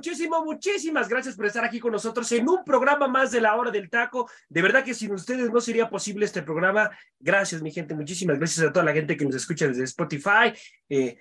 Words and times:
Muchísimo, 0.00 0.42
muchísimas 0.42 1.10
gracias 1.10 1.36
por 1.36 1.44
estar 1.44 1.62
aquí 1.62 1.78
con 1.78 1.92
nosotros 1.92 2.32
en 2.32 2.48
un 2.48 2.64
programa 2.64 3.06
más 3.06 3.30
de 3.32 3.40
la 3.42 3.54
hora 3.54 3.70
del 3.70 3.90
taco. 3.90 4.30
De 4.48 4.62
verdad 4.62 4.82
que 4.82 4.94
sin 4.94 5.12
ustedes 5.12 5.50
no 5.50 5.60
sería 5.60 5.90
posible 5.90 6.24
este 6.24 6.40
programa. 6.40 6.90
Gracias, 7.18 7.60
mi 7.60 7.70
gente, 7.70 7.94
muchísimas 7.94 8.38
gracias 8.38 8.66
a 8.66 8.72
toda 8.72 8.86
la 8.86 8.94
gente 8.94 9.14
que 9.14 9.26
nos 9.26 9.34
escucha 9.34 9.68
desde 9.68 9.84
Spotify. 9.84 10.54
Eh, 10.88 11.18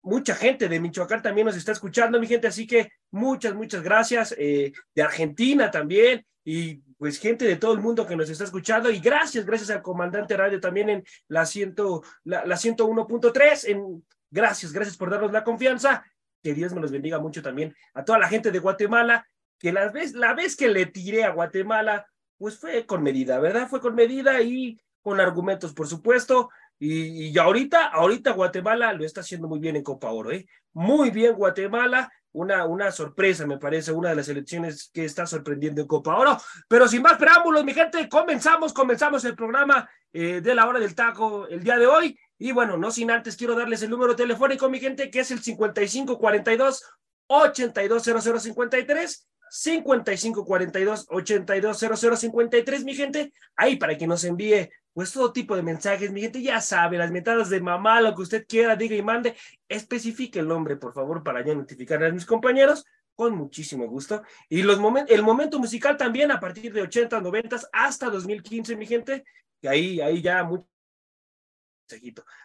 mucha 0.00 0.34
gente 0.34 0.66
de 0.66 0.80
Michoacán 0.80 1.20
también 1.20 1.46
nos 1.46 1.58
está 1.58 1.72
escuchando, 1.72 2.18
mi 2.18 2.26
gente, 2.26 2.46
así 2.46 2.66
que 2.66 2.90
muchas, 3.10 3.54
muchas 3.54 3.82
gracias. 3.82 4.34
Eh, 4.38 4.72
de 4.94 5.02
Argentina 5.02 5.70
también 5.70 6.24
y 6.42 6.76
pues 6.96 7.18
gente 7.18 7.44
de 7.44 7.56
todo 7.56 7.74
el 7.74 7.80
mundo 7.80 8.06
que 8.06 8.16
nos 8.16 8.30
está 8.30 8.44
escuchando 8.44 8.90
y 8.90 8.98
gracias, 8.98 9.44
gracias 9.44 9.68
al 9.68 9.82
comandante 9.82 10.38
radio 10.38 10.58
también 10.58 10.88
en 10.88 11.04
la, 11.28 11.44
ciento, 11.44 12.02
la, 12.24 12.46
la 12.46 12.56
101.3. 12.56 13.68
En, 13.68 14.02
gracias, 14.30 14.72
gracias 14.72 14.96
por 14.96 15.10
darnos 15.10 15.32
la 15.32 15.44
confianza 15.44 16.02
que 16.46 16.54
Dios 16.54 16.72
me 16.72 16.80
los 16.80 16.92
bendiga 16.92 17.18
mucho 17.18 17.42
también 17.42 17.74
a 17.92 18.04
toda 18.04 18.20
la 18.20 18.28
gente 18.28 18.52
de 18.52 18.60
Guatemala, 18.60 19.26
que 19.58 19.72
la 19.72 19.88
vez, 19.90 20.12
la 20.12 20.32
vez 20.32 20.54
que 20.54 20.68
le 20.68 20.86
tiré 20.86 21.24
a 21.24 21.30
Guatemala, 21.30 22.06
pues 22.38 22.56
fue 22.56 22.86
con 22.86 23.02
medida, 23.02 23.40
¿verdad? 23.40 23.66
Fue 23.68 23.80
con 23.80 23.96
medida 23.96 24.40
y 24.42 24.78
con 25.02 25.18
argumentos, 25.18 25.74
por 25.74 25.88
supuesto. 25.88 26.50
Y, 26.78 27.30
y 27.30 27.36
ahorita, 27.36 27.86
ahorita 27.86 28.30
Guatemala 28.30 28.92
lo 28.92 29.04
está 29.04 29.22
haciendo 29.22 29.48
muy 29.48 29.58
bien 29.58 29.74
en 29.74 29.82
Copa 29.82 30.12
Oro, 30.12 30.30
¿eh? 30.30 30.46
Muy 30.72 31.10
bien 31.10 31.34
Guatemala, 31.34 32.12
una, 32.30 32.64
una 32.64 32.92
sorpresa, 32.92 33.44
me 33.44 33.58
parece, 33.58 33.90
una 33.90 34.10
de 34.10 34.16
las 34.16 34.28
elecciones 34.28 34.90
que 34.94 35.04
está 35.04 35.26
sorprendiendo 35.26 35.80
en 35.80 35.88
Copa 35.88 36.16
Oro. 36.16 36.38
Pero 36.68 36.86
sin 36.86 37.02
más 37.02 37.16
preámbulos, 37.18 37.64
mi 37.64 37.74
gente, 37.74 38.08
comenzamos, 38.08 38.72
comenzamos 38.72 39.24
el 39.24 39.34
programa 39.34 39.90
eh, 40.12 40.40
de 40.40 40.54
la 40.54 40.68
hora 40.68 40.78
del 40.78 40.94
taco 40.94 41.48
el 41.48 41.64
día 41.64 41.76
de 41.76 41.88
hoy. 41.88 42.16
Y 42.38 42.52
bueno, 42.52 42.76
no 42.76 42.90
sin 42.90 43.10
antes 43.10 43.36
quiero 43.36 43.54
darles 43.54 43.82
el 43.82 43.90
número 43.90 44.14
telefónico, 44.14 44.68
mi 44.68 44.78
gente, 44.78 45.10
que 45.10 45.20
es 45.20 45.30
el 45.30 45.40
5542 45.40 46.84
820053 47.28 49.26
5542 49.50 51.06
820053, 51.08 52.84
mi 52.84 52.94
gente, 52.94 53.32
ahí 53.56 53.76
para 53.76 53.96
que 53.96 54.06
nos 54.06 54.24
envíe 54.24 54.70
pues 54.92 55.12
todo 55.12 55.30
tipo 55.30 55.54
de 55.54 55.62
mensajes, 55.62 56.10
mi 56.10 56.22
gente, 56.22 56.40
ya 56.40 56.58
sabe, 56.60 56.96
las 56.96 57.10
metadas 57.10 57.50
de 57.50 57.60
mamá, 57.60 58.00
lo 58.00 58.14
que 58.14 58.22
usted 58.22 58.46
quiera, 58.48 58.76
diga 58.76 58.96
y 58.96 59.02
mande, 59.02 59.36
especifique 59.68 60.38
el 60.38 60.48
nombre, 60.48 60.76
por 60.76 60.94
favor, 60.94 61.22
para 61.22 61.44
ya 61.44 61.54
notificar 61.54 62.02
a 62.02 62.10
mis 62.10 62.24
compañeros, 62.24 62.82
con 63.14 63.36
muchísimo 63.36 63.86
gusto. 63.88 64.22
Y 64.48 64.62
los 64.62 64.80
el 65.08 65.22
momento 65.22 65.58
musical 65.58 65.98
también 65.98 66.30
a 66.30 66.40
partir 66.40 66.72
de 66.72 66.80
80, 66.80 67.20
90 67.20 67.60
hasta 67.74 68.08
2015, 68.08 68.74
mi 68.76 68.86
gente, 68.86 69.24
que 69.60 69.68
ahí, 69.68 70.00
ahí 70.00 70.22
ya 70.22 70.48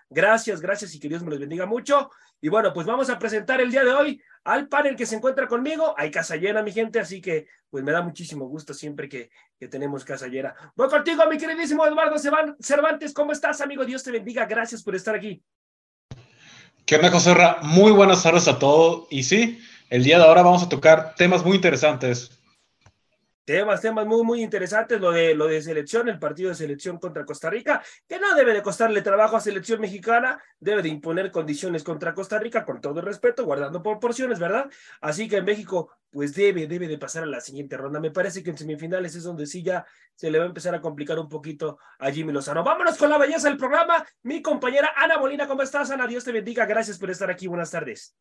Gracias, 0.09 0.61
gracias 0.61 0.93
y 0.95 0.99
que 0.99 1.09
Dios 1.09 1.23
me 1.23 1.29
los 1.31 1.39
bendiga 1.39 1.65
mucho. 1.65 2.09
Y 2.39 2.49
bueno, 2.49 2.73
pues 2.73 2.87
vamos 2.87 3.09
a 3.09 3.19
presentar 3.19 3.61
el 3.61 3.71
día 3.71 3.83
de 3.83 3.91
hoy 3.91 4.21
al 4.43 4.67
panel 4.67 4.95
que 4.95 5.05
se 5.05 5.15
encuentra 5.15 5.47
conmigo. 5.47 5.93
Hay 5.97 6.11
casa 6.11 6.35
llena, 6.35 6.63
mi 6.63 6.71
gente, 6.71 6.99
así 6.99 7.21
que 7.21 7.47
pues 7.69 7.83
me 7.83 7.91
da 7.91 8.01
muchísimo 8.01 8.47
gusto 8.47 8.73
siempre 8.73 9.07
que, 9.07 9.29
que 9.59 9.67
tenemos 9.67 10.03
casa 10.03 10.27
llena. 10.27 10.55
Voy 10.75 10.89
contigo, 10.89 11.23
mi 11.29 11.37
queridísimo 11.37 11.85
Eduardo 11.85 12.17
Cervantes. 12.17 13.13
¿Cómo 13.13 13.31
estás, 13.31 13.61
amigo? 13.61 13.85
Dios 13.85 14.03
te 14.03 14.11
bendiga. 14.11 14.45
Gracias 14.45 14.83
por 14.83 14.95
estar 14.95 15.15
aquí. 15.15 15.43
¿Qué 16.85 16.95
onda, 16.95 17.11
José 17.11 17.35
Muy 17.61 17.91
buenas 17.91 18.23
tardes 18.23 18.47
a 18.47 18.59
todos. 18.59 19.07
Y 19.09 19.23
sí, 19.23 19.61
el 19.89 20.03
día 20.03 20.17
de 20.17 20.25
ahora 20.25 20.41
vamos 20.41 20.63
a 20.63 20.69
tocar 20.69 21.15
temas 21.15 21.45
muy 21.45 21.55
interesantes. 21.55 22.40
Temas, 23.43 23.81
temas 23.81 24.05
muy, 24.05 24.23
muy 24.23 24.43
interesantes, 24.43 25.01
lo 25.01 25.11
de, 25.11 25.33
lo 25.33 25.47
de 25.47 25.61
selección, 25.61 26.07
el 26.07 26.19
partido 26.19 26.49
de 26.49 26.55
selección 26.55 26.99
contra 26.99 27.25
Costa 27.25 27.49
Rica, 27.49 27.83
que 28.07 28.19
no 28.19 28.35
debe 28.35 28.53
de 28.53 28.61
costarle 28.61 29.01
trabajo 29.01 29.35
a 29.35 29.39
selección 29.39 29.81
mexicana, 29.81 30.41
debe 30.59 30.83
de 30.83 30.89
imponer 30.89 31.31
condiciones 31.31 31.83
contra 31.83 32.13
Costa 32.13 32.37
Rica, 32.37 32.63
con 32.63 32.81
todo 32.81 32.99
el 32.99 33.05
respeto, 33.05 33.43
guardando 33.43 33.81
proporciones, 33.81 34.37
¿verdad? 34.37 34.69
Así 35.01 35.27
que 35.27 35.37
en 35.37 35.45
México, 35.45 35.91
pues 36.11 36.35
debe, 36.35 36.67
debe 36.67 36.87
de 36.87 36.99
pasar 36.99 37.23
a 37.23 37.25
la 37.25 37.41
siguiente 37.41 37.77
ronda. 37.77 37.99
Me 37.99 38.11
parece 38.11 38.43
que 38.43 38.51
en 38.51 38.57
semifinales 38.57 39.15
es 39.15 39.23
donde 39.23 39.47
sí 39.47 39.63
ya 39.63 39.85
se 40.13 40.29
le 40.29 40.37
va 40.37 40.43
a 40.43 40.47
empezar 40.47 40.75
a 40.75 40.81
complicar 40.81 41.17
un 41.17 41.27
poquito 41.27 41.79
a 41.97 42.11
Jimmy 42.11 42.31
Lozano. 42.31 42.63
Vámonos 42.63 42.97
con 42.97 43.09
la 43.09 43.17
belleza 43.17 43.47
del 43.47 43.57
programa. 43.57 44.05
Mi 44.21 44.41
compañera 44.41 44.93
Ana 44.95 45.17
Molina, 45.17 45.47
¿cómo 45.47 45.63
estás, 45.63 45.89
Ana? 45.89 46.05
Dios 46.05 46.23
te 46.23 46.31
bendiga. 46.31 46.65
Gracias 46.65 46.99
por 46.99 47.09
estar 47.09 47.31
aquí. 47.31 47.47
Buenas 47.47 47.71
tardes. 47.71 48.15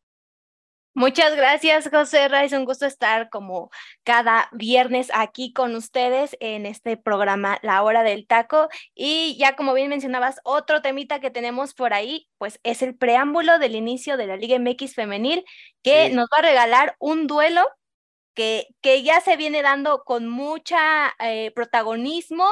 Muchas 0.93 1.35
gracias, 1.37 1.89
José. 1.89 2.27
Es 2.43 2.51
un 2.51 2.65
gusto 2.65 2.85
estar 2.85 3.29
como 3.29 3.71
cada 4.03 4.49
viernes 4.51 5.09
aquí 5.13 5.53
con 5.53 5.73
ustedes 5.75 6.35
en 6.41 6.65
este 6.65 6.97
programa 6.97 7.59
La 7.61 7.81
Hora 7.83 8.03
del 8.03 8.27
Taco. 8.27 8.67
Y 8.93 9.37
ya 9.37 9.55
como 9.55 9.73
bien 9.73 9.89
mencionabas, 9.89 10.41
otro 10.43 10.81
temita 10.81 11.21
que 11.21 11.31
tenemos 11.31 11.73
por 11.73 11.93
ahí, 11.93 12.27
pues 12.37 12.59
es 12.63 12.81
el 12.81 12.95
preámbulo 12.97 13.57
del 13.57 13.75
inicio 13.75 14.17
de 14.17 14.27
la 14.27 14.35
Liga 14.35 14.59
MX 14.59 14.93
femenil, 14.93 15.45
que 15.81 16.09
nos 16.09 16.27
va 16.27 16.39
a 16.39 16.41
regalar 16.41 16.97
un 16.99 17.25
duelo 17.25 17.65
que, 18.33 18.67
que, 18.81 19.03
ya 19.03 19.21
se 19.21 19.37
viene 19.37 19.61
dando 19.61 20.03
con 20.03 20.27
mucha 20.27 21.13
eh, 21.19 21.51
protagonismo, 21.51 22.45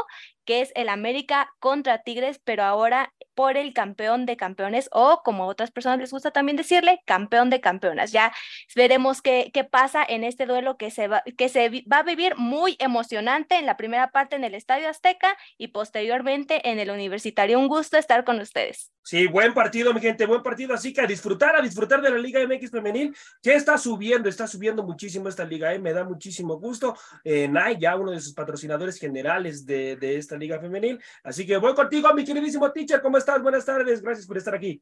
que 0.49 0.61
es 0.61 0.71
el 0.73 0.89
América 0.89 1.53
contra 1.59 2.01
Tigres, 2.01 2.41
pero 2.43 2.63
ahora 2.63 3.13
por 3.35 3.55
el 3.55 3.71
campeón 3.71 4.25
de 4.25 4.35
campeones 4.35 4.89
o 4.91 5.21
como 5.23 5.43
a 5.43 5.45
otras 5.45 5.69
personas 5.69 5.99
les 5.99 6.09
gusta 6.09 6.31
también 6.31 6.57
decirle, 6.57 7.03
campeón 7.05 7.51
de 7.51 7.61
campeonas. 7.61 8.11
Ya 8.11 8.33
veremos 8.75 9.21
qué, 9.21 9.51
qué 9.53 9.63
pasa 9.63 10.03
en 10.03 10.23
este 10.23 10.47
duelo 10.47 10.75
que 10.75 10.89
se, 10.89 11.07
va, 11.07 11.23
que 11.37 11.49
se 11.49 11.85
va 11.89 11.99
a 11.99 12.03
vivir 12.03 12.35
muy 12.35 12.77
emocionante 12.79 13.59
en 13.59 13.67
la 13.67 13.77
primera 13.77 14.09
parte 14.09 14.37
en 14.37 14.43
el 14.43 14.55
Estadio 14.55 14.89
Azteca 14.89 15.37
y 15.59 15.67
posteriormente 15.67 16.67
en 16.67 16.79
el 16.79 16.89
Universitario. 16.89 17.59
Un 17.59 17.67
gusto 17.67 17.97
estar 17.97 18.23
con 18.23 18.39
ustedes. 18.39 18.91
Sí, 19.03 19.25
buen 19.25 19.53
partido, 19.55 19.93
mi 19.93 20.01
gente, 20.01 20.25
buen 20.25 20.43
partido. 20.43 20.73
Así 20.73 20.93
que 20.93 21.01
a 21.01 21.07
disfrutar, 21.07 21.55
a 21.55 21.61
disfrutar 21.61 22.01
de 22.01 22.11
la 22.11 22.17
Liga 22.17 22.45
MX 22.45 22.69
femenil, 22.69 23.15
que 23.41 23.55
está 23.55 23.77
subiendo, 23.77 24.29
está 24.29 24.47
subiendo 24.47 24.83
muchísimo 24.83 25.29
esta 25.29 25.45
liga, 25.45 25.73
¿eh? 25.73 25.79
me 25.79 25.93
da 25.93 26.03
muchísimo 26.03 26.59
gusto. 26.59 26.95
Eh, 27.23 27.49
ya 27.79 27.95
uno 27.95 28.11
de 28.11 28.19
sus 28.19 28.33
patrocinadores 28.33 28.99
generales 28.99 29.65
de, 29.65 29.95
de 29.95 30.17
esta 30.17 30.37
liga 30.39 30.59
femenil. 30.59 30.99
Así 31.23 31.45
que 31.45 31.57
voy 31.57 31.75
contigo, 31.75 32.13
mi 32.13 32.23
queridísimo 32.23 32.71
teacher, 32.71 33.01
¿cómo 33.01 33.17
estás? 33.17 33.41
Buenas 33.41 33.65
tardes, 33.65 34.01
gracias 34.01 34.25
por 34.25 34.37
estar 34.37 34.55
aquí. 34.55 34.81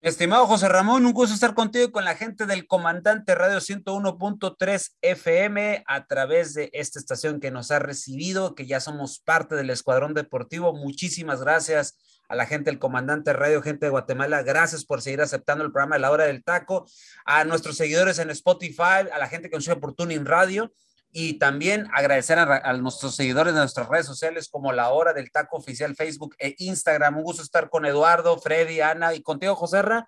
Estimado 0.00 0.46
José 0.46 0.68
Ramón, 0.68 1.04
un 1.06 1.12
gusto 1.12 1.34
estar 1.34 1.54
contigo 1.54 1.86
y 1.86 1.90
con 1.90 2.04
la 2.04 2.14
gente 2.14 2.46
del 2.46 2.68
Comandante 2.68 3.34
Radio 3.34 3.58
101.3 3.58 4.92
FM 5.02 5.82
a 5.88 6.06
través 6.06 6.54
de 6.54 6.70
esta 6.72 7.00
estación 7.00 7.40
que 7.40 7.50
nos 7.50 7.72
ha 7.72 7.80
recibido, 7.80 8.54
que 8.54 8.64
ya 8.64 8.78
somos 8.78 9.18
parte 9.18 9.56
del 9.56 9.70
Escuadrón 9.70 10.14
Deportivo. 10.14 10.72
Muchísimas 10.72 11.40
gracias 11.40 11.98
a 12.28 12.36
la 12.36 12.46
gente 12.46 12.70
del 12.70 12.78
Comandante 12.78 13.32
Radio, 13.32 13.60
gente 13.60 13.86
de 13.86 13.90
Guatemala. 13.90 14.44
Gracias 14.44 14.84
por 14.84 15.02
seguir 15.02 15.20
aceptando 15.20 15.64
el 15.64 15.72
programa 15.72 15.96
de 15.96 16.02
la 16.02 16.12
hora 16.12 16.26
del 16.26 16.44
taco. 16.44 16.86
A 17.24 17.42
nuestros 17.42 17.76
seguidores 17.76 18.20
en 18.20 18.30
Spotify, 18.30 19.08
a 19.12 19.18
la 19.18 19.26
gente 19.26 19.50
que 19.50 19.56
nos 19.56 19.64
sigue 19.64 19.80
por 19.80 19.94
Tuning 19.94 20.26
Radio 20.26 20.72
y 21.20 21.32
también 21.40 21.88
agradecer 21.94 22.38
a, 22.38 22.72
nuestros 22.74 23.16
seguidores 23.16 23.52
de 23.52 23.58
nuestras 23.58 23.88
redes 23.88 24.06
sociales 24.06 24.48
como 24.48 24.72
La 24.72 24.90
Hora 24.90 25.12
del 25.12 25.32
Taco 25.32 25.56
Oficial 25.56 25.96
Facebook 25.96 26.36
e 26.38 26.54
Instagram. 26.58 27.16
Un 27.16 27.24
gusto 27.24 27.42
estar 27.42 27.70
con 27.70 27.84
Eduardo, 27.84 28.38
Freddy, 28.38 28.80
Ana 28.80 29.14
y 29.14 29.20
contigo, 29.20 29.56
Joserra. 29.56 30.06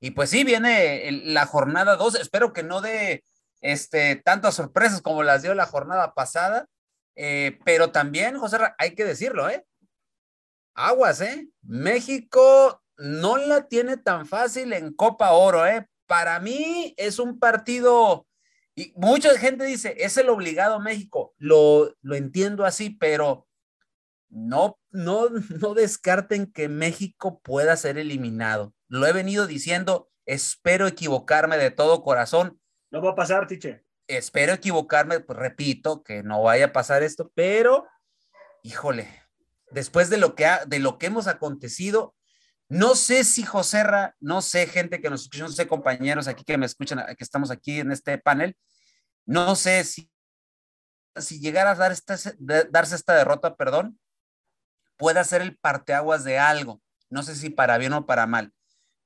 Y 0.00 0.10
pues 0.10 0.28
sí, 0.28 0.44
viene 0.44 1.10
la 1.24 1.46
jornada 1.46 1.96
2. 1.96 2.16
Espero 2.16 2.52
que 2.52 2.62
no 2.62 2.82
dé 2.82 3.24
este, 3.62 4.16
tantas 4.16 4.54
sorpresas 4.54 5.00
como 5.00 5.22
las 5.22 5.40
dio 5.40 5.54
la 5.54 5.64
jornada 5.64 6.12
pasada. 6.12 6.66
Eh, 7.16 7.58
pero 7.64 7.90
también, 7.90 8.36
Joserra, 8.36 8.74
hay 8.76 8.94
que 8.94 9.06
decirlo, 9.06 9.48
¿eh? 9.48 9.64
Aguas, 10.74 11.22
¿eh? 11.22 11.48
México 11.62 12.82
no 12.98 13.38
la 13.38 13.66
tiene 13.66 13.96
tan 13.96 14.26
fácil 14.26 14.74
en 14.74 14.92
Copa 14.92 15.30
Oro, 15.30 15.66
¿eh? 15.66 15.88
Para 16.06 16.38
mí 16.38 16.92
es 16.98 17.18
un 17.18 17.38
partido 17.38 18.26
y 18.74 18.92
mucha 18.96 19.36
gente 19.38 19.64
dice, 19.64 19.94
es 19.98 20.16
el 20.16 20.28
obligado 20.28 20.80
México. 20.80 21.34
Lo, 21.38 21.96
lo 22.02 22.14
entiendo 22.14 22.64
así, 22.64 22.90
pero 22.90 23.48
no, 24.28 24.78
no, 24.90 25.28
no 25.60 25.74
descarten 25.74 26.50
que 26.50 26.68
México 26.68 27.40
pueda 27.40 27.76
ser 27.76 27.98
eliminado. 27.98 28.74
Lo 28.88 29.06
he 29.06 29.12
venido 29.12 29.46
diciendo, 29.46 30.10
espero 30.26 30.86
equivocarme 30.86 31.58
de 31.58 31.70
todo 31.70 32.02
corazón. 32.02 32.60
No 32.90 33.02
va 33.02 33.10
a 33.10 33.16
pasar, 33.16 33.46
Tiche. 33.46 33.84
Espero 34.06 34.52
equivocarme, 34.52 35.20
pues 35.20 35.38
repito, 35.38 36.02
que 36.02 36.22
no 36.22 36.42
vaya 36.42 36.66
a 36.66 36.72
pasar 36.72 37.02
esto, 37.04 37.30
pero, 37.34 37.86
híjole, 38.64 39.08
después 39.70 40.10
de 40.10 40.18
lo 40.18 40.34
que, 40.34 40.46
ha, 40.46 40.64
de 40.64 40.80
lo 40.80 40.98
que 40.98 41.06
hemos 41.06 41.28
acontecido, 41.28 42.16
no 42.70 42.94
sé 42.94 43.24
si 43.24 43.42
Joserra, 43.42 44.14
no 44.20 44.40
sé 44.42 44.68
gente 44.68 45.00
que 45.00 45.10
nos 45.10 45.22
escucha, 45.22 45.42
no 45.42 45.48
sé 45.50 45.66
compañeros 45.66 46.28
aquí 46.28 46.44
que 46.44 46.56
me 46.56 46.66
escuchan, 46.66 47.04
que 47.16 47.24
estamos 47.24 47.50
aquí 47.50 47.80
en 47.80 47.90
este 47.90 48.16
panel, 48.16 48.56
no 49.26 49.56
sé 49.56 49.82
si, 49.82 50.08
si 51.16 51.40
llegara 51.40 51.72
a 51.72 51.74
dar 51.74 51.90
esta, 51.90 52.16
darse 52.38 52.94
esta 52.94 53.14
derrota, 53.14 53.56
perdón, 53.56 53.98
pueda 54.96 55.24
ser 55.24 55.42
el 55.42 55.58
parteaguas 55.58 56.22
de 56.22 56.38
algo. 56.38 56.80
No 57.08 57.24
sé 57.24 57.34
si 57.34 57.50
para 57.50 57.76
bien 57.76 57.92
o 57.92 58.06
para 58.06 58.28
mal, 58.28 58.52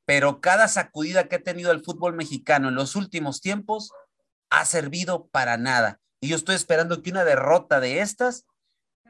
pero 0.05 0.43
cada 0.43 0.69
sacudida 0.69 1.27
que 1.29 1.37
ha 1.37 1.43
tenido 1.43 1.73
el 1.73 1.83
fútbol 1.83 2.13
mexicano 2.13 2.69
en 2.69 2.75
los 2.75 2.97
últimos 2.97 3.41
tiempos 3.41 3.93
ha 4.51 4.67
servido 4.67 5.29
para 5.29 5.57
nada. 5.57 6.01
Y 6.21 6.29
yo 6.29 6.37
estoy 6.37 6.57
esperando 6.57 7.01
que 7.01 7.11
una 7.11 7.25
derrota 7.25 7.81
de 7.81 8.01
estas 8.01 8.45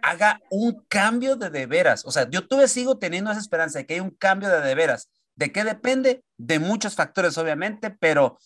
haga 0.04 0.40
un 0.50 0.84
cambio 0.88 1.36
de 1.36 1.50
de 1.50 1.66
veras. 1.66 2.04
O 2.04 2.12
sea, 2.12 2.28
yo 2.28 2.46
todavía 2.46 2.68
sigo 2.68 2.98
teniendo 2.98 3.30
esa 3.30 3.40
esperanza 3.40 3.78
de 3.78 3.86
que 3.86 3.94
hay 3.94 4.00
un 4.00 4.10
cambio 4.10 4.50
de 4.50 4.60
de 4.60 4.74
veras. 4.74 5.10
¿De 5.34 5.50
qué 5.50 5.64
depende? 5.64 6.22
De 6.36 6.58
muchos 6.58 6.94
factores, 6.94 7.36
obviamente, 7.38 7.90
pero 7.90 8.38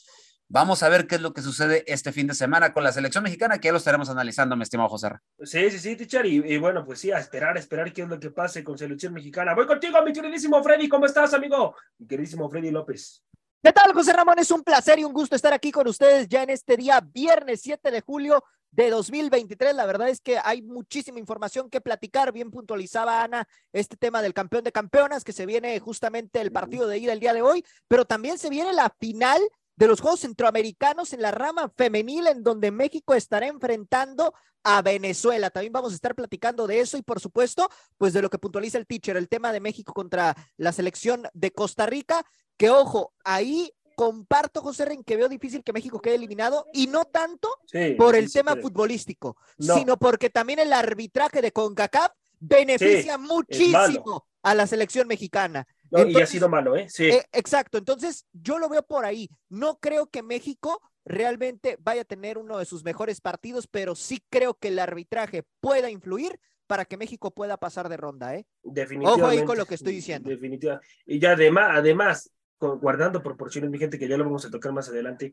vamos 0.49 0.83
a 0.83 0.89
ver 0.89 1.07
qué 1.07 1.17
es 1.17 1.21
lo 1.21 1.35
que 1.35 1.43
sucede 1.43 1.85
este 1.87 2.13
fin 2.13 2.27
de 2.27 2.35
semana 2.35 2.73
con 2.73 2.83
la 2.83 2.93
selección 2.93 3.25
mexicana, 3.25 3.59
que 3.59 3.69
ya 3.69 3.73
lo 3.73 3.79
estaremos 3.79 4.09
analizando, 4.09 4.57
mi 4.57 4.63
estimado 4.63 4.89
José. 4.89 5.11
Sí, 5.43 5.71
sí, 5.71 5.79
sí, 5.79 5.97
teacher. 5.97 6.25
Y, 6.27 6.37
y, 6.37 6.57
bueno, 6.59 6.85
pues 6.85 7.01
sí, 7.01 7.11
a 7.11 7.19
esperar, 7.19 7.57
a 7.57 7.61
esperar 7.61 7.93
qué 7.93 8.03
es 8.03 8.09
lo 8.09 8.19
que 8.19 8.31
pase 8.31 8.65
con 8.65 8.79
selección 8.79 9.13
mexicana. 9.13 9.55
Voy 9.55 9.67
contigo, 9.67 10.01
mi 10.03 10.13
queridísimo 10.13 10.63
Freddy. 10.63 10.89
¿Cómo 10.89 11.07
estás, 11.07 11.35
amigo? 11.35 11.75
Mi 11.99 12.07
queridísimo 12.07 12.49
Freddy 12.49 12.71
López. 12.71 13.23
¿Qué 13.61 13.73
tal, 13.73 13.93
José 13.93 14.13
Ramón? 14.13 14.39
Es 14.39 14.53
un 14.53 14.63
placer 14.63 15.01
y 15.01 15.05
un 15.05 15.13
gusto 15.13 15.35
estar 15.35 15.53
aquí 15.53 15.73
con 15.73 15.89
ustedes 15.89 16.29
ya 16.29 16.45
en 16.45 16.51
este 16.51 16.77
día, 16.77 17.01
viernes 17.01 17.61
7 17.61 17.91
de 17.91 18.01
julio 18.01 18.45
de 18.71 18.89
2023. 18.89 19.75
La 19.75 19.85
verdad 19.85 20.09
es 20.09 20.21
que 20.21 20.39
hay 20.39 20.63
muchísima 20.63 21.19
información 21.19 21.69
que 21.69 21.81
platicar. 21.81 22.31
Bien 22.31 22.53
puntualizaba 22.53 23.21
Ana 23.21 23.49
este 23.73 23.97
tema 23.97 24.23
del 24.23 24.33
campeón 24.33 24.63
de 24.63 24.71
campeonas, 24.71 25.25
que 25.25 25.33
se 25.33 25.45
viene 25.45 25.77
justamente 25.81 26.41
el 26.41 26.53
partido 26.53 26.87
de 26.87 26.99
ida 26.99 27.13
el 27.13 27.19
día 27.19 27.33
de 27.33 27.43
hoy, 27.43 27.65
pero 27.89 28.05
también 28.05 28.39
se 28.39 28.49
viene 28.49 28.73
la 28.73 28.95
final 29.01 29.41
de 29.75 29.89
los 29.89 30.01
Juegos 30.01 30.21
Centroamericanos 30.21 31.13
en 31.13 31.21
la 31.21 31.33
rama 31.33 31.73
femenil, 31.77 32.29
en 32.29 32.45
donde 32.45 32.71
México 32.71 33.15
estará 33.15 33.49
enfrentando 33.49 34.35
a 34.63 34.83
Venezuela. 34.83 35.51
También 35.51 35.73
vamos 35.73 35.91
a 35.91 35.97
estar 35.97 36.15
platicando 36.15 36.69
de 36.69 36.79
eso 36.79 36.97
y, 36.97 37.03
por 37.03 37.19
supuesto, 37.19 37.69
pues 37.97 38.13
de 38.13 38.23
lo 38.23 38.31
que 38.31 38.39
puntualiza 38.39 38.79
el 38.79 38.87
teacher, 38.87 39.17
el 39.17 39.29
tema 39.29 39.53
de 39.53 39.59
México 39.59 39.93
contra 39.93 40.37
la 40.57 40.73
selección 40.73 41.25
de 41.33 41.51
Costa 41.51 41.87
Rica, 41.87 42.25
que 42.59 42.69
ojo, 42.69 43.15
ahí 43.25 43.73
comparto, 43.97 44.61
José 44.61 44.85
Ren, 44.85 45.03
que 45.03 45.17
veo 45.17 45.29
difícil 45.29 45.65
que 45.65 45.73
México 45.73 46.01
quede 46.01 46.15
eliminado 46.17 46.67
y 46.73 46.87
no 46.87 47.05
tanto 47.07 47.49
Sí, 47.67 47.95
por 47.99 48.15
el 48.15 48.29
sí, 48.29 48.35
tema 48.39 48.53
sí. 48.55 48.61
futbolístico, 48.61 49.37
No. 49.57 49.75
sino 49.75 49.97
porque 49.97 50.31
también 50.31 50.59
el 50.59 50.73
arbitraje 50.73 51.41
de 51.43 51.51
CONCACAF 51.51 52.13
beneficia 52.39 53.19
muchísimo 53.19 54.27
a 54.43 54.55
la 54.55 54.67
selección 54.67 55.09
mexicana. 55.09 55.67
No, 55.91 56.07
y 56.07 56.21
ha 56.21 56.27
sido 56.27 56.49
malo, 56.49 56.77
¿eh? 56.77 56.87
Sí. 56.89 57.07
eh, 57.09 57.25
exacto, 57.33 57.79
entonces 57.79 58.27
yo 58.33 58.59
lo 58.59 58.69
veo 58.69 58.83
por 58.83 59.05
ahí. 59.05 59.31
No 59.49 59.79
creo 59.79 60.07
que 60.09 60.23
México 60.23 60.81
realmente 61.05 61.77
vaya 61.81 62.03
a 62.03 62.05
tener 62.05 62.39
uno 62.39 62.59
de 62.59 62.67
sus 62.67 62.85
mejores 62.85 63.21
partidos, 63.21 63.67
pero 63.67 63.95
sí 63.97 64.23
creo 64.31 64.55
que 64.55 64.69
el 64.69 64.79
arbitraje 64.79 65.45
pueda 65.61 65.91
influir 65.91 66.39
para 66.69 66.85
que 66.85 66.99
México 66.99 67.31
pueda 67.33 67.57
pasar 67.57 67.89
de 67.89 67.97
ronda, 67.97 68.35
¿eh? 68.37 68.47
Definitivamente. 68.63 69.23
Ojo 69.23 69.31
ahí 69.31 69.45
con 69.45 69.57
lo 69.57 69.65
que 69.67 69.75
estoy 69.75 69.95
diciendo. 69.95 70.29
Definitivamente. 70.29 70.87
Y 71.07 71.19
ya 71.19 71.33
además, 71.33 71.71
además, 71.73 72.31
con- 72.59 72.79
guardando 72.79 73.23
proporciones, 73.23 73.71
mi 73.71 73.79
gente, 73.79 73.99
que 73.99 74.09
ya 74.09 74.17
lo 74.17 74.25
vamos 74.25 74.45
a 74.45 74.51
tocar 74.51 74.73
más 74.73 74.89
adelante, 74.89 75.33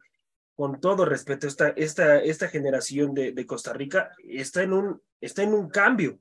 con 0.56 0.80
todo 0.80 1.04
respeto, 1.06 1.48
esta, 1.48 1.69
esta, 1.69 2.19
esta 2.19 2.48
generación 2.48 3.13
de, 3.13 3.33
de 3.33 3.45
Costa 3.45 3.74
Rica 3.74 4.12
está 4.24 4.63
en, 4.63 4.72
un, 4.74 5.01
está 5.19 5.44
en 5.44 5.54
un 5.54 5.69
cambio. 5.69 6.19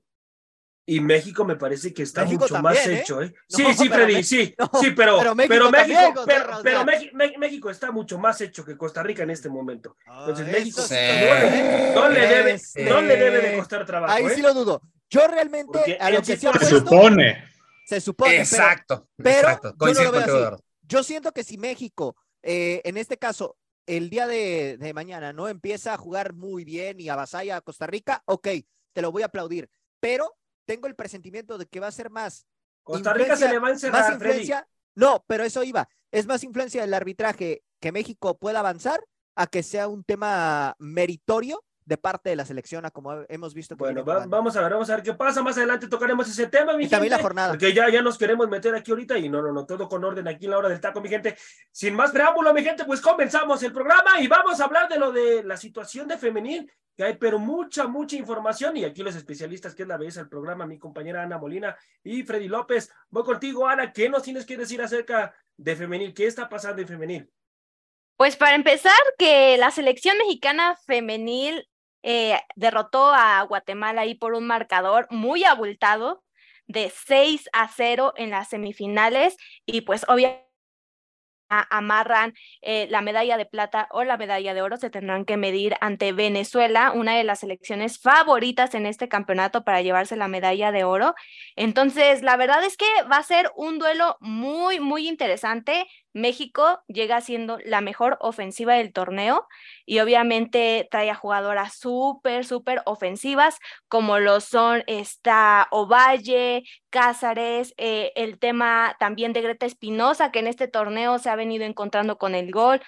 Y 0.87 1.01
México 1.01 1.47
me 1.47 1.57
parece 1.57 1.95
que 1.95 2.03
está 2.03 2.25
México 2.25 2.43
mucho 2.43 2.61
más 2.61 2.75
también, 2.77 2.99
¿eh? 2.99 3.01
hecho, 3.01 3.23
¿eh? 3.23 3.33
No, 3.49 3.57
Sí, 3.57 3.65
sí, 3.75 3.89
pero 3.89 4.05
Freddy, 4.05 4.23
sí, 4.23 4.55
no, 4.59 4.71
sí, 4.81 4.91
pero, 4.91 5.19
pero 5.19 5.35
pero 5.49 5.71
México 5.71 5.99
México, 5.99 6.25
pero, 6.27 6.45
Ra, 6.45 6.59
o 6.59 6.63
pero 6.63 6.77
sea. 6.85 6.87
Meji- 6.87 7.11
Me- 7.15 7.39
México 7.39 7.71
está 7.71 7.91
mucho 7.91 8.19
más 8.19 8.39
hecho 8.43 8.67
que 8.67 8.77
Costa 8.77 9.03
Rica 9.03 9.23
en 9.23 9.31
este 9.31 9.49
momento. 9.49 9.97
Entonces, 10.07 10.47
Ah, 10.47 10.53
México 10.53 10.83
sí. 10.83 10.95
no, 10.95 11.35
le, 11.39 11.95
no 11.95 12.09
le 12.11 12.21
debe, 12.27 12.51
Este, 12.53 12.85
no 12.85 13.01
le 13.01 13.17
debe 13.17 13.41
de 13.41 13.57
costar 13.57 13.87
trabajo. 13.87 14.13
Ahí 14.13 14.27
¿eh? 14.27 14.31
sí 14.35 14.43
lo 14.43 14.53
dudo. 14.53 14.83
Yo 15.09 15.27
realmente 15.27 15.71
Porque 15.73 15.97
a 15.99 16.11
lo 16.11 16.19
que 16.19 16.37
se 16.37 16.37
Se 16.37 16.67
supone. 16.67 17.45
se 17.87 18.01
supone, 18.03 18.31
pero 18.33 18.43
Exacto, 18.43 19.09
pero 19.17 19.39
exacto. 19.49 19.75
yo 19.81 19.95
no 19.95 20.03
lo 20.03 20.13
veo 20.13 20.49
así. 20.49 20.65
Yo 20.87 21.03
siento 21.03 21.33
que 21.33 21.45
si 21.45 21.59
México, 21.59 22.17
eh, 22.43 22.81
en 22.85 22.97
este 22.97 23.19
caso, 23.19 23.57
el 23.87 24.11
día 24.11 24.27
de, 24.27 24.77
de 24.79 24.95
mañana 24.95 25.33
no 25.33 25.49
empieza 25.49 25.95
a 25.95 25.99
jugar 25.99 26.33
muy 26.35 26.65
bien 26.65 27.01
y 27.01 27.09
avasalla 27.09 27.57
a 27.57 27.61
Costa 27.61 27.87
Rica, 27.87 28.23
ok, 28.27 28.49
te 28.93 29.03
lo 29.03 29.13
voy 29.13 29.23
a 29.23 29.27
aplaudir, 29.27 29.69
pero 30.01 30.37
tengo 30.67 30.87
el 30.87 30.95
presentimiento 30.95 31.59
de 31.59 31.67
que 31.67 31.81
va 31.81 31.89
a 31.89 31.93
ser 31.93 32.11
más 32.11 32.47
Costa 32.85 33.15
Rica 33.15 33.37
se 33.37 33.49
le 33.49 33.59
va 33.59 33.69
a 33.69 33.71
más 33.71 33.73
encerrar, 33.73 34.05
Freddy. 34.05 34.15
influencia. 34.15 34.69
No, 34.95 35.25
pero 35.27 35.43
eso 35.43 35.65
iba. 35.65 35.89
Es 36.13 36.27
más 36.27 36.45
influencia 36.45 36.83
del 36.83 36.95
arbitraje 36.95 37.65
que 37.81 37.93
México 37.93 38.39
pueda 38.39 38.61
avanzar 38.61 39.05
a 39.35 39.47
que 39.49 39.63
sea 39.63 39.89
un 39.89 40.05
tema 40.05 40.77
meritorio 40.79 41.65
de 41.87 41.99
parte 41.99 42.31
de 42.31 42.37
la 42.37 42.47
selección, 42.47 42.87
a 42.87 42.91
como 42.91 43.13
hemos 43.29 43.53
visto 43.53 43.77
que 43.77 43.81
Bueno, 43.85 44.05
va- 44.05 44.25
vamos 44.27 44.57
a 44.57 44.63
ver, 44.63 44.73
vamos 44.73 44.89
a 44.89 44.95
ver 44.97 45.05
qué 45.05 45.13
pasa. 45.13 45.43
Más 45.43 45.57
adelante 45.59 45.87
tocaremos 45.87 46.27
ese 46.29 46.47
tema, 46.47 46.75
mi 46.77 46.85
Y 46.85 46.89
también 46.89 47.11
la 47.11 47.17
gente, 47.17 47.23
jornada. 47.23 47.49
Porque 47.51 47.75
ya, 47.75 47.91
ya 47.91 48.01
nos 48.01 48.17
queremos 48.17 48.49
meter 48.49 48.75
aquí 48.75 48.91
ahorita 48.91 49.19
y 49.19 49.29
no, 49.29 49.43
no, 49.43 49.53
no, 49.53 49.67
todo 49.67 49.89
con 49.89 50.03
orden 50.03 50.27
aquí 50.27 50.47
en 50.47 50.53
la 50.53 50.59
hora 50.59 50.69
del 50.71 50.81
taco, 50.81 51.01
mi 51.01 51.09
gente. 51.11 51.37
Sin 51.71 51.95
más 51.95 52.11
preámbulo, 52.11 52.55
mi 52.55 52.63
gente, 52.65 52.85
pues 52.87 53.01
comenzamos 53.03 53.63
el 53.63 53.73
programa 53.73 54.19
y 54.21 54.27
vamos 54.29 54.61
a 54.61 54.65
hablar 54.65 54.89
de 54.89 54.99
lo 54.99 55.13
de 55.13 55.45
la 55.45 55.57
situación 55.59 56.09
de 56.09 56.17
femenil, 56.17 56.73
que 56.97 57.05
hay 57.05 57.17
pero 57.19 57.39
mucha, 57.39 57.87
mucha 57.87 58.17
información 58.17 58.77
y 58.79 58.85
aquí 58.85 59.03
los 59.03 59.15
especialistas, 59.17 59.75
que 59.75 59.83
es 59.83 59.89
la 59.89 59.99
belleza 59.99 60.21
del 60.21 60.29
programa, 60.31 60.65
mi 60.65 60.79
compañera 60.79 61.23
Ana 61.23 61.37
Molina 61.39 61.77
y 62.03 62.23
Freddy 62.23 62.49
López. 62.49 62.91
Voy 63.11 63.25
contigo, 63.25 63.69
Ana, 63.69 63.93
¿qué 63.93 64.09
nos 64.09 64.23
tienes 64.23 64.47
que 64.47 64.57
decir 64.57 64.81
acerca 64.81 65.35
de 65.57 65.77
femenil? 65.77 66.15
¿Qué 66.15 66.27
está 66.27 66.49
pasando 66.49 66.81
en 66.81 66.89
femenil? 66.89 67.31
Pues 68.17 68.37
para 68.37 68.55
empezar, 68.55 68.93
que 69.19 69.57
la 69.59 69.73
selección 69.73 70.17
mexicana 70.19 70.77
femenil 70.87 71.69
eh, 72.05 72.39
derrotó 72.55 73.13
a 73.15 73.43
Guatemala 73.43 74.03
ahí 74.03 74.15
por 74.15 74.35
un 74.35 74.47
marcador 74.47 75.07
muy 75.11 75.45
abultado 75.45 76.23
de 76.67 76.93
6 76.95 77.49
a 77.53 77.69
0 77.69 78.13
en 78.17 78.31
las 78.31 78.49
semifinales 78.49 79.37
y 79.67 79.81
pues 79.81 80.05
obviamente 80.09 80.45
amarran 81.49 82.35
eh, 82.63 82.87
la 82.91 83.01
medalla 83.01 83.37
de 83.37 83.47
plata 83.47 83.89
o 83.91 84.05
la 84.05 84.17
medalla 84.17 84.55
de 84.55 84.63
oro, 84.63 84.77
se 84.77 84.91
tendrán 84.91 85.25
que 85.25 85.37
medir 85.37 85.77
ante 85.81 86.13
Venezuela, 86.13 86.93
una 86.93 87.17
de 87.17 87.25
las 87.25 87.41
selecciones 87.41 88.01
favoritas 88.01 88.75
en 88.75 88.87
este 88.87 89.09
campeonato 89.09 89.65
para 89.65 89.83
llevarse 89.83 90.17
la 90.17 90.29
medalla 90.29 90.73
de 90.73 90.85
oro. 90.85 91.15
Entonces, 91.57 92.23
la 92.23 92.37
verdad 92.37 92.65
es 92.65 92.77
que 92.77 92.87
va 93.11 93.19
a 93.19 93.23
ser 93.23 93.51
un 93.57 93.79
duelo 93.79 94.17
muy, 94.21 94.81
muy 94.81 95.09
interesante. 95.09 95.87
México 96.15 96.81
llega 96.87 97.21
siendo 97.21 97.59
la 97.65 97.81
mejor 97.81 98.17
ofensiva 98.21 98.75
del 98.75 98.93
torneo 98.93 99.47
y 99.85 99.99
obviamente 99.99 100.89
trae 100.91 101.11
a 101.11 101.15
jugadoras 101.15 101.75
súper, 101.75 102.47
súper 102.47 102.81
ofensivas 102.87 103.59
como 103.89 104.19
lo 104.19 104.41
son 104.41 104.85
esta 104.87 105.69
Ovalle, 105.71 106.63
Cázares, 106.91 107.75
eh, 107.77 108.13
el 108.15 108.39
tema 108.39 108.97
también 109.01 109.33
de 109.33 109.43
Greta 109.43 109.67
Espinosa 109.67 110.31
que 110.31 110.39
en 110.39 110.47
este 110.47 110.69
torneo 110.69 111.19
se 111.19 111.29
ha 111.29 111.37
venido 111.37 111.65
encontrando 111.65 112.17
con 112.17 112.35
el 112.35 112.53
gol, 112.53 112.81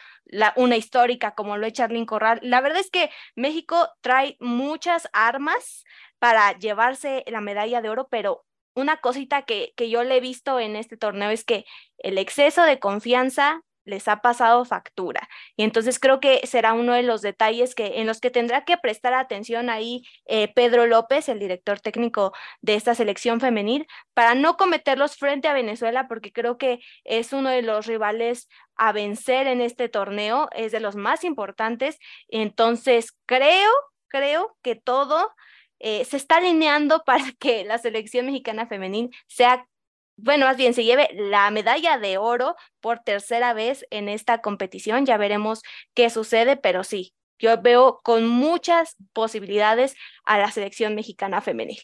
una 0.56 0.76
histórica 0.76 1.34
como 1.34 1.56
lo 1.56 1.66
es 1.66 1.72
Charlyn 1.72 2.06
Corral. 2.06 2.38
La 2.42 2.60
verdad 2.60 2.80
es 2.80 2.90
que 2.90 3.10
México 3.34 3.88
trae 4.00 4.36
muchas 4.40 5.08
armas 5.12 5.84
para 6.18 6.56
llevarse 6.58 7.24
la 7.26 7.40
medalla 7.40 7.82
de 7.82 7.88
oro, 7.88 8.08
pero 8.08 8.45
una 8.76 8.98
cosita 8.98 9.42
que, 9.42 9.72
que 9.76 9.90
yo 9.90 10.04
le 10.04 10.16
he 10.16 10.20
visto 10.20 10.60
en 10.60 10.76
este 10.76 10.96
torneo 10.96 11.30
es 11.30 11.44
que 11.44 11.64
el 11.98 12.18
exceso 12.18 12.62
de 12.62 12.78
confianza 12.78 13.62
les 13.86 14.08
ha 14.08 14.20
pasado 14.20 14.64
factura. 14.64 15.28
Y 15.56 15.62
entonces 15.62 15.98
creo 15.98 16.20
que 16.20 16.40
será 16.46 16.74
uno 16.74 16.92
de 16.92 17.02
los 17.02 17.22
detalles 17.22 17.74
que, 17.74 18.00
en 18.00 18.06
los 18.06 18.20
que 18.20 18.30
tendrá 18.30 18.64
que 18.64 18.76
prestar 18.76 19.14
atención 19.14 19.70
ahí 19.70 20.02
eh, 20.26 20.52
Pedro 20.52 20.86
López, 20.86 21.28
el 21.28 21.38
director 21.38 21.80
técnico 21.80 22.34
de 22.60 22.74
esta 22.74 22.94
selección 22.94 23.40
femenil, 23.40 23.86
para 24.12 24.34
no 24.34 24.56
cometerlos 24.56 25.16
frente 25.16 25.48
a 25.48 25.54
Venezuela, 25.54 26.08
porque 26.08 26.32
creo 26.32 26.58
que 26.58 26.80
es 27.04 27.32
uno 27.32 27.48
de 27.48 27.62
los 27.62 27.86
rivales 27.86 28.48
a 28.74 28.92
vencer 28.92 29.46
en 29.46 29.60
este 29.60 29.88
torneo, 29.88 30.48
es 30.52 30.72
de 30.72 30.80
los 30.80 30.96
más 30.96 31.24
importantes. 31.24 31.98
Entonces 32.28 33.16
creo, 33.24 33.70
creo 34.08 34.56
que 34.62 34.74
todo 34.74 35.32
eh, 35.78 36.04
se 36.04 36.16
está 36.16 36.36
alineando 36.36 37.02
para 37.06 37.32
que 37.38 37.64
la 37.64 37.78
selección 37.78 38.26
mexicana 38.26 38.66
femenil 38.66 39.10
sea 39.26 39.66
bueno, 40.18 40.46
más 40.46 40.56
bien 40.56 40.72
se 40.72 40.82
lleve 40.82 41.10
la 41.12 41.50
medalla 41.50 41.98
de 41.98 42.16
oro 42.16 42.56
por 42.80 43.00
tercera 43.00 43.52
vez 43.52 43.84
en 43.90 44.08
esta 44.08 44.40
competición. 44.40 45.04
Ya 45.04 45.18
veremos 45.18 45.62
qué 45.94 46.08
sucede, 46.08 46.56
pero 46.56 46.84
sí, 46.84 47.14
yo 47.38 47.60
veo 47.60 48.00
con 48.02 48.26
muchas 48.26 48.96
posibilidades 49.12 49.94
a 50.24 50.38
la 50.38 50.50
selección 50.50 50.94
mexicana 50.94 51.42
femenil. 51.42 51.82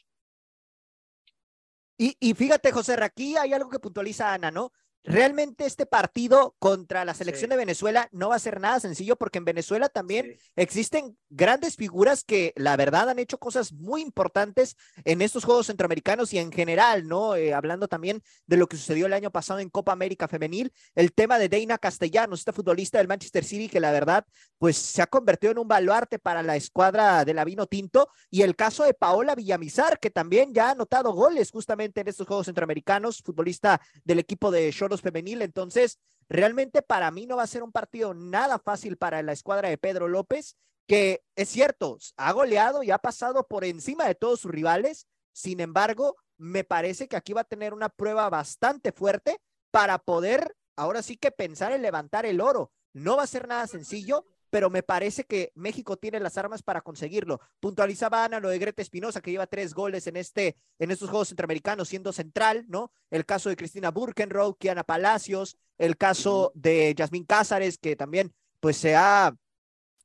Y, 1.99 2.17
y 2.21 2.35
fíjate, 2.35 2.73
José, 2.73 2.97
aquí 3.03 3.37
hay 3.37 3.53
algo 3.53 3.69
que 3.69 3.79
puntualiza 3.79 4.33
Ana, 4.33 4.51
¿no? 4.51 4.73
Realmente 5.05 5.67
este 5.67 5.87
partido 5.87 6.55
contra 6.59 7.05
la 7.05 7.15
selección 7.15 7.51
de 7.51 7.57
Venezuela 7.57 8.09
no 8.13 8.29
va 8.29 8.37
a 8.37 8.41
ser 8.41 8.61
nada 8.61 8.79
sencillo 8.81 9.17
porque 9.17 9.39
en 9.39 9.45
Venezuela 9.45 9.89
también 9.89 10.37
existen 10.57 11.17
grandes 11.29 11.77
figuras 11.77 12.25
que 12.25 12.53
la 12.57 12.77
verdad 12.77 13.11
han 13.11 13.19
hecho 13.19 13.39
cosas 13.39 13.73
muy 13.73 14.01
importantes 14.01 14.77
en 15.05 15.23
estos 15.23 15.45
Juegos 15.45 15.67
Centroamericanos 15.67 16.33
y 16.33 16.39
en 16.39 16.53
general, 16.53 17.09
¿no? 17.09 17.35
Eh, 17.35 17.53
hablando 17.53 17.89
también 17.89 18.23
de 18.47 18.57
lo 18.57 18.69
que 18.69 18.77
sucedió 18.77 19.07
el 19.07 19.13
año 19.13 19.31
pasado 19.31 19.61
en 19.61 19.71
Copa 19.71 19.93
América 19.93 20.29
Femenil, 20.29 20.73
el 20.95 21.13
tema 21.13 21.39
de 21.39 21.49
Deina 21.49 21.79
Castellanos, 21.79 22.41
esta 22.41 22.53
futbolista 22.53 22.99
del 22.99 23.09
Manchester 23.09 23.45
City 23.45 23.69
que 23.69 23.81
la 23.81 23.91
verdad 23.91 24.25
pues 24.59 24.77
se 24.77 25.03
ha 25.03 25.07
convertido 25.07 25.53
en 25.53 25.59
un 25.59 25.69
baluarte 25.69 26.19
para 26.19 26.43
la 26.43 26.57
escuadra 26.57 27.25
de 27.25 27.35
la 27.35 27.45
Vino 27.45 27.67
Tinto 27.67 28.09
y 28.31 28.43
el 28.43 28.55
caso 28.55 28.85
de 28.85 28.95
Paola 28.95 29.35
Villamizar 29.35 29.99
que 29.99 30.11
también 30.11 30.55
ya 30.55 30.69
ha 30.69 30.71
anotado 30.73 31.13
goles 31.13 31.51
justamente 31.51 32.01
en 32.01 32.09
estos 32.09 32.27
Juegos 32.27 32.47
Centroamericanos, 32.47 33.23
futbolista 33.25 33.81
del 34.05 34.19
equipo 34.21 34.51
de 34.51 34.71
Femenil. 35.01 35.43
Entonces, 35.43 35.99
realmente 36.29 36.83
para 36.83 37.11
mí 37.11 37.27
no 37.27 37.37
va 37.37 37.45
a 37.45 37.49
ser 37.49 37.63
un 37.63 37.73
partido 37.73 38.15
nada 38.15 38.59
fácil 38.59 38.97
para 38.97 39.23
la 39.23 39.33
escuadra 39.33 39.69
de 39.69 39.79
Pedro 39.79 40.09
López, 40.09 40.57
que 40.87 41.23
es 41.37 41.49
cierto, 41.49 41.99
ha 42.17 42.33
goleado 42.33 42.83
y 42.83 42.91
ha 42.91 42.99
pasado 42.99 43.47
por 43.47 43.65
encima 43.65 44.07
de 44.07 44.15
todos 44.15 44.41
sus 44.41 44.51
rivales. 44.51 45.07
Sin 45.33 45.61
embargo, 45.61 46.17
me 46.37 46.65
parece 46.65 47.09
que 47.09 47.17
aquí 47.17 47.33
va 47.33 47.43
a 47.43 47.45
tener 47.45 47.73
una 47.73 47.89
prueba 47.89 48.29
bastante 48.29 48.93
fuerte 48.93 49.39
para 49.71 49.99
poder, 49.99 50.55
ahora 50.77 51.03
sí 51.03 51.17
que 51.17 51.31
pensar 51.31 51.73
en 51.73 51.83
levantar 51.83 52.27
el 52.27 52.41
oro. 52.41 52.73
No 52.93 53.17
va 53.17 53.23
a 53.23 53.29
ser 53.29 53.49
nada 53.49 53.67
sencillo, 53.67 54.27
pero 54.53 54.69
me 54.69 54.83
parece 54.83 55.25
que 55.25 55.51
México 55.55 55.97
tiene 55.97 56.21
las 56.21 56.37
armas 56.37 56.63
para 56.63 56.83
conseguirlo. 56.83 57.41
Puntualizaba 57.59 58.23
Ana 58.23 58.39
lo 58.39 58.51
de 58.51 58.59
Greta 58.59 58.83
Espinosa, 58.83 59.23
que 59.23 59.31
lleva 59.31 59.47
tres 59.47 59.73
goles 59.73 60.07
en, 60.07 60.19
este, 60.19 60.57
en 60.79 60.91
estos 60.91 61.09
Juegos 61.09 61.29
Centroamericanos, 61.29 61.89
siendo 61.89 62.13
central, 62.13 62.67
¿no? 62.69 62.93
El 63.11 63.25
caso 63.25 63.49
de 63.49 63.57
Cristina 63.57 63.91
Burkenrow, 63.91 64.55
Kiana 64.57 64.85
Palacios, 64.85 65.57
el 65.79 65.97
caso 65.97 66.53
de 66.55 66.95
Yasmín 66.95 67.25
Cázares, 67.25 67.79
que 67.79 67.97
también, 67.97 68.35
pues, 68.61 68.77
se 68.77 68.95
ha 68.95 69.35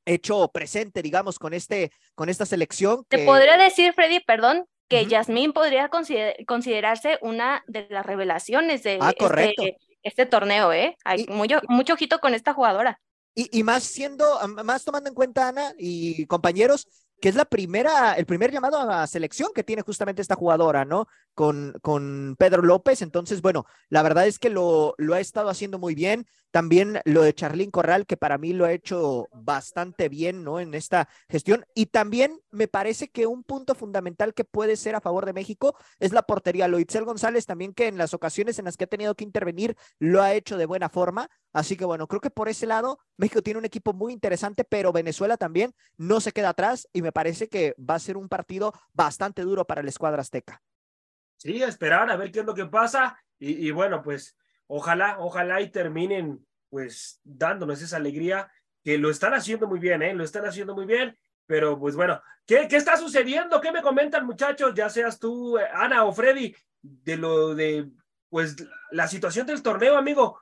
hecho 0.06 0.48
presente, 0.48 1.02
digamos, 1.02 1.38
con, 1.38 1.52
este, 1.52 1.92
con 2.14 2.30
esta 2.30 2.46
selección. 2.46 3.04
Te 3.08 3.26
podría 3.26 3.58
decir, 3.58 3.92
Freddy, 3.92 4.20
perdón, 4.20 4.64
que 4.88 5.04
Yasmín 5.04 5.52
podría 5.52 5.90
considerarse 6.46 7.18
una 7.20 7.62
de 7.66 7.86
las 7.90 8.06
revelaciones 8.06 8.82
de 8.82 8.96
ah, 9.02 9.10
este, 9.10 9.76
este, 10.02 10.24
torneo, 10.24 10.72
¿eh? 10.72 10.96
Hay 11.04 11.26
mucho, 11.28 11.60
mucho 11.68 11.92
ojito 11.92 12.18
con 12.20 12.32
esta 12.32 12.54
jugadora. 12.54 12.98
Y, 13.40 13.62
más 13.62 13.84
siendo, 13.84 14.26
más 14.64 14.84
tomando 14.84 15.08
en 15.08 15.14
cuenta, 15.14 15.46
Ana 15.46 15.72
y 15.78 16.26
compañeros, 16.26 16.88
que 17.20 17.28
es 17.28 17.36
la 17.36 17.44
primera, 17.44 18.14
el 18.14 18.26
primer 18.26 18.50
llamado 18.50 18.78
a 18.80 19.06
selección 19.06 19.50
que 19.54 19.62
tiene 19.62 19.82
justamente 19.82 20.20
esta 20.20 20.34
jugadora, 20.34 20.84
¿no? 20.84 21.06
Con, 21.34 21.72
con 21.80 22.34
Pedro 22.36 22.62
López. 22.62 23.00
Entonces, 23.00 23.40
bueno, 23.40 23.64
la 23.90 24.02
verdad 24.02 24.26
es 24.26 24.40
que 24.40 24.50
lo, 24.50 24.94
lo 24.98 25.14
ha 25.14 25.20
estado 25.20 25.50
haciendo 25.50 25.78
muy 25.78 25.94
bien. 25.94 26.26
También 26.50 27.00
lo 27.04 27.22
de 27.22 27.34
Charlín 27.34 27.70
Corral, 27.70 28.06
que 28.06 28.16
para 28.16 28.38
mí 28.38 28.54
lo 28.54 28.64
ha 28.64 28.72
hecho 28.72 29.28
bastante 29.32 30.08
bien, 30.08 30.44
¿no? 30.44 30.60
En 30.60 30.72
esta 30.72 31.08
gestión. 31.28 31.66
Y 31.74 31.86
también 31.86 32.40
me 32.50 32.68
parece 32.68 33.08
que 33.08 33.26
un 33.26 33.44
punto 33.44 33.74
fundamental 33.74 34.32
que 34.32 34.44
puede 34.44 34.76
ser 34.76 34.94
a 34.94 35.00
favor 35.00 35.26
de 35.26 35.34
México 35.34 35.76
es 35.98 36.12
la 36.12 36.22
portería. 36.22 36.66
Loitzel 36.66 37.04
González 37.04 37.44
también, 37.44 37.74
que 37.74 37.86
en 37.86 37.98
las 37.98 38.14
ocasiones 38.14 38.58
en 38.58 38.64
las 38.64 38.76
que 38.76 38.84
ha 38.84 38.88
tenido 38.88 39.14
que 39.14 39.24
intervenir, 39.24 39.76
lo 39.98 40.22
ha 40.22 40.32
hecho 40.32 40.56
de 40.56 40.64
buena 40.64 40.88
forma. 40.88 41.28
Así 41.52 41.76
que 41.76 41.84
bueno, 41.84 42.06
creo 42.06 42.20
que 42.20 42.30
por 42.30 42.48
ese 42.48 42.66
lado, 42.66 42.98
México 43.18 43.42
tiene 43.42 43.58
un 43.58 43.66
equipo 43.66 43.92
muy 43.92 44.14
interesante, 44.14 44.64
pero 44.64 44.92
Venezuela 44.92 45.36
también 45.36 45.74
no 45.98 46.20
se 46.20 46.32
queda 46.32 46.50
atrás 46.50 46.88
y 46.94 47.02
me 47.02 47.12
parece 47.12 47.48
que 47.48 47.74
va 47.78 47.96
a 47.96 48.00
ser 48.00 48.16
un 48.16 48.28
partido 48.28 48.72
bastante 48.94 49.42
duro 49.42 49.66
para 49.66 49.82
la 49.82 49.90
escuadra 49.90 50.22
azteca. 50.22 50.62
Sí, 51.36 51.62
a 51.62 51.68
esperar 51.68 52.10
a 52.10 52.16
ver 52.16 52.32
qué 52.32 52.40
es 52.40 52.46
lo 52.46 52.54
que 52.54 52.66
pasa. 52.66 53.18
y 53.38 53.70
bueno, 53.70 54.02
pues 54.02 54.37
ojalá, 54.68 55.18
ojalá 55.18 55.60
y 55.60 55.70
terminen 55.70 56.46
pues 56.70 57.20
dándonos 57.24 57.82
esa 57.82 57.96
alegría 57.96 58.50
que 58.84 58.98
lo 58.98 59.10
están 59.10 59.34
haciendo 59.34 59.66
muy 59.66 59.80
bien, 59.80 60.02
¿eh? 60.02 60.14
Lo 60.14 60.22
están 60.22 60.46
haciendo 60.46 60.74
muy 60.74 60.86
bien, 60.86 61.18
pero 61.46 61.78
pues 61.78 61.96
bueno, 61.96 62.22
¿qué, 62.46 62.68
qué 62.68 62.76
está 62.76 62.96
sucediendo? 62.96 63.60
¿Qué 63.60 63.72
me 63.72 63.82
comentan 63.82 64.24
muchachos? 64.24 64.72
Ya 64.74 64.88
seas 64.88 65.18
tú, 65.18 65.58
eh, 65.58 65.66
Ana 65.72 66.04
o 66.04 66.12
Freddy, 66.12 66.54
de 66.80 67.16
lo 67.16 67.54
de, 67.54 67.90
pues, 68.28 68.56
la 68.90 69.08
situación 69.08 69.46
del 69.46 69.62
torneo, 69.62 69.96
amigo. 69.96 70.38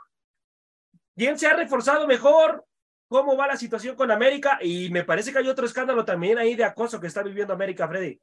¿Quién 1.16 1.38
se 1.38 1.46
ha 1.46 1.54
reforzado 1.54 2.06
mejor? 2.06 2.66
¿Cómo 3.08 3.36
va 3.36 3.46
la 3.46 3.56
situación 3.56 3.96
con 3.96 4.10
América? 4.10 4.58
Y 4.60 4.90
me 4.90 5.04
parece 5.04 5.32
que 5.32 5.38
hay 5.38 5.48
otro 5.48 5.64
escándalo 5.64 6.04
también 6.04 6.38
ahí 6.38 6.56
de 6.56 6.64
acoso 6.64 7.00
que 7.00 7.06
está 7.06 7.22
viviendo 7.22 7.54
América, 7.54 7.88
Freddy. 7.88 8.20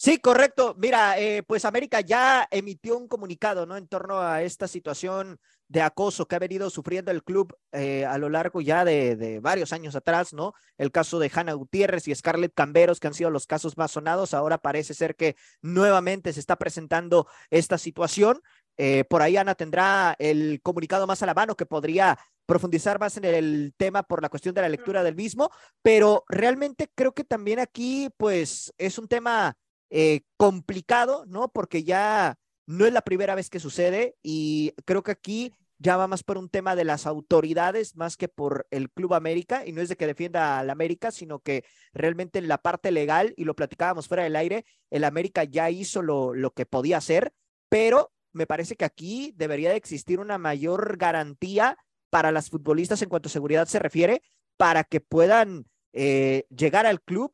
Sí, 0.00 0.18
correcto. 0.18 0.76
Mira, 0.78 1.18
eh, 1.18 1.42
pues 1.42 1.64
América 1.64 2.00
ya 2.00 2.46
emitió 2.52 2.96
un 2.96 3.08
comunicado, 3.08 3.66
¿no? 3.66 3.76
En 3.76 3.88
torno 3.88 4.20
a 4.20 4.42
esta 4.42 4.68
situación 4.68 5.40
de 5.66 5.82
acoso 5.82 6.26
que 6.26 6.36
ha 6.36 6.38
venido 6.38 6.70
sufriendo 6.70 7.10
el 7.10 7.24
club 7.24 7.52
eh, 7.72 8.06
a 8.06 8.16
lo 8.16 8.28
largo 8.28 8.60
ya 8.60 8.84
de, 8.84 9.40
varios 9.42 9.72
años 9.72 9.96
atrás, 9.96 10.32
¿no? 10.32 10.54
El 10.76 10.92
caso 10.92 11.18
de 11.18 11.32
Hanna 11.34 11.52
Gutiérrez 11.54 12.06
y 12.06 12.14
Scarlett 12.14 12.54
Camberos, 12.54 13.00
que 13.00 13.08
han 13.08 13.14
sido 13.14 13.30
los 13.30 13.48
casos 13.48 13.76
más 13.76 13.90
sonados. 13.90 14.34
Ahora 14.34 14.58
parece 14.58 14.94
ser 14.94 15.16
que 15.16 15.34
nuevamente 15.62 16.32
se 16.32 16.38
está 16.38 16.54
presentando 16.54 17.26
esta 17.50 17.76
situación. 17.76 18.40
Eh, 18.76 19.02
por 19.10 19.20
ahí 19.20 19.36
Ana 19.36 19.56
tendrá 19.56 20.14
el 20.20 20.60
comunicado 20.62 21.08
más 21.08 21.24
a 21.24 21.26
la 21.26 21.34
mano 21.34 21.56
que 21.56 21.66
podría 21.66 22.16
profundizar 22.46 23.00
más 23.00 23.16
en 23.16 23.24
el 23.24 23.74
tema 23.76 24.04
por 24.04 24.22
la 24.22 24.28
cuestión 24.28 24.54
de 24.54 24.62
la 24.62 24.68
lectura 24.68 25.02
del 25.02 25.16
mismo, 25.16 25.50
pero 25.82 26.24
realmente 26.28 26.88
creo 26.94 27.12
que 27.12 27.24
también 27.24 27.58
aquí, 27.58 28.10
pues, 28.16 28.72
es 28.78 28.96
un 28.96 29.08
tema 29.08 29.56
eh, 29.90 30.22
complicado, 30.36 31.24
¿no? 31.26 31.48
Porque 31.48 31.84
ya 31.84 32.38
no 32.66 32.86
es 32.86 32.92
la 32.92 33.02
primera 33.02 33.34
vez 33.34 33.50
que 33.50 33.60
sucede 33.60 34.16
y 34.22 34.74
creo 34.84 35.02
que 35.02 35.12
aquí 35.12 35.52
ya 35.78 35.96
va 35.96 36.08
más 36.08 36.22
por 36.22 36.38
un 36.38 36.48
tema 36.48 36.74
de 36.76 36.84
las 36.84 37.06
autoridades 37.06 37.96
más 37.96 38.16
que 38.16 38.28
por 38.28 38.66
el 38.70 38.90
Club 38.90 39.14
América 39.14 39.64
y 39.64 39.72
no 39.72 39.80
es 39.80 39.88
de 39.88 39.96
que 39.96 40.06
defienda 40.06 40.58
al 40.58 40.70
América, 40.70 41.10
sino 41.10 41.38
que 41.38 41.64
realmente 41.92 42.38
en 42.38 42.48
la 42.48 42.58
parte 42.58 42.90
legal, 42.90 43.32
y 43.36 43.44
lo 43.44 43.54
platicábamos 43.54 44.08
fuera 44.08 44.24
del 44.24 44.36
aire, 44.36 44.64
el 44.90 45.04
América 45.04 45.44
ya 45.44 45.70
hizo 45.70 46.02
lo, 46.02 46.34
lo 46.34 46.50
que 46.50 46.66
podía 46.66 46.98
hacer, 46.98 47.32
pero 47.68 48.12
me 48.32 48.46
parece 48.46 48.76
que 48.76 48.84
aquí 48.84 49.32
debería 49.36 49.70
de 49.70 49.76
existir 49.76 50.20
una 50.20 50.36
mayor 50.36 50.96
garantía 50.98 51.78
para 52.10 52.32
las 52.32 52.50
futbolistas 52.50 53.00
en 53.02 53.08
cuanto 53.08 53.28
a 53.28 53.32
seguridad 53.32 53.66
se 53.66 53.78
refiere, 53.78 54.22
para 54.56 54.84
que 54.84 55.00
puedan 55.00 55.66
eh, 55.92 56.44
llegar 56.50 56.86
al 56.86 57.00
club 57.00 57.32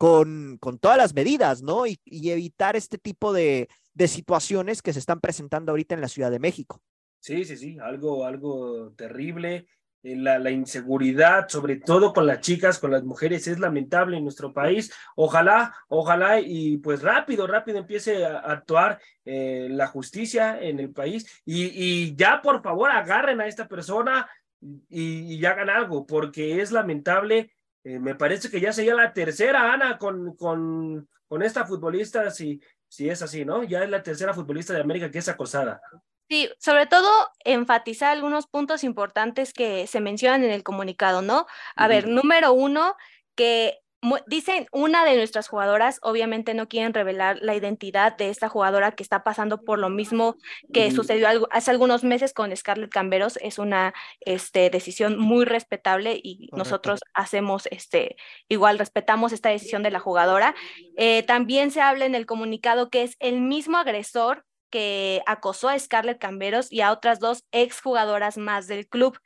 con, 0.00 0.56
con 0.60 0.78
todas 0.78 0.96
las 0.96 1.12
medidas, 1.12 1.62
¿no? 1.62 1.86
Y, 1.86 1.98
evitar 2.06 2.74
este 2.74 2.96
tipo 2.96 3.34
de, 3.34 3.68
de 3.92 4.08
situaciones 4.08 4.80
que 4.80 4.94
se 4.94 4.98
están 4.98 5.20
presentando 5.20 5.72
ahorita 5.72 5.94
en 5.94 6.00
la 6.00 6.08
Ciudad 6.08 6.30
de 6.30 6.38
México. 6.38 6.80
Sí, 7.18 7.44
sí, 7.44 7.58
sí, 7.58 7.76
algo, 7.78 8.24
algo 8.24 8.94
terrible. 8.96 9.66
Eh, 10.02 10.16
la, 10.16 10.38
la, 10.38 10.50
inseguridad, 10.50 11.50
sobre 11.50 11.76
todo 11.76 12.14
con 12.14 12.26
las 12.26 12.40
chicas, 12.40 12.78
con 12.78 12.92
las 12.92 13.04
mujeres, 13.04 13.46
es 13.46 13.58
lamentable 13.58 14.16
en 14.16 14.22
nuestro 14.22 14.54
país. 14.54 14.90
Ojalá, 15.16 15.74
ojalá 15.88 16.40
y 16.40 16.78
pues 16.78 17.02
rápido, 17.02 17.46
rápido 17.46 17.76
empiece 17.76 18.24
a, 18.24 18.38
actuar 18.38 18.98
eh, 19.26 19.68
la 19.70 19.86
justicia 19.86 20.58
en 20.62 20.80
el 20.80 20.92
país 20.92 21.42
y, 21.44 21.64
y, 21.74 22.16
ya 22.16 22.40
por 22.40 22.62
favor 22.62 22.90
agarren 22.90 23.42
a 23.42 23.46
esta 23.46 23.68
persona 23.68 24.30
y, 24.88 25.34
y, 25.34 25.44
hagan 25.44 25.68
algo, 25.68 26.06
porque 26.06 26.62
es 26.62 26.72
lamentable 26.72 27.52
eh, 27.84 27.98
me 27.98 28.14
parece 28.14 28.50
que 28.50 28.60
ya 28.60 28.72
sería 28.72 28.94
la 28.94 29.12
tercera, 29.12 29.72
Ana, 29.72 29.98
con, 29.98 30.36
con, 30.36 31.08
con 31.28 31.42
esta 31.42 31.66
futbolista, 31.66 32.30
si, 32.30 32.60
si 32.88 33.08
es 33.08 33.22
así, 33.22 33.44
¿no? 33.44 33.62
Ya 33.62 33.82
es 33.84 33.90
la 33.90 34.02
tercera 34.02 34.34
futbolista 34.34 34.74
de 34.74 34.80
América 34.80 35.10
que 35.10 35.18
es 35.18 35.28
acosada. 35.28 35.80
Sí, 36.28 36.48
sobre 36.58 36.86
todo 36.86 37.08
enfatizar 37.44 38.12
algunos 38.12 38.46
puntos 38.46 38.84
importantes 38.84 39.52
que 39.52 39.86
se 39.86 40.00
mencionan 40.00 40.44
en 40.44 40.52
el 40.52 40.62
comunicado, 40.62 41.22
¿no? 41.22 41.46
A 41.74 41.88
ver, 41.88 42.06
número 42.06 42.52
uno, 42.52 42.94
que 43.34 43.80
Dicen 44.26 44.66
una 44.72 45.04
de 45.04 45.16
nuestras 45.16 45.48
jugadoras, 45.48 45.98
obviamente 46.02 46.54
no 46.54 46.68
quieren 46.68 46.94
revelar 46.94 47.38
la 47.42 47.54
identidad 47.54 48.16
de 48.16 48.30
esta 48.30 48.48
jugadora 48.48 48.92
que 48.92 49.02
está 49.02 49.22
pasando 49.24 49.62
por 49.62 49.78
lo 49.78 49.90
mismo 49.90 50.36
que 50.72 50.90
sucedió 50.90 51.28
hace 51.50 51.70
algunos 51.70 52.02
meses 52.02 52.32
con 52.32 52.56
Scarlett 52.56 52.90
Camberos. 52.90 53.38
Es 53.42 53.58
una 53.58 53.92
este, 54.20 54.70
decisión 54.70 55.18
muy 55.18 55.44
respetable 55.44 56.18
y 56.22 56.48
nosotros 56.52 57.00
hacemos, 57.12 57.66
este, 57.70 58.16
igual 58.48 58.78
respetamos 58.78 59.32
esta 59.32 59.50
decisión 59.50 59.82
de 59.82 59.90
la 59.90 60.00
jugadora. 60.00 60.54
Eh, 60.96 61.22
también 61.24 61.70
se 61.70 61.82
habla 61.82 62.06
en 62.06 62.14
el 62.14 62.24
comunicado 62.24 62.88
que 62.88 63.02
es 63.02 63.16
el 63.18 63.42
mismo 63.42 63.76
agresor 63.76 64.46
que 64.70 65.20
acosó 65.26 65.68
a 65.68 65.78
Scarlett 65.78 66.20
Camberos 66.20 66.72
y 66.72 66.80
a 66.80 66.92
otras 66.92 67.18
dos 67.18 67.44
exjugadoras 67.52 68.38
más 68.38 68.66
del 68.66 68.86
club. 68.88 69.18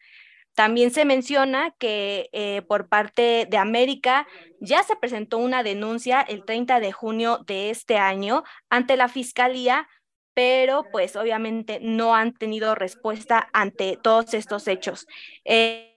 También 0.55 0.91
se 0.91 1.05
menciona 1.05 1.75
que 1.79 2.29
eh, 2.33 2.63
por 2.63 2.89
parte 2.89 3.47
de 3.51 3.57
América 3.57 4.27
ya 4.61 4.83
se 4.83 4.97
presentó 4.97 5.39
una 5.39 5.63
denuncia 5.63 6.21
el 6.21 6.45
30 6.45 6.81
de 6.81 6.93
junio 6.93 7.41
de 7.47 7.71
este 7.71 7.99
año 7.99 8.45
ante 8.71 8.97
la 8.97 9.09
Fiscalía, 9.09 9.89
pero 10.33 10.85
pues 10.93 11.17
obviamente 11.17 11.79
no 11.83 12.15
han 12.15 12.35
tenido 12.35 12.75
respuesta 12.75 13.49
ante 13.53 13.99
todos 14.03 14.35
estos 14.35 14.69
hechos. 14.69 15.07
Eh, 15.45 15.91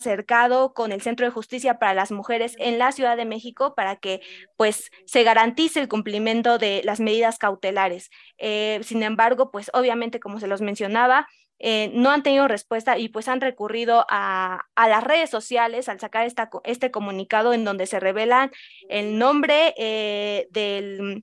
acercado 0.00 0.72
con 0.72 0.92
el 0.92 1.02
Centro 1.02 1.26
de 1.26 1.32
Justicia 1.32 1.78
para 1.78 1.94
las 1.94 2.10
Mujeres 2.10 2.56
en 2.58 2.78
la 2.78 2.90
Ciudad 2.90 3.16
de 3.16 3.26
México 3.26 3.74
para 3.74 3.96
que 3.96 4.20
pues 4.56 4.90
se 5.04 5.22
garantice 5.22 5.80
el 5.80 5.88
cumplimiento 5.88 6.58
de 6.58 6.80
las 6.84 7.00
medidas 7.00 7.38
cautelares. 7.38 8.10
Eh, 8.38 8.80
sin 8.82 9.02
embargo, 9.02 9.50
pues 9.50 9.70
obviamente 9.74 10.18
como 10.18 10.40
se 10.40 10.46
los 10.46 10.62
mencionaba, 10.62 11.28
eh, 11.62 11.90
no 11.92 12.10
han 12.10 12.22
tenido 12.22 12.48
respuesta 12.48 12.96
y 12.96 13.10
pues 13.10 13.28
han 13.28 13.42
recurrido 13.42 14.06
a, 14.08 14.66
a 14.74 14.88
las 14.88 15.04
redes 15.04 15.28
sociales 15.28 15.90
al 15.90 16.00
sacar 16.00 16.26
esta, 16.26 16.50
este 16.64 16.90
comunicado 16.90 17.52
en 17.52 17.64
donde 17.64 17.86
se 17.86 18.00
revelan 18.00 18.50
el 18.88 19.18
nombre 19.18 19.74
eh, 19.76 20.48
del 20.50 21.22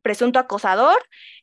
presunto 0.00 0.38
acosador 0.38 0.96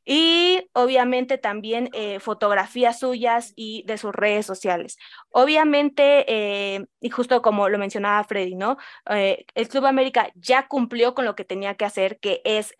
y 0.05 0.67
obviamente 0.73 1.37
también 1.37 1.89
eh, 1.93 2.19
fotografías 2.19 2.99
suyas 2.99 3.53
y 3.55 3.83
de 3.85 3.97
sus 3.97 4.11
redes 4.13 4.45
sociales. 4.45 4.97
Obviamente, 5.29 6.85
y 6.99 7.09
justo 7.09 7.41
como 7.41 7.69
lo 7.69 7.79
mencionaba 7.79 8.23
Freddy, 8.23 8.55
¿no? 8.55 8.77
El 9.05 9.67
Club 9.67 9.85
América 9.85 10.31
ya 10.35 10.67
cumplió 10.67 11.15
con 11.15 11.25
lo 11.25 11.35
que 11.35 11.43
tenía 11.45 11.73
que 11.75 11.85
hacer, 11.85 12.19
que 12.19 12.41
es 12.43 12.75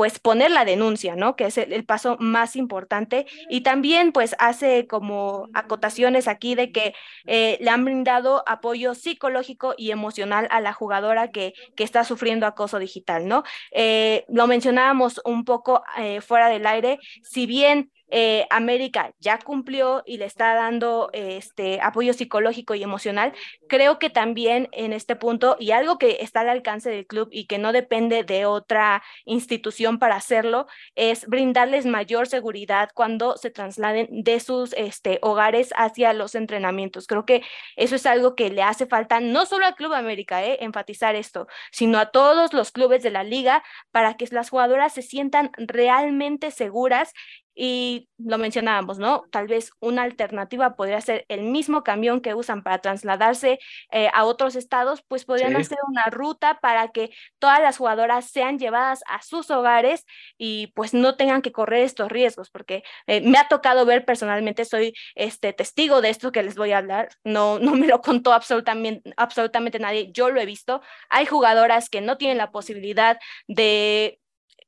pues 0.00 0.18
poner 0.18 0.50
la 0.50 0.64
denuncia, 0.64 1.14
¿no? 1.14 1.36
Que 1.36 1.44
es 1.44 1.58
el, 1.58 1.84
paso 1.84 2.16
más 2.18 2.56
importante. 2.56 3.26
Y 3.50 3.60
también 3.60 4.12
pues 4.12 4.34
hace 4.38 4.86
como 4.86 5.50
acotaciones 5.52 6.26
aquí 6.26 6.54
de 6.54 6.72
que 6.72 6.94
eh, 7.26 7.58
le 7.60 7.68
han 7.68 7.84
brindado 7.84 8.42
apoyo 8.46 8.94
psicológico 8.94 9.74
y 9.76 9.90
emocional 9.90 10.48
a 10.50 10.62
la 10.62 10.72
jugadora 10.72 11.30
que, 11.30 11.52
que 11.76 11.84
está 11.84 12.04
sufriendo 12.04 12.46
acoso 12.46 12.78
digital, 12.78 13.28
¿no? 13.28 13.42
Eh, 13.72 14.24
lo 14.30 14.46
mencionábamos 14.46 15.20
un 15.26 15.44
poco 15.44 15.82
eh, 15.98 16.22
fuera 16.22 16.48
del 16.48 16.66
aire, 16.66 16.98
si 17.22 17.44
bien 17.44 17.90
eh, 18.10 18.46
América 18.50 19.12
ya 19.20 19.38
cumplió 19.38 20.02
y 20.06 20.18
le 20.18 20.24
está 20.24 20.54
dando 20.54 21.10
este 21.12 21.80
apoyo 21.80 22.12
psicológico 22.12 22.74
y 22.74 22.82
emocional, 22.82 23.32
creo 23.68 23.98
que 23.98 24.10
también 24.10 24.68
en 24.72 24.92
este 24.92 25.16
punto, 25.16 25.56
y 25.58 25.70
algo 25.70 25.98
que 25.98 26.18
está 26.20 26.40
al 26.40 26.48
alcance 26.48 26.90
del 26.90 27.06
club 27.06 27.28
y 27.30 27.46
que 27.46 27.58
no 27.58 27.72
depende 27.72 28.24
de 28.24 28.46
otra 28.46 29.02
institución 29.24 29.98
para 29.98 30.16
hacerlo, 30.16 30.66
es 30.94 31.26
brindarles 31.26 31.86
mayor 31.86 32.26
seguridad 32.26 32.90
cuando 32.94 33.36
se 33.36 33.50
trasladen 33.50 34.08
de 34.10 34.40
sus 34.40 34.72
este, 34.74 35.18
hogares 35.22 35.72
hacia 35.76 36.12
los 36.12 36.34
entrenamientos. 36.34 37.06
Creo 37.06 37.24
que 37.24 37.42
eso 37.76 37.96
es 37.96 38.06
algo 38.06 38.34
que 38.34 38.50
le 38.50 38.62
hace 38.62 38.86
falta 38.86 39.20
no 39.20 39.46
solo 39.46 39.66
al 39.66 39.74
Club 39.74 39.94
América, 39.94 40.44
eh, 40.44 40.58
enfatizar 40.60 41.14
esto, 41.14 41.46
sino 41.72 41.98
a 41.98 42.10
todos 42.10 42.52
los 42.52 42.72
clubes 42.72 43.02
de 43.02 43.10
la 43.10 43.24
liga 43.24 43.62
para 43.90 44.14
que 44.14 44.26
las 44.30 44.50
jugadoras 44.50 44.92
se 44.92 45.02
sientan 45.02 45.50
realmente 45.56 46.50
seguras 46.50 47.12
y 47.54 48.08
lo 48.18 48.38
mencionábamos, 48.38 48.98
¿no? 48.98 49.24
Tal 49.30 49.46
vez 49.46 49.72
una 49.80 50.02
alternativa 50.02 50.76
podría 50.76 51.00
ser 51.00 51.24
el 51.28 51.42
mismo 51.42 51.82
camión 51.82 52.20
que 52.20 52.34
usan 52.34 52.62
para 52.62 52.78
trasladarse 52.78 53.58
eh, 53.90 54.08
a 54.14 54.24
otros 54.24 54.56
estados, 54.56 55.02
pues 55.06 55.24
podrían 55.24 55.56
hacer 55.56 55.78
una 55.88 56.04
ruta 56.04 56.58
para 56.60 56.88
que 56.88 57.10
todas 57.38 57.60
las 57.60 57.78
jugadoras 57.78 58.30
sean 58.30 58.58
llevadas 58.58 59.02
a 59.08 59.22
sus 59.22 59.50
hogares 59.50 60.06
y 60.38 60.68
pues 60.68 60.94
no 60.94 61.16
tengan 61.16 61.42
que 61.42 61.52
correr 61.52 61.84
estos 61.84 62.10
riesgos, 62.10 62.50
porque 62.50 62.82
eh, 63.06 63.20
me 63.20 63.38
ha 63.38 63.48
tocado 63.48 63.84
ver 63.84 64.04
personalmente, 64.04 64.64
soy 64.64 64.94
este 65.14 65.52
testigo 65.52 66.00
de 66.00 66.10
esto 66.10 66.32
que 66.32 66.42
les 66.42 66.56
voy 66.56 66.72
a 66.72 66.78
hablar, 66.78 67.10
no, 67.24 67.58
no 67.58 67.74
me 67.74 67.86
lo 67.86 68.00
contó 68.00 68.32
absolutamente, 68.32 69.12
absolutamente 69.16 69.78
nadie, 69.78 70.10
yo 70.12 70.30
lo 70.30 70.40
he 70.40 70.46
visto, 70.46 70.82
hay 71.08 71.26
jugadoras 71.26 71.88
que 71.88 72.00
no 72.00 72.16
tienen 72.16 72.38
la 72.38 72.50
posibilidad 72.50 73.18
de 73.48 74.20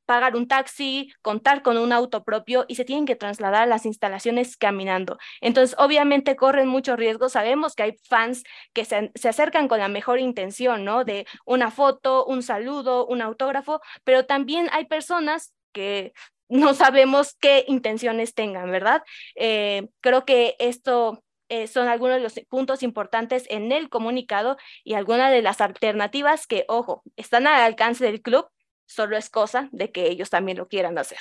pagar 0.07 0.37
un 0.37 0.49
taxi, 0.49 1.13
contar 1.23 1.63
con 1.63 1.79
un 1.79 1.93
auto 1.93 2.25
propio 2.25 2.65
y 2.69 2.75
se 2.75 2.85
tienen 2.85 3.07
que 3.07 3.17
trasladar 3.17 3.63
a 3.63 3.67
las 3.67 3.87
instalaciones 3.87 4.57
caminando. 4.57 5.19
Entonces, 5.41 5.77
obviamente 5.79 6.37
corren 6.37 6.69
muchos 6.69 6.97
riesgos. 6.97 7.33
Sabemos 7.33 7.75
que 7.75 7.85
hay 7.85 7.97
fans 8.09 8.43
que 8.73 8.85
se, 8.85 9.11
se 9.15 9.29
acercan 9.29 9.69
con 9.69 9.79
la 9.79 9.89
mejor 9.89 10.19
intención, 10.21 10.85
¿no? 10.85 11.05
De 11.05 11.27
una 11.45 11.71
foto, 11.71 12.25
un 12.27 12.43
saludo, 12.43 13.07
un 13.07 13.23
autógrafo, 13.23 13.81
pero 14.05 14.27
también 14.27 14.69
hay 14.73 14.87
personas 14.87 15.53
que 15.73 16.13
no 16.49 16.75
sabemos 16.75 17.35
qué 17.41 17.65
intenciones 17.67 18.35
tengan, 18.35 18.71
¿verdad? 18.71 19.03
Eh, 19.37 19.89
creo 20.01 20.25
que 20.27 20.55
esto 20.59 21.25
eh, 21.49 21.67
son 21.67 21.89
algunos 21.89 22.17
de 22.17 22.23
los 22.23 22.35
puntos 22.49 22.83
importantes 22.83 23.45
en 23.49 23.73
el 23.73 23.89
comunicado 23.89 24.57
y 24.85 24.95
algunas 24.95 25.31
de 25.31 25.43
las 25.43 25.61
alternativas 25.61 26.47
que, 26.47 26.65
ojo, 26.69 27.03
están 27.17 27.47
al 27.47 27.61
alcance 27.63 28.05
del 28.05 28.21
club, 28.21 28.47
solo 28.87 29.17
es 29.17 29.31
cosa 29.31 29.69
de 29.73 29.91
que 29.91 30.09
ellos 30.09 30.31
también 30.31 30.59
lo 30.59 30.69
quieran 30.69 30.99
hacer. 30.99 31.19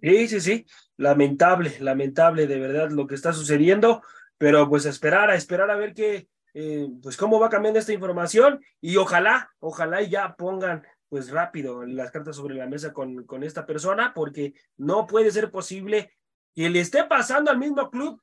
Sí, 0.00 0.28
sí, 0.28 0.40
sí, 0.40 0.66
lamentable, 0.96 1.76
lamentable 1.80 2.46
de 2.46 2.58
verdad 2.58 2.90
lo 2.90 3.06
que 3.06 3.14
está 3.14 3.32
sucediendo, 3.32 4.02
pero 4.36 4.68
pues 4.68 4.86
esperar, 4.86 5.30
a 5.30 5.34
esperar 5.34 5.70
a 5.70 5.76
ver 5.76 5.94
qué, 5.94 6.28
eh, 6.54 6.88
pues 7.02 7.16
cómo 7.16 7.40
va 7.40 7.48
cambiando 7.48 7.80
esta 7.80 7.92
información 7.92 8.60
y 8.80 8.96
ojalá, 8.96 9.50
ojalá 9.58 10.02
ya 10.02 10.36
pongan 10.36 10.84
pues 11.08 11.30
rápido 11.30 11.84
las 11.86 12.10
cartas 12.10 12.36
sobre 12.36 12.54
la 12.54 12.66
mesa 12.66 12.92
con, 12.92 13.24
con 13.24 13.42
esta 13.42 13.66
persona, 13.66 14.12
porque 14.14 14.54
no 14.76 15.06
puede 15.06 15.30
ser 15.30 15.50
posible 15.50 16.12
que 16.54 16.68
le 16.68 16.80
esté 16.80 17.04
pasando 17.04 17.50
al 17.50 17.58
mismo 17.58 17.90
club 17.90 18.20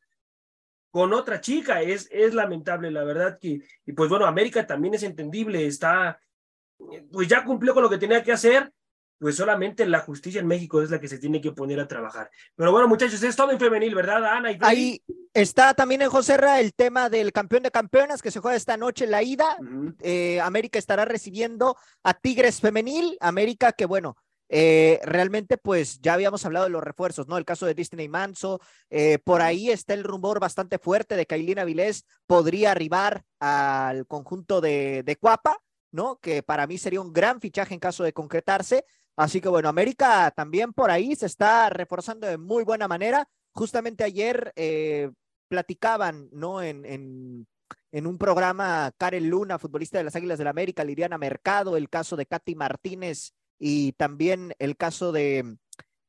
con 0.91 1.12
otra 1.13 1.41
chica, 1.41 1.82
es, 1.82 2.08
es 2.12 2.34
lamentable, 2.34 2.89
la 2.89 3.04
verdad 3.04 3.38
que, 3.39 3.60
y 3.86 3.93
pues 3.93 4.10
bueno, 4.10 4.26
América 4.26 4.65
también 4.65 4.93
es 4.93 5.04
entendible, 5.04 5.65
está, 5.65 6.21
pues 7.12 7.28
ya 7.28 7.44
cumplió 7.44 7.74
con 7.74 7.84
lo 7.84 7.90
que 7.90 7.98
tenía 7.98 8.24
que 8.24 8.32
hacer, 8.32 8.72
pues 9.20 9.36
solamente 9.36 9.86
la 9.86 10.00
justicia 10.00 10.42
en 10.42 10.48
México 10.48 10.82
es 10.82 10.90
la 10.90 11.00
que 11.00 11.08
se 11.08 11.18
tiene 11.18 11.40
que 11.40 11.52
poner 11.52 11.80
a 11.80 11.88
trabajar. 11.88 12.30
Pero 12.56 12.72
bueno, 12.72 12.88
muchachos, 12.88 13.22
es 13.24 13.36
todo 13.36 13.52
en 13.52 13.60
femenil, 13.60 13.96
¿verdad, 13.96 14.26
Ana? 14.26 14.52
Y 14.52 14.58
Ahí 14.62 15.02
está 15.34 15.74
también 15.74 16.02
en 16.02 16.10
José 16.10 16.38
Ra 16.38 16.60
el 16.60 16.74
tema 16.74 17.10
del 17.10 17.32
campeón 17.32 17.64
de 17.64 17.72
campeonas 17.72 18.22
que 18.22 18.32
se 18.32 18.40
juega 18.40 18.58
esta 18.58 18.78
noche 18.78 19.08
la 19.08 19.24
ida. 19.24 19.58
Eh, 20.02 20.42
América 20.42 20.80
estará 20.80 21.06
recibiendo 21.06 21.78
a 22.04 22.14
Tigres 22.14 22.60
Femenil. 22.60 23.18
América 23.22 23.72
que, 23.72 23.86
bueno, 23.86 24.18
eh, 24.50 25.00
realmente, 25.04 25.58
pues 25.58 26.02
ya 26.02 26.14
habíamos 26.14 26.46
hablado 26.46 26.66
de 26.66 26.72
los 26.72 26.84
refuerzos, 26.84 27.28
¿no? 27.28 27.38
El 27.38 27.46
caso 27.46 27.66
de 27.66 27.74
Disney 27.74 28.08
Manso, 28.08 28.60
eh, 28.90 29.18
por 29.24 29.42
ahí 29.42 29.72
está 29.72 29.94
el 29.94 30.04
rumor 30.04 30.40
bastante 30.40 30.78
fuerte 30.78 31.16
de 31.16 31.26
que 31.26 31.36
Ailina 31.36 31.64
Vilés 31.64 32.06
podría 32.28 32.72
arribar 32.72 33.24
al 33.40 34.06
conjunto 34.08 34.62
de, 34.62 35.04
de 35.04 35.16
Cuapa, 35.16 35.58
¿no? 35.96 36.20
Que 36.20 36.44
para 36.44 36.68
mí 36.68 36.78
sería 36.78 37.02
un 37.02 37.14
gran 37.14 37.42
fichaje 37.42 37.74
en 37.74 37.80
caso 37.80 38.04
de 38.04 38.14
concretarse. 38.14 38.86
Así 39.16 39.40
que 39.42 39.50
bueno, 39.50 39.70
América 39.70 40.32
también 40.36 40.74
por 40.74 40.92
ahí 40.92 41.16
se 41.16 41.26
está 41.26 41.70
reforzando 41.70 42.28
de 42.28 42.38
muy 42.38 42.64
buena 42.64 42.88
manera. 42.88 43.28
Justamente 43.54 44.04
ayer 44.04 44.52
eh, 44.56 45.10
platicaban, 45.48 46.30
¿no? 46.32 46.62
En, 46.62 46.86
en, 46.86 47.48
un 48.06 48.18
programa, 48.18 48.92
Karen 48.98 49.30
Luna, 49.30 49.58
futbolista 49.58 49.98
de 49.98 50.04
las 50.04 50.16
Águilas 50.18 50.38
del 50.38 50.46
la 50.46 50.50
América, 50.52 50.84
Liliana 50.84 51.18
Mercado, 51.18 51.78
el 51.78 51.90
caso 51.90 52.18
de 52.18 52.26
Katy 52.26 52.54
Martínez 52.54 53.34
y 53.58 53.94
también 53.94 54.54
el 54.60 54.76
caso 54.76 55.14
de, 55.14 55.56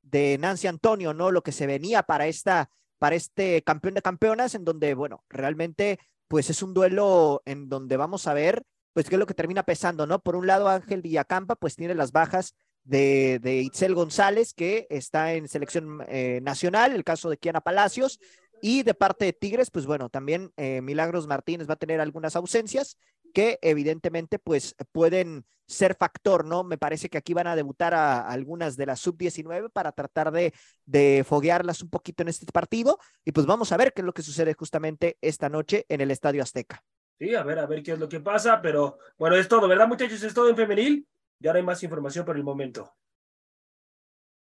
de 0.03 0.37
Nancy 0.39 0.67
Antonio, 0.67 1.15
¿no? 1.15 1.31
Lo 1.31 1.43
que 1.43 1.53
se 1.53 1.69
venía 1.69 2.03
para 2.03 2.27
esta, 2.27 2.71
para 2.99 3.15
este 3.15 3.63
campeón 3.63 3.95
de 3.95 4.03
campeonas, 4.03 4.57
en 4.57 4.65
donde, 4.65 4.95
bueno, 4.95 5.25
realmente, 5.29 6.01
pues 6.27 6.51
es 6.51 6.61
un 6.61 6.75
duelo 6.75 7.41
en 7.45 7.69
donde 7.69 7.97
vamos 7.97 8.27
a 8.27 8.35
ver, 8.35 8.65
pues 8.97 9.11
qué 9.11 9.17
es 9.17 9.19
lo 9.19 9.27
que 9.27 9.35
termina 9.35 9.63
pesando, 9.63 10.07
¿no? 10.07 10.21
Por 10.23 10.37
un 10.37 10.47
lado, 10.47 10.71
Ángel 10.71 11.03
Villacampa, 11.03 11.55
pues 11.55 11.77
tiene 11.77 11.95
las 11.95 12.13
bajas 12.13 12.55
de, 12.83 13.39
de 13.43 13.61
Itzel 13.61 13.95
González, 13.95 14.55
que 14.55 14.87
está 14.89 15.35
en 15.35 15.49
selección 15.49 16.03
eh, 16.09 16.41
nacional, 16.43 16.93
el 16.93 17.05
caso 17.05 17.29
de 17.29 17.37
Kiana 17.37 17.61
Palacios, 17.61 18.19
y 18.63 18.85
de 18.85 18.95
parte 18.95 19.27
de 19.27 19.35
Tigres, 19.35 19.71
pues 19.71 19.85
bueno, 19.85 20.09
también 20.09 20.51
eh, 20.57 20.81
Milagros 20.81 21.27
Martínez 21.27 21.69
va 21.69 21.75
a 21.75 21.77
tener 21.77 22.01
algunas 22.01 22.37
ausencias 22.37 22.97
que 23.35 23.59
evidentemente 23.61 24.39
pues 24.39 24.75
pueden 24.93 25.45
ser 25.67 25.95
factor, 25.95 26.47
¿no? 26.47 26.65
Me 26.65 26.79
parece 26.79 27.11
que 27.11 27.19
aquí 27.19 27.35
van 27.35 27.49
a 27.49 27.57
debutar 27.57 27.93
a, 27.93 28.27
algunas 28.27 28.79
de 28.79 28.87
las 28.87 29.01
sub-19 29.01 29.69
para 29.71 29.93
tratar 29.93 30.33
de, 30.33 30.55
de 30.87 31.23
foguearlas 31.29 31.83
un 31.83 31.91
poquito 31.91 32.23
en 32.23 32.29
este 32.29 32.47
partido 32.51 32.99
y 33.27 33.33
pues 33.33 33.45
vamos 33.45 33.73
a 33.73 33.77
ver 33.77 33.93
qué 33.93 34.01
es 34.01 34.07
lo 34.07 34.15
que 34.15 34.23
sucede 34.23 34.55
justamente 34.55 35.19
esta 35.21 35.51
noche 35.51 35.85
en 35.91 36.01
el 36.01 36.11
Estadio 36.11 36.43
Azteca. 36.43 36.83
Sí, 37.19 37.35
a 37.35 37.43
ver, 37.43 37.59
a 37.59 37.67
ver 37.67 37.83
qué 37.83 37.93
es 37.93 37.99
lo 37.99 38.09
que 38.09 38.21
pasa, 38.21 38.61
pero 38.61 38.99
bueno, 39.17 39.37
es 39.37 39.49
todo, 39.49 39.67
¿verdad 39.67 39.89
muchachos? 39.89 40.23
Es 40.23 40.35
todo 40.35 40.49
en 40.51 40.57
femenil. 40.57 41.07
Ya 41.39 41.53
no 41.53 41.59
hay 41.59 41.65
más 41.65 41.83
información 41.83 42.25
por 42.25 42.37
el 42.37 42.45
momento. 42.45 42.95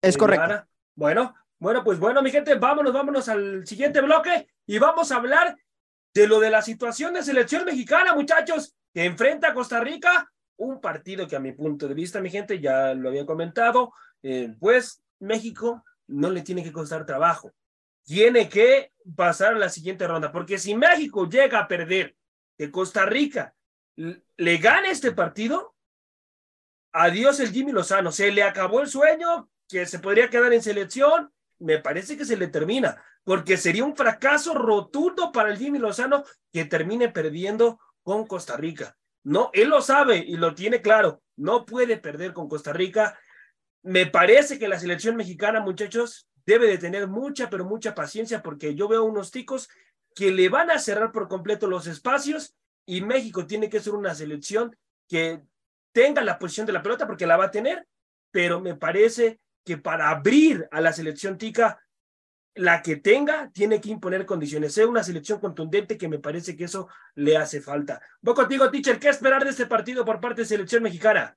Es 0.01 0.17
correcto. 0.17 0.65
Bueno, 0.95 1.33
bueno, 1.59 1.83
pues 1.83 1.99
bueno, 1.99 2.21
mi 2.21 2.29
gente, 2.29 2.55
vámonos, 2.55 2.93
vámonos 2.93 3.29
al 3.29 3.65
siguiente 3.65 4.01
bloque 4.01 4.47
y 4.65 4.77
vamos 4.79 5.11
a 5.11 5.15
hablar 5.15 5.55
de 6.13 6.27
lo 6.27 6.39
de 6.39 6.49
la 6.49 6.61
situación 6.61 7.13
de 7.13 7.23
selección 7.23 7.65
mexicana, 7.65 8.13
muchachos, 8.13 8.75
que 8.93 9.05
enfrenta 9.05 9.49
a 9.49 9.53
Costa 9.53 9.79
Rica, 9.79 10.31
un 10.57 10.81
partido 10.81 11.27
que 11.27 11.35
a 11.35 11.39
mi 11.39 11.51
punto 11.53 11.87
de 11.87 11.93
vista, 11.93 12.21
mi 12.21 12.29
gente, 12.29 12.59
ya 12.59 12.93
lo 12.93 13.09
había 13.09 13.25
comentado, 13.25 13.93
eh, 14.21 14.53
pues 14.59 15.01
México 15.19 15.83
no 16.07 16.29
le 16.29 16.41
tiene 16.41 16.63
que 16.63 16.71
costar 16.71 17.05
trabajo, 17.05 17.51
tiene 18.03 18.49
que 18.49 18.91
pasar 19.15 19.55
a 19.55 19.57
la 19.57 19.69
siguiente 19.69 20.05
ronda, 20.05 20.31
porque 20.31 20.59
si 20.59 20.75
México 20.75 21.27
llega 21.27 21.59
a 21.59 21.67
perder 21.67 22.15
que 22.57 22.71
Costa 22.71 23.05
Rica. 23.05 23.55
Le 23.95 24.57
gane 24.57 24.89
este 24.89 25.11
partido, 25.11 25.75
adiós 26.91 27.39
el 27.39 27.51
Jimmy 27.51 27.71
Lozano, 27.71 28.11
se 28.11 28.31
le 28.31 28.43
acabó 28.43 28.81
el 28.81 28.87
sueño 28.87 29.49
que 29.67 29.85
se 29.85 29.99
podría 29.99 30.29
quedar 30.29 30.53
en 30.53 30.61
selección, 30.61 31.31
me 31.59 31.79
parece 31.79 32.17
que 32.17 32.25
se 32.25 32.37
le 32.37 32.47
termina, 32.47 33.03
porque 33.23 33.57
sería 33.57 33.85
un 33.85 33.95
fracaso 33.95 34.53
rotundo 34.53 35.31
para 35.31 35.51
el 35.51 35.57
Jimmy 35.57 35.79
Lozano 35.79 36.23
que 36.51 36.65
termine 36.65 37.09
perdiendo 37.09 37.79
con 38.01 38.27
Costa 38.27 38.57
Rica. 38.57 38.97
No, 39.23 39.49
él 39.53 39.69
lo 39.69 39.81
sabe 39.81 40.17
y 40.17 40.35
lo 40.35 40.53
tiene 40.53 40.81
claro, 40.81 41.21
no 41.37 41.65
puede 41.65 41.97
perder 41.97 42.33
con 42.33 42.49
Costa 42.49 42.73
Rica. 42.73 43.17
Me 43.81 44.05
parece 44.05 44.59
que 44.59 44.67
la 44.67 44.79
selección 44.79 45.15
mexicana, 45.15 45.61
muchachos, 45.61 46.27
debe 46.45 46.67
de 46.67 46.77
tener 46.77 47.07
mucha, 47.07 47.49
pero 47.49 47.63
mucha 47.63 47.95
paciencia 47.95 48.41
porque 48.43 48.75
yo 48.75 48.87
veo 48.87 49.03
unos 49.03 49.31
ticos 49.31 49.69
que 50.15 50.31
le 50.31 50.49
van 50.49 50.71
a 50.71 50.79
cerrar 50.79 51.11
por 51.11 51.27
completo 51.27 51.67
los 51.67 51.87
espacios 51.87 52.55
y 52.85 53.01
México 53.01 53.45
tiene 53.45 53.69
que 53.69 53.79
ser 53.79 53.93
una 53.93 54.13
selección 54.13 54.75
que 55.07 55.43
tenga 55.91 56.23
la 56.23 56.39
posición 56.39 56.65
de 56.65 56.73
la 56.73 56.83
pelota 56.83 57.07
porque 57.07 57.27
la 57.27 57.37
va 57.37 57.45
a 57.45 57.51
tener, 57.51 57.87
pero 58.31 58.59
me 58.59 58.75
parece 58.75 59.39
que 59.63 59.77
para 59.77 60.09
abrir 60.09 60.67
a 60.71 60.81
la 60.81 60.91
selección 60.91 61.37
tica, 61.37 61.79
la 62.55 62.81
que 62.81 62.97
tenga 62.97 63.49
tiene 63.51 63.81
que 63.81 63.89
imponer 63.89 64.25
condiciones. 64.25 64.73
Sea 64.73 64.87
una 64.87 65.03
selección 65.03 65.39
contundente 65.39 65.97
que 65.97 66.07
me 66.07 66.19
parece 66.19 66.55
que 66.55 66.65
eso 66.65 66.87
le 67.15 67.37
hace 67.37 67.61
falta. 67.61 68.01
Voy 68.21 68.35
contigo, 68.35 68.69
teacher. 68.69 68.99
¿Qué 68.99 69.09
esperar 69.09 69.43
de 69.43 69.51
este 69.51 69.65
partido 69.65 70.05
por 70.05 70.19
parte 70.19 70.41
de 70.41 70.47
selección 70.47 70.83
mexicana? 70.83 71.35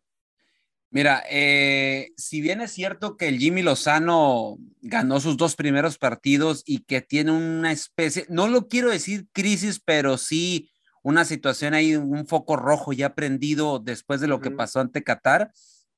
Mira, 0.91 1.25
eh, 1.29 2.13
si 2.17 2.41
bien 2.41 2.61
es 2.61 2.71
cierto 2.71 3.17
que 3.17 3.29
el 3.29 3.39
Jimmy 3.39 3.63
Lozano 3.63 4.57
ganó 4.81 5.21
sus 5.21 5.37
dos 5.37 5.57
primeros 5.57 5.99
partidos 5.99 6.63
y 6.65 6.81
que 6.85 7.01
tiene 7.01 7.33
una 7.33 7.73
especie, 7.73 8.25
no 8.29 8.47
lo 8.49 8.69
quiero 8.69 8.91
decir 8.91 9.27
crisis, 9.33 9.81
pero 9.85 10.17
sí 10.17 10.71
una 11.03 11.25
situación 11.25 11.75
ahí, 11.75 11.97
un 11.97 12.27
foco 12.27 12.57
rojo 12.57 12.93
ya 12.93 13.15
prendido 13.15 13.79
después 13.79 14.21
de 14.21 14.27
lo 14.27 14.41
que 14.41 14.51
pasó 14.51 14.81
ante 14.81 15.05
Qatar, 15.05 15.53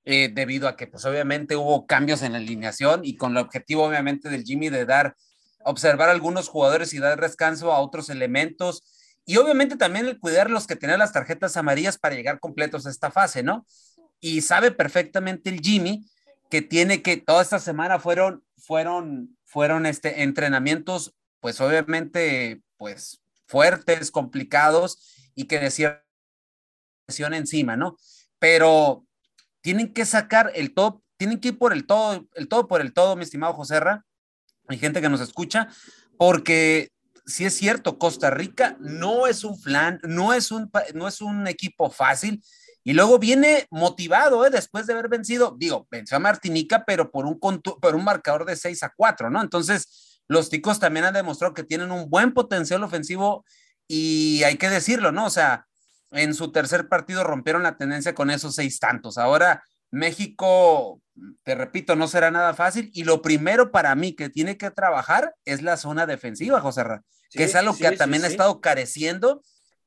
eh, 0.04 0.30
debido 0.32 0.68
a 0.68 0.76
que 0.76 0.86
pues 0.86 1.04
obviamente 1.04 1.54
hubo 1.54 1.86
cambios 1.86 2.22
en 2.22 2.32
la 2.32 2.38
alineación 2.38 3.02
y 3.04 3.16
con 3.16 3.32
el 3.32 3.38
objetivo 3.38 3.84
obviamente 3.84 4.30
del 4.30 4.44
Jimmy 4.44 4.70
de 4.70 4.86
dar, 4.86 5.16
observar 5.64 6.08
a 6.08 6.12
algunos 6.12 6.48
jugadores 6.48 6.94
y 6.94 6.98
dar 6.98 7.20
descanso 7.20 7.72
a 7.72 7.80
otros 7.80 8.08
elementos 8.08 8.82
y 9.26 9.36
obviamente 9.36 9.76
también 9.76 10.06
el 10.06 10.18
cuidar 10.18 10.50
los 10.50 10.66
que 10.66 10.76
tenían 10.76 10.98
las 10.98 11.12
tarjetas 11.12 11.58
amarillas 11.58 11.98
para 11.98 12.14
llegar 12.14 12.40
completos 12.40 12.86
a 12.86 12.90
esta 12.90 13.10
fase, 13.10 13.42
¿no? 13.42 13.66
Y 14.20 14.42
sabe 14.42 14.70
perfectamente 14.70 15.50
el 15.50 15.60
Jimmy 15.60 16.08
que 16.50 16.62
tiene 16.62 17.02
que, 17.02 17.16
toda 17.16 17.42
esta 17.42 17.58
semana 17.58 17.98
fueron, 17.98 18.44
fueron, 18.56 19.36
fueron 19.44 19.86
este, 19.86 20.22
entrenamientos, 20.22 21.14
pues 21.40 21.60
obviamente, 21.60 22.62
pues 22.76 23.22
fuertes, 23.46 24.10
complicados 24.10 25.30
y 25.34 25.44
que 25.44 25.58
decía 25.58 26.04
presión 27.06 27.34
encima, 27.34 27.76
¿no? 27.76 27.96
Pero 28.38 29.06
tienen 29.60 29.92
que 29.92 30.04
sacar 30.04 30.52
el 30.54 30.74
top, 30.74 31.02
tienen 31.16 31.40
que 31.40 31.48
ir 31.48 31.58
por 31.58 31.72
el 31.72 31.86
todo, 31.86 32.28
el 32.34 32.48
todo 32.48 32.68
por 32.68 32.80
el 32.80 32.92
todo, 32.92 33.16
mi 33.16 33.24
estimado 33.24 33.54
José 33.54 33.80
Ra, 33.80 34.04
hay 34.68 34.78
gente 34.78 35.00
que 35.00 35.08
nos 35.08 35.20
escucha, 35.20 35.68
porque 36.18 36.90
si 37.26 37.44
es 37.44 37.54
cierto, 37.54 37.98
Costa 37.98 38.30
Rica 38.30 38.76
no 38.80 39.26
es 39.26 39.44
un 39.44 39.58
flan, 39.58 40.00
no 40.02 40.32
es 40.32 40.50
un, 40.50 40.70
no 40.94 41.08
es 41.08 41.20
un 41.20 41.46
equipo 41.46 41.90
fácil, 41.90 42.42
y 42.88 42.94
luego 42.94 43.18
viene 43.18 43.66
motivado, 43.70 44.46
¿eh? 44.46 44.50
después 44.50 44.86
de 44.86 44.94
haber 44.94 45.10
vencido, 45.10 45.54
digo, 45.58 45.86
venció 45.90 46.16
a 46.16 46.20
Martinica, 46.20 46.84
pero 46.86 47.10
por 47.10 47.26
un, 47.26 47.38
por 47.38 47.94
un 47.94 48.02
marcador 48.02 48.46
de 48.46 48.56
6 48.56 48.82
a 48.82 48.94
4, 48.96 49.28
¿no? 49.28 49.42
Entonces, 49.42 50.22
los 50.26 50.48
ticos 50.48 50.80
también 50.80 51.04
han 51.04 51.12
demostrado 51.12 51.52
que 51.52 51.64
tienen 51.64 51.90
un 51.90 52.08
buen 52.08 52.32
potencial 52.32 52.82
ofensivo 52.82 53.44
y 53.86 54.42
hay 54.44 54.56
que 54.56 54.70
decirlo, 54.70 55.12
¿no? 55.12 55.26
O 55.26 55.30
sea, 55.30 55.66
en 56.12 56.32
su 56.32 56.50
tercer 56.50 56.88
partido 56.88 57.24
rompieron 57.24 57.62
la 57.62 57.76
tendencia 57.76 58.14
con 58.14 58.30
esos 58.30 58.54
seis 58.54 58.80
tantos. 58.80 59.18
Ahora, 59.18 59.62
México, 59.90 61.02
te 61.42 61.54
repito, 61.54 61.94
no 61.94 62.08
será 62.08 62.30
nada 62.30 62.54
fácil. 62.54 62.90
Y 62.94 63.04
lo 63.04 63.20
primero 63.20 63.70
para 63.70 63.94
mí 63.96 64.14
que 64.14 64.30
tiene 64.30 64.56
que 64.56 64.70
trabajar 64.70 65.34
es 65.44 65.60
la 65.60 65.76
zona 65.76 66.06
defensiva, 66.06 66.62
José 66.62 66.84
Ra, 66.84 67.02
que 67.32 67.44
es 67.44 67.54
algo 67.54 67.76
que 67.76 67.90
también 67.98 68.24
ha 68.24 68.28
estado 68.28 68.62
careciendo 68.62 69.42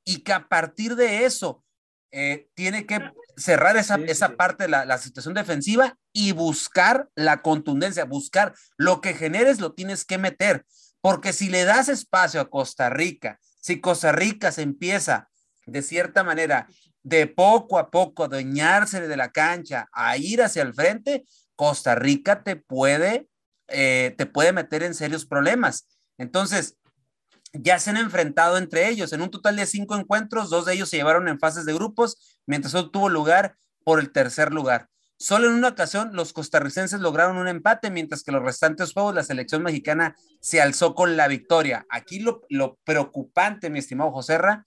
y 0.05 0.19
que 0.19 0.33
a 0.33 0.47
partir 0.47 0.95
de 0.95 1.25
eso 1.25 1.63
eh, 2.11 2.49
tiene 2.55 2.85
que 2.85 2.99
cerrar 3.37 3.77
esa, 3.77 3.95
esa 3.95 4.35
parte 4.35 4.65
de 4.65 4.69
la, 4.69 4.97
situación 4.97 5.33
defensiva 5.33 5.97
y 6.11 6.33
buscar 6.33 7.09
la 7.15 7.41
contundencia, 7.41 8.05
buscar 8.05 8.53
lo 8.77 9.01
que 9.01 9.13
generes 9.13 9.59
lo 9.59 9.73
tienes 9.73 10.05
que 10.05 10.17
meter, 10.17 10.65
porque 10.99 11.33
si 11.33 11.49
le 11.49 11.63
das 11.63 11.89
espacio 11.89 12.41
a 12.41 12.49
Costa 12.49 12.89
Rica, 12.89 13.39
si 13.61 13.79
Costa 13.79 14.11
Rica 14.11 14.51
se 14.51 14.61
empieza 14.61 15.29
de 15.65 15.81
cierta 15.81 16.23
manera 16.23 16.67
de 17.03 17.27
poco 17.27 17.79
a 17.79 17.89
poco 17.89 18.23
a 18.23 18.25
adueñarse 18.25 19.07
de 19.07 19.17
la 19.17 19.31
cancha, 19.31 19.89
a 19.93 20.17
ir 20.17 20.41
hacia 20.41 20.63
el 20.63 20.73
frente, 20.73 21.25
Costa 21.55 21.95
Rica 21.95 22.43
te 22.43 22.55
puede, 22.55 23.29
eh, 23.67 24.13
te 24.17 24.25
puede 24.25 24.53
meter 24.53 24.83
en 24.83 24.93
serios 24.93 25.25
problemas. 25.25 25.87
Entonces, 26.17 26.77
ya 27.53 27.79
se 27.79 27.89
han 27.89 27.97
enfrentado 27.97 28.57
entre 28.57 28.87
ellos. 28.89 29.13
En 29.13 29.21
un 29.21 29.31
total 29.31 29.55
de 29.55 29.65
cinco 29.65 29.95
encuentros, 29.95 30.49
dos 30.49 30.65
de 30.65 30.73
ellos 30.73 30.89
se 30.89 30.97
llevaron 30.97 31.27
en 31.27 31.39
fases 31.39 31.65
de 31.65 31.73
grupos, 31.73 32.39
mientras 32.45 32.75
otro 32.75 32.91
tuvo 32.91 33.09
lugar 33.09 33.57
por 33.83 33.99
el 33.99 34.11
tercer 34.11 34.53
lugar. 34.53 34.89
Solo 35.17 35.49
en 35.49 35.53
una 35.53 35.67
ocasión 35.67 36.15
los 36.15 36.33
costarricenses 36.33 36.99
lograron 36.99 37.37
un 37.37 37.47
empate, 37.47 37.91
mientras 37.91 38.23
que 38.23 38.31
los 38.31 38.41
restantes 38.41 38.93
juegos 38.93 39.13
la 39.13 39.23
selección 39.23 39.61
mexicana 39.61 40.15
se 40.39 40.61
alzó 40.61 40.95
con 40.95 41.15
la 41.15 41.27
victoria. 41.27 41.85
Aquí 41.89 42.19
lo, 42.19 42.79
preocupante, 42.83 43.69
mi 43.69 43.77
estimado 43.77 44.11
Joserra, 44.11 44.65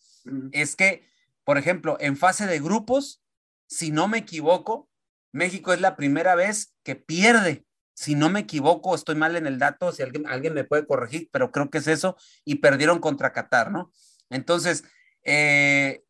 es 0.53 0.77
que, 0.77 1.09
por 1.42 1.59
ejemplo, 1.59 1.97
en 1.99 2.16
fase 2.16 2.47
de 2.47 2.61
grupos, 2.61 3.20
si 3.66 3.90
no 3.90 4.07
me 4.07 4.18
equivoco, 4.18 4.88
México 5.33 5.73
es 5.73 5.81
la 5.81 5.97
primera 5.97 6.37
vez 6.37 6.77
que 6.85 6.94
pierde 6.94 7.66
si 7.94 8.14
no 8.14 8.28
me 8.28 8.40
equivoco, 8.40 8.94
estoy 8.94 9.14
mal 9.14 9.37
en 9.37 9.46
el 9.46 9.59
dato, 9.59 9.92
si 9.92 10.02
alguien, 10.02 10.54
me 10.54 10.64
puede 10.64 10.87
corregir, 10.87 11.28
pero 11.33 11.50
creo 11.50 11.70
que 11.70 11.78
es 11.78 11.87
eso, 11.87 12.16
y 12.44 12.57
perdieron 12.57 12.98
contra 12.98 13.33
Qatar, 13.33 13.70
¿no? 13.70 13.92
Entonces, 14.30 14.85
eh, 15.22 16.02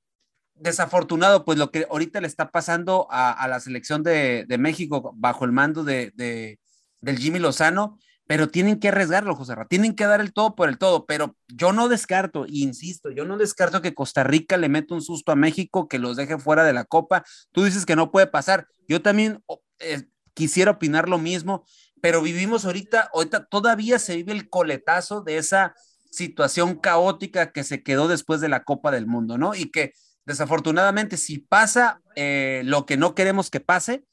desafortunado, 0.54 1.44
pues 1.44 1.58
lo 1.58 1.70
que 1.70 1.86
ahorita 1.90 2.20
le 2.20 2.26
está 2.26 2.50
pasando 2.50 3.06
a, 3.10 3.46
la 3.48 3.60
selección 3.60 4.02
de, 4.02 4.46
México 4.58 5.12
bajo 5.16 5.44
el 5.44 5.52
mando 5.52 5.84
de, 5.84 6.58
del 7.00 7.18
Jimmy 7.18 7.38
Lozano, 7.38 7.98
pero 8.26 8.48
tienen 8.48 8.80
que 8.80 8.88
arriesgarlo, 8.88 9.34
José 9.36 9.54
Ra, 9.54 9.66
tienen 9.66 9.94
que 9.94 10.06
dar 10.06 10.20
el 10.22 10.32
todo 10.32 10.54
por 10.54 10.70
el 10.70 10.78
todo, 10.78 11.04
pero 11.04 11.36
yo 11.48 11.72
no 11.74 11.88
descarto, 11.88 12.46
insisto, 12.48 13.10
yo 13.10 13.26
no 13.26 13.36
descarto 13.36 13.82
que 13.82 13.92
Costa 13.92 14.24
Rica 14.24 14.56
le 14.56 14.70
meta 14.70 14.94
un 14.94 15.02
susto 15.02 15.32
a 15.32 15.36
México, 15.36 15.88
que 15.88 15.98
los 15.98 16.16
deje 16.16 16.38
fuera 16.38 16.64
de 16.64 16.72
la 16.72 16.84
Copa. 16.84 17.22
Tú 17.52 17.64
dices 17.64 17.84
que 17.84 17.96
no 17.96 18.10
puede 18.10 18.26
pasar, 18.26 18.66
yo 18.88 19.02
también 19.02 19.42
eh, 19.78 20.04
quisiera 20.34 20.72
opinar 20.72 21.08
lo 21.08 21.18
mismo, 21.18 21.64
pero 22.00 22.20
vivimos 22.20 22.64
ahorita, 22.64 23.10
ahorita 23.14 23.46
todavía 23.46 23.98
se 23.98 24.16
vive 24.16 24.32
el 24.32 24.50
coletazo 24.50 25.22
de 25.22 25.38
esa 25.38 25.74
situación 26.10 26.76
caótica 26.76 27.52
que 27.52 27.64
se 27.64 27.82
quedó 27.82 28.08
después 28.08 28.40
de 28.40 28.48
la 28.48 28.64
Copa 28.64 28.90
del 28.90 29.06
Mundo, 29.06 29.38
¿no? 29.38 29.54
Y 29.54 29.70
que 29.70 29.94
desafortunadamente 30.26 31.16
si 31.16 31.38
pasa 31.38 32.00
eh, 32.14 32.62
lo 32.64 32.86
que 32.86 32.96
no 32.96 33.14
queremos 33.14 33.50
que 33.50 33.60
pase, 33.60 34.04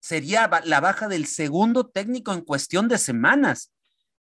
sería 0.00 0.50
la 0.64 0.80
baja 0.80 1.08
del 1.08 1.26
segundo 1.26 1.86
técnico 1.86 2.32
en 2.32 2.40
cuestión 2.40 2.88
de 2.88 2.98
semanas. 2.98 3.72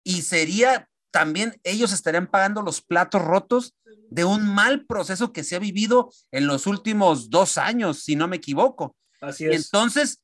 Y 0.04 0.22
sería 0.22 0.89
también, 1.12 1.60
ellos 1.63 1.93
estarían 1.93 2.28
pagando 2.28 2.62
los 2.62 2.82
platos 2.82 3.22
rotos 3.22 3.76
de 4.10 4.26
un 4.26 4.48
mal 4.48 4.86
proceso 4.86 5.32
que 5.32 5.43
se 5.43 5.56
ha 5.56 5.60
vivido 5.60 6.12
en 6.32 6.48
los 6.48 6.67
últimos 6.67 7.30
dos 7.30 7.58
años, 7.58 8.04
si 8.04 8.15
no 8.15 8.28
me 8.28 8.38
equivoco. 8.38 8.96
Así 9.22 9.46
es. 9.46 9.65
entonces, 9.65 10.23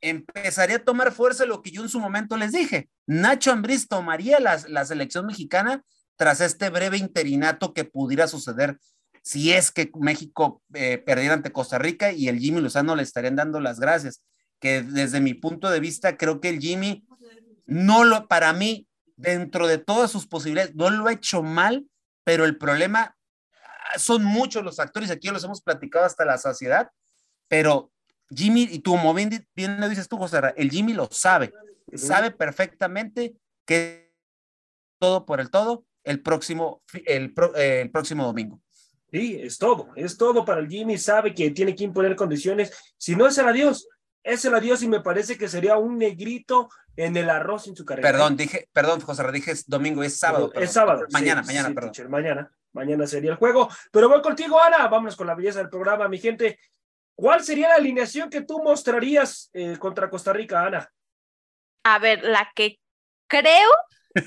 empezaría 0.00 0.76
a 0.76 0.84
tomar 0.84 1.12
fuerza 1.12 1.46
lo 1.46 1.62
que 1.62 1.70
yo 1.70 1.82
en 1.82 1.88
su 1.88 2.00
momento 2.00 2.36
les 2.36 2.52
dije. 2.52 2.88
Nacho 3.06 3.52
Ambriz 3.52 3.88
tomaría 3.88 4.40
la, 4.40 4.60
la 4.68 4.84
selección 4.84 5.26
mexicana 5.26 5.82
tras 6.16 6.40
este 6.40 6.70
breve 6.70 6.96
interinato 6.98 7.74
que 7.74 7.84
pudiera 7.84 8.26
suceder 8.26 8.78
si 9.26 9.52
es 9.52 9.72
que 9.72 9.90
México 9.98 10.62
eh, 10.72 10.98
perdiera 10.98 11.34
ante 11.34 11.50
Costa 11.50 11.78
Rica 11.78 12.12
y 12.12 12.28
el 12.28 12.38
Jimmy 12.38 12.60
Lozano 12.60 12.94
le 12.94 13.02
estarían 13.02 13.34
dando 13.34 13.58
las 13.58 13.80
gracias. 13.80 14.22
Que 14.60 14.82
desde 14.82 15.20
mi 15.20 15.34
punto 15.34 15.68
de 15.68 15.80
vista 15.80 16.16
creo 16.16 16.40
que 16.40 16.48
el 16.48 16.60
Jimmy 16.60 17.04
no 17.66 18.04
lo, 18.04 18.28
para 18.28 18.52
mí, 18.52 18.86
dentro 19.16 19.66
de 19.66 19.78
todas 19.78 20.12
sus 20.12 20.28
posibilidades, 20.28 20.76
no 20.76 20.90
lo 20.90 21.08
ha 21.08 21.12
hecho 21.12 21.42
mal, 21.42 21.86
pero 22.22 22.44
el 22.44 22.56
problema 22.56 23.16
son 23.96 24.24
muchos 24.24 24.62
los 24.62 24.78
actores, 24.78 25.10
aquí 25.10 25.28
los 25.28 25.42
hemos 25.42 25.60
platicado 25.60 26.04
hasta 26.04 26.24
la 26.24 26.38
saciedad, 26.38 26.90
pero 27.48 27.90
Jimmy, 28.30 28.68
y 28.70 28.80
tú, 28.80 28.92
como 28.92 29.14
bien, 29.14 29.46
lo 29.56 29.88
dices 29.88 30.08
tú, 30.08 30.16
José, 30.16 30.40
el 30.56 30.70
Jimmy 30.70 30.92
lo 30.92 31.08
sabe, 31.10 31.52
sabe 31.94 32.30
perfectamente 32.30 33.36
que 33.64 34.12
todo 34.98 35.26
por 35.26 35.40
el 35.40 35.50
todo 35.50 35.84
el 36.04 36.22
próximo, 36.22 36.82
el, 37.04 37.34
el 37.56 37.90
próximo 37.90 38.24
domingo. 38.24 38.60
Sí, 39.10 39.38
es 39.40 39.58
todo, 39.58 39.88
es 39.94 40.16
todo 40.16 40.44
para 40.44 40.60
el 40.60 40.68
Jimmy, 40.68 40.98
sabe 40.98 41.34
que 41.34 41.50
tiene 41.50 41.74
que 41.74 41.84
imponer 41.84 42.16
condiciones, 42.16 42.72
si 42.96 43.14
no 43.14 43.26
es 43.26 43.38
el 43.38 43.46
adiós, 43.46 43.88
es 44.22 44.44
el 44.44 44.54
adiós 44.54 44.82
y 44.82 44.88
me 44.88 45.00
parece 45.00 45.38
que 45.38 45.48
sería 45.48 45.76
un 45.76 45.98
negrito 45.98 46.68
en 46.96 47.16
el 47.16 47.30
arroz 47.30 47.68
en 47.68 47.76
su 47.76 47.84
carrera. 47.84 48.10
Perdón, 48.10 48.36
dije, 48.36 48.68
perdón, 48.72 49.00
José, 49.00 49.22
dije 49.30 49.52
domingo, 49.66 50.02
es 50.02 50.18
sábado. 50.18 50.50
Es 50.54 50.72
sábado. 50.72 51.06
Mañana, 51.12 51.42
mañana, 51.42 51.72
perdón. 51.72 51.92
mañana, 52.10 52.50
mañana 52.72 53.06
sería 53.06 53.30
el 53.30 53.36
juego, 53.36 53.68
pero 53.92 54.08
voy 54.08 54.20
contigo, 54.22 54.60
Ana, 54.60 54.88
vámonos 54.88 55.14
con 55.14 55.28
la 55.28 55.34
belleza 55.34 55.60
del 55.60 55.68
programa, 55.68 56.08
mi 56.08 56.18
gente. 56.18 56.58
¿Cuál 57.16 57.42
sería 57.42 57.70
la 57.70 57.76
alineación 57.76 58.28
que 58.28 58.42
tú 58.42 58.62
mostrarías 58.62 59.50
eh, 59.54 59.76
contra 59.78 60.10
Costa 60.10 60.32
Rica, 60.32 60.66
Ana? 60.66 60.92
A 61.84 61.98
ver, 61.98 62.22
la 62.22 62.52
que 62.54 62.78
creo 63.26 63.70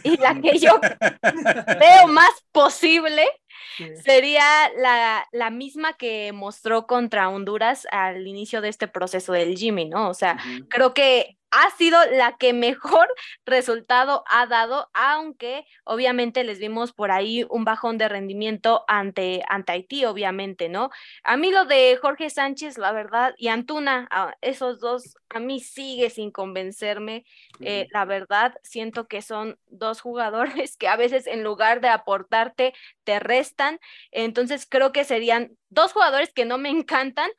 y 0.03 0.17
la 0.17 0.39
que 0.41 0.57
yo 0.57 0.79
veo 1.79 2.07
más 2.07 2.31
posible 2.51 3.27
sería 4.03 4.43
la, 4.77 5.27
la, 5.31 5.49
misma 5.49 5.93
que 5.93 6.31
mostró 6.33 6.85
contra 6.87 7.29
Honduras 7.29 7.87
al 7.91 8.27
inicio 8.27 8.61
de 8.61 8.69
este 8.69 8.87
proceso 8.87 9.33
del 9.33 9.55
Jimmy, 9.55 9.85
¿no? 9.85 10.09
O 10.09 10.13
sea, 10.13 10.37
creo 10.69 10.93
que 10.93 11.38
ha 11.51 11.69
sido 11.71 11.99
la 12.11 12.37
que 12.37 12.53
mejor 12.53 13.07
resultado 13.45 14.23
ha 14.27 14.45
dado, 14.47 14.89
aunque 14.93 15.65
obviamente 15.83 16.43
les 16.43 16.59
vimos 16.59 16.93
por 16.93 17.11
ahí 17.11 17.45
un 17.49 17.65
bajón 17.65 17.97
de 17.97 18.09
rendimiento 18.09 18.83
ante, 18.87 19.41
ante 19.47 19.71
Haití, 19.71 20.05
obviamente, 20.05 20.69
¿no? 20.69 20.89
A 21.23 21.37
mí 21.37 21.51
lo 21.51 21.65
de 21.65 21.97
Jorge 22.01 22.29
Sánchez, 22.29 22.77
la 22.77 22.91
verdad, 22.91 23.33
y 23.37 23.47
Antuna, 23.47 24.07
esos 24.41 24.79
dos, 24.79 25.15
a 25.29 25.39
mí 25.39 25.59
sigue 25.59 26.09
sin 26.09 26.31
convencerme, 26.31 27.25
eh, 27.61 27.87
la 27.91 28.05
verdad, 28.05 28.55
siento 28.63 29.07
que 29.07 29.21
son 29.21 29.57
dos 29.67 30.01
jugadores 30.01 30.75
que 30.77 30.87
a 30.87 30.95
veces 30.95 31.27
en 31.27 31.43
lugar 31.43 31.81
de 31.81 31.89
aportarte, 31.89 32.73
te 33.03 33.19
restan, 33.19 33.79
entonces 34.11 34.67
creo 34.69 34.91
que 34.91 35.03
serían 35.03 35.57
dos 35.69 35.93
jugadores 35.93 36.33
que 36.33 36.45
no 36.45 36.57
me 36.57 36.69
encantan, 36.69 37.29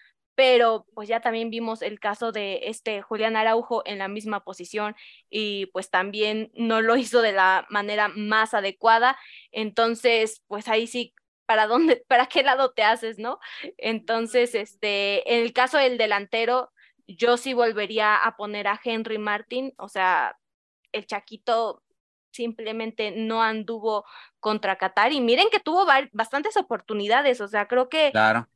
pero 0.40 0.86
pues 0.94 1.06
ya 1.06 1.20
también 1.20 1.50
vimos 1.50 1.82
el 1.82 2.00
caso 2.00 2.32
de 2.32 2.60
este 2.62 3.02
Julián 3.02 3.36
Araujo 3.36 3.82
en 3.84 3.98
la 3.98 4.08
misma 4.08 4.42
posición 4.42 4.96
y 5.28 5.66
pues 5.66 5.90
también 5.90 6.50
no 6.54 6.80
lo 6.80 6.96
hizo 6.96 7.20
de 7.20 7.32
la 7.32 7.66
manera 7.68 8.08
más 8.08 8.54
adecuada, 8.54 9.18
entonces 9.52 10.42
pues 10.46 10.66
ahí 10.68 10.86
sí 10.86 11.12
para 11.44 11.66
dónde 11.66 12.02
para 12.08 12.24
qué 12.24 12.42
lado 12.42 12.72
te 12.72 12.82
haces, 12.82 13.18
¿no? 13.18 13.38
Entonces, 13.76 14.54
este, 14.54 15.30
en 15.30 15.42
el 15.42 15.52
caso 15.52 15.76
del 15.76 15.98
delantero 15.98 16.72
yo 17.06 17.36
sí 17.36 17.52
volvería 17.52 18.16
a 18.16 18.38
poner 18.38 18.66
a 18.66 18.80
Henry 18.82 19.18
Martin, 19.18 19.74
o 19.76 19.90
sea, 19.90 20.38
el 20.92 21.06
Chaquito 21.06 21.82
simplemente 22.30 23.10
no 23.10 23.42
anduvo 23.42 24.06
contra 24.38 24.78
Qatar 24.78 25.12
y 25.12 25.20
miren 25.20 25.50
que 25.50 25.60
tuvo 25.60 25.84
bastantes 26.12 26.56
oportunidades, 26.56 27.42
o 27.42 27.48
sea, 27.48 27.68
creo 27.68 27.90
que 27.90 28.10
claro 28.10 28.48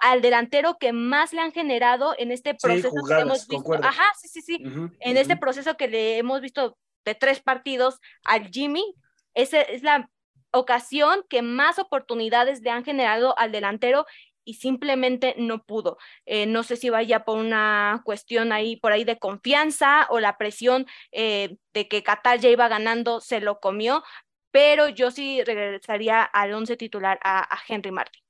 al 0.00 0.22
delantero 0.22 0.78
que 0.78 0.92
más 0.92 1.32
le 1.32 1.40
han 1.40 1.52
generado 1.52 2.14
en 2.18 2.30
este 2.30 2.54
proceso 2.54 2.90
que 3.06 3.20
hemos 3.20 3.46
visto. 3.46 3.74
Ajá, 3.82 4.04
sí, 4.20 4.28
sí, 4.28 4.42
sí. 4.42 4.58
en 4.62 5.16
este 5.16 5.36
proceso 5.36 5.76
que 5.76 5.88
le 5.88 6.18
hemos 6.18 6.40
visto 6.40 6.76
de 7.04 7.14
tres 7.14 7.40
partidos 7.40 8.00
al 8.24 8.48
Jimmy, 8.50 8.94
esa 9.34 9.60
es 9.60 9.82
la 9.82 10.10
ocasión 10.52 11.24
que 11.28 11.42
más 11.42 11.78
oportunidades 11.78 12.60
le 12.62 12.70
han 12.70 12.84
generado 12.84 13.38
al 13.38 13.52
delantero 13.52 14.06
y 14.44 14.54
simplemente 14.54 15.34
no 15.38 15.62
pudo. 15.64 15.98
Eh, 16.26 16.46
no 16.46 16.62
sé 16.62 16.76
si 16.76 16.90
vaya 16.90 17.24
por 17.24 17.38
una 17.38 18.02
cuestión 18.04 18.52
ahí, 18.52 18.76
por 18.76 18.92
ahí 18.92 19.04
de 19.04 19.18
confianza 19.18 20.06
o 20.10 20.18
la 20.18 20.38
presión 20.38 20.86
eh, 21.12 21.56
de 21.72 21.88
que 21.88 22.02
Qatar 22.02 22.40
ya 22.40 22.48
iba 22.48 22.68
ganando 22.68 23.20
se 23.20 23.40
lo 23.40 23.60
comió, 23.60 24.02
pero 24.50 24.88
yo 24.88 25.10
sí 25.10 25.42
regresaría 25.44 26.22
al 26.22 26.52
once 26.52 26.76
titular 26.76 27.20
a 27.22 27.58
Henry 27.68 27.92
Martin 27.92 28.22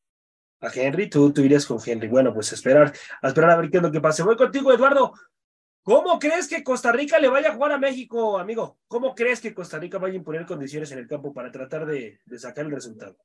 a 0.61 0.69
Henry, 0.73 1.09
tú, 1.09 1.33
tú 1.33 1.43
irías 1.43 1.67
con 1.67 1.79
Henry. 1.85 2.09
Bueno, 2.09 2.35
pues 2.35 2.53
esperar, 2.53 2.93
a 3.23 3.29
esperar 3.29 3.51
a 3.51 3.57
ver 3.57 3.71
qué 3.71 3.79
es 3.79 3.83
lo 3.83 3.91
que 3.91 4.01
pase. 4.01 4.23
Voy 4.23 4.37
contigo, 4.37 4.73
Eduardo. 4.73 5.13
¿Cómo 5.83 6.19
crees 6.19 6.47
que 6.47 6.63
Costa 6.63 6.93
Rica 6.93 7.19
le 7.19 7.29
vaya 7.29 7.49
a 7.49 7.55
jugar 7.55 7.73
a 7.73 7.79
México, 7.79 8.39
amigo? 8.39 8.79
¿Cómo 8.87 9.15
crees 9.15 9.41
que 9.41 9.55
Costa 9.55 9.79
Rica 9.79 9.99
vaya 9.99 10.13
a 10.13 10.19
imponer 10.19 10.45
condiciones 10.45 10.93
en 10.93 10.99
el 10.99 11.09
campo 11.09 11.33
para 11.33 11.51
tratar 11.51 11.87
de, 11.87 12.21
sacar 12.37 12.67
el 12.67 12.73
resultado? 12.73 13.17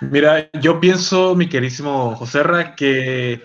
Mira, 0.00 0.50
yo 0.60 0.80
pienso, 0.80 1.34
mi 1.34 1.48
querísimo 1.48 2.16
Joserra, 2.16 2.74
que 2.74 3.42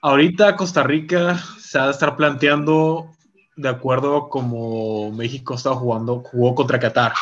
ahorita 0.00 0.56
Costa 0.56 0.82
Rica 0.82 1.36
se 1.58 1.78
ha 1.78 1.84
de 1.84 1.92
estar 1.92 2.16
planteando 2.16 3.12
de 3.56 3.68
acuerdo 3.68 4.30
como 4.30 5.12
México 5.12 5.54
está 5.54 5.74
jugando, 5.74 6.20
jugó 6.20 6.54
contra 6.54 6.80
Qatar 6.80 7.12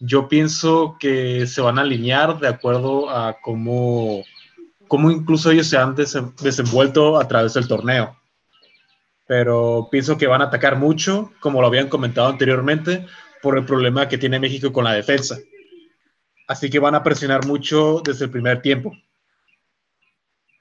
yo 0.00 0.28
pienso 0.28 0.96
que 0.98 1.46
se 1.46 1.60
van 1.60 1.78
a 1.78 1.82
alinear 1.82 2.38
de 2.38 2.48
acuerdo 2.48 3.10
a 3.10 3.38
cómo, 3.40 4.24
cómo 4.88 5.10
incluso 5.10 5.50
ellos 5.50 5.68
se 5.68 5.76
han 5.76 5.94
desenvuelto 5.94 7.18
a 7.18 7.28
través 7.28 7.54
del 7.54 7.68
torneo. 7.68 8.16
Pero 9.26 9.88
pienso 9.90 10.18
que 10.18 10.26
van 10.26 10.42
a 10.42 10.46
atacar 10.46 10.76
mucho, 10.76 11.32
como 11.40 11.60
lo 11.60 11.68
habían 11.68 11.88
comentado 11.88 12.28
anteriormente, 12.28 13.06
por 13.42 13.56
el 13.56 13.64
problema 13.64 14.08
que 14.08 14.18
tiene 14.18 14.38
México 14.40 14.72
con 14.72 14.84
la 14.84 14.92
defensa. 14.92 15.38
Así 16.46 16.68
que 16.68 16.78
van 16.78 16.94
a 16.94 17.02
presionar 17.02 17.46
mucho 17.46 18.02
desde 18.04 18.26
el 18.26 18.30
primer 18.30 18.60
tiempo. 18.60 18.92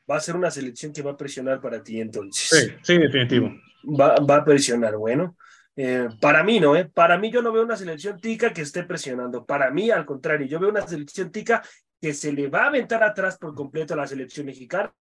Va 0.10 0.17
a 0.17 0.22
ser 0.22 0.36
una 0.36 0.52
selección 0.52 0.93
que 0.93 1.02
va 1.02 1.12
a 1.12 1.17
presionar 1.17 1.60
para 1.60 1.84
ti 1.84 2.00
entonces. 2.00 2.48
Sí, 2.50 2.74
sí, 2.82 2.98
definitivo. 2.98 3.54
Va, 3.84 4.15
va 4.17 4.38
a 4.38 4.46
presionar, 4.46 4.96
bueno. 4.96 5.36
Eh, 5.76 6.08
para 6.22 6.44
mí 6.44 6.60
no, 6.60 6.76
¿eh? 6.76 6.86
Para 6.86 7.18
mí 7.18 7.32
yo 7.32 7.42
no 7.42 7.52
veo 7.52 7.64
una 7.64 7.78
selección 7.78 8.20
tica 8.20 8.54
que 8.54 8.62
esté 8.62 8.84
presionando. 8.84 9.46
Para 9.46 9.72
mí, 9.72 9.90
al 9.90 10.06
contrario, 10.06 10.48
yo 10.48 10.60
veo 10.60 10.70
una 10.70 10.88
selección 10.88 11.32
tica 11.32 11.64
que 12.00 12.14
se 12.14 12.32
le 12.32 12.48
va 12.48 12.64
a 12.64 12.68
aventar 12.68 13.04
atrás 13.04 13.38
por 13.38 13.56
completo 13.56 13.94
a 13.94 13.98
la 13.98 14.08
selección 14.08 14.46
mexicana. 14.46 14.94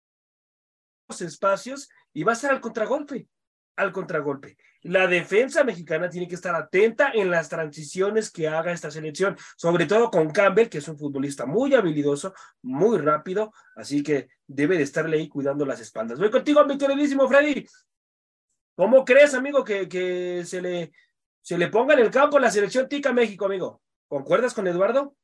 Los 1.09 1.21
espacios 1.21 1.91
y 2.13 2.23
va 2.23 2.33
a 2.33 2.37
ser 2.37 2.53
al 2.53 2.61
contragolpe. 2.61 3.29
Al 3.77 3.93
contragolpe. 3.93 4.57
La 4.83 5.07
defensa 5.07 5.65
mexicana 5.65 6.09
tiene 6.09 6.27
que 6.27 6.35
estar 6.35 6.55
atenta 6.55 7.13
en 7.15 7.31
las 7.31 7.49
transiciones 7.49 8.31
que 8.31 8.49
haga 8.49 8.73
esta 8.73 8.91
selección, 8.91 9.37
sobre 9.57 9.87
todo 9.87 10.11
con 10.11 10.31
Campbell, 10.31 10.69
que 10.69 10.79
es 10.79 10.89
un 10.89 10.99
futbolista 10.99 11.47
muy 11.47 11.75
habilidoso, 11.75 12.35
muy 12.63 12.99
rápido, 12.99 13.53
así 13.77 14.03
que 14.03 14.29
debe 14.47 14.77
de 14.77 14.83
estarle 14.83 15.19
ahí 15.19 15.29
cuidando 15.29 15.65
las 15.65 15.81
espaldas. 15.81 16.19
Voy 16.19 16.31
contigo, 16.31 16.65
mi 16.67 16.77
queridísimo 16.77 17.29
Freddy. 17.29 17.65
¿Cómo 18.75 19.05
crees, 19.05 19.35
amigo, 19.35 19.65
que, 19.65 19.89
que 19.89 20.45
se, 20.45 20.63
le, 20.63 20.93
se 21.41 21.59
le 21.59 21.69
ponga 21.69 21.95
en 21.95 22.01
el 22.01 22.11
campo 22.11 22.39
la 22.39 22.51
selección 22.51 22.89
Tica 22.89 23.13
México, 23.13 23.45
amigo? 23.45 23.83
¿Concuerdas 24.09 24.55
con 24.55 24.67
Eduardo? 24.67 25.15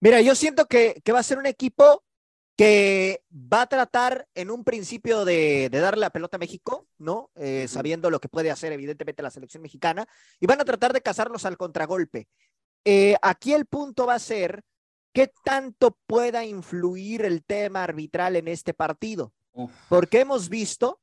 Mira, 0.00 0.20
yo 0.20 0.34
siento 0.34 0.66
que, 0.66 1.00
que 1.04 1.12
va 1.12 1.20
a 1.20 1.24
ser 1.24 1.38
un 1.38 1.46
equipo 1.46 2.04
que 2.56 3.22
va 3.32 3.62
a 3.62 3.68
tratar 3.68 4.26
en 4.34 4.50
un 4.50 4.64
principio 4.64 5.24
de, 5.24 5.68
de 5.70 5.78
darle 5.78 6.00
la 6.00 6.10
pelota 6.10 6.38
a 6.38 6.40
México, 6.40 6.88
¿no? 6.98 7.30
Eh, 7.36 7.68
sabiendo 7.68 8.10
lo 8.10 8.18
que 8.18 8.28
puede 8.28 8.50
hacer 8.50 8.72
evidentemente 8.72 9.22
la 9.22 9.30
selección 9.30 9.62
mexicana, 9.62 10.08
y 10.40 10.46
van 10.46 10.60
a 10.60 10.64
tratar 10.64 10.92
de 10.92 11.00
cazarlos 11.00 11.44
al 11.44 11.56
contragolpe. 11.56 12.26
Eh, 12.84 13.16
aquí 13.22 13.52
el 13.54 13.66
punto 13.66 14.06
va 14.06 14.14
a 14.14 14.18
ser 14.18 14.62
qué 15.12 15.32
tanto 15.44 15.96
pueda 16.06 16.44
influir 16.44 17.24
el 17.24 17.44
tema 17.44 17.84
arbitral 17.84 18.34
en 18.34 18.48
este 18.48 18.74
partido, 18.74 19.32
porque 19.88 20.20
hemos 20.20 20.48
visto 20.48 21.00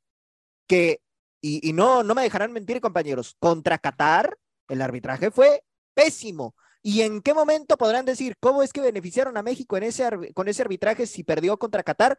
que 0.67 1.01
y, 1.47 1.73
no, 1.73 2.01
no 2.01 2.15
me 2.15 2.23
dejarán 2.23 2.51
mentir, 2.51 2.81
compañeros, 2.81 3.35
contra 3.39 3.77
Qatar, 3.77 4.35
el 4.67 4.81
arbitraje 4.81 5.29
fue 5.29 5.63
pésimo. 5.93 6.55
¿Y 6.81 7.01
en 7.01 7.21
qué 7.21 7.35
momento 7.35 7.77
podrán 7.77 8.03
decir 8.03 8.35
cómo 8.39 8.63
es 8.63 8.73
que 8.73 8.81
beneficiaron 8.81 9.37
a 9.37 9.43
México 9.43 9.77
en 9.77 9.83
ese, 9.83 10.33
con 10.33 10.47
ese 10.47 10.63
arbitraje 10.63 11.05
si 11.05 11.23
perdió 11.23 11.57
contra 11.57 11.83
Qatar? 11.83 12.17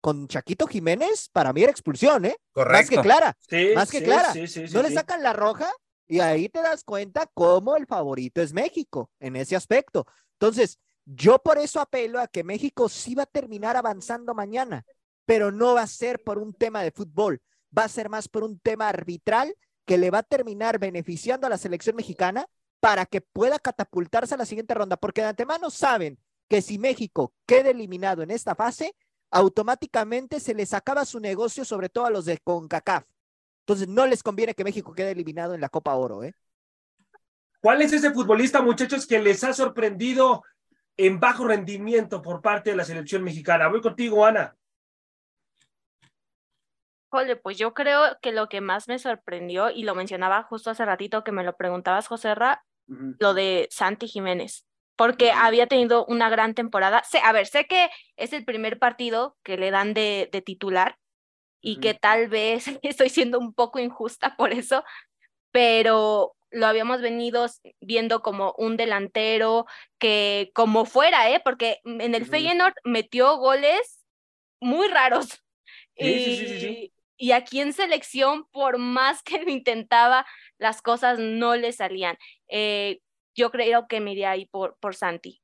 Con 0.00 0.28
Chaquito 0.28 0.66
Jiménez, 0.66 1.28
para 1.30 1.52
mí 1.52 1.62
era 1.62 1.70
expulsión, 1.70 2.24
¿eh? 2.24 2.36
Correcto. 2.52 2.72
Más 2.72 2.88
que 2.88 3.00
clara. 3.02 3.36
más 3.74 3.90
que 3.90 4.02
clara. 4.02 4.32
no 4.72 4.82
le 4.82 4.90
sacan 4.90 5.22
la 5.22 5.34
roja 5.34 5.70
y 6.06 6.20
ahí 6.20 6.48
te 6.48 6.62
das 6.62 6.84
cuenta 6.84 7.30
cómo 7.34 7.76
el 7.76 7.86
favorito 7.86 8.40
es 8.40 8.54
México 8.54 9.10
en 9.20 9.36
ese 9.36 9.56
aspecto. 9.56 10.06
Entonces, 10.38 10.78
yo 11.04 11.38
por 11.38 11.58
eso 11.58 11.80
apelo 11.80 12.18
a 12.18 12.28
que 12.28 12.44
México 12.44 12.88
sí 12.88 13.14
va 13.14 13.24
a 13.24 13.26
terminar 13.26 13.76
avanzando 13.76 14.34
mañana, 14.34 14.84
pero 15.26 15.52
no 15.52 15.74
va 15.74 15.82
a 15.82 15.86
ser 15.86 16.22
por 16.22 16.38
un 16.38 16.54
tema 16.54 16.82
de 16.82 16.92
fútbol 16.92 17.42
va 17.76 17.84
a 17.84 17.88
ser 17.88 18.08
más 18.08 18.28
por 18.28 18.44
un 18.44 18.58
tema 18.58 18.88
arbitral 18.88 19.54
que 19.84 19.98
le 19.98 20.10
va 20.10 20.18
a 20.18 20.22
terminar 20.22 20.78
beneficiando 20.78 21.46
a 21.46 21.50
la 21.50 21.58
selección 21.58 21.96
mexicana 21.96 22.46
para 22.80 23.06
que 23.06 23.20
pueda 23.20 23.58
catapultarse 23.58 24.34
a 24.34 24.38
la 24.38 24.46
siguiente 24.46 24.74
ronda, 24.74 24.96
porque 24.96 25.22
de 25.22 25.28
antemano 25.28 25.70
saben 25.70 26.18
que 26.48 26.62
si 26.62 26.78
México 26.78 27.32
queda 27.46 27.70
eliminado 27.70 28.22
en 28.22 28.30
esta 28.30 28.54
fase, 28.54 28.94
automáticamente 29.30 30.40
se 30.40 30.54
les 30.54 30.74
acaba 30.74 31.04
su 31.04 31.18
negocio, 31.18 31.64
sobre 31.64 31.88
todo 31.88 32.06
a 32.06 32.10
los 32.10 32.26
de 32.26 32.38
CONCACAF. 32.38 33.04
Entonces, 33.60 33.88
no 33.88 34.06
les 34.06 34.22
conviene 34.22 34.54
que 34.54 34.64
México 34.64 34.92
quede 34.92 35.12
eliminado 35.12 35.54
en 35.54 35.60
la 35.60 35.70
Copa 35.70 35.94
Oro, 35.94 36.22
¿eh? 36.22 36.34
¿Cuál 37.60 37.80
es 37.80 37.94
ese 37.94 38.12
futbolista, 38.12 38.60
muchachos, 38.60 39.06
que 39.06 39.18
les 39.18 39.42
ha 39.42 39.54
sorprendido 39.54 40.42
en 40.98 41.18
bajo 41.18 41.46
rendimiento 41.46 42.20
por 42.20 42.42
parte 42.42 42.70
de 42.70 42.76
la 42.76 42.84
selección 42.84 43.24
mexicana? 43.24 43.68
Voy 43.68 43.80
contigo, 43.80 44.26
Ana 44.26 44.54
pues 47.42 47.58
yo 47.58 47.74
creo 47.74 48.18
que 48.20 48.32
lo 48.32 48.48
que 48.48 48.60
más 48.60 48.88
me 48.88 48.98
sorprendió, 48.98 49.70
y 49.70 49.84
lo 49.84 49.94
mencionaba 49.94 50.42
justo 50.42 50.70
hace 50.70 50.84
ratito 50.84 51.24
que 51.24 51.32
me 51.32 51.44
lo 51.44 51.56
preguntabas, 51.56 52.06
José 52.08 52.34
Ra, 52.34 52.64
lo 52.86 53.34
de 53.34 53.66
Santi 53.70 54.08
Jiménez, 54.08 54.66
porque 54.96 55.32
había 55.32 55.66
tenido 55.66 56.04
una 56.06 56.28
gran 56.28 56.54
temporada. 56.54 57.02
Sé, 57.04 57.18
a 57.24 57.32
ver, 57.32 57.46
sé 57.46 57.66
que 57.66 57.88
es 58.16 58.32
el 58.32 58.44
primer 58.44 58.78
partido 58.78 59.36
que 59.42 59.56
le 59.56 59.70
dan 59.70 59.94
de, 59.94 60.28
de 60.30 60.42
titular 60.42 60.98
y 61.60 61.80
que 61.80 61.94
tal 61.94 62.28
vez 62.28 62.66
estoy 62.82 63.08
siendo 63.08 63.38
un 63.38 63.54
poco 63.54 63.78
injusta 63.78 64.36
por 64.36 64.52
eso, 64.52 64.84
pero 65.50 66.36
lo 66.50 66.66
habíamos 66.66 67.00
venido 67.00 67.46
viendo 67.80 68.22
como 68.22 68.54
un 68.58 68.76
delantero 68.76 69.66
que 69.98 70.50
como 70.54 70.84
fuera, 70.84 71.30
¿eh? 71.30 71.40
Porque 71.44 71.80
en 71.84 72.14
el 72.14 72.26
Feyenoord 72.26 72.74
metió 72.84 73.36
goles 73.38 74.04
muy 74.60 74.88
raros. 74.88 75.42
Sí, 75.96 76.36
sí, 76.36 76.60
sí, 76.60 76.92
y 77.24 77.32
aquí 77.32 77.60
en 77.60 77.72
selección, 77.72 78.44
por 78.52 78.76
más 78.76 79.22
que 79.22 79.42
lo 79.42 79.50
intentaba, 79.50 80.26
las 80.58 80.82
cosas 80.82 81.18
no 81.18 81.56
le 81.56 81.72
salían. 81.72 82.18
Eh, 82.48 83.00
yo 83.34 83.50
creo 83.50 83.88
que 83.88 83.98
me 84.02 84.12
iría 84.12 84.32
ahí 84.32 84.44
por, 84.44 84.76
por 84.78 84.94
Santi. 84.94 85.40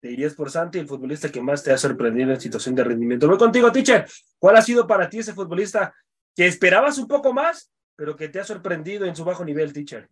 Te 0.00 0.12
irías 0.12 0.34
por 0.34 0.48
Santi, 0.48 0.78
el 0.78 0.86
futbolista 0.86 1.32
que 1.32 1.40
más 1.40 1.64
te 1.64 1.72
ha 1.72 1.76
sorprendido 1.76 2.30
en 2.30 2.40
situación 2.40 2.76
de 2.76 2.84
rendimiento. 2.84 3.26
Voy 3.26 3.36
contigo, 3.36 3.72
teacher. 3.72 4.08
¿Cuál 4.38 4.58
ha 4.58 4.62
sido 4.62 4.86
para 4.86 5.10
ti 5.10 5.18
ese 5.18 5.34
futbolista 5.34 5.92
que 6.36 6.46
esperabas 6.46 6.98
un 6.98 7.08
poco 7.08 7.32
más, 7.32 7.72
pero 7.96 8.14
que 8.14 8.28
te 8.28 8.38
ha 8.38 8.44
sorprendido 8.44 9.04
en 9.04 9.16
su 9.16 9.24
bajo 9.24 9.44
nivel, 9.44 9.72
teacher? 9.72 10.08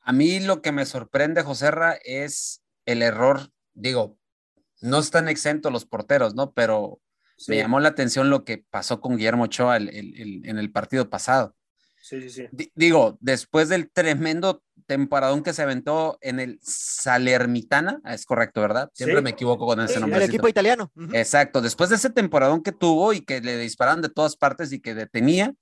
A 0.00 0.12
mí 0.12 0.40
lo 0.40 0.60
que 0.60 0.72
me 0.72 0.86
sorprende, 0.86 1.44
Joserra, 1.44 1.96
es 2.02 2.64
el 2.84 3.02
error. 3.02 3.48
Digo, 3.74 4.18
no 4.80 4.98
están 4.98 5.28
exentos 5.28 5.70
los 5.70 5.86
porteros, 5.86 6.34
¿no? 6.34 6.50
Pero 6.52 7.00
me 7.48 7.56
llamó 7.56 7.80
la 7.80 7.88
atención 7.88 8.30
lo 8.30 8.44
que 8.44 8.58
pasó 8.58 9.00
con 9.00 9.16
Guillermo 9.16 9.44
Ochoa 9.44 9.76
en 9.76 10.58
el 10.58 10.72
partido 10.72 11.08
pasado. 11.10 11.54
Sí, 12.02 12.20
sí, 12.28 12.30
sí. 12.30 12.72
digo, 12.74 13.16
después 13.20 13.68
del 13.68 13.88
tremendo 13.88 14.64
temporadón 14.86 15.44
que 15.44 15.52
se 15.52 15.62
aventó 15.62 16.18
en 16.20 16.40
el 16.40 16.58
Salermitana, 16.60 18.00
es 18.04 18.26
correcto, 18.26 18.60
¿verdad? 18.60 18.90
Siempre 18.92 19.22
me 19.22 19.30
equivoco 19.30 19.66
con 19.66 19.80
ese 19.80 20.00
nombre. 20.00 20.18
El 20.18 20.28
equipo 20.28 20.48
italiano. 20.48 20.90
Exacto, 21.12 21.60
después 21.60 21.90
de 21.90 21.96
ese 21.96 22.10
temporadón 22.10 22.62
que 22.62 22.72
tuvo 22.72 23.12
y 23.12 23.20
que 23.20 23.40
le 23.40 23.56
dispararon 23.56 24.02
de 24.02 24.08
todas 24.08 24.34
partes 24.34 24.72
y 24.72 24.80
que 24.80 24.96
detenía, 24.96 25.54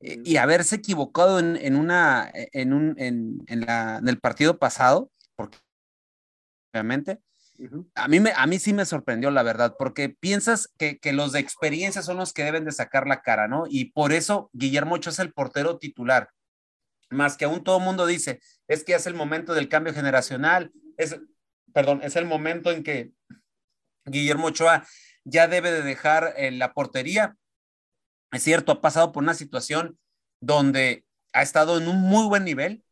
eh, 0.00 0.22
y 0.24 0.36
haberse 0.36 0.76
equivocado 0.76 1.38
en, 1.38 1.76
una, 1.76 2.30
en, 2.32 2.72
un, 2.72 2.94
en, 2.96 3.44
la, 3.60 3.98
en 3.98 4.08
el 4.08 4.18
partido 4.18 4.58
pasado, 4.58 5.10
porque 5.36 5.58
obviamente, 6.72 7.20
a, 7.94 8.08
mí 8.08 8.20
me, 8.20 8.32
a 8.36 8.46
mí 8.46 8.58
sí 8.58 8.72
me 8.72 8.86
sorprendió, 8.86 9.30
la 9.30 9.42
verdad, 9.42 9.74
porque 9.78 10.08
piensas 10.08 10.72
que, 10.78 10.98
que, 10.98 11.12
los 11.12 11.32
de 11.32 11.40
experiencia 11.40 12.02
son 12.02 12.16
los 12.16 12.32
que 12.32 12.44
deben 12.44 12.64
de 12.64 12.72
sacar 12.72 13.06
la 13.06 13.22
cara, 13.22 13.48
¿no? 13.48 13.64
Y 13.68 13.86
por 13.92 14.12
eso 14.12 14.50
Guillermo 14.52 14.94
Ochoa 14.94 15.12
es 15.12 15.18
el 15.18 15.32
portero 15.32 15.78
titular. 15.78 16.30
Más 17.10 17.36
que 17.36 17.46
aún 17.46 17.64
todo 17.64 17.80
mundo 17.80 18.06
dice, 18.06 18.40
es 18.68 18.84
que 18.84 18.94
es 18.94 19.06
el 19.06 19.14
momento 19.14 19.54
del 19.54 19.68
cambio 19.68 19.94
generacional, 19.94 20.70
es, 20.96 21.18
perdón, 21.72 22.00
es 22.02 22.16
el 22.16 22.26
momento 22.26 22.70
en 22.70 22.82
que 22.82 23.12
Guillermo 24.04 24.48
Ochoa 24.48 24.86
ya 25.24 25.48
debe 25.48 25.70
de 25.70 25.82
dejar 25.82 26.34
eh, 26.36 26.50
la 26.50 26.72
portería. 26.72 27.36
Es 28.32 28.42
cierto, 28.42 28.72
ha 28.72 28.80
pasado 28.80 29.12
por 29.12 29.22
una 29.22 29.34
situación 29.34 29.98
donde 30.40 31.04
ha 31.32 31.42
estado 31.42 31.78
en 31.78 31.88
un 31.88 32.00
muy 32.00 32.26
buen 32.26 32.44
nivel, 32.44 32.84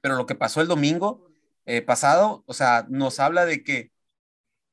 pero 0.00 0.16
lo 0.16 0.26
que 0.26 0.34
pasó 0.34 0.60
el 0.60 0.68
domingo 0.68 1.29
eh, 1.72 1.82
pasado, 1.82 2.42
o 2.46 2.52
sea, 2.52 2.84
nos 2.88 3.20
habla 3.20 3.46
de 3.46 3.62
que 3.62 3.92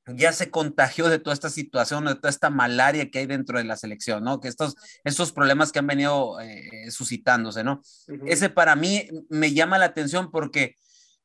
ya 0.07 0.33
se 0.33 0.49
contagió 0.49 1.09
de 1.09 1.19
toda 1.19 1.35
esta 1.35 1.51
situación, 1.51 2.05
de 2.05 2.15
toda 2.15 2.31
esta 2.31 2.49
malaria 2.49 3.11
que 3.11 3.19
hay 3.19 3.27
dentro 3.27 3.59
de 3.59 3.65
la 3.65 3.77
selección, 3.77 4.23
¿no? 4.23 4.39
Que 4.39 4.47
estos, 4.47 4.75
estos 5.03 5.31
problemas 5.31 5.71
que 5.71 5.77
han 5.77 5.85
venido 5.85 6.39
eh, 6.39 6.89
suscitándose, 6.89 7.63
¿no? 7.63 7.81
Ese 8.25 8.49
para 8.49 8.75
mí 8.75 9.07
me 9.29 9.53
llama 9.53 9.77
la 9.77 9.85
atención 9.85 10.31
porque 10.31 10.75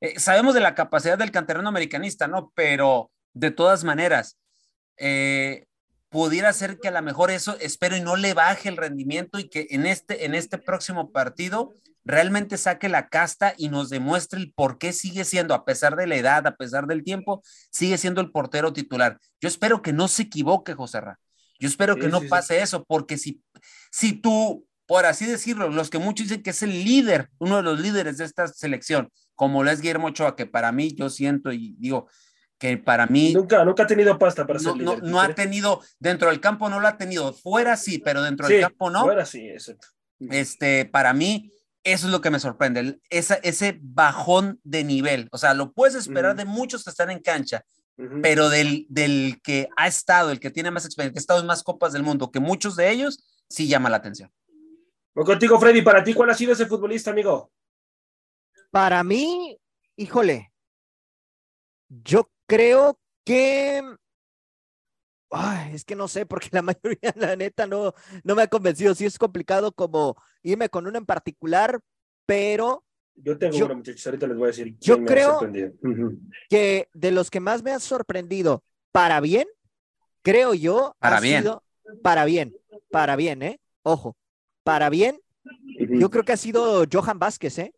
eh, 0.02 0.20
sabemos 0.20 0.52
de 0.52 0.60
la 0.60 0.74
capacidad 0.74 1.16
del 1.16 1.30
canterano 1.30 1.70
americanista, 1.70 2.28
¿no? 2.28 2.52
Pero 2.54 3.10
de 3.32 3.50
todas 3.50 3.82
maneras, 3.82 4.36
pudiera 6.10 6.52
ser 6.52 6.78
que 6.78 6.88
a 6.88 6.92
lo 6.92 7.00
mejor 7.00 7.30
eso, 7.30 7.56
espero, 7.60 7.96
y 7.96 8.02
no 8.02 8.16
le 8.16 8.34
baje 8.34 8.68
el 8.68 8.76
rendimiento 8.76 9.38
y 9.38 9.48
que 9.48 9.68
en 9.70 9.86
este, 9.86 10.26
en 10.26 10.34
este 10.34 10.58
próximo 10.58 11.12
partido 11.12 11.72
realmente 12.04 12.58
saque 12.58 12.88
la 12.88 13.08
casta 13.08 13.54
y 13.56 13.68
nos 13.68 13.90
demuestre 13.90 14.40
el 14.40 14.52
por 14.52 14.78
qué 14.78 14.92
sigue 14.92 15.24
siendo, 15.24 15.54
a 15.54 15.64
pesar 15.64 15.96
de 15.96 16.06
la 16.06 16.16
edad, 16.16 16.46
a 16.46 16.56
pesar 16.56 16.86
del 16.86 17.04
tiempo, 17.04 17.42
sigue 17.70 17.98
siendo 17.98 18.20
el 18.20 18.30
portero 18.30 18.72
titular. 18.72 19.18
Yo 19.40 19.48
espero 19.48 19.82
que 19.82 19.92
no 19.92 20.08
se 20.08 20.22
equivoque, 20.22 20.74
José 20.74 21.00
Ra. 21.00 21.18
Yo 21.58 21.68
espero 21.68 21.96
que 21.96 22.08
no 22.08 22.20
pase 22.22 22.60
eso, 22.60 22.84
porque 22.84 23.16
si, 23.16 23.40
si 23.92 24.14
tú, 24.14 24.66
por 24.84 25.06
así 25.06 25.26
decirlo, 25.26 25.70
los 25.70 25.90
que 25.90 25.98
muchos 25.98 26.26
dicen 26.26 26.42
que 26.42 26.50
es 26.50 26.62
el 26.64 26.70
líder, 26.84 27.30
uno 27.38 27.58
de 27.58 27.62
los 27.62 27.78
líderes 27.78 28.18
de 28.18 28.24
esta 28.24 28.48
selección, 28.48 29.10
como 29.36 29.62
lo 29.62 29.70
es 29.70 29.80
Guillermo 29.80 30.08
Ochoa, 30.08 30.34
que 30.34 30.46
para 30.46 30.72
mí 30.72 30.92
yo 30.92 31.08
siento 31.08 31.52
y 31.52 31.76
digo 31.78 32.08
que 32.58 32.78
para 32.78 33.06
mí... 33.06 33.32
Nunca, 33.32 33.64
nunca 33.64 33.84
ha 33.84 33.86
tenido 33.86 34.18
pasta 34.18 34.44
para 34.44 34.58
ser 34.58 34.76
líder. 34.76 35.04
No, 35.04 35.20
ha 35.20 35.34
tenido, 35.34 35.80
dentro 36.00 36.30
del 36.30 36.40
campo 36.40 36.68
no 36.68 36.80
lo 36.80 36.88
ha 36.88 36.96
tenido, 36.96 37.32
fuera 37.32 37.76
sí, 37.76 37.98
pero 37.98 38.22
dentro 38.22 38.48
del 38.48 38.60
campo 38.60 38.90
no. 38.90 39.02
Fuera 39.02 39.24
sí, 39.24 39.48
exacto. 39.48 39.86
Este, 40.30 40.84
para 40.84 41.12
mí, 41.12 41.52
eso 41.84 42.06
es 42.06 42.12
lo 42.12 42.20
que 42.20 42.30
me 42.30 42.40
sorprende, 42.40 43.00
esa, 43.10 43.34
ese 43.36 43.78
bajón 43.82 44.60
de 44.62 44.84
nivel. 44.84 45.28
O 45.32 45.38
sea, 45.38 45.54
lo 45.54 45.72
puedes 45.72 45.94
esperar 45.94 46.36
de 46.36 46.44
muchos 46.44 46.84
que 46.84 46.90
están 46.90 47.10
en 47.10 47.20
cancha, 47.20 47.64
pero 48.22 48.48
del, 48.48 48.86
del 48.88 49.40
que 49.42 49.68
ha 49.76 49.86
estado, 49.86 50.30
el 50.30 50.40
que 50.40 50.50
tiene 50.50 50.70
más 50.70 50.84
experiencia, 50.84 51.12
que 51.12 51.18
ha 51.18 51.20
estado 51.20 51.40
en 51.40 51.46
más 51.46 51.62
copas 51.62 51.92
del 51.92 52.02
mundo, 52.02 52.30
que 52.30 52.40
muchos 52.40 52.76
de 52.76 52.90
ellos, 52.90 53.44
sí 53.48 53.68
llama 53.68 53.90
la 53.90 53.96
atención. 53.96 54.30
Voy 55.14 55.24
contigo, 55.24 55.58
Freddy. 55.60 55.82
Para 55.82 56.02
ti, 56.02 56.14
¿cuál 56.14 56.30
ha 56.30 56.34
sido 56.34 56.52
ese 56.52 56.66
futbolista, 56.66 57.10
amigo? 57.10 57.52
Para 58.70 59.04
mí, 59.04 59.58
híjole, 59.96 60.52
yo 61.88 62.30
creo 62.46 62.98
que 63.24 63.82
es 65.72 65.84
que 65.84 65.96
no 65.96 66.08
sé, 66.08 66.26
porque 66.26 66.48
la 66.52 66.62
mayoría, 66.62 67.14
la 67.16 67.36
neta, 67.36 67.66
no, 67.66 67.94
no 68.24 68.34
me 68.34 68.42
ha 68.42 68.46
convencido. 68.46 68.94
Sí 68.94 69.06
es 69.06 69.18
complicado 69.18 69.72
como 69.72 70.16
irme 70.42 70.68
con 70.68 70.86
uno 70.86 70.98
en 70.98 71.06
particular, 71.06 71.80
pero... 72.26 72.84
Yo 73.14 73.36
tengo 73.36 73.56
una, 73.66 73.74
muchachos, 73.74 74.06
ahorita 74.06 74.26
les 74.26 74.36
voy 74.36 74.44
a 74.44 74.46
decir. 74.48 74.76
Yo 74.80 75.04
creo 75.04 75.38
que 76.48 76.88
de 76.94 77.10
los 77.10 77.30
que 77.30 77.40
más 77.40 77.62
me 77.62 77.72
han 77.72 77.80
sorprendido, 77.80 78.64
para 78.90 79.20
bien, 79.20 79.46
creo 80.22 80.54
yo, 80.54 80.96
para 80.98 81.20
bien. 81.20 81.44
para 82.02 82.24
bien, 82.24 82.56
para 82.90 83.16
bien, 83.16 83.42
¿eh? 83.42 83.60
Ojo, 83.82 84.16
para 84.64 84.88
bien, 84.88 85.20
yo 85.90 86.10
creo 86.10 86.24
que 86.24 86.32
ha 86.32 86.38
sido 86.38 86.84
Johan 86.90 87.18
Vázquez, 87.18 87.58
¿eh? 87.58 87.74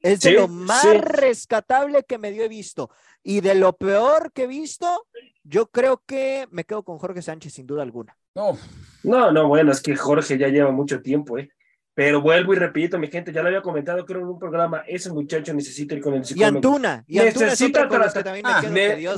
Es 0.00 0.20
de 0.20 0.32
lo 0.32 0.48
más 0.48 0.84
rescatable 1.00 2.04
que 2.04 2.18
me 2.18 2.32
dio 2.32 2.44
he 2.44 2.48
visto. 2.48 2.90
Y 3.22 3.40
de 3.40 3.54
lo 3.54 3.76
peor 3.76 4.32
que 4.32 4.44
he 4.44 4.46
visto, 4.46 5.06
yo 5.44 5.66
creo 5.66 6.02
que 6.06 6.46
me 6.50 6.64
quedo 6.64 6.82
con 6.82 6.98
Jorge 6.98 7.22
Sánchez 7.22 7.54
sin 7.54 7.66
duda 7.66 7.82
alguna. 7.82 8.16
No, 8.34 8.56
no, 9.02 9.32
no, 9.32 9.48
bueno, 9.48 9.72
es 9.72 9.82
que 9.82 9.96
Jorge 9.96 10.38
ya 10.38 10.48
lleva 10.48 10.70
mucho 10.70 11.02
tiempo, 11.02 11.38
¿eh? 11.38 11.50
Pero 11.92 12.22
vuelvo 12.22 12.54
y 12.54 12.56
repito, 12.56 12.98
mi 12.98 13.08
gente, 13.08 13.32
ya 13.32 13.42
lo 13.42 13.48
había 13.48 13.60
comentado, 13.60 14.06
creo 14.06 14.20
en 14.20 14.28
un 14.28 14.38
programa, 14.38 14.84
ese 14.86 15.12
muchacho 15.12 15.52
necesita 15.52 15.94
ir 15.94 16.00
con 16.00 16.14
el 16.14 16.24
psicólogo. 16.24 16.52
Y 16.52 16.56
Antuna, 16.56 17.04
y 17.06 17.18
necesita, 17.18 17.86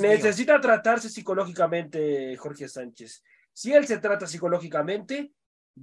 necesita 0.01 0.61
tratarse 0.61 1.09
psicológicamente, 1.09 2.37
Jorge 2.39 2.69
Sánchez. 2.69 3.23
Si 3.53 3.73
él 3.73 3.87
se 3.87 3.99
trata 3.99 4.27
psicológicamente, 4.27 5.33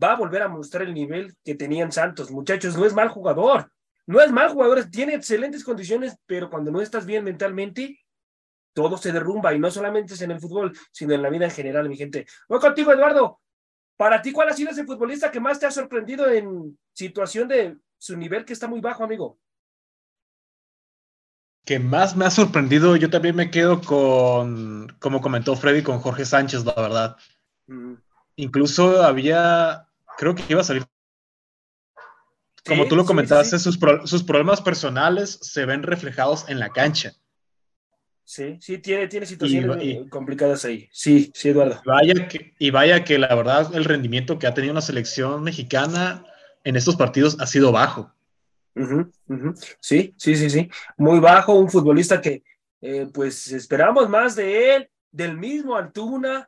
va 0.02 0.14
a 0.14 0.16
volver 0.18 0.42
a 0.42 0.48
mostrar 0.48 0.84
el 0.84 0.94
nivel 0.94 1.36
que 1.46 1.56
tenían 1.56 1.92
Santos. 1.92 2.32
Muchachos, 2.32 2.76
no 2.76 2.86
es 2.86 2.94
mal 2.94 3.08
jugador, 3.08 3.72
no 4.10 4.20
es 4.22 4.32
mal 4.32 4.50
jugador, 4.50 4.86
tiene 4.86 5.14
excelentes 5.14 5.64
condiciones, 5.64 6.18
pero 6.26 6.50
cuando 6.50 6.72
no 6.72 6.82
estás 6.82 7.06
bien 7.06 7.24
mentalmente, 7.24 8.00
todo 8.74 8.98
se 8.98 9.12
derrumba 9.12 9.54
y 9.54 9.60
no 9.60 9.70
solamente 9.70 10.16
es 10.16 10.22
en 10.24 10.32
el 10.32 10.40
fútbol, 10.40 10.76
sino 10.92 11.14
en 11.14 11.22
la 11.22 11.30
vida 11.30 11.46
en 11.46 11.52
general, 11.52 11.88
mi 11.88 11.96
gente. 11.96 12.26
Voy 12.48 12.60
contigo, 12.60 12.92
Eduardo. 12.92 13.40
Para 13.98 14.20
ti, 14.20 14.32
¿cuál 14.32 14.50
ha 14.50 14.54
sido 14.54 14.72
ese 14.72 14.84
futbolista 14.84 15.30
que 15.30 15.40
más 15.40 15.60
te 15.60 15.68
ha 15.68 15.72
sorprendido 15.72 16.28
en 16.28 16.76
situación 16.92 17.48
de 17.48 17.78
su 18.00 18.18
nivel 18.18 18.46
que 18.46 18.54
está 18.54 18.68
muy 18.68 18.82
bajo, 18.82 19.04
amigo? 19.04 19.38
Que 21.64 21.78
más 21.78 22.16
me 22.16 22.26
ha 22.26 22.32
sorprendido, 22.32 22.96
yo 22.96 23.12
también 23.12 23.36
me 23.36 23.52
quedo 23.52 23.80
con, 23.80 24.88
como 24.98 25.22
comentó 25.22 25.56
Freddy, 25.56 25.84
con 25.84 26.00
Jorge 26.00 26.26
Sánchez, 26.26 26.66
la 26.66 26.74
verdad. 26.74 27.18
Mm. 27.68 27.94
Incluso 28.38 29.04
había, 29.04 29.88
creo 30.18 30.34
que 30.34 30.46
iba 30.50 30.62
a 30.62 30.64
salir 30.64 30.89
como 32.66 32.88
tú 32.88 32.96
lo 32.96 33.06
comentaste, 33.06 33.60
sus, 33.60 33.80
sus, 34.06 34.24
problemas 34.24 34.62
personales 34.62 35.40
se 35.42 35.66
ven 35.66 35.84
reflejados 35.84 36.46
en 36.50 36.60
la 36.60 36.70
cancha. 36.70 37.14
Sí, 38.24 38.58
sí, 38.62 38.78
tiene, 38.78 39.08
tiene 39.08 39.26
situaciones 39.26 40.08
complicadas 40.10 40.64
ahí. 40.66 40.88
Sí, 40.92 41.32
sí, 41.34 41.50
Eduardo. 41.50 41.82
Vaya 41.84 42.28
que, 42.28 42.54
y 42.60 42.70
vaya 42.70 43.04
que 43.04 43.18
la 43.18 43.34
verdad 43.34 43.74
el 43.74 43.86
rendimiento 43.86 44.38
que 44.38 44.46
ha 44.46 44.54
tenido 44.54 44.76
la 44.76 44.82
selección 44.82 45.42
mexicana 45.42 46.24
en 46.64 46.76
estos 46.76 46.96
partidos 46.96 47.38
ha 47.40 47.48
sido 47.48 47.72
bajo. 47.72 48.14
Sí, 49.80 50.14
sí, 50.16 50.36
sí, 50.36 50.50
sí. 50.50 50.70
Muy 50.98 51.20
bajo, 51.20 51.54
un 51.54 51.70
futbolista 51.70 52.22
que 52.22 52.44
eh, 52.82 53.08
pues 53.14 53.52
esperamos 53.52 54.08
más 54.10 54.36
de 54.36 54.76
él, 54.76 54.90
del 55.12 55.38
mismo 55.38 55.76
Antuna. 55.76 56.48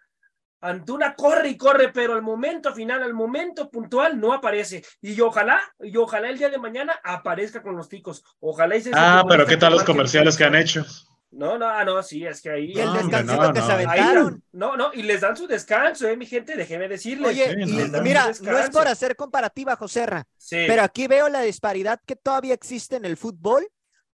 Antuna 0.61 1.15
corre 1.15 1.49
y 1.49 1.57
corre, 1.57 1.89
pero 1.89 2.13
al 2.13 2.21
momento 2.21 2.73
final, 2.73 3.01
al 3.01 3.13
momento 3.13 3.69
puntual, 3.69 4.19
no 4.19 4.31
aparece. 4.31 4.83
Y 5.01 5.19
ojalá, 5.19 5.59
y 5.79 5.97
ojalá 5.97 6.29
el 6.29 6.37
día 6.37 6.49
de 6.49 6.59
mañana 6.59 6.99
aparezca 7.03 7.63
con 7.63 7.75
los 7.75 7.89
ticos. 7.89 8.23
Ojalá 8.39 8.77
y 8.77 8.83
Ah, 8.93 9.23
pero 9.27 9.45
¿qué 9.45 9.57
tal 9.57 9.73
los 9.73 9.83
comerciales 9.83 10.37
que 10.37 10.43
han 10.43 10.55
hecho? 10.55 10.85
No, 11.31 11.57
no, 11.57 11.83
no, 11.85 12.03
sí, 12.03 12.25
es 12.25 12.41
que 12.41 12.49
ahí. 12.49 12.73
Y 12.75 12.79
el 12.79 12.91
descansito 12.93 13.53
que 13.53 13.61
se 13.61 13.71
aventaron. 13.71 14.43
no, 14.51 14.75
no, 14.75 14.93
y 14.93 15.01
les 15.01 15.21
dan 15.21 15.35
su 15.37 15.47
descanso, 15.47 16.07
eh, 16.07 16.17
mi 16.17 16.25
gente, 16.25 16.57
déjeme 16.57 16.89
decirles. 16.89 17.29
Oye, 17.29 17.55
mira, 18.01 18.31
no 18.41 18.59
es 18.59 18.69
por 18.69 18.87
hacer 18.87 19.15
comparativa, 19.15 19.75
Joserra, 19.77 20.27
pero 20.49 20.83
aquí 20.83 21.07
veo 21.07 21.29
la 21.29 21.41
disparidad 21.41 22.01
que 22.05 22.17
todavía 22.17 22.53
existe 22.53 22.97
en 22.97 23.05
el 23.05 23.15
fútbol, 23.15 23.65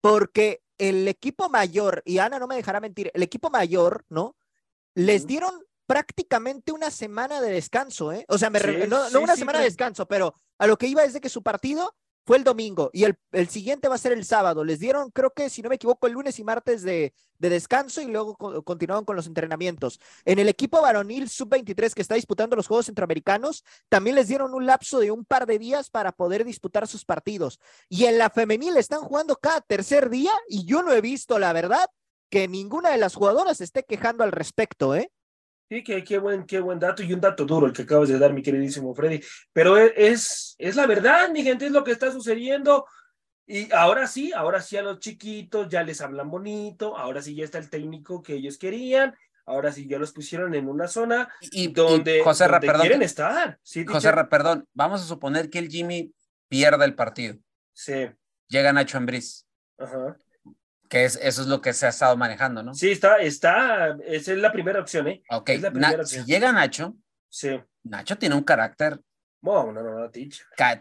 porque 0.00 0.62
el 0.78 1.06
equipo 1.06 1.50
mayor, 1.50 2.02
y 2.06 2.18
Ana 2.18 2.38
no 2.38 2.48
me 2.48 2.56
dejará 2.56 2.80
mentir, 2.80 3.10
el 3.12 3.22
equipo 3.22 3.50
mayor, 3.50 4.04
¿no? 4.08 4.36
Les 4.94 5.26
dieron 5.26 5.52
prácticamente 5.92 6.72
una 6.72 6.90
semana 6.90 7.40
de 7.42 7.50
descanso, 7.52 8.12
¿eh? 8.12 8.24
O 8.28 8.38
sea, 8.38 8.48
me 8.48 8.58
re- 8.58 8.86
no, 8.86 9.06
sí, 9.08 9.12
no 9.12 9.20
una 9.20 9.34
sí, 9.34 9.40
semana 9.40 9.58
de 9.58 9.66
descanso, 9.66 10.06
pero 10.08 10.34
a 10.58 10.66
lo 10.66 10.78
que 10.78 10.86
iba 10.86 11.04
es 11.04 11.12
de 11.12 11.20
que 11.20 11.28
su 11.28 11.42
partido 11.42 11.94
fue 12.24 12.38
el 12.38 12.44
domingo 12.44 12.88
y 12.94 13.04
el, 13.04 13.18
el 13.32 13.48
siguiente 13.48 13.88
va 13.88 13.96
a 13.96 13.98
ser 13.98 14.12
el 14.12 14.24
sábado. 14.24 14.64
Les 14.64 14.78
dieron, 14.78 15.10
creo 15.10 15.32
que, 15.34 15.50
si 15.50 15.60
no 15.60 15.68
me 15.68 15.74
equivoco, 15.74 16.06
el 16.06 16.14
lunes 16.14 16.38
y 16.38 16.44
martes 16.44 16.82
de, 16.82 17.12
de 17.38 17.48
descanso 17.50 18.00
y 18.00 18.06
luego 18.06 18.36
co- 18.36 18.62
continuaron 18.62 19.04
con 19.04 19.16
los 19.16 19.26
entrenamientos. 19.26 20.00
En 20.24 20.38
el 20.38 20.48
equipo 20.48 20.80
varonil 20.80 21.28
sub-23 21.28 21.92
que 21.92 22.00
está 22.00 22.14
disputando 22.14 22.56
los 22.56 22.68
Juegos 22.68 22.86
Centroamericanos, 22.86 23.64
también 23.90 24.16
les 24.16 24.28
dieron 24.28 24.54
un 24.54 24.64
lapso 24.64 24.98
de 24.98 25.10
un 25.10 25.26
par 25.26 25.44
de 25.44 25.58
días 25.58 25.90
para 25.90 26.12
poder 26.12 26.44
disputar 26.46 26.88
sus 26.88 27.04
partidos. 27.04 27.58
Y 27.90 28.06
en 28.06 28.16
la 28.16 28.30
femenil 28.30 28.78
están 28.78 29.00
jugando 29.00 29.36
cada 29.36 29.60
tercer 29.60 30.08
día 30.08 30.32
y 30.48 30.64
yo 30.64 30.82
no 30.82 30.92
he 30.94 31.02
visto, 31.02 31.38
la 31.38 31.52
verdad, 31.52 31.86
que 32.30 32.48
ninguna 32.48 32.88
de 32.90 32.96
las 32.98 33.14
jugadoras 33.14 33.60
esté 33.60 33.82
quejando 33.84 34.24
al 34.24 34.32
respecto, 34.32 34.94
¿eh? 34.94 35.10
Sí, 35.72 35.82
qué, 35.82 36.04
qué 36.04 36.18
buen, 36.18 36.44
qué 36.44 36.60
buen 36.60 36.78
dato 36.78 37.02
y 37.02 37.14
un 37.14 37.20
dato 37.22 37.46
duro 37.46 37.66
el 37.66 37.72
que 37.72 37.80
acabas 37.80 38.10
de 38.10 38.18
dar, 38.18 38.34
mi 38.34 38.42
queridísimo 38.42 38.94
Freddy. 38.94 39.22
Pero 39.54 39.78
e- 39.78 39.94
es, 39.96 40.54
es 40.58 40.76
la 40.76 40.86
verdad, 40.86 41.30
mi 41.30 41.42
gente, 41.42 41.64
es 41.64 41.72
lo 41.72 41.82
que 41.82 41.92
está 41.92 42.12
sucediendo. 42.12 42.84
Y 43.46 43.72
ahora 43.72 44.06
sí, 44.06 44.34
ahora 44.34 44.60
sí 44.60 44.76
a 44.76 44.82
los 44.82 44.98
chiquitos 44.98 45.70
ya 45.70 45.82
les 45.82 46.02
hablan 46.02 46.30
bonito, 46.30 46.94
ahora 46.98 47.22
sí 47.22 47.34
ya 47.34 47.44
está 47.44 47.56
el 47.56 47.70
técnico 47.70 48.22
que 48.22 48.34
ellos 48.34 48.58
querían, 48.58 49.16
ahora 49.46 49.72
sí 49.72 49.88
ya 49.88 49.98
los 49.98 50.12
pusieron 50.12 50.54
en 50.54 50.68
una 50.68 50.88
zona 50.88 51.32
Y, 51.40 51.68
donde, 51.68 52.18
y 52.18 52.22
José 52.22 52.48
Ra, 52.48 52.58
donde 52.58 52.66
perdón, 52.66 52.82
quieren 52.82 53.02
estar. 53.02 53.58
Sí, 53.62 53.86
José? 53.86 54.12
Ra, 54.12 54.28
perdón, 54.28 54.68
vamos 54.74 55.00
a 55.00 55.06
suponer 55.06 55.48
que 55.48 55.58
el 55.58 55.70
Jimmy 55.70 56.12
pierda 56.48 56.84
el 56.84 56.94
partido. 56.94 57.38
Sí, 57.72 58.10
Llega 58.46 58.74
Nacho 58.74 58.98
Ambriz, 58.98 59.46
ajá. 59.78 60.18
Que 60.92 61.06
es, 61.06 61.18
eso 61.22 61.40
es 61.40 61.48
lo 61.48 61.62
que 61.62 61.72
se 61.72 61.86
ha 61.86 61.88
estado 61.88 62.14
manejando, 62.18 62.62
¿no? 62.62 62.74
Sí, 62.74 62.90
está, 62.90 63.16
está, 63.16 63.96
esa 64.06 64.32
es 64.32 64.38
la 64.38 64.52
primera 64.52 64.78
opción, 64.78 65.08
¿eh? 65.08 65.22
Ok, 65.30 65.48
es 65.48 65.62
la 65.62 65.70
Na- 65.70 65.88
primera 65.88 66.04
si 66.04 66.22
llega 66.24 66.52
Nacho, 66.52 66.94
Sí. 67.30 67.58
Nacho 67.82 68.18
tiene 68.18 68.34
un 68.34 68.42
carácter, 68.42 69.00
No, 69.40 69.72
no, 69.72 69.82
no, 69.82 70.10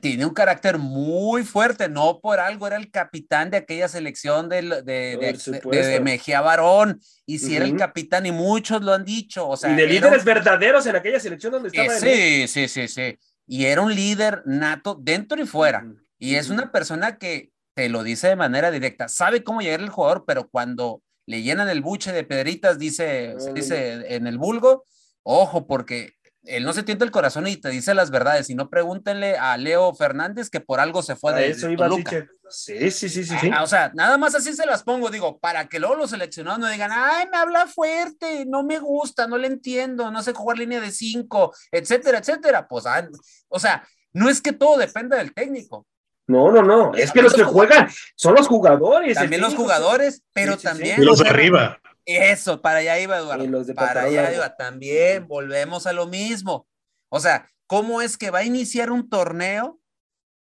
tiene 0.02 0.26
un 0.26 0.34
carácter 0.34 0.78
muy 0.78 1.46
fuerte, 1.46 1.88
no 1.88 2.20
por 2.20 2.42
algo 2.42 2.68
era 2.68 2.76
el 2.76 2.92
capitán 2.92 3.50
de 3.52 3.58
aquella 3.58 3.88
selección 3.88 4.50
de, 4.50 4.62
de, 4.62 5.18
de- 5.18 5.72
de- 5.72 6.00
Mejía 6.02 6.42
Barón, 6.42 7.00
y 7.26 7.40
si 7.40 7.56
era 7.56 7.64
el 7.64 7.78
capitán, 7.78 8.26
y 8.26 8.34
muchos 8.34 8.82
lo 8.84 8.94
han 8.94 9.06
dicho, 9.06 9.48
o 9.48 9.56
sea, 9.56 9.72
y 9.72 9.76
de 9.78 9.88
líderes 9.88 10.20
un- 10.20 10.26
verdaderos 10.26 10.86
en 10.88 10.98
aquella 10.98 11.22
selección 11.22 11.54
donde 11.54 11.70
eh, 11.70 11.72
estaba 11.86 11.98
sí, 12.00 12.48
sí, 12.50 12.68
sí, 12.68 12.88
sí, 12.90 13.18
y 13.48 13.66
era 13.66 13.82
un 13.82 13.96
líder 13.96 14.44
nato 14.46 14.94
dentro 15.02 15.42
y 15.42 15.48
fuera, 15.48 15.86
y 16.20 16.36
es 16.36 16.50
una 16.50 16.70
persona 16.70 17.18
que 17.18 17.50
te 17.82 17.90
lo 17.90 18.04
dice 18.04 18.28
de 18.28 18.36
manera 18.36 18.70
directa, 18.70 19.08
sabe 19.08 19.44
cómo 19.44 19.62
llegar 19.62 19.80
el 19.80 19.90
jugador, 19.90 20.24
pero 20.28 20.48
cuando 20.48 21.02
le 21.26 21.42
llenan 21.42 21.68
el 21.68 21.82
buche 21.82 22.12
de 22.12 22.24
pedritas, 22.24 22.78
dice, 22.78 23.34
se 23.40 23.54
dice 23.54 24.16
en 24.16 24.28
el 24.28 24.38
vulgo, 24.38 24.86
ojo, 25.24 25.66
porque 25.66 26.14
él 26.44 26.64
no 26.64 26.74
se 26.74 26.84
tienta 26.84 27.04
el 27.04 27.10
corazón 27.10 27.48
y 27.48 27.58
te 27.58 27.70
dice 27.70 27.96
las 27.96 28.12
verdades, 28.12 28.52
y 28.52 28.56
no 28.56 28.70
pregúntenle 28.70 29.36
a 29.36 29.58
Leo 29.58 29.96
Fernández 29.96 30.52
que 30.52 30.60
por 30.60 30.80
algo 30.80 31.02
se 31.02 31.16
fue 31.16 31.32
A 31.32 31.38
de, 31.38 31.50
eso 31.50 31.66
de 31.66 31.74
iba, 31.74 31.88
Toluca. 31.88 32.28
Sí, 32.50 32.92
sí, 32.92 33.10
sí, 33.10 33.24
sí. 33.24 33.36
sí. 33.36 33.50
Ah, 33.52 33.64
o 33.64 33.68
sea, 33.68 33.92
nada 33.96 34.16
más 34.20 34.36
así 34.36 34.54
se 34.54 34.68
las 34.68 34.84
pongo, 34.84 35.10
digo, 35.10 35.40
para 35.40 35.68
que 35.68 35.80
luego 35.80 35.96
los 35.96 36.12
seleccionados 36.12 36.60
no 36.60 36.70
digan, 36.70 36.92
ay, 36.94 37.26
me 37.32 37.38
habla 37.38 37.66
fuerte, 37.66 38.46
no 38.46 38.64
me 38.64 38.78
gusta, 38.78 39.26
no 39.26 39.40
le 39.40 39.48
entiendo, 39.48 40.12
no 40.12 40.22
sé 40.22 40.34
jugar 40.34 40.60
línea 40.60 40.80
de 40.82 40.92
cinco, 40.92 41.52
etcétera, 41.72 42.20
etcétera. 42.20 42.68
Pues, 42.68 42.86
ah, 42.86 43.10
o 43.48 43.60
sea, 43.60 43.88
no 44.14 44.30
es 44.30 44.40
que 44.40 44.54
todo 44.54 44.78
dependa 44.78 45.18
del 45.18 45.34
técnico, 45.34 45.88
No, 46.32 46.52
no, 46.52 46.62
no. 46.64 46.94
Es 46.96 47.12
que 47.12 47.22
los 47.22 47.34
que 47.34 47.44
juegan 47.44 47.90
son 48.16 48.36
los 48.36 48.48
jugadores. 48.48 49.16
también 49.16 49.42
los 49.42 49.56
jugadores, 49.56 50.24
pero 50.34 50.54
Sí, 50.54 50.60
sí, 50.60 50.62
sí. 50.62 50.68
también. 50.68 51.02
Y 51.02 51.06
los 51.06 51.20
de 51.20 51.30
arriba. 51.30 51.82
Eso, 52.06 52.62
para 52.62 52.80
allá 52.80 53.00
iba 53.00 53.18
Eduardo. 53.18 53.44
Y 53.44 53.48
los 53.48 53.68
de 53.68 53.74
para 53.74 54.04
allá 54.04 54.34
iba. 54.34 54.56
También 54.56 55.28
volvemos 55.28 55.86
a 55.86 55.94
lo 55.94 56.08
mismo. 56.08 56.68
O 57.10 57.20
sea, 57.20 57.50
¿cómo 57.68 58.02
es 58.02 58.18
que 58.18 58.32
va 58.32 58.40
a 58.40 58.44
iniciar 58.44 58.92
un 58.92 59.10
torneo? 59.10 59.80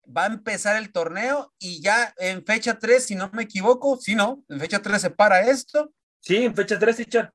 Va 0.06 0.24
a 0.24 0.28
empezar 0.28 0.76
el 0.78 0.92
torneo 0.92 1.54
y 1.60 1.82
ya 1.82 2.14
en 2.18 2.46
fecha 2.46 2.78
3, 2.80 3.06
si 3.06 3.16
no 3.16 3.30
me 3.34 3.44
equivoco, 3.44 3.98
si 3.98 4.16
no, 4.16 4.44
en 4.50 4.60
fecha 4.60 4.82
3 4.82 5.02
se 5.02 5.10
para 5.10 5.42
esto. 5.50 5.94
Sí, 6.20 6.44
en 6.44 6.56
fecha 6.56 6.78
3, 6.78 6.96
teacher. 6.98 7.32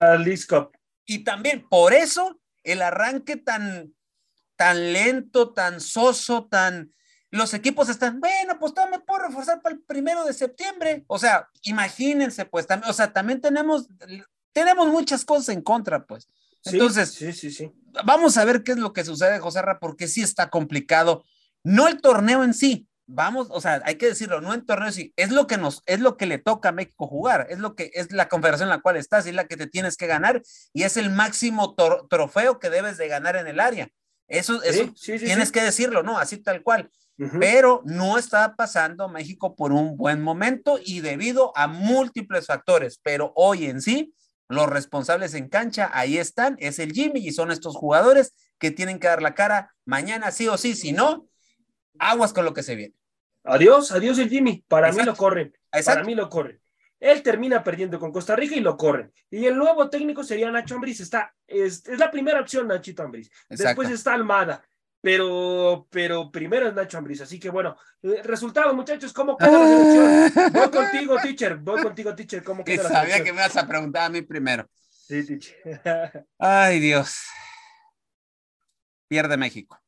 Al 0.00 0.22
Leagues 0.22 0.46
Cup. 0.46 0.76
Y 1.06 1.24
también 1.24 1.66
por 1.68 1.94
eso 1.94 2.38
el 2.64 2.82
arranque 2.82 3.36
tan, 3.36 3.94
tan 4.56 4.92
lento, 4.92 5.52
tan 5.52 5.80
soso, 5.80 6.46
tan... 6.50 6.92
Los 7.30 7.54
equipos 7.54 7.88
están, 7.88 8.20
bueno, 8.20 8.58
pues 8.58 8.72
todavía 8.72 8.98
me 8.98 9.04
puedo 9.04 9.22
reforzar 9.22 9.60
para 9.60 9.74
el 9.74 9.82
primero 9.82 10.24
de 10.24 10.32
septiembre. 10.32 11.04
O 11.08 11.18
sea, 11.18 11.48
imagínense, 11.62 12.44
pues, 12.44 12.66
también, 12.66 12.90
o 12.90 12.94
sea, 12.94 13.12
también 13.12 13.40
tenemos, 13.40 13.88
tenemos 14.52 14.88
muchas 14.88 15.24
cosas 15.24 15.48
en 15.50 15.62
contra, 15.62 16.06
pues. 16.06 16.28
Entonces, 16.64 17.12
Sí, 17.12 17.32
sí, 17.32 17.50
sí. 17.50 17.72
vamos 18.04 18.36
a 18.36 18.44
ver 18.44 18.62
qué 18.62 18.72
es 18.72 18.78
lo 18.78 18.92
que 18.92 19.04
sucede, 19.04 19.38
José 19.38 19.62
Ra, 19.62 19.78
porque 19.78 20.08
sí 20.08 20.22
está 20.22 20.50
complicado. 20.50 21.24
No 21.62 21.88
el 21.88 22.00
torneo 22.00 22.42
en 22.44 22.54
sí, 22.54 22.88
vamos, 23.06 23.48
o 23.50 23.60
sea, 23.60 23.82
hay 23.84 23.96
que 23.96 24.06
decirlo, 24.06 24.40
no 24.40 24.52
el 24.52 24.64
torneo 24.64 24.88
en 24.88 24.92
sí, 24.92 25.12
es 25.16 25.30
lo 25.30 25.46
que 25.46 25.56
nos, 25.56 25.82
es 25.86 26.00
lo 26.00 26.16
que 26.16 26.26
le 26.26 26.38
toca 26.38 26.70
a 26.70 26.72
México 26.72 27.06
jugar, 27.06 27.46
es 27.50 27.58
lo 27.58 27.74
que 27.74 27.90
es 27.94 28.12
la 28.12 28.28
confederación 28.28 28.68
en 28.68 28.76
la 28.76 28.82
cual 28.82 28.96
estás 28.96 29.26
y 29.26 29.30
es 29.30 29.34
la 29.34 29.46
que 29.46 29.56
te 29.56 29.66
tienes 29.66 29.96
que 29.96 30.06
ganar 30.06 30.42
y 30.72 30.82
es 30.82 30.96
el 30.96 31.10
máximo 31.10 31.74
trofeo 32.08 32.58
que 32.58 32.70
debes 32.70 32.98
de 32.98 33.08
ganar 33.08 33.36
en 33.36 33.46
el 33.46 33.60
área. 33.60 33.88
Eso, 34.28 34.60
eso 34.64 34.92
tienes 35.18 35.52
que 35.52 35.62
decirlo, 35.62 36.02
¿no? 36.02 36.18
Así 36.18 36.38
tal 36.38 36.62
cual. 36.62 36.90
Pero 37.40 37.82
no 37.84 38.18
está 38.18 38.56
pasando 38.56 39.08
México 39.08 39.56
por 39.56 39.72
un 39.72 39.96
buen 39.96 40.20
momento 40.22 40.78
y 40.84 41.00
debido 41.00 41.56
a 41.56 41.66
múltiples 41.66 42.46
factores, 42.46 43.00
pero 43.02 43.32
hoy 43.36 43.66
en 43.66 43.80
sí, 43.80 44.14
los 44.48 44.68
responsables 44.68 45.34
en 45.34 45.48
cancha, 45.48 45.90
ahí 45.94 46.18
están, 46.18 46.56
es 46.58 46.78
el 46.78 46.92
Jimmy 46.92 47.26
y 47.26 47.32
son 47.32 47.50
estos 47.50 47.74
jugadores 47.74 48.34
que 48.58 48.70
tienen 48.70 48.98
que 48.98 49.08
dar 49.08 49.22
la 49.22 49.34
cara 49.34 49.74
mañana 49.84 50.30
sí 50.30 50.46
o 50.46 50.58
sí, 50.58 50.74
si 50.74 50.92
no, 50.92 51.26
aguas 51.98 52.32
con 52.32 52.44
lo 52.44 52.52
que 52.52 52.62
se 52.62 52.74
viene. 52.74 52.94
Adiós, 53.44 53.92
adiós 53.92 54.18
el 54.18 54.28
Jimmy. 54.28 54.64
Para 54.68 54.92
mí 54.92 55.02
lo 55.02 55.14
corren. 55.14 55.56
Para 55.84 56.04
mí 56.04 56.14
lo 56.14 56.28
corren. 56.28 56.60
Él 56.98 57.22
termina 57.22 57.62
perdiendo 57.62 57.98
con 57.98 58.10
Costa 58.10 58.34
Rica 58.34 58.56
y 58.56 58.60
lo 58.60 58.76
corren. 58.76 59.12
Y 59.30 59.44
el 59.46 59.56
nuevo 59.56 59.88
técnico 59.90 60.24
sería 60.24 60.50
Nacho 60.50 60.76
Ambriz. 60.76 61.00
Está, 61.00 61.34
es, 61.46 61.86
es 61.86 61.98
la 61.98 62.10
primera 62.10 62.40
opción, 62.40 62.66
Nachito 62.66 63.02
Ambriz. 63.02 63.30
Después 63.48 63.90
está 63.90 64.14
Almada. 64.14 64.64
Pero, 65.00 65.86
pero 65.90 66.30
primero 66.32 66.68
es 66.68 66.74
Nacho 66.74 66.98
Ambriz. 66.98 67.20
Así 67.20 67.38
que 67.38 67.50
bueno, 67.50 67.76
eh, 68.02 68.22
resultados, 68.24 68.74
muchachos, 68.74 69.12
¿cómo 69.12 69.36
queda 69.36 69.52
la 69.52 69.66
selección? 69.68 70.52
Voy 70.52 70.70
contigo, 70.70 71.16
teacher. 71.22 71.56
Voy 71.56 71.82
contigo, 71.82 72.14
teacher. 72.14 72.42
¿Cómo 72.42 72.64
Que 72.64 72.72
queda 72.72 72.84
la 72.84 72.88
sabía 72.88 73.22
que 73.22 73.32
me 73.32 73.40
vas 73.40 73.56
a 73.56 73.66
preguntar 73.66 74.04
a 74.04 74.08
mí 74.08 74.22
primero. 74.22 74.68
Sí, 74.88 75.24
teacher. 75.24 76.26
Ay, 76.38 76.80
Dios. 76.80 77.18
Pierde 79.08 79.36
México. 79.36 79.80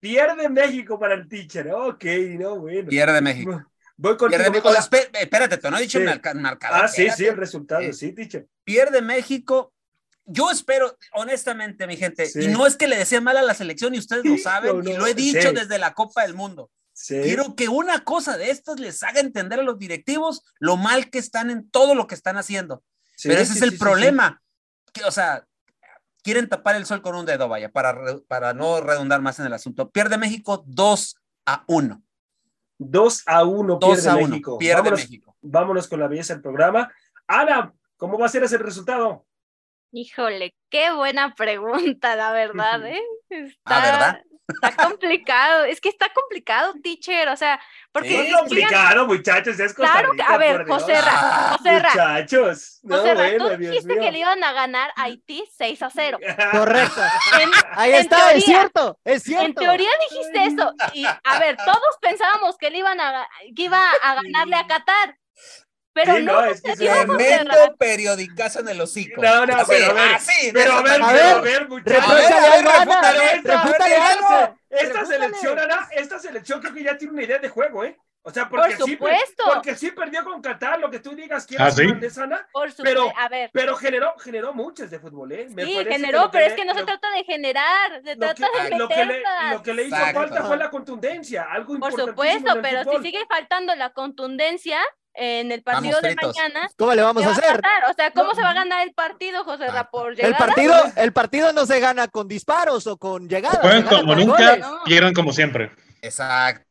Pierde 0.00 0.48
México 0.48 0.98
para 0.98 1.14
el 1.14 1.28
teacher. 1.28 1.70
Ok, 1.72 2.04
no, 2.38 2.58
bueno. 2.58 2.88
Pierde 2.88 3.20
México. 3.20 3.64
Voy 3.96 4.16
contigo. 4.16 4.42
Pierde 4.42 4.50
voy 4.50 4.60
con 4.60 4.74
Espérate, 4.74 5.58
te 5.58 5.70
no 5.70 5.78
he 5.78 5.82
dicho 5.82 5.98
Sí. 6.00 6.04
marcador. 6.04 6.84
Ah, 6.84 6.88
sí, 6.88 7.08
sí, 7.10 7.26
el 7.26 7.36
resultado. 7.36 7.80
Eh, 7.82 7.92
Sí, 7.92 8.12
teacher. 8.12 8.46
pierde 8.64 9.00
México. 9.00 9.72
Yo 10.26 10.50
espero, 10.50 10.96
honestamente, 11.12 11.86
mi 11.86 11.96
gente, 11.96 12.26
Sí. 12.26 12.44
y 12.44 12.48
no 12.48 12.66
es 12.66 12.76
que 12.76 12.88
le 12.88 12.96
decía 12.96 13.20
mal 13.20 13.36
a 13.36 13.42
la 13.42 13.54
selección 13.54 13.94
y 13.94 13.98
ustedes 13.98 14.24
lo 14.24 14.38
saben, 14.38 14.78
no, 14.78 14.90
y 14.90 14.96
lo 14.96 15.06
he 15.06 15.14
dicho 15.14 15.50
sí. 15.50 15.54
desde 15.54 15.78
la 15.78 15.92
Copa 15.94 16.22
del 16.22 16.34
Mundo. 16.34 16.70
Sí. 16.92 17.20
Quiero 17.22 17.54
que 17.56 17.68
una 17.68 18.04
cosa 18.04 18.38
de 18.38 18.50
estas 18.50 18.80
les 18.80 19.02
haga 19.02 19.20
entender 19.20 19.60
a 19.60 19.64
los 19.64 19.78
directivos 19.78 20.42
lo 20.60 20.76
mal 20.76 21.10
que 21.10 21.18
están 21.18 21.50
en 21.50 21.68
todo 21.68 21.94
lo 21.94 22.06
que 22.06 22.14
están 22.14 22.36
haciendo. 22.36 22.82
Pero 23.22 23.40
ese 23.40 23.52
es 23.54 23.62
el 23.62 23.76
problema. 23.78 24.40
Que, 24.92 25.04
o 25.04 25.10
sea, 25.10 25.44
quieren 26.22 26.48
tapar 26.48 26.76
el 26.76 26.86
sol 26.86 27.02
con 27.02 27.14
un 27.16 27.26
dedo, 27.26 27.48
vaya, 27.48 27.70
para, 27.70 27.96
para 28.26 28.54
no 28.54 28.80
redundar 28.80 29.20
más 29.20 29.38
en 29.40 29.46
el 29.46 29.52
asunto. 29.52 29.90
Pierde 29.90 30.16
México 30.18 30.64
2 30.66 31.16
a 31.46 31.64
1. 31.66 32.02
2 32.78 33.22
a 33.26 33.44
1 33.44 33.78
2 33.80 33.90
pierde 33.90 34.08
a 34.10 34.16
1. 34.16 34.28
México. 34.28 34.58
Pierde 34.58 34.82
vámonos, 34.82 35.00
México. 35.00 35.36
vámonos 35.42 35.88
con 35.88 36.00
la 36.00 36.08
belleza 36.08 36.34
del 36.34 36.42
programa. 36.42 36.92
Ana, 37.26 37.74
¿cómo 37.96 38.18
va 38.18 38.26
a 38.26 38.30
ser 38.30 38.42
ese 38.44 38.58
resultado? 38.58 39.26
Híjole, 39.96 40.54
qué 40.70 40.90
buena 40.90 41.34
pregunta, 41.36 42.16
la 42.16 42.32
verdad, 42.32 42.84
¿eh? 42.84 43.00
Está, 43.30 43.54
Ah, 43.64 43.80
¿verdad? 43.80 44.22
Está 44.48 44.76
complicado, 44.88 45.64
es 45.64 45.80
que 45.80 45.88
está 45.88 46.12
complicado, 46.12 46.74
teacher, 46.82 47.28
o 47.28 47.36
sea, 47.36 47.58
porque 47.92 48.28
Es 48.28 48.36
complicado, 48.36 49.06
muchachos. 49.06 49.58
Es 49.58 49.72
Costa 49.72 49.92
Claro 49.92 50.12
que, 50.12 50.22
a 50.22 50.36
ver. 50.36 50.66
José 50.66 51.00
Ra, 51.00 51.12
Ah, 51.14 51.56
José 51.56 51.78
Ra, 51.78 51.88
Muchachos. 51.90 52.80
No, 52.82 52.96
José 52.96 53.14
Ra, 53.14 53.38
tú 53.38 53.46
Dios 53.46 53.58
dijiste 53.58 53.98
que 53.98 54.10
le 54.12 54.18
iban 54.18 54.42
a 54.42 54.52
ganar 54.52 54.90
a 54.96 55.04
Haití 55.04 55.44
6 55.56 55.80
a 55.82 55.90
0. 55.90 56.18
Correcto. 56.50 57.00
En, 57.40 57.50
Ahí 57.70 57.92
en 57.92 58.00
está, 58.00 58.16
teoría, 58.16 58.36
es 58.36 58.44
cierto, 58.44 58.98
es 59.04 59.22
cierto. 59.22 59.46
En 59.46 59.54
teoría 59.54 59.90
dijiste 60.10 60.44
eso. 60.44 60.72
Y 60.92 61.06
a 61.06 61.38
ver, 61.38 61.56
todos 61.56 61.96
pensábamos 62.02 62.58
que, 62.58 62.68
le 62.70 62.78
iban 62.78 63.00
a, 63.00 63.26
que 63.56 63.62
iba 63.62 63.80
a 64.02 64.14
ganarle 64.22 64.56
a 64.56 64.66
Qatar. 64.66 65.16
Pero 65.94 66.16
Sí, 66.16 66.22
no, 66.24 66.32
no, 66.32 66.44
es 66.44 66.60
que 66.60 66.72
Tremendo 66.74 67.76
periodicazo 67.78 68.60
en 68.60 68.68
el 68.68 68.80
hocico. 68.80 69.22
No, 69.22 69.46
no, 69.46 69.56
Así, 69.56 69.66
pero 69.72 69.90
a 69.90 69.92
ver, 69.94 70.14
así, 70.14 70.50
Pero 70.52 70.72
a 70.72 70.82
ver, 70.82 71.02
a 71.02 71.40
ver, 71.40 71.68
muchachos. 71.68 72.04
Esta, 72.20 73.62
refútale 73.62 73.94
esta- 73.96 74.12
algo. 74.12 74.58
Esta 74.70 74.92
Refútale. 75.00 75.06
selección, 75.06 75.58
Ana, 75.60 75.88
esta 75.92 76.18
selección 76.18 76.60
creo 76.60 76.74
que 76.74 76.82
ya 76.82 76.98
tiene 76.98 77.12
una 77.14 77.22
idea 77.22 77.38
de 77.38 77.48
juego, 77.48 77.84
¿eh? 77.84 77.96
O 78.26 78.30
sea, 78.30 78.48
porque, 78.48 78.74
Por 78.76 78.86
sí, 78.86 78.96
porque 78.96 79.76
sí 79.76 79.90
perdió 79.90 80.24
con 80.24 80.40
Qatar, 80.40 80.80
lo 80.80 80.90
que 80.90 80.98
tú 80.98 81.14
digas, 81.14 81.46
que 81.46 81.56
¿Ah, 81.58 81.70
sí? 81.70 81.84
de 81.92 82.08
sana, 82.10 82.48
Por 82.52 82.74
Pero- 82.82 83.02
supuesto, 83.02 83.20
a 83.20 83.28
ver. 83.28 83.50
pero 83.52 83.76
generó, 83.76 84.18
generó 84.18 84.54
muchas 84.54 84.90
de 84.90 84.98
fútbol, 84.98 85.30
¿eh? 85.32 85.46
Me 85.50 85.62
Sí, 85.64 85.74
generó, 85.84 86.30
pero 86.30 86.46
es 86.46 86.54
que 86.54 86.64
no 86.64 86.72
se 86.74 86.84
trata 86.84 87.10
de 87.10 87.22
generar, 87.24 88.02
se 88.02 88.16
trata 88.16 88.48
que, 88.62 88.70
de 88.70 88.78
lo 88.78 88.88
que 88.88 88.96
le, 88.96 89.04
meterlas. 89.06 89.52
lo 89.52 89.62
que 89.62 89.74
le 89.74 89.82
hizo 89.84 89.94
Exacto. 89.96 90.20
falta 90.20 90.42
fue 90.44 90.56
la 90.56 90.70
contundencia, 90.70 91.42
algo 91.50 91.78
Por 91.78 91.90
importantísimo 91.90 92.08
supuesto, 92.50 92.62
pero 92.62 92.90
si 92.96 93.02
sigue 93.02 93.26
faltando 93.28 93.74
la 93.76 93.90
contundencia 93.92 94.78
en 95.14 95.52
el 95.52 95.62
partido 95.62 95.92
Vamos 95.96 96.02
de 96.02 96.08
fritos. 96.10 96.36
mañana, 96.36 96.68
¿Cómo 96.76 96.94
le 96.94 97.02
vamos 97.02 97.22
¿qué 97.22 97.28
a 97.28 97.32
hacer? 97.32 97.60
O 97.88 97.92
sea, 97.94 98.10
¿cómo 98.10 98.30
No. 98.30 98.34
se 98.34 98.42
va 98.42 98.50
a 98.50 98.54
ganar 98.54 98.86
el 98.86 98.92
partido, 98.94 99.44
José 99.44 99.66
Ra? 99.68 99.88
¿Por 99.90 100.18
El 100.20 100.34
partido, 100.36 100.74
el 100.96 101.12
partido 101.12 101.52
no 101.52 101.66
se 101.66 101.78
gana 101.80 102.08
con 102.08 102.26
disparos 102.28 102.86
o 102.86 102.96
con 102.96 103.28
llegadas. 103.28 103.60
Juegan 103.60 103.84
como 103.84 104.14
nunca, 104.14 104.50
goles. 104.50 104.60
No. 104.60 104.84
pierden 104.84 105.14
como 105.14 105.32
siempre. 105.32 105.70
Exacto. 106.02 106.64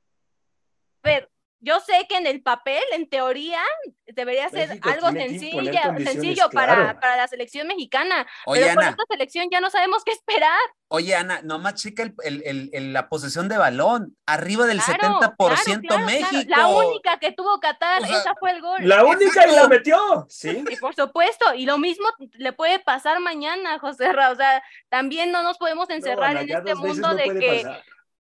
A 1.03 1.07
ver, 1.09 1.29
yo 1.65 1.79
sé 1.79 2.05
que 2.09 2.17
en 2.17 2.27
el 2.27 2.41
papel, 2.43 2.83
en 2.91 3.07
teoría, 3.09 3.61
debería 4.07 4.49
ser 4.49 4.67
México 4.67 4.89
algo 4.89 5.07
condiciones, 5.07 6.09
sencillo 6.11 6.49
para, 6.51 6.75
claro. 6.75 6.99
para 6.99 7.15
la 7.15 7.27
selección 7.29 7.67
mexicana. 7.67 8.27
Oye, 8.45 8.61
pero 8.63 8.75
con 8.75 8.83
Ana, 8.83 8.89
esta 8.91 9.03
selección 9.09 9.47
ya 9.49 9.61
no 9.61 9.69
sabemos 9.69 10.03
qué 10.03 10.11
esperar. 10.11 10.59
oye, 10.89 11.15
Ana, 11.15 11.41
nomás 11.41 11.75
checa 11.75 12.03
el, 12.03 12.13
el- 12.23 12.43
el- 12.45 12.69
el- 12.73 12.93
la 12.93 13.07
posesión 13.07 13.47
de 13.47 13.57
balón. 13.57 14.15
Arriba 14.25 14.65
del 14.67 14.79
Claro, 14.81 15.19
70% 15.19 15.37
claro, 15.37 15.81
claro, 15.87 16.05
México. 16.05 16.43
claro. 16.47 16.61
La 16.61 16.67
única 16.87 17.19
que 17.19 17.31
tuvo 17.31 17.59
Qatar, 17.59 18.03
O 18.03 18.05
sea, 18.05 18.19
esa 18.19 18.35
fue 18.35 18.51
el 18.51 18.61
gol. 18.61 18.77
La 18.81 19.05
única 19.05 19.47
y 19.47 19.55
la 19.55 19.67
metió, 19.69 20.25
¿sí? 20.29 20.63
Y 20.69 20.75
por 20.75 20.93
supuesto, 20.95 21.53
y 21.55 21.65
lo 21.65 21.77
mismo 21.77 22.05
le 22.33 22.51
puede 22.53 22.79
pasar 22.79 23.19
mañana, 23.21 23.79
José 23.79 24.11
Ra. 24.11 24.31
O 24.31 24.35
sea, 24.35 24.61
también 24.89 25.31
no 25.31 25.41
nos 25.43 25.57
podemos 25.57 25.89
encerrar 25.89 26.33
No, 26.35 26.41
en 26.41 26.49
este 26.51 26.75
mundo 26.75 27.07
no 27.07 27.15
de 27.15 27.23
que, 27.39 27.61
pasar. 27.63 27.83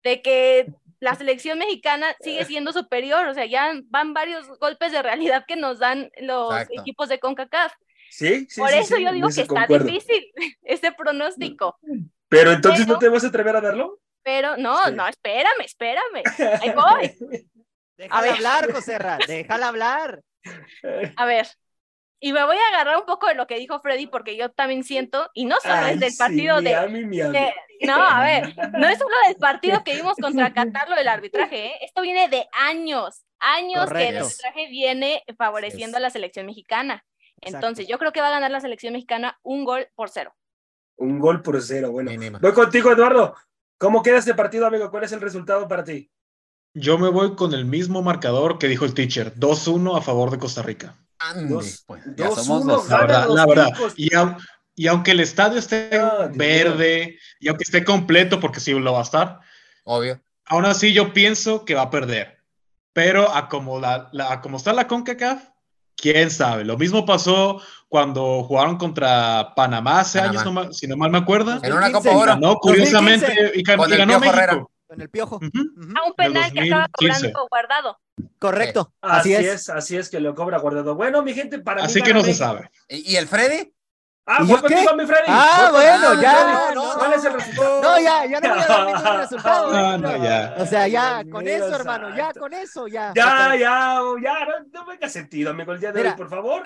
de 0.04 0.22
que 0.22 0.68
la 1.00 1.16
selección 1.16 1.60
mexicana 1.60 2.16
sigue 2.22 2.44
siendo 2.46 2.72
superior. 2.74 3.28
O 3.28 3.34
sea, 3.34 3.46
ya 3.46 3.72
van 3.86 4.14
varios 4.14 4.48
golpes 4.60 4.92
de 4.92 5.02
realidad 5.02 5.46
que 5.48 5.56
nos 5.56 5.80
dan 5.80 6.10
los 6.22 6.52
Exacto. 6.54 6.82
equipos 6.82 7.10
de 7.10 7.20
CONCACAF. 7.20 7.74
Sí, 8.10 8.48
sí, 8.50 8.62
Por 8.62 8.70
sí, 8.70 8.78
eso 8.78 8.96
sí, 8.96 9.04
yo 9.04 9.12
digo 9.12 9.28
que 9.28 9.42
está 9.42 9.54
concuerdo. 9.68 9.86
difícil 9.86 10.32
ese 10.64 10.92
pronóstico. 10.94 11.78
Pero 12.30 12.52
entonces 12.52 12.86
Pero- 12.86 12.94
no 12.94 13.00
te 13.00 13.10
vas 13.10 13.24
a 13.24 13.28
atrever 13.28 13.56
a 13.56 13.62
verlo. 13.62 14.00
Pero 14.24 14.58
no, 14.58 14.78
Sí. 14.86 14.92
no, 14.94 15.08
espérame, 15.08 15.62
espérame. 15.64 16.24
Ahí 16.62 16.72
voy. 16.74 17.46
Déjala 17.98 18.22
ver. 18.22 18.32
hablar, 18.32 18.72
José 18.74 18.98
Ra, 19.00 19.18
déjala 19.26 19.68
hablar. 19.70 20.22
A 21.16 21.26
ver. 21.26 21.48
Y 22.20 22.34
me 22.34 22.44
voy 22.44 22.58
a 22.58 22.68
agarrar 22.76 22.98
un 22.98 23.06
poco 23.06 23.28
de 23.28 23.36
lo 23.36 23.46
que 23.46 23.60
dijo 23.60 23.80
Freddy, 23.80 24.08
porque 24.08 24.36
yo 24.36 24.50
también 24.50 24.84
siento, 24.84 25.30
y 25.34 25.46
no 25.46 25.58
solo 25.62 25.76
Ay, 25.76 25.94
es 25.94 26.00
del 26.00 26.12
sí, 26.12 26.18
partido 26.18 26.56
de, 26.58 26.72
Miami, 26.72 27.06
Miami. 27.06 27.38
de- 27.38 27.54
No, 27.86 27.96
a 27.96 28.24
ver, 28.24 28.56
no 28.74 28.88
es 28.88 28.98
solo 28.98 29.16
del 29.28 29.36
partido 29.36 29.84
que 29.84 29.96
vimos 29.96 30.16
contra 30.20 30.52
Qatar 30.52 30.90
lo 30.90 30.96
del 30.96 31.08
arbitraje, 31.08 31.68
¿eh? 31.68 31.74
Esto 31.82 32.02
viene 32.02 32.28
de 32.28 32.48
años, 32.54 33.24
años 33.40 33.92
que 33.92 34.10
el 34.10 34.18
arbitraje 34.18 34.68
viene 34.70 35.24
favoreciendo 35.38 35.98
a 35.98 36.00
la 36.00 36.10
selección 36.10 36.48
mexicana. 36.48 37.06
Entonces, 37.40 37.88
yo 37.88 38.00
creo 38.00 38.12
que 38.12 38.22
va 38.22 38.28
a 38.30 38.32
ganar 38.32 38.50
la 38.50 38.62
selección 38.62 38.94
mexicana 38.94 39.38
un 39.44 39.64
gol 39.64 39.88
por 39.94 40.10
cero. 40.10 40.36
Un 40.96 41.20
gol 41.20 41.44
por 41.44 41.62
cero, 41.62 41.92
bueno. 41.92 42.10
Mínima. 42.10 42.40
Voy 42.42 42.54
contigo, 42.54 42.92
Eduardo. 42.92 43.36
¿Cómo 43.78 44.02
queda 44.02 44.18
este 44.18 44.34
partido, 44.34 44.66
amigo? 44.66 44.90
¿Cuál 44.90 45.04
es 45.04 45.12
el 45.12 45.22
resultado 45.22 45.68
para 45.68 45.84
ti? 45.84 46.10
Yo 46.74 46.98
me 46.98 47.10
voy 47.10 47.36
con 47.36 47.54
el 47.54 47.66
mismo 47.66 48.02
marcador 48.02 48.58
que 48.58 48.68
dijo 48.68 48.86
el 48.86 48.96
teacher, 48.96 49.36
2-1 49.36 49.96
a 49.96 50.02
favor 50.02 50.32
de 50.32 50.40
Costa 50.40 50.64
Rica. 50.64 50.96
Ande, 51.20 51.54
Dos- 51.54 51.84
pues, 51.88 52.04
ya 52.16 52.28
dos, 52.28 52.36
somos 52.46 52.64
uno, 52.64 52.74
dos. 52.76 52.90
La 52.90 52.98
verdad, 53.00 53.26
los 53.28 53.36
la 53.36 53.46
verdad. 53.46 53.70
Y, 53.96 54.10
au- 54.14 54.38
y 54.76 54.88
aunque 54.88 55.12
el 55.12 55.20
estadio 55.20 55.58
esté 55.60 55.90
Ah, 55.98 56.28
Dios 56.28 56.38
verde, 56.38 57.18
y 57.40 57.48
aunque 57.48 57.64
esté 57.64 57.84
completo, 57.84 58.40
porque 58.40 58.60
sí 58.60 58.72
lo 58.74 58.94
va 58.94 59.00
a 59.00 59.04
estar, 59.04 59.40
Obvio. 59.84 60.22
aún 60.46 60.66
así 60.66 60.94
yo 60.94 61.14
pienso 61.14 61.66
que 61.66 61.74
va 61.76 61.84
a 61.84 61.90
perder. 61.90 62.38
Pero 62.94 63.34
a 63.34 63.48
como, 63.50 63.80
la, 63.80 64.10
la- 64.12 64.32
a 64.34 64.42
como 64.42 64.58
está 64.58 64.74
la 64.74 64.88
CONCACAF, 64.88 65.44
quién 65.96 66.30
sabe. 66.30 66.64
Lo 66.66 66.78
mismo 66.78 67.06
pasó 67.06 67.62
cuando 67.90 68.44
jugaron 68.44 68.78
contra 68.78 69.54
Panamá 69.56 70.02
hace 70.02 70.20
Panamá. 70.20 70.42
años, 70.42 70.54
no 70.54 70.74
si 70.74 70.88
no 70.88 70.98
mal 70.98 71.10
me 71.12 71.18
acuerdo. 71.20 71.54
En 71.64 71.74
una 71.74 71.90
2015, 71.90 71.94
Copa 72.10 72.18
Oro. 72.18 72.32
Ganó 72.34 72.56
curiosamente 72.58 73.26
2015, 73.28 73.60
y, 73.60 73.98
ganó 73.98 74.20
México. 74.20 74.36
Herrera. 74.38 74.66
Con 74.88 75.02
el 75.02 75.10
piojo. 75.10 75.36
Ujú. 75.38 75.48
Ujú. 75.48 75.94
A 75.98 76.08
un 76.08 76.14
penal 76.14 76.52
que 76.54 76.60
estaba 76.62 76.88
2015. 77.00 77.34
cobrando 77.34 77.48
guardado. 77.50 78.00
Correcto. 78.40 78.94
Así, 79.02 79.36
Así 79.36 79.46
es. 79.46 79.54
es. 79.54 79.70
así 79.70 79.98
es 79.98 80.10
que 80.10 80.20
lo 80.20 80.36
cobra 80.36 80.60
guardado. 80.60 80.96
Bueno, 80.96 81.22
mi 81.24 81.34
gente, 81.34 81.60
para 81.60 81.84
Así 81.84 82.00
mí 82.02 82.06
que 82.08 82.14
no 82.14 82.24
se 82.24 82.34
sabe. 82.34 82.70
¿Y, 82.88 83.16
el 83.16 83.28
Freddy? 83.28 83.74
Ah, 84.30 84.40
¿Y 84.42 84.46
voy 84.46 84.58
yo 84.58 84.64
qué? 84.64 84.74
contigo, 84.76 84.96
mi 84.96 85.06
Freddy. 85.06 85.24
Ah, 85.28 85.70
bueno, 85.72 86.22
ya. 86.22 86.72
No, 86.76 86.94
¿Cuál 86.98 87.12
no. 87.12 87.16
es 87.16 87.26
el 87.26 87.34
resultado? 87.34 87.82
No, 87.82 88.00
ya, 88.00 88.26
ya 88.26 88.40
no 88.42 88.50
voy 88.50 88.60
a 88.60 88.68
dar 88.68 88.86
ningún 88.86 89.18
resultado. 89.18 89.72
Ah, 89.74 89.98
no, 89.98 90.24
ya. 90.24 90.56
O 90.58 90.66
sea, 90.66 90.88
ya, 90.88 91.24
Dios 91.24 91.34
con 91.34 91.48
eso, 91.48 91.76
hermano, 91.76 92.16
ya 92.16 92.34
con 92.34 92.54
eso, 92.54 92.88
ya. 92.88 93.14
Ya, 93.16 93.56
ya, 93.56 94.00
ya, 94.22 94.46
no, 94.46 94.66
no 94.74 94.86
venga 94.86 95.08
sentido, 95.08 95.52
amigo, 95.52 95.72
el 95.72 95.80
día 95.80 95.92
de 95.92 96.00
Mira. 96.00 96.12
hoy, 96.12 96.18
por 96.18 96.30
favor. 96.30 96.64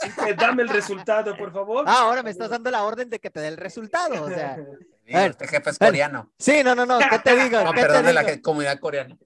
Sí, 0.00 0.10
que 0.24 0.34
dame 0.34 0.62
el 0.62 0.68
resultado, 0.70 1.36
por 1.36 1.52
favor. 1.52 1.84
Ah, 1.86 2.00
ahora 2.00 2.22
me 2.22 2.30
estás 2.30 2.48
dando 2.50 2.70
la 2.70 2.82
orden 2.84 3.08
de 3.10 3.18
que 3.20 3.30
te 3.30 3.40
dé 3.40 3.48
el 3.48 3.58
resultado, 3.58 4.24
o 4.24 4.28
sea. 4.28 4.56
Digo, 5.04 5.18
este 5.18 5.46
jefe 5.46 5.70
es 5.70 5.78
coreano. 5.78 6.32
Sí, 6.38 6.62
no, 6.64 6.74
no, 6.74 6.86
no, 6.86 6.98
¿qué 6.98 7.18
te 7.18 7.36
digo? 7.36 7.60
No, 7.64 7.72
¿Qué 7.72 7.82
te 7.82 7.86
perdón 7.86 8.06
de 8.06 8.12
la 8.14 8.40
comunidad 8.40 8.78
coreana. 8.78 9.16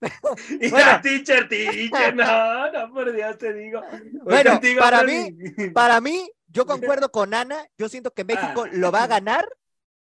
Y 0.60 0.70
bueno. 0.70 0.86
la 0.86 1.00
teacher, 1.00 1.48
teacher, 1.48 2.14
no, 2.14 2.72
no, 2.72 2.92
por 2.92 3.12
Dios 3.12 3.38
te 3.38 3.52
digo. 3.52 3.80
Voy 3.90 4.20
Bueno, 4.24 4.52
contigo, 4.52 4.80
para 4.80 5.00
Freddy. 5.00 5.70
Para 5.70 6.00
mí, 6.00 6.30
yo 6.48 6.66
concuerdo 6.66 7.10
con 7.10 7.34
Ana, 7.34 7.66
yo 7.78 7.88
siento 7.88 8.12
que 8.12 8.24
México 8.24 8.66
lo 8.72 8.92
va 8.92 9.04
a 9.04 9.06
ganar, 9.06 9.46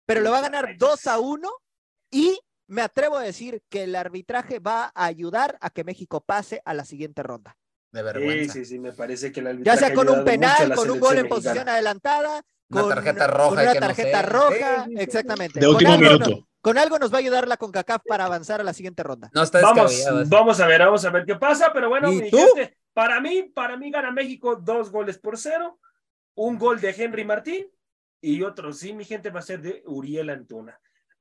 pero 0.06 0.20
lo 0.20 0.30
va 0.30 0.38
a 0.38 0.42
ganar 0.42 0.76
2 0.78 1.06
a 1.06 1.18
1 1.18 1.48
y 2.10 2.38
me 2.66 2.82
atrevo 2.82 3.16
a 3.16 3.22
decir 3.22 3.62
que 3.68 3.84
el 3.84 3.94
arbitraje 3.94 4.58
va 4.58 4.92
a 4.94 5.04
ayudar 5.06 5.56
a 5.60 5.70
que 5.70 5.84
México 5.84 6.20
pase 6.20 6.60
a 6.64 6.74
la 6.74 6.84
siguiente 6.84 7.22
ronda. 7.22 7.56
De 7.90 8.00
Sí, 8.00 8.04
vergüenza. 8.04 8.52
sí, 8.52 8.64
sí, 8.66 8.78
me 8.78 8.92
parece 8.92 9.32
que 9.32 9.42
Ya 9.62 9.76
sea 9.76 9.94
con 9.94 10.08
un 10.08 10.24
penal, 10.24 10.74
con 10.74 10.90
un 10.90 11.00
gol 11.00 11.16
en 11.18 11.28
posición 11.28 11.54
posición 11.54 11.68
adelantada, 11.68 12.42
Una 12.70 12.80
con 12.82 12.88
tarjeta 12.90 13.26
roja 13.26 13.48
con 13.48 13.58
una 13.58 13.72
que 13.72 13.80
no 13.80 13.86
tarjeta 13.86 14.20
sé. 14.20 14.26
roja, 14.26 14.84
Sí, 14.84 14.90
sí, 14.90 14.96
sí. 14.96 15.02
exactamente. 15.02 15.60
De 15.60 15.66
Con 15.66 15.74
último 15.76 15.92
algo 15.94 16.04
minuto. 16.04 16.48
Con 16.68 16.78
algo 16.78 16.98
nos 16.98 17.12
va 17.12 17.16
a 17.16 17.20
ayudar 17.20 17.48
la 17.48 17.56
CONCACAF 17.56 18.02
para 18.06 18.24
avanzar 18.26 18.60
a 18.60 18.64
la 18.64 18.72
siguiente 18.72 19.02
ronda. 19.02 19.30
No 19.34 19.42
está 19.42 19.60
Vamos, 19.60 20.04
vamos 20.28 20.60
a 20.60 20.66
ver, 20.66 20.80
vamos 20.80 21.04
a 21.04 21.10
ver 21.10 21.24
qué 21.24 21.34
pasa, 21.36 21.70
pero 21.72 21.88
bueno, 21.88 22.12
¿Y 22.12 22.22
mi 22.22 22.30
tú? 22.30 22.36
gente, 22.38 22.76
para 22.92 23.20
mí, 23.20 23.42
para 23.54 23.76
mí 23.76 23.90
gana 23.90 24.10
México 24.10 24.56
dos 24.56 24.90
goles 24.90 25.18
por 25.18 25.38
cero, 25.38 25.78
un 26.34 26.58
gol 26.58 26.80
de 26.80 26.90
Henry 26.90 27.24
Martín 27.24 27.66
y 28.20 28.42
otro, 28.42 28.72
sí, 28.72 28.92
mi 28.92 29.04
gente 29.04 29.30
va 29.30 29.40
a 29.40 29.42
ser 29.42 29.60
de 29.62 29.82
Uriel 29.86 30.30
Antuna. 30.30 30.78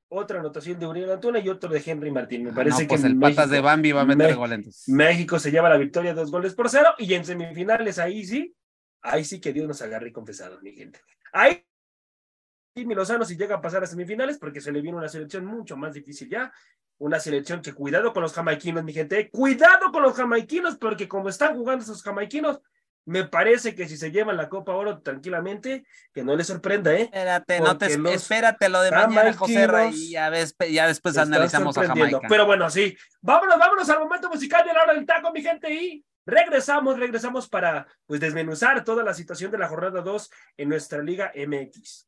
Otra 0.10 0.40
anotación 0.40 0.80
de 0.80 0.88
Uriel 0.88 1.12
Antuna 1.12 1.40
y 1.40 1.50
otro 1.50 1.70
de 1.70 1.84
Henry 1.86 2.12
Martín. 2.12 2.44
Me 2.46 2.52
Ah, 2.52 2.54
parece 2.56 2.84
no, 2.84 2.88
pues 2.88 3.02
que 3.02 3.08
el 3.08 3.20
patas 3.20 3.36
México- 3.38 3.54
de 3.54 3.60
Bambi 3.62 3.92
va 3.92 4.02
a 4.02 4.06
meter 4.06 4.30
Me- 4.30 4.36
gol 4.36 4.54
entonces. 4.54 4.88
México 4.88 5.38
se 5.38 5.52
lleva 5.52 5.68
la 5.70 5.78
victoria 5.78 6.14
dos 6.14 6.32
goles 6.32 6.54
por 6.56 6.70
cero 6.70 6.90
y 6.98 7.14
en 7.14 7.26
semifinales 7.26 8.00
ahí 8.00 8.24
sí, 8.26 8.56
ahí 9.02 9.24
sí 9.26 9.42
que 9.42 9.52
Dios 9.54 9.68
nos 9.68 9.82
agarre 9.82 10.12
confesados, 10.14 10.62
mi 10.62 10.72
gente. 10.74 11.00
Ahí 11.34 11.64
Jimmy 12.78 12.94
Lozano 12.94 13.26
si 13.26 13.36
llega 13.36 13.56
a 13.56 13.62
pasar 13.62 13.84
a 13.84 13.88
semifinales 13.88 14.38
porque 14.38 14.62
se 14.62 14.72
le 14.72 14.82
viene 14.82 14.98
una 14.98 15.10
selección 15.10 15.46
mucho 15.46 15.76
más 15.76 15.94
difícil 15.94 16.30
ya, 16.30 16.54
una 17.00 17.20
selección 17.20 17.62
que 17.62 17.74
cuidado 17.74 18.14
con 18.14 18.22
los 18.22 18.34
jamaiquinos, 18.34 18.84
mi 18.84 18.94
gente, 18.94 19.30
cuidado 19.32 19.92
con 19.92 20.04
los 20.04 20.16
jamaiquinos 20.16 20.78
porque 20.78 21.08
como 21.08 21.30
están 21.30 21.56
jugando 21.56 21.84
esos 21.84 22.04
jamaiquinos, 22.04 22.62
me 23.06 23.24
parece 23.24 23.74
que 23.74 23.88
si 23.88 23.98
se 23.98 24.12
llevan 24.12 24.36
la 24.38 24.50
Copa 24.50 24.76
Oro 24.76 25.00
tranquilamente, 25.02 25.86
que 26.14 26.24
no 26.24 26.36
les 26.36 26.46
sorprenda, 26.46 26.94
¿eh? 26.94 27.04
Espérate, 27.04 27.62
no 27.62 27.78
te 27.78 27.88
espérate 28.14 28.68
lo 28.68 28.82
de 28.82 28.92
mañana, 28.92 29.34
José 29.34 29.66
jamaiquinos 29.66 29.96
y 29.96 30.12
ya, 30.12 30.30
ves, 30.30 30.56
ya 30.70 30.88
después 30.88 31.18
analizamos 31.18 31.78
a. 31.78 31.88
Jamaica. 31.88 32.20
Pero 32.28 32.46
bueno, 32.46 32.70
sí. 32.70 32.98
Vámonos, 33.22 33.58
vámonos 33.58 33.90
al 33.90 34.00
momento 34.00 34.30
musical 34.30 34.66
de 34.68 34.74
la 34.74 34.84
hora 34.84 34.94
del 34.94 35.06
taco, 35.06 35.32
mi 35.32 35.42
gente. 35.42 35.74
Y 35.74 36.06
regresamos, 36.26 37.00
regresamos 37.00 37.48
para 37.48 37.88
pues 38.06 38.20
desmenuzar 38.20 38.84
toda 38.84 39.04
la 39.06 39.14
situación 39.14 39.52
de 39.52 39.58
la 39.58 39.70
jornada 39.70 40.02
2 40.02 40.30
en 40.58 40.70
nuestra 40.70 41.02
Liga 41.02 41.32
MX. 41.34 42.08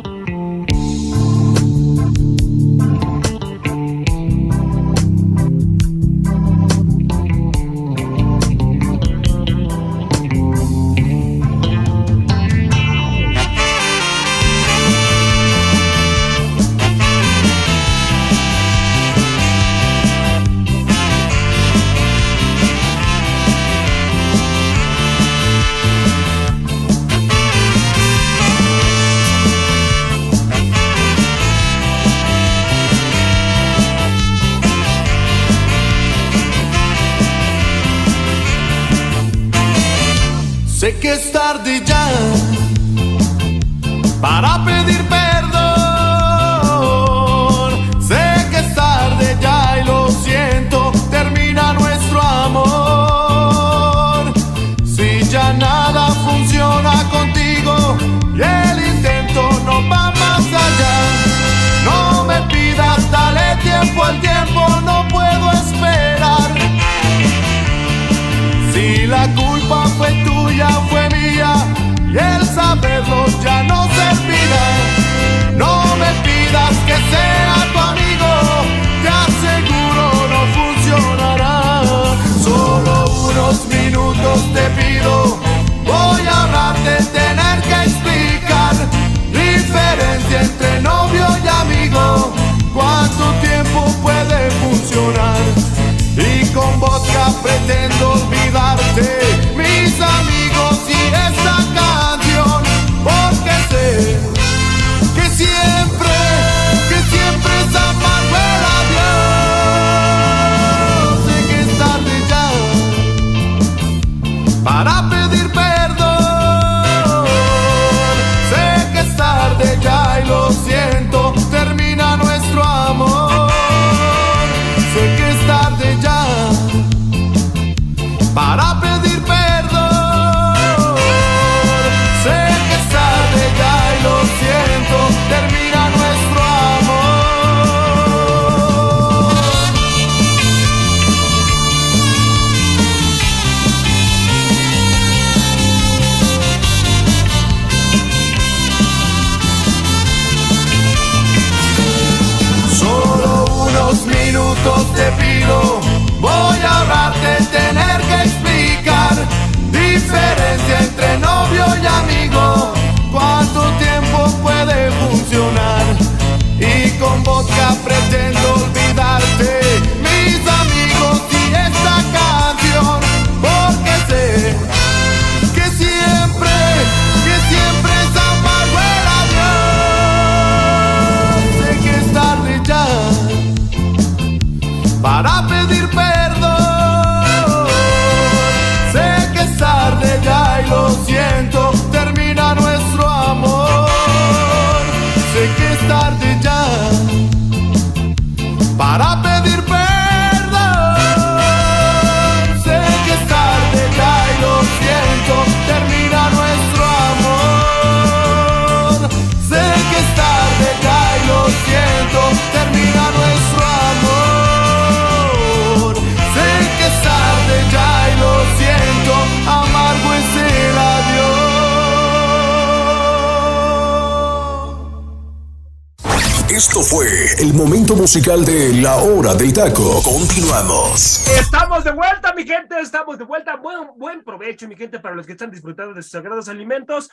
Musical 228.13 228.43
de 228.43 228.73
La 228.81 228.97
Hora 228.97 229.33
del 229.35 229.53
Taco. 229.53 230.03
Continuamos. 230.03 231.25
Estamos 231.29 231.81
de 231.85 231.91
vuelta, 231.91 232.33
mi 232.33 232.43
gente, 232.43 232.77
estamos 232.77 233.17
de 233.17 233.23
vuelta. 233.23 233.55
Buen, 233.55 233.87
buen 233.95 234.21
provecho, 234.21 234.67
mi 234.67 234.75
gente, 234.75 234.99
para 234.99 235.15
los 235.15 235.25
que 235.25 235.31
están 235.31 235.49
disfrutando 235.49 235.93
de 235.93 236.01
sus 236.01 236.11
sagrados 236.11 236.49
alimentos. 236.49 237.09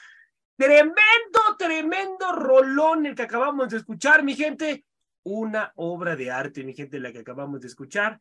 Tremendo, 0.57 0.96
tremendo 1.57 2.32
rolón 2.32 3.07
el 3.07 3.14
que 3.14 3.22
acabamos 3.22 3.68
de 3.68 3.76
escuchar, 3.76 4.24
mi 4.24 4.34
gente. 4.34 4.84
Una 5.22 5.70
obra 5.76 6.16
de 6.16 6.32
arte, 6.32 6.64
mi 6.64 6.74
gente, 6.74 6.99
la 6.99 7.12
que 7.12 7.20
acabamos 7.20 7.61
de 7.61 7.68
escuchar. 7.68 8.18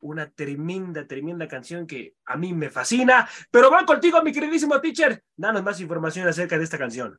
Una 0.00 0.28
tremenda, 0.28 1.06
tremenda 1.06 1.48
canción 1.48 1.86
que 1.86 2.12
a 2.26 2.36
mí 2.36 2.52
me 2.52 2.68
fascina. 2.68 3.26
Pero 3.50 3.70
van 3.70 3.86
contigo, 3.86 4.22
mi 4.22 4.32
queridísimo 4.32 4.78
teacher. 4.82 5.24
Danos 5.34 5.62
más 5.62 5.80
información 5.80 6.28
acerca 6.28 6.58
de 6.58 6.64
esta 6.64 6.76
canción. 6.76 7.18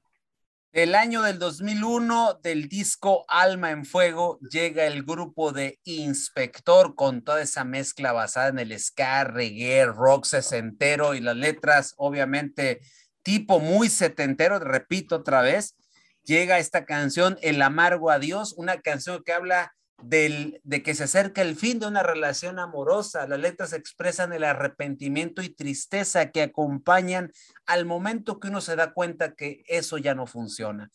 El 0.72 0.94
año 0.94 1.24
del 1.24 1.40
2001 1.40 2.42
del 2.44 2.70
disco 2.70 3.26
Alma 3.28 3.72
en 3.72 3.86
Fuego 3.86 4.38
llega 4.52 4.86
el 4.86 5.02
grupo 5.02 5.52
de 5.52 5.80
Inspector 5.84 6.94
con 6.94 7.24
toda 7.24 7.42
esa 7.42 7.64
mezcla 7.64 8.12
basada 8.12 8.50
en 8.50 8.60
el 8.60 8.80
ska, 8.80 9.24
reggae, 9.24 9.88
rock 9.88 10.26
sesentero 10.26 11.16
y 11.16 11.22
las 11.22 11.36
letras 11.36 11.96
obviamente 11.98 12.82
tipo 13.24 13.60
muy 13.60 13.90
setentero, 13.90 14.60
repito 14.60 15.16
otra 15.16 15.42
vez, 15.42 15.76
llega 16.24 16.60
esta 16.60 16.86
canción 16.86 17.40
El 17.42 17.64
amargo 17.64 18.12
adiós, 18.12 18.54
una 18.56 18.80
canción 18.80 19.24
que 19.24 19.34
habla 19.34 19.74
del, 20.02 20.62
de 20.64 20.84
que 20.84 20.96
se 20.96 21.04
acerca 21.04 21.42
el 21.42 21.56
fin 21.56 21.80
de 21.80 21.88
una 21.88 22.04
relación 22.04 22.60
amorosa. 22.60 23.28
Las 23.28 23.40
letras 23.40 23.74
expresan 23.74 24.34
el 24.34 24.44
arrepentimiento 24.44 25.42
y 25.42 25.50
tristeza 25.50 26.32
que 26.32 26.42
acompañan 26.42 27.32
al 27.66 27.86
momento 27.86 28.40
que 28.40 28.48
uno 28.48 28.62
se 28.62 28.76
da 28.76 28.94
cuenta 28.94 29.36
que 29.36 29.64
eso 29.68 29.98
ya 29.98 30.16
no 30.16 30.28
funciona. 30.28 30.92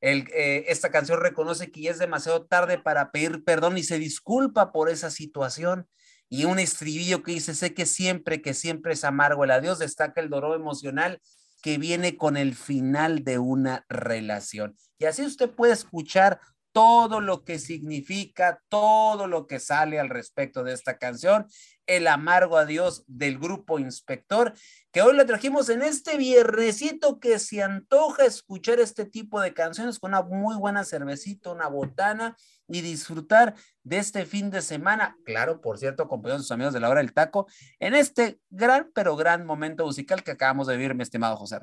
El, 0.00 0.28
eh, 0.32 0.66
esta 0.68 0.90
canción 0.90 1.20
reconoce 1.20 1.70
que 1.70 1.82
ya 1.82 1.90
es 1.90 1.98
demasiado 1.98 2.46
tarde 2.46 2.78
para 2.78 3.10
pedir 3.10 3.42
perdón 3.44 3.78
y 3.78 3.82
se 3.82 3.98
disculpa 3.98 4.72
por 4.72 4.88
esa 4.88 5.10
situación. 5.10 5.88
Y 6.28 6.44
un 6.44 6.58
estribillo 6.58 7.22
que 7.22 7.32
dice, 7.32 7.54
sé 7.54 7.74
que 7.74 7.86
siempre, 7.86 8.42
que 8.42 8.54
siempre 8.54 8.92
es 8.92 9.04
amargo 9.04 9.44
el 9.44 9.50
adiós, 9.50 9.78
destaca 9.78 10.20
el 10.20 10.28
dolor 10.28 10.54
emocional 10.54 11.20
que 11.62 11.78
viene 11.78 12.16
con 12.16 12.36
el 12.36 12.54
final 12.54 13.24
de 13.24 13.38
una 13.38 13.84
relación. 13.88 14.76
Y 14.98 15.06
así 15.06 15.24
usted 15.24 15.50
puede 15.50 15.72
escuchar 15.72 16.40
todo 16.78 17.20
lo 17.20 17.42
que 17.42 17.58
significa, 17.58 18.62
todo 18.68 19.26
lo 19.26 19.48
que 19.48 19.58
sale 19.58 19.98
al 19.98 20.08
respecto 20.08 20.62
de 20.62 20.74
esta 20.74 20.96
canción, 20.96 21.48
El 21.86 22.06
amargo 22.06 22.56
adiós 22.56 23.02
del 23.08 23.36
grupo 23.36 23.80
Inspector, 23.80 24.54
que 24.92 25.02
hoy 25.02 25.16
le 25.16 25.24
trajimos 25.24 25.70
en 25.70 25.82
este 25.82 26.16
viernesito 26.16 27.18
que 27.18 27.40
se 27.40 27.64
antoja 27.64 28.26
escuchar 28.26 28.78
este 28.78 29.06
tipo 29.06 29.40
de 29.40 29.54
canciones 29.54 29.98
con 29.98 30.10
una 30.10 30.22
muy 30.22 30.54
buena 30.54 30.84
cervecita, 30.84 31.50
una 31.50 31.66
botana 31.66 32.36
y 32.68 32.80
disfrutar 32.80 33.56
de 33.82 33.98
este 33.98 34.24
fin 34.24 34.48
de 34.48 34.62
semana. 34.62 35.16
Claro, 35.24 35.60
por 35.60 35.78
cierto, 35.78 36.04
acompañados 36.04 36.42
sus 36.42 36.52
amigos 36.52 36.74
de 36.74 36.78
la 36.78 36.90
hora 36.90 37.00
del 37.00 37.12
taco, 37.12 37.48
en 37.80 37.96
este 37.96 38.38
gran, 38.50 38.88
pero 38.94 39.16
gran 39.16 39.44
momento 39.44 39.84
musical 39.84 40.22
que 40.22 40.30
acabamos 40.30 40.68
de 40.68 40.76
vivir, 40.76 40.94
mi 40.94 41.02
estimado 41.02 41.36
José. 41.36 41.58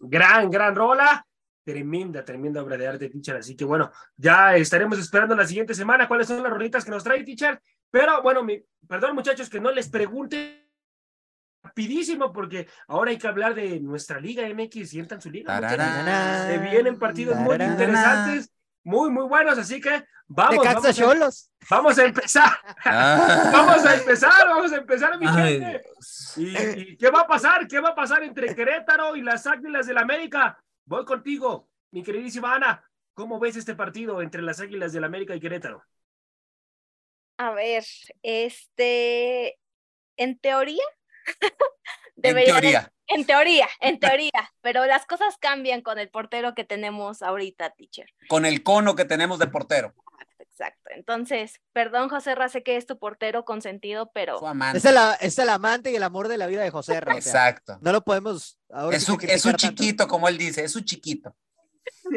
Gran, 0.00 0.50
gran 0.50 0.74
rola. 0.74 1.24
Tremenda, 1.64 2.24
tremenda 2.24 2.62
obra 2.62 2.76
de 2.76 2.88
arte, 2.88 3.08
teacher. 3.08 3.36
Así 3.36 3.54
que 3.54 3.64
bueno, 3.64 3.90
ya 4.16 4.56
estaremos 4.56 4.98
esperando 4.98 5.36
la 5.36 5.46
siguiente 5.46 5.74
semana 5.74 6.08
cuáles 6.08 6.26
son 6.26 6.42
las 6.42 6.52
rolitas 6.52 6.84
que 6.84 6.90
nos 6.90 7.04
trae, 7.04 7.22
teacher. 7.22 7.60
Pero 7.90 8.22
bueno, 8.22 8.42
mi, 8.42 8.62
perdón, 8.88 9.14
muchachos, 9.14 9.50
que 9.50 9.60
no 9.60 9.70
les 9.70 9.88
pregunte 9.88 10.70
rapidísimo 11.62 12.32
porque 12.32 12.68
ahora 12.88 13.10
hay 13.10 13.18
que 13.18 13.28
hablar 13.28 13.54
de 13.54 13.80
nuestra 13.80 14.20
Liga 14.20 14.48
MX. 14.48 14.88
Sientan 14.88 15.20
su 15.20 15.30
liga. 15.30 15.58
Se 16.46 16.58
vienen 16.58 16.98
partidos 16.98 17.36
muy 17.36 17.56
interesantes, 17.56 18.52
muy, 18.82 19.10
muy 19.10 19.26
buenos. 19.26 19.58
Así 19.58 19.80
que 19.80 20.04
vamos, 20.26 20.64
vamos, 20.64 20.84
a, 20.84 20.92
Cholos. 20.92 21.50
vamos 21.68 21.98
a 21.98 22.04
empezar. 22.04 22.50
Ah. 22.84 23.50
Vamos 23.52 23.84
a 23.84 23.94
empezar, 23.94 24.48
vamos 24.48 24.72
a 24.72 24.76
empezar, 24.76 25.18
mi 25.18 25.26
Ay, 25.28 25.60
gente. 25.60 25.82
¿Y, 26.36 26.80
y 26.92 26.96
qué 26.96 27.10
va 27.10 27.20
a 27.20 27.26
pasar? 27.26 27.66
¿Qué 27.66 27.80
va 27.80 27.90
a 27.90 27.94
pasar 27.94 28.22
entre 28.22 28.54
Querétaro 28.54 29.16
y 29.16 29.22
las 29.22 29.46
Águilas 29.46 29.86
del 29.86 29.98
América? 29.98 30.58
Voy 30.84 31.04
contigo, 31.04 31.68
mi 31.90 32.02
queridísima 32.02 32.54
Ana. 32.54 32.84
¿Cómo 33.14 33.38
ves 33.38 33.56
este 33.56 33.74
partido 33.74 34.22
entre 34.22 34.42
las 34.42 34.60
Águilas 34.60 34.92
del 34.92 35.04
América 35.04 35.34
y 35.34 35.40
Querétaro? 35.40 35.82
A 37.38 37.52
ver, 37.52 37.84
este, 38.22 39.58
en 40.16 40.38
teoría, 40.38 40.84
En 42.16 42.22
debería 42.22 42.54
de- 42.54 42.60
teoría. 42.60 42.92
en 43.06 43.24
teoría, 43.26 43.68
en 43.80 43.98
teoría, 43.98 44.30
pero 44.60 44.84
las 44.86 45.06
cosas 45.06 45.36
cambian 45.38 45.80
con 45.82 45.98
el 45.98 46.10
portero 46.10 46.54
que 46.54 46.64
tenemos 46.64 47.22
ahorita, 47.22 47.70
teacher. 47.70 48.08
Con 48.28 48.44
el 48.46 48.62
cono 48.62 48.94
que 48.94 49.04
tenemos 49.06 49.38
de 49.38 49.46
portero. 49.48 49.94
Exacto. 50.60 50.90
Entonces, 50.94 51.60
perdón, 51.72 52.08
José 52.10 52.34
Ra, 52.34 52.48
sé 52.48 52.62
que 52.62 52.76
es 52.76 52.86
tu 52.86 52.98
portero 52.98 53.44
consentido, 53.44 54.10
pero 54.12 54.38
Su 54.38 54.46
amante. 54.46 54.78
Es 54.78 54.84
el, 54.84 54.96
es 55.20 55.38
el 55.38 55.48
amante 55.48 55.90
y 55.90 55.96
el 55.96 56.02
amor 56.02 56.28
de 56.28 56.36
la 56.36 56.46
vida 56.46 56.62
de 56.62 56.70
José 56.70 57.00
Ra, 57.00 57.14
o 57.16 57.20
sea, 57.20 57.48
Exacto. 57.48 57.78
no 57.80 57.92
lo 57.92 58.02
podemos. 58.02 58.58
ahora 58.70 58.96
Es 58.96 59.06
tanto. 59.06 59.52
chiquito, 59.56 60.06
como 60.06 60.28
él 60.28 60.36
dice, 60.36 60.64
es 60.64 60.72
su 60.72 60.80
chiquito. 60.80 61.34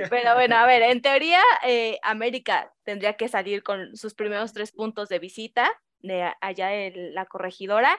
Pero 0.10 0.34
bueno, 0.36 0.56
a 0.58 0.66
ver, 0.66 0.82
en 0.84 1.02
teoría, 1.02 1.41
eh, 1.66 2.00
América 2.04 2.74
tendría 2.84 3.14
que 3.14 3.28
salir 3.30 3.64
con 3.64 3.96
sus 3.96 4.14
primeros 4.14 4.52
tres 4.52 4.72
puntos 4.72 5.08
de 5.10 5.20
visita 5.20 5.70
de 6.00 6.34
allá 6.41 6.74
en 6.74 7.14
la 7.16 7.26
corregidora, 7.26 7.98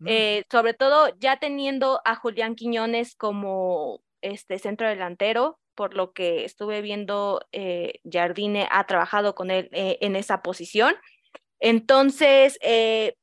Mm. 0.00 0.06
eh, 0.08 0.44
sobre 0.50 0.74
todo 0.74 1.14
ya 1.20 1.36
teniendo 1.38 2.00
a 2.04 2.16
Julián 2.16 2.56
Quiñones 2.56 3.14
como 3.14 4.02
este 4.22 4.58
centro 4.58 4.88
delantero, 4.88 5.60
por 5.74 5.94
lo 5.94 6.12
que 6.12 6.44
estuve 6.44 6.82
viendo, 6.82 7.40
eh, 7.52 8.00
Jardine 8.10 8.68
ha 8.70 8.84
trabajado 8.86 9.34
con 9.34 9.50
él 9.50 9.68
eh, 9.72 9.98
en 10.00 10.16
esa 10.16 10.42
posición. 10.42 10.94
Entonces, 11.60 12.58
eh, 12.62 13.16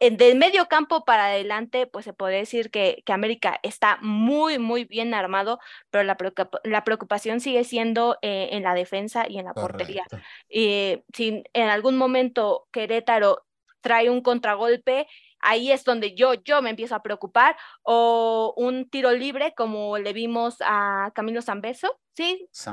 en 0.00 0.16
del 0.16 0.36
medio 0.36 0.66
campo 0.66 1.04
para 1.04 1.26
adelante, 1.26 1.86
pues 1.86 2.04
se 2.04 2.12
puede 2.12 2.36
decir 2.36 2.70
que, 2.70 3.02
que 3.06 3.12
América 3.12 3.60
está 3.62 3.98
muy, 4.02 4.58
muy 4.58 4.84
bien 4.84 5.14
armado, 5.14 5.60
pero 5.90 6.04
la, 6.04 6.16
la 6.64 6.84
preocupación 6.84 7.40
sigue 7.40 7.64
siendo 7.64 8.18
eh, 8.20 8.48
en 8.52 8.62
la 8.64 8.74
defensa 8.74 9.26
y 9.28 9.38
en 9.38 9.46
la 9.46 9.54
portería. 9.54 10.04
Eh, 10.48 11.04
si 11.14 11.42
en 11.52 11.68
algún 11.68 11.96
momento 11.96 12.66
Querétaro 12.72 13.46
trae 13.80 14.10
un 14.10 14.20
contragolpe, 14.20 15.06
ahí 15.44 15.70
es 15.70 15.84
donde 15.84 16.14
yo, 16.14 16.34
yo 16.34 16.62
me 16.62 16.70
empiezo 16.70 16.94
a 16.94 17.02
preocupar, 17.02 17.56
o 17.82 18.54
un 18.56 18.88
tiro 18.88 19.12
libre 19.12 19.54
como 19.54 19.98
le 19.98 20.12
vimos 20.12 20.56
a 20.60 21.12
Camilo 21.14 21.42
Zambeso, 21.42 22.00
¿sí? 22.14 22.48
Sí, 22.50 22.64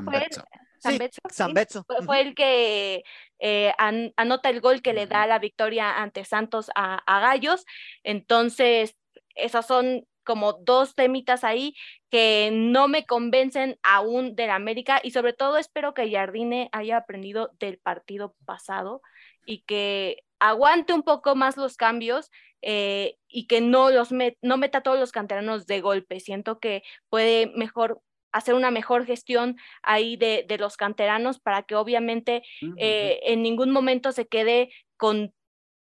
Zambeso, 0.82 1.20
sí. 1.28 1.34
San 1.34 1.54
Betso. 1.54 1.86
Fue, 2.04 2.20
el 2.20 2.34
que 2.34 3.04
eh, 3.38 3.72
an- 3.78 4.12
anota 4.16 4.48
el 4.50 4.60
gol 4.60 4.82
que 4.82 4.92
le 4.92 5.06
da 5.06 5.26
la 5.26 5.38
victoria 5.38 6.02
ante 6.02 6.24
Santos 6.24 6.70
a, 6.74 6.96
a 7.06 7.20
Gallos. 7.20 7.64
Entonces, 8.02 8.96
esos 9.34 9.66
son 9.66 10.06
como 10.24 10.52
dos 10.54 10.94
temitas 10.94 11.44
ahí 11.44 11.74
que 12.10 12.50
no 12.52 12.88
me 12.88 13.06
convencen 13.06 13.78
aún 13.82 14.36
del 14.36 14.50
América 14.50 15.00
y 15.02 15.10
sobre 15.10 15.32
todo 15.32 15.58
espero 15.58 15.94
que 15.94 16.10
Jardine 16.10 16.68
haya 16.72 16.98
aprendido 16.98 17.50
del 17.58 17.78
partido 17.78 18.34
pasado 18.44 19.02
y 19.44 19.62
que 19.62 20.22
aguante 20.38 20.92
un 20.92 21.02
poco 21.02 21.34
más 21.34 21.56
los 21.56 21.76
cambios 21.76 22.30
eh, 22.62 23.16
y 23.28 23.46
que 23.46 23.60
no 23.60 23.90
los 23.90 24.12
met- 24.12 24.38
no 24.42 24.56
meta 24.56 24.78
a 24.78 24.82
todos 24.82 24.98
los 24.98 25.12
canteranos 25.12 25.66
de 25.66 25.80
golpe. 25.80 26.20
Siento 26.20 26.58
que 26.60 26.82
puede 27.10 27.48
mejor 27.54 28.00
hacer 28.32 28.54
una 28.54 28.70
mejor 28.70 29.04
gestión 29.04 29.56
ahí 29.82 30.16
de, 30.16 30.44
de 30.48 30.56
los 30.58 30.76
canteranos 30.78 31.38
para 31.38 31.64
que 31.64 31.74
obviamente 31.74 32.42
eh, 32.78 33.20
en 33.24 33.42
ningún 33.42 33.70
momento 33.70 34.10
se 34.12 34.26
quede 34.26 34.70
con, 34.96 35.34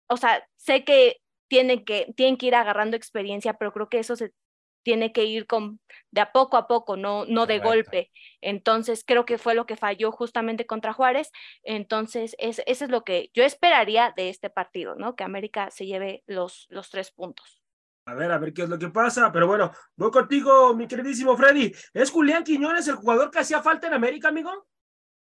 o 0.09 0.16
sea, 0.16 0.47
sé 0.57 0.85
que 0.85 1.18
tienen 1.51 1.85
que, 1.85 2.12
tienen 2.16 2.37
que 2.39 2.47
ir 2.47 2.55
agarrando 2.55 2.97
experiencia, 2.97 3.55
pero 3.55 3.72
creo 3.72 3.89
que 3.89 3.99
eso 3.99 4.16
se 4.16 4.33
tiene 4.83 5.12
que 5.12 5.24
ir 5.24 5.47
con 5.47 5.81
de 6.11 6.20
a 6.20 6.33
poco 6.33 6.57
a 6.57 6.66
poco, 6.66 6.97
no, 6.97 7.24
no 7.26 7.47
de 7.47 7.61
Correcto. 7.61 7.68
golpe. 7.68 8.11
Entonces, 8.41 9.05
creo 9.07 9.24
que 9.24 9.39
fue 9.39 9.55
lo 9.55 9.66
que 9.66 9.76
falló 9.76 10.11
justamente 10.12 10.66
contra 10.66 10.93
Juárez. 10.93 11.31
Entonces, 11.62 12.35
es, 12.39 12.62
eso 12.66 12.85
es 12.85 12.91
lo 12.91 13.05
que 13.05 13.31
yo 13.35 13.45
esperaría 13.45 14.12
de 14.16 14.31
este 14.31 14.51
partido, 14.51 14.95
¿no? 14.95 15.16
Que 15.16 15.24
América 15.24 15.70
se 15.70 15.87
lleve 15.87 16.22
los, 16.26 16.66
los 16.70 16.91
tres 16.91 17.11
puntos. 17.11 17.62
A 18.07 18.14
ver, 18.14 18.33
a 18.33 18.39
ver 18.39 18.55
qué 18.55 18.62
es 18.62 18.68
lo 18.70 18.79
que 18.79 18.89
pasa. 18.89 19.31
Pero 19.31 19.47
bueno, 19.47 19.70
voy 19.97 20.11
contigo, 20.11 20.74
mi 20.74 20.89
queridísimo 20.89 21.37
Freddy. 21.37 21.74
¿Es 21.93 22.11
Julián 22.11 22.43
Quiñones 22.43 22.89
el 22.89 22.97
jugador 22.97 23.31
que 23.31 23.41
hacía 23.41 23.62
falta 23.62 23.87
en 23.87 23.95
América, 23.95 24.29
amigo? 24.29 24.66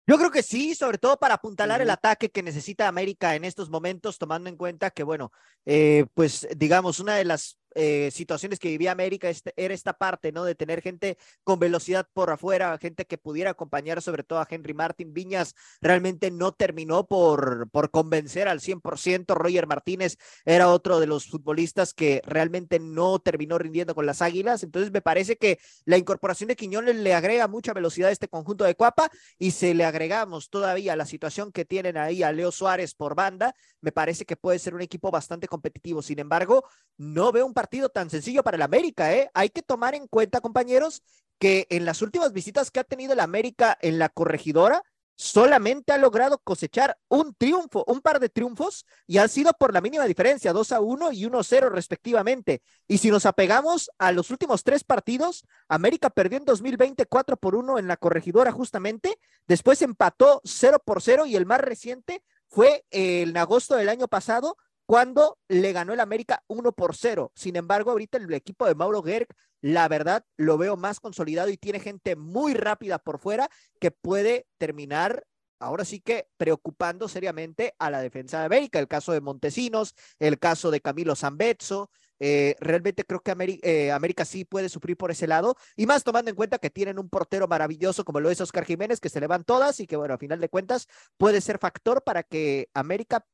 Yo 0.07 0.19
creo 0.19 0.31
que 0.31 0.43
sí, 0.43 0.75
sobre 0.75 0.99
todo 0.99 1.19
para 1.19 1.35
apuntalar 1.35 1.81
el 1.81 1.91
ataque 1.91 2.31
que 2.31 2.43
necesita 2.43 2.87
América 2.87 3.35
en 3.35 3.45
estos 3.45 3.71
momentos, 3.71 4.19
tomando 4.19 4.49
en 4.49 4.57
cuenta 4.57 4.91
que, 4.91 5.03
bueno, 5.03 5.33
eh, 5.65 6.07
pues 6.15 6.47
digamos, 6.57 7.01
una 7.01 7.17
de 7.17 7.25
las 7.25 7.59
eh, 7.77 8.11
situaciones 8.11 8.59
que 8.59 8.69
vivía 8.69 8.93
América 8.93 9.29
este- 9.29 9.53
era 9.57 9.75
esta 9.75 9.93
parte, 9.93 10.33
¿no? 10.33 10.45
De 10.45 10.55
tener 10.55 10.81
gente 10.83 11.19
con 11.45 11.59
velocidad 11.59 12.09
por 12.15 12.31
afuera, 12.31 12.79
gente 12.79 13.05
que 13.05 13.19
pudiera 13.19 13.51
acompañar 13.51 14.01
sobre 14.01 14.23
todo 14.23 14.41
a 14.41 14.47
Henry 14.49 14.73
Martin. 14.75 15.13
Viñas 15.13 15.55
realmente 15.83 16.31
no 16.31 16.53
terminó 16.53 17.07
por, 17.07 17.69
por 17.71 17.91
convencer 17.91 18.49
al 18.49 18.61
100%. 18.61 19.35
Roger 19.35 19.67
Martínez 19.67 20.17
era 20.47 20.69
otro 20.71 21.01
de 21.01 21.07
los 21.07 21.27
futbolistas 21.27 21.93
que 21.93 22.23
realmente 22.25 22.79
no 22.79 23.19
terminó 23.19 23.59
rindiendo 23.59 23.95
con 23.95 24.07
las 24.07 24.23
Águilas. 24.23 24.63
Entonces 24.63 24.91
me 24.91 25.03
parece 25.03 25.37
que 25.37 25.59
la 25.85 25.99
incorporación 25.99 26.49
de 26.49 26.57
Quiñones 26.57 26.97
le 26.97 27.13
agrega 27.15 27.47
mucha 27.47 27.75
velocidad 27.75 28.09
a 28.09 28.13
este 28.13 28.29
conjunto 28.29 28.65
de 28.65 28.75
Cuapa 28.75 29.11
y 29.39 29.51
se 29.51 29.75
le 29.75 29.85
agregamos 29.85 30.49
todavía 30.49 30.97
la 30.97 31.05
situación 31.05 31.53
que 31.53 31.65
tienen 31.67 31.99
ahí 31.99 32.23
a 32.23 32.33
Leo 32.33 32.51
Suárez 32.53 32.95
por 32.95 33.15
banda, 33.15 33.55
me 33.83 33.93
parece 33.93 34.25
que 34.25 34.37
puede 34.37 34.59
ser 34.59 34.75
un 34.75 34.81
equipo 34.81 35.11
bastante 35.11 35.47
competitivo. 35.47 36.01
Sin 36.03 36.19
embargo, 36.19 36.65
no 36.97 37.33
veo 37.33 37.45
un 37.45 37.53
partido 37.53 37.66
tan 37.93 38.11
sencillo 38.11 38.43
para 38.43 38.57
el 38.57 38.63
América, 38.63 39.15
¿eh? 39.15 39.31
Hay 39.35 39.51
que 39.51 39.63
tomar 39.63 39.95
en 39.95 40.07
cuenta, 40.07 40.41
compañeros, 40.41 41.03
que 41.39 41.67
en 41.71 41.85
las 41.85 42.03
últimas 42.03 42.33
visitas 42.33 42.71
que 42.71 42.81
ha 42.81 42.85
tenido 42.85 43.13
el 43.13 43.21
América 43.21 43.77
en 43.81 43.99
la 43.99 44.09
corregidora, 44.09 44.83
solamente 45.19 45.93
ha 45.93 45.99
logrado 45.99 46.39
cosechar 46.39 46.99
un 47.09 47.35
triunfo, 47.35 47.85
un 47.87 48.01
par 48.01 48.21
de 48.21 48.29
triunfos, 48.29 48.85
y 49.07 49.19
han 49.19 49.29
sido 49.29 49.53
por 49.55 49.73
la 49.73 49.81
mínima 49.81 50.05
diferencia, 50.05 50.53
2 50.53 50.73
a 50.73 50.81
1 50.81 51.13
y 51.13 51.25
1 51.25 51.39
a 51.39 51.45
0 51.45 51.71
respectivamente. 51.71 52.63
Y 52.87 52.99
si 52.99 53.11
nos 53.11 53.25
apegamos 53.25 53.91
a 53.99 54.13
los 54.13 54.31
últimos 54.31 54.63
tres 54.63 54.85
partidos, 54.85 55.47
América 55.69 56.11
perdió 56.11 56.39
en 56.39 56.45
2020 56.45 57.07
4 57.07 57.37
por 57.39 57.55
1 57.55 57.79
en 57.79 57.89
la 57.89 57.97
corregidora 57.97 58.53
justamente, 58.53 59.19
después 59.47 59.81
empató 59.83 60.43
0 60.45 60.83
por 60.85 61.03
0 61.03 61.27
y 61.27 61.37
el 61.37 61.47
más 61.47 61.61
reciente 61.61 62.23
fue 62.49 62.85
en 62.91 63.37
agosto 63.37 63.75
del 63.75 63.89
año 63.89 64.09
pasado 64.09 64.57
cuando 64.87 65.39
le 65.49 65.73
ganó 65.73 65.93
el 65.93 66.01
América 66.01 66.43
1 66.47 66.73
por 66.73 66.95
0. 66.97 67.33
Sin 67.35 67.57
embargo, 67.57 67.91
ahorita 67.91 68.19
el 68.19 68.33
equipo 68.33 68.67
de 68.67 68.75
Mauro 68.75 69.03
Gerg, 69.03 69.27
la 69.61 69.89
verdad, 69.89 70.25
lo 70.37 70.59
veo 70.59 70.77
más 70.77 71.01
consolidado 71.01 71.49
y 71.51 71.57
tiene 71.57 71.81
gente 71.81 72.15
muy 72.17 72.55
rápida 72.55 72.99
por 72.99 73.19
fuera 73.19 73.49
que 73.81 73.91
puede 73.91 74.47
terminar 74.59 75.25
ahora 75.59 75.85
sí 75.85 76.01
que 76.01 76.29
preocupando 76.37 77.09
seriamente 77.09 77.75
a 77.79 77.91
la 77.91 78.01
defensa 78.01 78.41
de 78.41 78.47
América. 78.47 78.79
El 78.79 78.89
caso 78.89 79.13
de 79.13 79.21
Montesinos, 79.23 79.95
el 80.19 80.39
caso 80.39 80.71
de 80.71 80.81
Camilo 80.81 81.17
Zambezzo. 81.17 81.91
eh, 82.19 82.57
realmente 82.61 83.05
creo 83.05 83.21
que 83.21 83.31
Ameri- 83.33 83.61
eh, 83.63 83.93
América 83.93 84.25
sí 84.25 84.45
puede 84.47 84.69
sufrir 84.71 84.97
por 84.97 85.11
ese 85.11 85.27
lado 85.27 85.55
y 85.77 85.85
más 85.87 86.03
tomando 86.03 86.31
en 86.31 86.37
cuenta 86.37 86.59
que 86.59 86.71
tienen 86.71 86.99
un 86.99 87.11
portero 87.11 87.47
maravilloso 87.47 88.05
como 88.07 88.21
lo 88.21 88.31
es 88.31 88.41
Oscar 88.41 88.65
Jiménez 88.65 89.01
que 89.01 89.11
se 89.11 89.21
le 89.21 89.27
van 89.27 89.45
todas 89.45 89.81
y 89.81 89.87
que 89.87 89.97
bueno, 89.97 90.15
a 90.15 90.19
final 90.19 90.41
de 90.41 90.49
cuentas 90.49 90.87
puede 91.19 91.43
ser 91.43 91.59
factor 91.59 92.03
para 92.05 92.23
que 92.23 92.69
América 92.73 93.27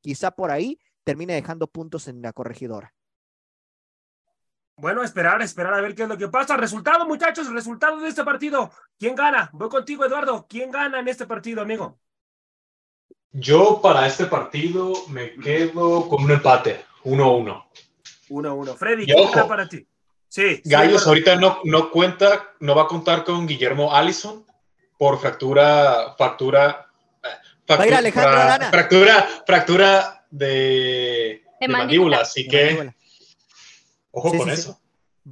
quizá 0.00 0.30
por 0.30 0.50
ahí 0.50 0.78
termine 1.08 1.32
dejando 1.32 1.68
puntos 1.68 2.06
en 2.06 2.20
la 2.20 2.34
corregidora. 2.34 2.92
Bueno, 4.76 5.02
esperar, 5.02 5.40
esperar 5.40 5.72
a 5.72 5.80
ver 5.80 5.94
qué 5.94 6.02
es 6.02 6.08
lo 6.10 6.18
que 6.18 6.28
pasa. 6.28 6.54
Resultado, 6.58 7.06
muchachos, 7.06 7.50
resultado 7.50 7.98
de 7.98 8.10
este 8.10 8.24
partido. 8.24 8.70
¿Quién 8.98 9.14
gana? 9.14 9.48
Voy 9.54 9.70
contigo, 9.70 10.04
Eduardo. 10.04 10.44
¿Quién 10.46 10.70
gana 10.70 11.00
en 11.00 11.08
este 11.08 11.26
partido, 11.26 11.62
amigo? 11.62 11.98
Yo 13.32 13.80
para 13.82 14.06
este 14.06 14.26
partido 14.26 14.92
me 15.08 15.32
quedo 15.36 16.06
con 16.10 16.24
un 16.24 16.30
empate, 16.30 16.84
1-1. 17.04 17.64
1-1. 18.28 18.76
Freddy, 18.76 19.04
Y 19.04 19.06
¿quién 19.06 19.18
ojo. 19.20 19.32
gana 19.34 19.48
para 19.48 19.66
ti? 19.66 19.88
Sí. 20.28 20.60
Gallos 20.62 21.06
ahorita 21.06 21.36
no, 21.36 21.60
no 21.64 21.90
cuenta, 21.90 22.52
no 22.60 22.74
va 22.74 22.82
a 22.82 22.86
contar 22.86 23.24
con 23.24 23.46
Guillermo 23.46 23.94
Allison 23.94 24.44
por 24.98 25.18
fractura, 25.18 26.14
fractura, 26.18 26.90
eh, 27.22 27.28
Va 27.70 27.82
a 27.82 27.86
ir 27.86 27.94
Alejandro 27.94 28.38
Arana. 28.38 28.70
fractura, 28.70 29.28
fractura 29.46 30.26
de, 30.30 31.44
de 31.60 31.68
mandíbula. 31.68 31.78
mandíbula, 31.78 32.20
así 32.20 32.44
De 32.44 32.48
que 32.48 32.64
mandíbula. 32.64 32.96
ojo 34.10 34.30
Sí, 34.30 34.38
con 34.38 34.48
sí, 34.50 34.54
sí. 34.56 34.60
eso. 34.62 34.80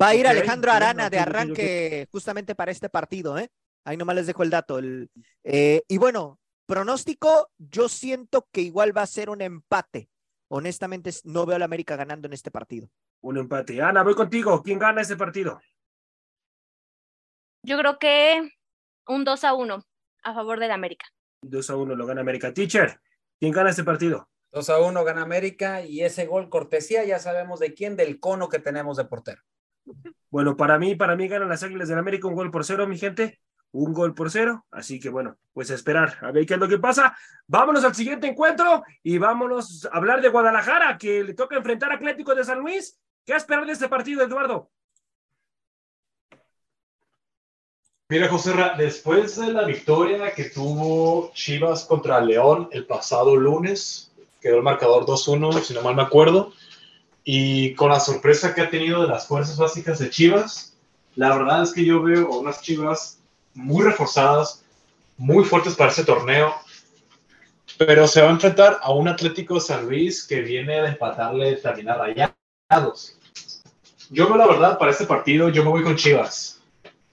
Va 0.00 0.08
a 0.08 0.14
ir 0.14 0.26
Alejandro 0.26 0.72
Arana 0.72 1.08
de 1.08 1.18
arranque 1.18 2.06
justamente 2.12 2.54
para 2.54 2.70
este 2.70 2.88
partido, 2.90 3.38
¿eh? 3.38 3.48
Ahí 3.84 3.96
nomás 3.96 4.16
les 4.16 4.26
dejo 4.26 4.42
el 4.42 4.50
dato. 4.50 4.78
el- 4.78 5.10
eh, 5.44 5.82
y 5.88 5.96
bueno, 5.96 6.38
pronóstico, 6.66 7.50
yo 7.56 7.88
siento 7.88 8.46
que 8.52 8.60
igual 8.60 8.94
va 8.96 9.02
a 9.02 9.06
ser 9.06 9.30
un 9.30 9.40
empate. 9.40 10.10
Honestamente, 10.48 11.10
no 11.24 11.46
veo 11.46 11.56
a 11.56 11.58
la 11.58 11.64
América 11.64 11.96
ganando 11.96 12.26
en 12.26 12.34
este 12.34 12.50
partido. 12.50 12.90
Un 13.22 13.38
empate. 13.38 13.80
Ana, 13.80 14.02
voy 14.02 14.14
contigo. 14.14 14.62
¿Quién 14.62 14.78
gana 14.78 15.00
este 15.00 15.16
partido? 15.16 15.60
Yo 17.62 17.78
creo 17.78 17.98
que 17.98 18.50
un 19.08 19.24
2 19.24 19.44
a 19.44 19.54
1 19.54 19.82
a 20.22 20.34
favor 20.34 20.60
del 20.60 20.70
América. 20.70 21.06
2 21.42 21.70
a 21.70 21.76
1 21.76 21.94
lo 21.94 22.06
gana 22.06 22.20
América. 22.20 22.52
Teacher, 22.52 23.00
¿quién 23.38 23.52
gana 23.52 23.70
este 23.70 23.84
partido? 23.84 24.28
2 24.52 24.70
a 24.70 24.80
1 24.80 25.04
gana 25.04 25.22
América 25.22 25.82
y 25.82 26.02
ese 26.02 26.26
gol 26.26 26.48
cortesía 26.48 27.04
ya 27.04 27.18
sabemos 27.18 27.60
de 27.60 27.74
quién, 27.74 27.96
del 27.96 28.20
cono 28.20 28.48
que 28.48 28.58
tenemos 28.58 28.96
de 28.96 29.04
portero. 29.04 29.42
Bueno, 30.30 30.56
para 30.56 30.78
mí, 30.78 30.94
para 30.94 31.16
mí 31.16 31.28
ganan 31.28 31.48
las 31.48 31.62
Águilas 31.62 31.88
del 31.88 31.98
América 31.98 32.28
un 32.28 32.34
gol 32.34 32.50
por 32.50 32.64
cero, 32.64 32.86
mi 32.86 32.98
gente. 32.98 33.40
Un 33.72 33.92
gol 33.92 34.14
por 34.14 34.30
cero. 34.30 34.64
Así 34.70 34.98
que 34.98 35.08
bueno, 35.08 35.38
pues 35.52 35.70
a 35.70 35.74
esperar 35.74 36.18
a 36.22 36.32
ver 36.32 36.46
qué 36.46 36.54
es 36.54 36.60
lo 36.60 36.68
que 36.68 36.78
pasa. 36.78 37.16
Vámonos 37.46 37.84
al 37.84 37.94
siguiente 37.94 38.26
encuentro 38.26 38.82
y 39.02 39.18
vámonos 39.18 39.86
a 39.86 39.96
hablar 39.96 40.20
de 40.22 40.28
Guadalajara, 40.28 40.96
que 40.98 41.22
le 41.22 41.34
toca 41.34 41.56
enfrentar 41.56 41.90
a 41.92 41.96
Atlético 41.96 42.34
de 42.34 42.44
San 42.44 42.60
Luis. 42.60 42.98
¿Qué 43.24 43.34
esperar 43.34 43.66
de 43.66 43.72
este 43.72 43.88
partido, 43.88 44.22
Eduardo? 44.22 44.70
Mira, 48.08 48.28
José, 48.28 48.52
después 48.78 49.34
de 49.34 49.52
la 49.52 49.64
victoria 49.64 50.32
que 50.32 50.44
tuvo 50.44 51.32
Chivas 51.34 51.84
contra 51.84 52.20
León 52.20 52.68
el 52.70 52.86
pasado 52.86 53.34
lunes, 53.34 54.12
quedó 54.40 54.58
el 54.58 54.62
marcador 54.62 55.04
2-1, 55.04 55.60
si 55.60 55.74
no 55.74 55.82
mal 55.82 55.96
me 55.96 56.02
acuerdo, 56.02 56.52
y 57.24 57.74
con 57.74 57.90
la 57.90 57.98
sorpresa 57.98 58.54
que 58.54 58.60
ha 58.60 58.70
tenido 58.70 59.02
de 59.02 59.08
las 59.08 59.26
fuerzas 59.26 59.56
básicas 59.58 59.98
de 59.98 60.08
Chivas, 60.08 60.76
la 61.16 61.36
verdad 61.36 61.64
es 61.64 61.72
que 61.72 61.84
yo 61.84 62.00
veo 62.00 62.30
unas 62.30 62.62
Chivas 62.62 63.18
muy 63.54 63.82
reforzadas, 63.82 64.62
muy 65.16 65.44
fuertes 65.44 65.74
para 65.74 65.90
este 65.90 66.04
torneo, 66.04 66.54
pero 67.76 68.06
se 68.06 68.22
va 68.22 68.28
a 68.28 68.32
enfrentar 68.32 68.78
a 68.82 68.92
un 68.92 69.08
Atlético 69.08 69.58
San 69.58 69.84
Luis 69.84 70.24
que 70.24 70.42
viene 70.42 70.80
de 70.80 70.88
empatarle 70.90 71.56
también 71.56 71.88
a 71.88 71.94
Rayados. 71.94 73.18
Yo 74.10 74.36
la 74.36 74.46
verdad 74.46 74.78
para 74.78 74.92
este 74.92 75.06
partido, 75.06 75.48
yo 75.48 75.64
me 75.64 75.70
voy 75.70 75.82
con 75.82 75.96
Chivas 75.96 76.55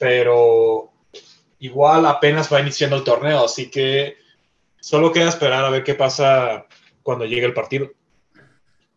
pero 0.04 0.91
igual 1.60 2.06
apenas 2.06 2.51
va 2.51 2.60
iniciando 2.60 2.97
el 2.97 3.06
torneo, 3.06 3.45
así 3.45 3.72
que 3.72 4.18
solo 4.82 5.14
queda 5.14 5.30
esperar 5.30 5.64
a 5.64 5.70
ver 5.70 5.86
qué 5.86 5.95
pasa 5.95 6.68
cuando 7.01 7.24
llegue 7.24 7.45
el 7.45 7.54
partido. 7.54 7.89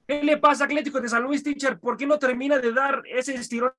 ¿Qué 0.09 0.25
le 0.25 0.37
pasa 0.37 0.65
a 0.65 0.67
Atlético 0.67 1.01
de 1.01 1.09
San 1.09 1.23
Luis, 1.23 1.45
teacher? 1.45 1.79
¿Por 1.79 1.97
qué 1.97 2.09
no 2.09 2.19
termina 2.19 2.59
de 2.59 2.73
dar 2.73 3.05
ese 3.07 3.35
estirón 3.35 3.73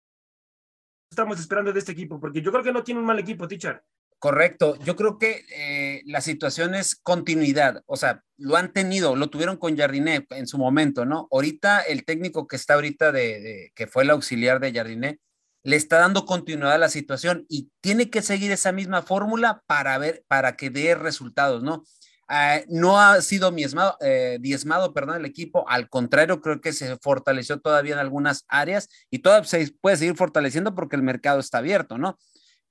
estamos 1.11 1.37
esperando 1.37 1.73
de 1.73 1.79
este 1.79 1.91
equipo? 1.91 2.17
Porque 2.17 2.41
yo 2.41 2.49
creo 2.49 2.63
que 2.63 2.71
no 2.71 2.83
tiene 2.83 3.01
un 3.01 3.05
mal 3.05 3.19
equipo, 3.19 3.45
teacher. 3.45 3.83
Correcto. 4.19 4.77
Yo 4.77 4.95
creo 4.95 5.17
que 5.17 5.43
eh, 5.53 6.03
la 6.05 6.21
situación 6.21 6.75
es 6.75 6.95
continuidad. 6.95 7.83
O 7.87 7.97
sea, 7.97 8.23
lo 8.37 8.55
han 8.55 8.71
tenido, 8.71 9.17
lo 9.17 9.29
tuvieron 9.29 9.57
con 9.57 9.75
Jardiné 9.75 10.25
en 10.29 10.47
su 10.47 10.57
momento, 10.57 11.03
¿no? 11.03 11.27
Ahorita 11.29 11.81
el 11.81 12.05
técnico 12.05 12.47
que 12.47 12.55
está 12.55 12.75
ahorita 12.75 13.11
de 13.11 13.73
que 13.75 13.85
fue 13.85 14.03
el 14.03 14.11
auxiliar 14.11 14.61
de 14.61 14.71
Jardiné, 14.71 15.19
le 15.67 15.75
está 15.75 15.97
dando 15.97 16.25
continuidad 16.25 16.75
a 16.75 16.77
la 16.77 16.87
situación 16.87 17.45
y 17.49 17.69
tiene 17.81 18.09
que 18.09 18.21
seguir 18.21 18.53
esa 18.53 18.71
misma 18.71 19.01
fórmula 19.01 19.63
para 19.67 19.97
ver, 19.97 20.23
para 20.29 20.55
que 20.55 20.69
dé 20.69 20.95
resultados, 20.95 21.61
¿no? 21.61 21.83
Ah, 22.29 22.61
no 22.69 23.01
ha 23.01 23.21
sido 23.21 23.51
diezmado, 23.51 23.97
eh, 23.99 24.37
diezmado, 24.39 24.93
perdón, 24.93 25.17
el 25.17 25.25
equipo, 25.25 25.67
al 25.67 25.89
contrario, 25.89 26.39
creo 26.39 26.61
que 26.61 26.71
se 26.71 26.95
fortaleció 26.99 27.59
todavía 27.59 27.95
en 27.95 27.99
algunas 27.99 28.45
áreas 28.47 28.87
y 29.09 29.19
todavía 29.19 29.45
se 29.45 29.69
puede 29.81 29.97
seguir 29.97 30.15
fortaleciendo 30.15 30.73
porque 30.73 30.95
el 30.95 31.03
mercado 31.03 31.41
está 31.41 31.57
abierto, 31.57 31.97
¿no? 31.97 32.17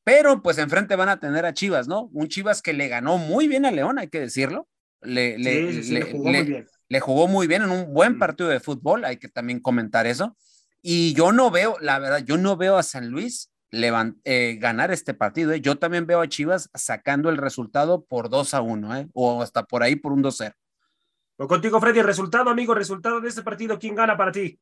Pero 0.02 0.40
pues 0.42 0.56
enfrente 0.56 0.96
van 0.96 1.10
a 1.10 1.20
tener 1.20 1.44
a 1.44 1.52
Chivas, 1.52 1.88
¿no? 1.88 2.08
Un 2.14 2.28
Chivas 2.28 2.62
que 2.62 2.72
le 2.72 2.88
ganó 2.88 3.18
muy 3.18 3.46
bien 3.46 3.66
a 3.66 3.72
León, 3.72 3.98
hay 3.98 4.08
que 4.08 4.20
decirlo. 4.20 4.68
Le, 5.02 5.36
le, 5.36 6.00
jugó 6.00 6.30
le, 6.30 7.00
jugó 7.00 7.28
muy 7.28 7.46
bien 7.46 7.60
en 7.60 7.72
un 7.72 7.92
buen 7.92 8.16
mm. 8.16 8.18
partido 8.18 8.48
de 8.48 8.58
fútbol, 8.58 9.04
hay 9.04 9.18
que 9.18 9.28
también 9.28 9.60
comentar 9.60 10.06
eso. 10.06 10.34
Y 10.82 11.14
yo 11.14 11.32
no 11.32 11.50
veo, 11.50 11.76
la 11.80 11.98
verdad, 11.98 12.18
yo 12.24 12.36
no 12.36 12.56
veo 12.56 12.76
a 12.76 12.82
San 12.82 13.08
Luis 13.08 13.50
eh, 14.24 14.56
ganar 14.60 14.90
este 14.90 15.14
partido. 15.14 15.52
¿eh? 15.52 15.60
Yo 15.60 15.76
también 15.76 16.06
veo 16.06 16.20
a 16.20 16.28
Chivas 16.28 16.70
sacando 16.74 17.28
el 17.28 17.36
resultado 17.36 18.04
por 18.04 18.28
2 18.28 18.54
a 18.54 18.60
1, 18.60 18.96
¿eh? 18.96 19.08
o 19.12 19.42
hasta 19.42 19.64
por 19.64 19.82
ahí 19.82 19.96
por 19.96 20.12
un 20.12 20.22
2-0. 20.22 20.54
Contigo, 21.48 21.80
Freddy, 21.80 22.00
resultado, 22.00 22.48
amigo, 22.48 22.74
resultado 22.74 23.20
de 23.20 23.28
este 23.28 23.42
partido, 23.42 23.78
¿quién 23.78 23.94
gana 23.94 24.16
para 24.16 24.32
ti? 24.32 24.58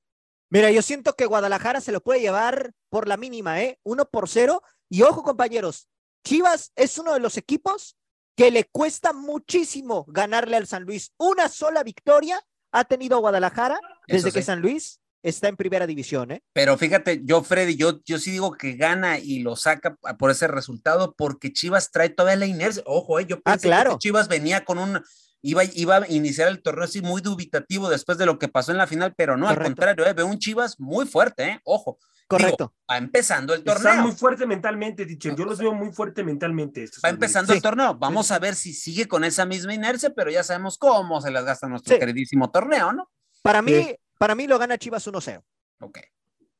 Mira, 0.50 0.70
yo 0.72 0.82
siento 0.82 1.14
que 1.14 1.26
Guadalajara 1.26 1.80
se 1.80 1.92
lo 1.92 2.02
puede 2.02 2.20
llevar 2.20 2.72
por 2.88 3.06
la 3.06 3.16
mínima, 3.16 3.60
¿eh? 3.62 3.78
1 3.84 4.04
por 4.06 4.28
0. 4.28 4.62
Y 4.88 5.02
ojo, 5.02 5.22
compañeros, 5.22 5.88
Chivas 6.24 6.72
es 6.74 6.98
uno 6.98 7.14
de 7.14 7.20
los 7.20 7.36
equipos 7.36 7.96
que 8.36 8.50
le 8.50 8.64
cuesta 8.64 9.12
muchísimo 9.12 10.04
ganarle 10.08 10.56
al 10.56 10.66
San 10.66 10.82
Luis. 10.82 11.12
Una 11.16 11.48
sola 11.48 11.82
victoria 11.84 12.40
ha 12.72 12.84
tenido 12.84 13.20
Guadalajara 13.20 13.78
desde 14.08 14.32
que 14.32 14.42
San 14.42 14.60
Luis 14.60 15.00
está 15.24 15.48
en 15.48 15.56
primera 15.56 15.86
división, 15.86 16.30
¿eh? 16.30 16.42
Pero 16.52 16.76
fíjate, 16.76 17.22
yo, 17.24 17.42
Freddy, 17.42 17.76
yo, 17.76 18.00
yo 18.04 18.18
sí 18.18 18.30
digo 18.30 18.52
que 18.52 18.74
gana 18.74 19.18
y 19.18 19.40
lo 19.40 19.56
saca 19.56 19.96
por 20.18 20.30
ese 20.30 20.46
resultado 20.46 21.14
porque 21.16 21.52
Chivas 21.52 21.90
trae 21.90 22.10
todavía 22.10 22.36
la 22.36 22.46
inercia. 22.46 22.82
Ojo, 22.86 23.18
¿eh? 23.18 23.26
yo 23.26 23.36
ah, 23.44 23.52
pensé 23.52 23.70
que 23.70 23.98
Chivas 23.98 24.28
venía 24.28 24.64
con 24.64 24.78
un, 24.78 25.02
iba, 25.40 25.64
iba 25.64 25.96
a 25.96 26.08
iniciar 26.08 26.48
el 26.48 26.62
torneo 26.62 26.84
así 26.84 27.00
muy 27.00 27.22
dubitativo 27.22 27.88
después 27.88 28.18
de 28.18 28.26
lo 28.26 28.38
que 28.38 28.48
pasó 28.48 28.70
en 28.70 28.78
la 28.78 28.86
final, 28.86 29.14
pero 29.16 29.36
no, 29.36 29.48
al 29.48 29.60
contrario, 29.60 30.06
¿eh? 30.06 30.12
veo 30.12 30.26
un 30.26 30.38
Chivas 30.38 30.78
muy 30.78 31.06
fuerte, 31.06 31.44
¿eh? 31.44 31.60
Ojo. 31.64 31.98
Correcto. 32.26 32.72
va 32.90 32.96
empezando 32.96 33.52
el 33.52 33.62
torneo. 33.62 33.90
Está 33.90 34.02
muy 34.02 34.12
fuerte 34.12 34.46
mentalmente, 34.46 35.04
dicho. 35.04 35.34
Yo 35.36 35.44
los 35.44 35.58
veo 35.58 35.74
muy 35.74 35.92
fuerte 35.92 36.24
mentalmente. 36.24 36.86
va 37.04 37.10
empezando 37.10 37.52
el 37.52 37.60
torneo. 37.60 37.94
Vamos 37.94 38.30
a 38.30 38.38
ver 38.38 38.54
si 38.54 38.72
sigue 38.72 39.06
con 39.06 39.24
esa 39.24 39.44
misma 39.44 39.74
inercia, 39.74 40.10
pero 40.10 40.30
ya 40.30 40.42
sabemos 40.42 40.78
cómo 40.78 41.20
se 41.20 41.30
las 41.30 41.44
gasta 41.44 41.68
nuestro 41.68 41.98
queridísimo 41.98 42.50
torneo, 42.50 42.92
¿no? 42.94 43.10
Para 43.42 43.60
mí, 43.60 43.94
para 44.18 44.34
mí 44.34 44.46
lo 44.46 44.58
gana 44.58 44.78
Chivas 44.78 45.06
1-0. 45.06 45.42
Ok. 45.80 45.98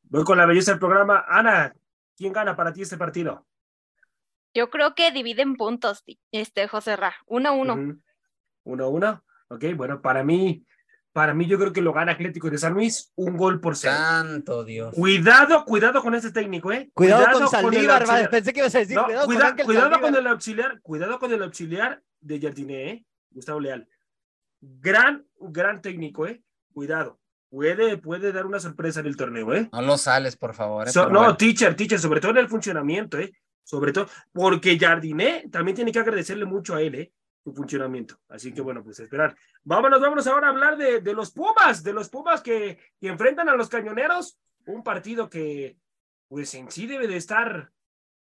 Voy 0.05 0.24
con 0.24 0.38
la 0.38 0.46
belleza 0.46 0.72
del 0.72 0.80
programa. 0.80 1.24
Ana, 1.28 1.74
¿quién 2.16 2.32
gana 2.32 2.55
para 2.55 2.72
ti 2.72 2.82
este 2.82 2.96
partido? 2.96 3.46
Yo 4.52 4.70
creo 4.70 4.94
que 4.94 5.11
dividen 5.11 5.57
puntos, 5.57 6.05
este 6.30 6.68
José 6.68 6.96
Ra. 6.96 7.14
1-1. 7.26 8.00
1-1. 8.64 9.22
Ok, 9.48 9.64
bueno, 9.76 10.00
para 10.00 10.22
mí, 10.22 10.64
para 11.12 11.34
mí 11.34 11.46
yo 11.46 11.59
creo 11.59 11.72
que 11.72 11.82
lo 11.82 11.92
gana 11.92 12.12
Atlético 12.12 12.48
de 12.48 12.59
San 12.59 12.74
Luis, 12.74 13.12
un 13.16 13.36
gol 13.36 13.61
por 13.61 13.76
cero. 13.76 13.94
Santo 13.96 14.64
Dios. 14.64 14.94
Cuidado, 14.94 15.64
cuidado 15.64 16.00
con 16.02 16.14
este 16.14 16.30
técnico, 16.30 16.72
¿eh? 16.72 16.90
Cuidado, 16.94 17.38
con 17.40 17.48
Saldívar, 17.48 18.30
pensé 18.30 18.52
que 18.52 18.61
ibas 18.61 18.74
a 18.74 18.78
decir. 18.78 18.96
cuidado, 18.96 19.26
con, 19.57 19.66
cuidado 19.66 20.00
con, 20.00 20.14
el 20.14 20.26
auxiliar, 20.26 20.80
cuidado 20.80 21.18
con 21.18 21.32
el 21.32 21.42
auxiliar 21.42 22.02
de 22.20 22.40
Jardiné, 22.40 22.90
¿eh? 22.90 23.07
Gustavo 23.30 23.59
Leal. 23.59 23.88
Gran, 24.61 25.26
gran 25.40 25.82
técnico, 25.82 26.26
¿eh? 26.26 26.42
Cuidado 26.72 27.18
puede, 27.49 27.99
puede 27.99 28.32
dar 28.32 28.47
una 28.47 28.61
sorpresa 28.61 29.01
en 29.01 29.07
el 29.07 29.16
torneo, 29.16 29.55
¿eh? 29.55 29.68
No 29.72 29.82
lo 29.82 29.99
sales, 29.99 30.36
por 30.36 30.55
favor. 30.55 30.88
¿eh? 30.88 30.92
no, 31.11 31.36
teacher, 31.36 31.74
teacher, 31.74 31.99
sobre 31.99 32.20
todo 32.20 32.32
en 32.32 32.38
el 32.38 32.49
funcionamiento, 32.49 33.18
¿eh? 33.18 33.32
Sobre 33.62 33.92
todo, 33.92 34.09
porque 34.32 34.78
Jardiné 34.78 35.49
también 35.51 35.74
tiene 35.74 35.92
que 35.92 35.99
agradecerle 35.99 36.45
mucho 36.45 36.74
a 36.74 36.82
él, 36.82 36.95
¿eh? 36.95 37.12
Su 37.42 37.55
funcionamiento. 37.55 38.16
Así 38.28 38.53
que 38.53 38.61
bueno, 38.61 38.82
pues 38.82 39.01
esperar. 39.01 39.36
Vámonos, 39.62 40.01
vámonos 40.01 40.26
ahora 40.26 40.49
a 40.49 40.51
hablar 40.51 40.76
de, 40.76 41.01
de 41.01 41.14
los 41.14 41.30
Pumas, 41.30 41.82
de 41.82 41.92
los 41.92 42.09
Pumas 42.09 42.42
que, 42.42 42.78
que 43.01 43.09
enfrentan 43.09 43.49
a 43.49 43.57
los 43.57 43.68
Cañoneros. 43.68 44.38
Un 44.66 44.82
partido 44.82 45.28
que, 45.28 45.76
pues 46.28 46.55
en 46.55 46.70
sí 46.70 46.86
debe 46.86 47.07
de 47.07 47.16
estar 47.16 47.70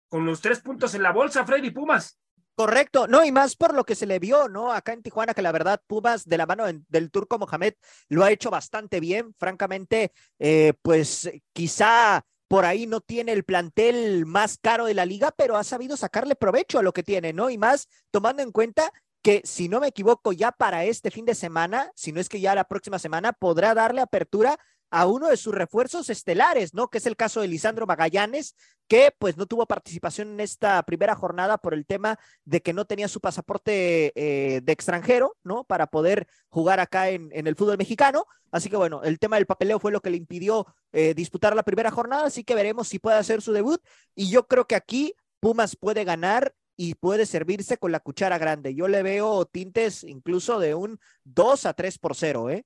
con 0.08 0.26
los 0.26 0.42
tres 0.42 0.60
puntos 0.60 0.94
en 0.96 1.04
la 1.04 1.12
bolsa, 1.12 1.46
Freddy 1.46 1.72
Pumas. 1.72 2.20
Correcto, 2.56 3.08
no, 3.08 3.26
y 3.26 3.32
más 3.32 3.56
por 3.56 3.74
lo 3.74 3.84
que 3.84 3.96
se 3.96 4.06
le 4.06 4.20
vio, 4.20 4.48
¿no? 4.48 4.72
Acá 4.72 4.94
en 4.94 5.02
Tijuana, 5.02 5.34
que 5.34 5.42
la 5.42 5.52
verdad, 5.52 5.82
Pumas 5.88 6.26
de 6.26 6.38
la 6.38 6.46
mano 6.46 6.66
del 6.88 7.10
turco 7.10 7.40
Mohamed 7.40 7.74
lo 8.10 8.24
ha 8.24 8.32
hecho 8.32 8.52
bastante 8.52 9.00
bien. 9.00 9.34
Francamente, 9.40 10.12
eh, 10.38 10.74
pues 10.84 11.32
quizá 11.52 12.24
por 12.48 12.66
ahí 12.66 12.86
no 12.86 13.02
tiene 13.02 13.32
el 13.32 13.44
plantel 13.44 14.28
más 14.28 14.60
caro 14.62 14.86
de 14.86 14.94
la 14.94 15.06
liga, 15.08 15.32
pero 15.36 15.58
ha 15.58 15.64
sabido 15.64 15.98
sacarle 15.98 16.36
provecho 16.36 16.78
a 16.78 16.84
lo 16.84 16.94
que 16.94 17.02
tiene, 17.02 17.34
¿no? 17.34 17.50
Y 17.50 17.58
más 17.58 17.88
tomando 18.12 18.44
en 18.44 18.52
cuenta 18.52 18.92
que, 19.24 19.42
si 19.46 19.68
no 19.68 19.80
me 19.80 19.88
equivoco, 19.88 20.32
ya 20.32 20.52
para 20.52 20.86
este 20.86 21.10
fin 21.10 21.26
de 21.26 21.34
semana, 21.34 21.92
si 21.96 22.12
no 22.12 22.20
es 22.20 22.30
que 22.30 22.40
ya 22.40 22.54
la 22.54 22.66
próxima 22.66 23.00
semana, 23.00 23.34
podrá 23.34 23.74
darle 23.74 24.02
apertura 24.02 24.60
a 24.94 25.08
uno 25.08 25.28
de 25.28 25.38
sus 25.38 25.56
refuerzos 25.56 26.12
estelares, 26.12 26.76
¿no? 26.76 26.88
Que 26.88 27.00
es 27.00 27.08
el 27.08 27.16
caso 27.16 27.42
de 27.42 27.48
Lisandro 27.48 27.88
Magallanes, 27.88 28.56
que 28.88 29.12
pues 29.18 29.38
no 29.38 29.48
tuvo 29.48 29.66
participación 29.66 30.34
en 30.34 30.40
esta 30.40 30.84
primera 30.84 31.16
jornada 31.16 31.58
por 31.58 31.74
el 31.74 31.84
tema 31.88 32.20
de 32.46 32.62
que 32.62 32.74
no 32.74 32.86
tenía 32.86 33.08
su 33.08 33.20
pasaporte 33.20 34.14
eh, 34.16 34.62
de 34.62 34.72
extranjero, 34.72 35.36
¿no? 35.44 35.64
Para 35.64 35.88
poder 35.88 36.28
jugar 36.50 36.80
acá 36.80 37.10
en, 37.10 37.32
el 37.34 37.56
fútbol 37.56 37.80
mexicano. 37.80 38.28
Así 38.52 38.70
que 38.70 38.78
bueno, 38.78 39.02
el 39.02 39.18
tema 39.18 39.38
del 39.38 39.48
papeleo 39.48 39.80
fue 39.80 39.92
lo 39.92 40.00
que 40.00 40.12
le 40.12 40.18
impidió 40.18 40.68
eh, 40.92 41.16
disputar 41.16 41.56
la 41.56 41.64
primera 41.64 41.90
jornada, 41.90 42.28
así 42.28 42.44
que 42.44 42.54
veremos 42.54 42.88
si 42.88 43.00
puede 43.00 43.18
hacer 43.18 43.42
su 43.42 43.52
debut. 43.52 43.82
Y 44.14 44.30
yo 44.30 44.46
creo 44.46 44.68
que 44.68 44.76
aquí 44.76 45.16
Pumas 45.40 45.76
puede 45.76 46.04
ganar 46.04 46.54
y 46.78 46.94
puede 46.94 47.26
servirse 47.26 47.80
con 47.80 47.92
la 47.92 48.00
cuchara 48.00 48.38
grande. 48.38 48.76
Yo 48.76 48.88
le 48.88 49.02
veo 49.02 49.44
tintes 49.48 50.04
incluso 50.04 50.60
de 50.60 50.76
un 50.76 51.00
2 51.24 51.66
a 51.66 51.74
3 51.74 51.98
por 51.98 52.16
0, 52.16 52.52
¿eh? 52.52 52.66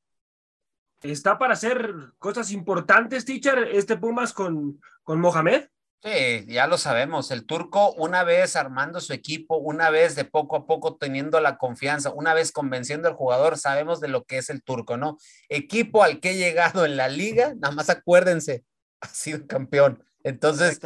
Está 1.01 1.37
para 1.37 1.53
hacer 1.53 1.93
cosas 2.17 2.51
importantes, 2.51 3.25
teacher, 3.25 3.69
este 3.73 3.97
Pumas 3.97 4.33
con, 4.33 4.81
con 5.03 5.19
Mohamed. 5.19 5.65
Sí, 6.03 6.45
ya 6.47 6.67
lo 6.67 6.77
sabemos. 6.77 7.31
El 7.31 7.45
turco, 7.45 7.91
una 7.93 8.23
vez 8.23 8.55
armando 8.55 9.01
su 9.01 9.13
equipo, 9.13 9.57
una 9.57 9.89
vez 9.89 10.15
de 10.15 10.25
poco 10.25 10.55
a 10.55 10.67
poco 10.67 10.95
teniendo 10.95 11.39
la 11.39 11.57
confianza, 11.57 12.11
una 12.11 12.33
vez 12.35 12.51
convenciendo 12.51 13.07
al 13.07 13.15
jugador, 13.15 13.57
sabemos 13.57 13.99
de 13.99 14.07
lo 14.07 14.23
que 14.23 14.37
es 14.37 14.49
el 14.49 14.61
turco, 14.61 14.97
¿no? 14.97 15.17
Equipo 15.49 16.03
al 16.03 16.19
que 16.19 16.31
he 16.31 16.37
llegado 16.37 16.85
en 16.85 16.97
la 16.97 17.09
liga, 17.09 17.55
nada 17.55 17.73
más 17.73 17.89
acuérdense, 17.89 18.63
ha 19.01 19.07
sido 19.07 19.47
campeón. 19.47 20.03
Entonces, 20.23 20.79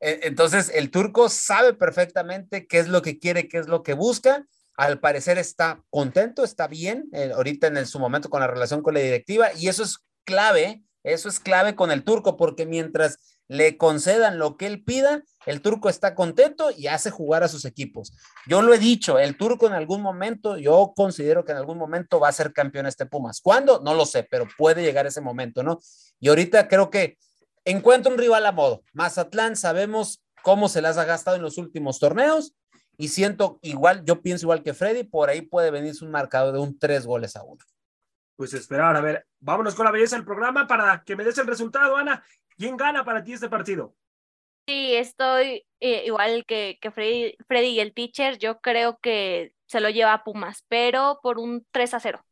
eh, 0.00 0.20
entonces 0.24 0.70
el 0.74 0.90
turco 0.90 1.28
sabe 1.28 1.74
perfectamente 1.74 2.66
qué 2.66 2.78
es 2.78 2.88
lo 2.88 3.02
que 3.02 3.18
quiere, 3.18 3.48
qué 3.48 3.58
es 3.58 3.68
lo 3.68 3.82
que 3.82 3.94
busca. 3.94 4.44
Al 4.76 5.00
parecer 5.00 5.38
está 5.38 5.82
contento, 5.90 6.44
está 6.44 6.66
bien, 6.66 7.08
eh, 7.12 7.32
ahorita 7.34 7.68
en 7.68 7.86
su 7.86 7.98
momento 7.98 8.28
con 8.28 8.40
la 8.40 8.46
relación 8.46 8.82
con 8.82 8.94
la 8.94 9.00
directiva, 9.00 9.48
y 9.54 9.68
eso 9.68 9.82
es 9.82 9.98
clave, 10.24 10.82
eso 11.02 11.28
es 11.28 11.40
clave 11.40 11.74
con 11.74 11.90
el 11.90 12.04
turco, 12.04 12.36
porque 12.36 12.66
mientras 12.66 13.18
le 13.48 13.76
concedan 13.76 14.38
lo 14.38 14.56
que 14.56 14.66
él 14.66 14.82
pida, 14.84 15.22
el 15.46 15.62
turco 15.62 15.88
está 15.88 16.14
contento 16.14 16.70
y 16.76 16.88
hace 16.88 17.10
jugar 17.10 17.44
a 17.44 17.48
sus 17.48 17.64
equipos. 17.64 18.12
Yo 18.46 18.60
lo 18.60 18.74
he 18.74 18.78
dicho, 18.78 19.18
el 19.18 19.36
turco 19.36 19.66
en 19.66 19.72
algún 19.72 20.02
momento, 20.02 20.58
yo 20.58 20.92
considero 20.96 21.44
que 21.44 21.52
en 21.52 21.58
algún 21.58 21.78
momento 21.78 22.18
va 22.18 22.28
a 22.28 22.32
ser 22.32 22.52
campeón 22.52 22.86
este 22.86 23.06
Pumas. 23.06 23.40
¿Cuándo? 23.40 23.80
No 23.80 23.94
lo 23.94 24.04
sé, 24.04 24.24
pero 24.24 24.48
puede 24.58 24.82
llegar 24.82 25.06
ese 25.06 25.20
momento, 25.20 25.62
¿no? 25.62 25.78
Y 26.18 26.28
ahorita 26.28 26.66
creo 26.66 26.90
que 26.90 27.18
encuentra 27.64 28.12
un 28.12 28.18
rival 28.18 28.44
a 28.46 28.52
modo. 28.52 28.82
Mazatlán, 28.92 29.54
sabemos 29.54 30.24
cómo 30.42 30.68
se 30.68 30.82
las 30.82 30.98
ha 30.98 31.04
gastado 31.04 31.36
en 31.36 31.42
los 31.42 31.58
últimos 31.58 31.98
torneos 32.00 32.54
y 32.98 33.08
siento 33.08 33.58
igual, 33.62 34.04
yo 34.04 34.22
pienso 34.22 34.46
igual 34.46 34.62
que 34.62 34.74
Freddy, 34.74 35.04
por 35.04 35.28
ahí 35.28 35.42
puede 35.42 35.70
venirse 35.70 36.04
un 36.04 36.10
marcado 36.10 36.52
de 36.52 36.58
un 36.58 36.78
tres 36.78 37.06
goles 37.06 37.36
a 37.36 37.42
uno. 37.42 37.62
Pues 38.36 38.54
esperar, 38.54 38.96
a 38.96 39.00
ver, 39.00 39.26
vámonos 39.40 39.74
con 39.74 39.84
la 39.84 39.90
belleza 39.90 40.16
del 40.16 40.24
programa 40.24 40.66
para 40.66 41.02
que 41.04 41.16
me 41.16 41.24
des 41.24 41.38
el 41.38 41.46
resultado, 41.46 41.96
Ana. 41.96 42.24
¿Quién 42.56 42.76
gana 42.76 43.04
para 43.04 43.22
ti 43.22 43.32
este 43.32 43.48
partido? 43.48 43.94
Sí, 44.66 44.94
estoy 44.94 45.64
eh, 45.80 46.04
igual 46.06 46.44
que, 46.46 46.78
que 46.80 46.90
Freddy, 46.90 47.36
Freddy, 47.46 47.68
y 47.68 47.80
el 47.80 47.94
teacher. 47.94 48.38
Yo 48.38 48.60
creo 48.60 48.98
que 49.00 49.52
se 49.66 49.80
lo 49.80 49.90
lleva 49.90 50.12
a 50.12 50.24
Pumas, 50.24 50.64
pero 50.68 51.20
por 51.22 51.38
un 51.38 51.66
3 51.70 51.94
a 51.94 52.00
0. 52.00 52.24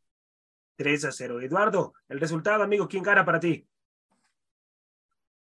3 0.76 1.04
a 1.04 1.12
0. 1.12 1.40
Eduardo, 1.40 1.94
el 2.08 2.20
resultado, 2.20 2.62
amigo, 2.62 2.88
¿quién 2.88 3.02
gana 3.02 3.24
para 3.24 3.40
ti? 3.40 3.66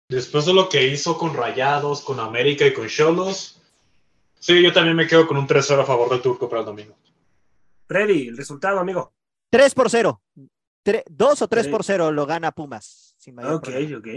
Después 0.09 0.47
de 0.47 0.55
lo 0.55 0.69
que 0.69 0.87
hizo 0.87 1.19
con 1.19 1.35
Rayados, 1.35 2.03
con 2.03 2.19
América 2.19 2.67
y 2.67 2.73
con 2.73 2.89
Cholos, 2.89 3.58
sí, 4.39 4.63
yo 4.63 4.73
también 4.73 4.97
me 4.97 5.07
quedo 5.07 5.27
con 5.27 5.37
un 5.37 5.47
3-0 5.47 5.81
a 5.83 5.85
favor 5.85 6.11
del 6.11 6.23
Turco 6.23 6.49
para 6.49 6.61
el 6.61 6.67
domingo. 6.67 6.97
Freddy, 7.87 8.29
el 8.29 8.37
resultado, 8.37 8.79
amigo. 8.79 9.13
3 9.51 9.75
por 9.75 9.91
0. 9.91 10.23
2 11.11 11.43
o 11.43 11.49
3 11.49 11.69
por 11.69 11.85
0 11.85 12.13
lo 12.13 12.27
gana 12.27 12.53
Pumas. 12.53 13.17
ok, 13.27 13.69
ok. 13.99 14.09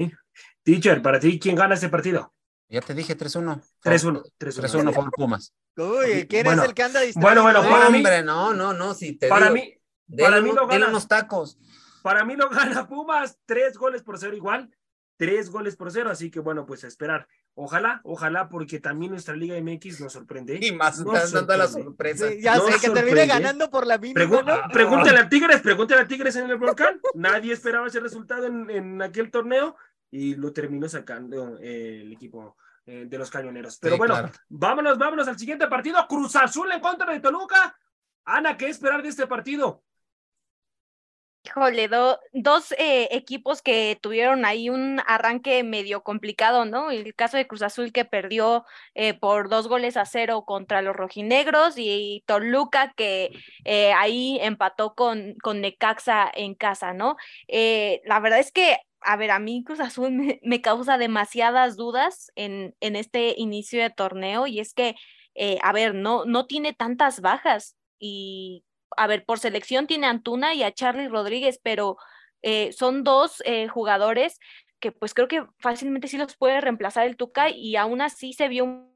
Teacher, 0.63 1.01
para 1.01 1.19
ti, 1.19 1.39
¿quién 1.39 1.55
gana 1.55 1.75
este 1.75 1.89
partido? 1.89 2.33
Ya 2.69 2.81
te 2.81 2.93
dije 2.93 3.17
3-1. 3.17 3.61
3-1. 3.83 4.23
3-1 4.39 4.93
por 4.93 5.11
Pumas. 5.11 5.53
Uy, 5.75 6.27
¿quién 6.27 6.47
es 6.47 6.59
el 6.59 6.73
que 6.73 6.83
anda 6.83 7.01
distraído? 7.01 7.21
Bueno, 7.21 7.41
bueno, 7.43 7.61
para 7.61 7.89
mí. 7.89 7.97
Hombre, 7.97 8.23
no, 8.23 8.53
no, 8.53 8.71
no, 8.73 8.93
si 8.93 9.17
te 9.17 9.27
para 9.27 9.49
digo, 9.51 9.55
mí, 9.55 10.17
para 10.17 10.41
mí 10.41 10.51
lo 10.53 10.67
gana. 10.67 10.87
unos 10.87 11.07
tacos. 11.07 11.57
Para 12.01 12.23
mí 12.23 12.35
lo 12.35 12.49
gana 12.49 12.87
Pumas, 12.87 13.37
tres 13.45 13.77
goles 13.77 14.03
por 14.03 14.17
cero 14.17 14.35
igual, 14.35 14.73
tres 15.17 15.49
goles 15.49 15.75
por 15.75 15.91
cero, 15.91 16.09
así 16.09 16.31
que 16.31 16.39
bueno, 16.39 16.65
pues 16.65 16.83
a 16.85 16.87
esperar. 16.87 17.27
Ojalá, 17.53 17.99
ojalá, 18.05 18.47
porque 18.47 18.79
también 18.79 19.11
nuestra 19.11 19.35
Liga 19.35 19.59
MX 19.61 19.99
nos 20.01 20.13
sorprende. 20.13 20.57
Y 20.61 20.71
más 20.71 20.99
Nos 21.01 21.31
dando 21.33 21.57
la 21.57 21.67
sorpresa. 21.67 22.29
Sí, 22.29 22.41
ya 22.41 22.55
sé, 22.55 22.65
que 22.73 22.79
termine 22.89 22.97
sorprende. 23.09 23.27
ganando 23.27 23.69
por 23.69 23.85
la 23.85 23.97
mínima. 23.97 24.23
¿no? 24.25 24.61
Pregúntale 24.71 25.19
a 25.19 25.27
Tigres, 25.29 25.61
pregúntale 25.61 26.01
a 26.01 26.07
Tigres 26.07 26.35
en 26.37 26.49
el 26.49 26.57
volcán. 26.57 26.99
Nadie 27.13 27.53
esperaba 27.53 27.87
ese 27.87 27.99
resultado 27.99 28.45
en, 28.45 28.69
en 28.69 29.01
aquel 29.01 29.29
torneo 29.29 29.75
y 30.09 30.35
lo 30.35 30.53
terminó 30.53 30.87
sacando 30.87 31.57
eh, 31.61 32.01
el 32.03 32.13
equipo 32.13 32.55
eh, 32.85 33.05
de 33.07 33.17
los 33.17 33.29
cañoneros. 33.29 33.77
Pero 33.79 33.95
Sí, 33.95 33.99
bueno, 33.99 34.13
claro. 34.15 34.31
vámonos, 34.49 34.97
vámonos 34.97 35.27
al 35.27 35.37
siguiente 35.37 35.67
partido. 35.67 36.05
Cruz 36.07 36.35
Azul 36.37 36.71
en 36.71 36.79
contra 36.79 37.11
de 37.11 37.19
Toluca. 37.19 37.77
Ana, 38.25 38.55
¿qué 38.55 38.67
esperar 38.69 39.01
de 39.03 39.09
este 39.09 39.27
partido? 39.27 39.83
Híjole, 41.43 41.87
do- 41.87 42.19
dos 42.33 42.71
eh, 42.77 43.07
equipos 43.11 43.63
que 43.63 43.97
tuvieron 43.99 44.45
ahí 44.45 44.69
un 44.69 45.01
arranque 45.07 45.63
medio 45.63 46.03
complicado, 46.03 46.65
¿no? 46.65 46.91
El 46.91 47.15
caso 47.15 47.35
de 47.35 47.47
Cruz 47.47 47.63
Azul 47.63 47.91
que 47.91 48.05
perdió 48.05 48.63
eh, 48.93 49.15
por 49.15 49.49
dos 49.49 49.67
goles 49.67 49.97
a 49.97 50.05
cero 50.05 50.43
contra 50.45 50.83
los 50.83 50.95
rojinegros 50.95 51.75
y 51.77 52.23
Toluca 52.27 52.93
que 52.95 53.31
eh, 53.65 53.91
ahí 53.93 54.37
empató 54.41 54.93
con, 54.93 55.33
con 55.41 55.61
Necaxa 55.61 56.29
en 56.33 56.53
casa, 56.53 56.93
¿no? 56.93 57.17
La 58.05 58.19
verdad 58.19 58.39
es 58.39 58.51
que, 58.51 58.77
a 59.01 59.17
ver, 59.17 59.31
a 59.31 59.39
mí 59.39 59.63
Cruz 59.63 59.79
Azul 59.79 60.11
me, 60.43 60.61
causa 60.61 60.97
demasiadas 60.99 61.75
dudas 61.75 62.31
en, 62.35 62.75
en 62.81 62.95
este 62.95 63.33
inicio 63.37 63.81
de 63.81 63.89
torneo 63.89 64.45
y 64.47 64.59
es 64.59 64.73
que, 64.75 64.95
a 65.63 65.71
ver, 65.73 65.95
no, 65.95 66.23
no 66.25 66.45
tiene 66.45 66.73
tantas 66.73 67.19
bajas 67.21 67.75
y 67.99 68.63
a 68.97 69.07
ver, 69.07 69.25
por 69.25 69.39
selección 69.39 69.87
tiene 69.87 70.07
a 70.07 70.11
Antuna 70.11 70.53
y 70.53 70.63
a 70.63 70.73
Charlie 70.73 71.07
Rodríguez, 71.07 71.59
pero 71.61 71.97
eh, 72.41 72.71
son 72.73 73.03
dos 73.03 73.41
eh, 73.45 73.67
jugadores 73.67 74.39
que 74.79 74.91
pues 74.91 75.13
creo 75.13 75.27
que 75.27 75.45
fácilmente 75.59 76.07
sí 76.07 76.17
los 76.17 76.35
puede 76.35 76.59
reemplazar 76.59 77.05
el 77.05 77.15
Tuca 77.15 77.49
y 77.49 77.75
aún 77.75 78.01
así 78.01 78.33
se 78.33 78.47
vio 78.47 78.89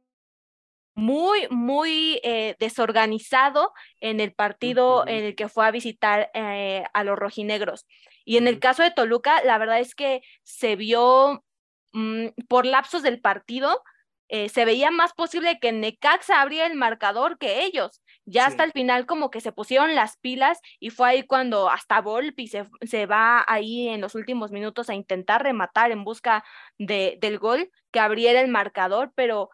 muy, 0.95 1.47
muy 1.49 2.19
eh, 2.23 2.55
desorganizado 2.57 3.73
en 3.99 4.19
el 4.19 4.33
partido 4.33 5.05
en 5.07 5.25
el 5.25 5.35
que 5.35 5.49
fue 5.49 5.67
a 5.67 5.71
visitar 5.71 6.31
a 6.33 7.03
los 7.03 7.19
rojinegros. 7.19 7.85
Y 8.23 8.37
en 8.37 8.47
el 8.47 8.59
caso 8.59 8.81
de 8.81 8.91
Toluca, 8.91 9.43
la 9.43 9.57
verdad 9.59 9.79
es 9.79 9.93
que 9.93 10.21
se 10.43 10.75
vio 10.75 11.43
mm, 11.91 12.29
por 12.47 12.65
lapsos 12.65 13.03
del 13.03 13.21
partido, 13.21 13.83
se 14.27 14.65
veía 14.65 14.89
más 14.89 15.13
posible 15.13 15.59
que 15.59 15.71
Necaxa 15.71 16.41
abriera 16.41 16.65
el 16.65 16.75
marcador 16.75 17.37
que 17.37 17.63
ellos. 17.65 18.01
Ya 18.25 18.47
hasta 18.47 18.63
Sí. 18.63 18.67
el 18.67 18.71
final 18.71 19.05
como 19.05 19.29
que 19.29 19.39
se 19.39 19.51
pusieron 19.51 19.93
las 19.95 20.17
pilas 20.17 20.59
y 20.79 20.89
fue 20.89 21.09
ahí 21.09 21.23
cuando 21.23 21.69
hasta 21.69 22.01
Volpi 22.01 22.47
se, 22.47 22.65
se 22.81 23.05
va 23.05 23.43
ahí 23.47 23.87
en 23.87 24.01
los 24.01 24.15
últimos 24.15 24.51
minutos 24.51 24.89
a 24.89 24.95
intentar 24.95 25.43
rematar 25.43 25.91
en 25.91 26.03
busca 26.03 26.43
de, 26.79 27.17
del 27.21 27.37
gol 27.37 27.71
que 27.91 27.99
abriera 27.99 28.41
el 28.41 28.47
marcador, 28.49 29.11
pero 29.15 29.49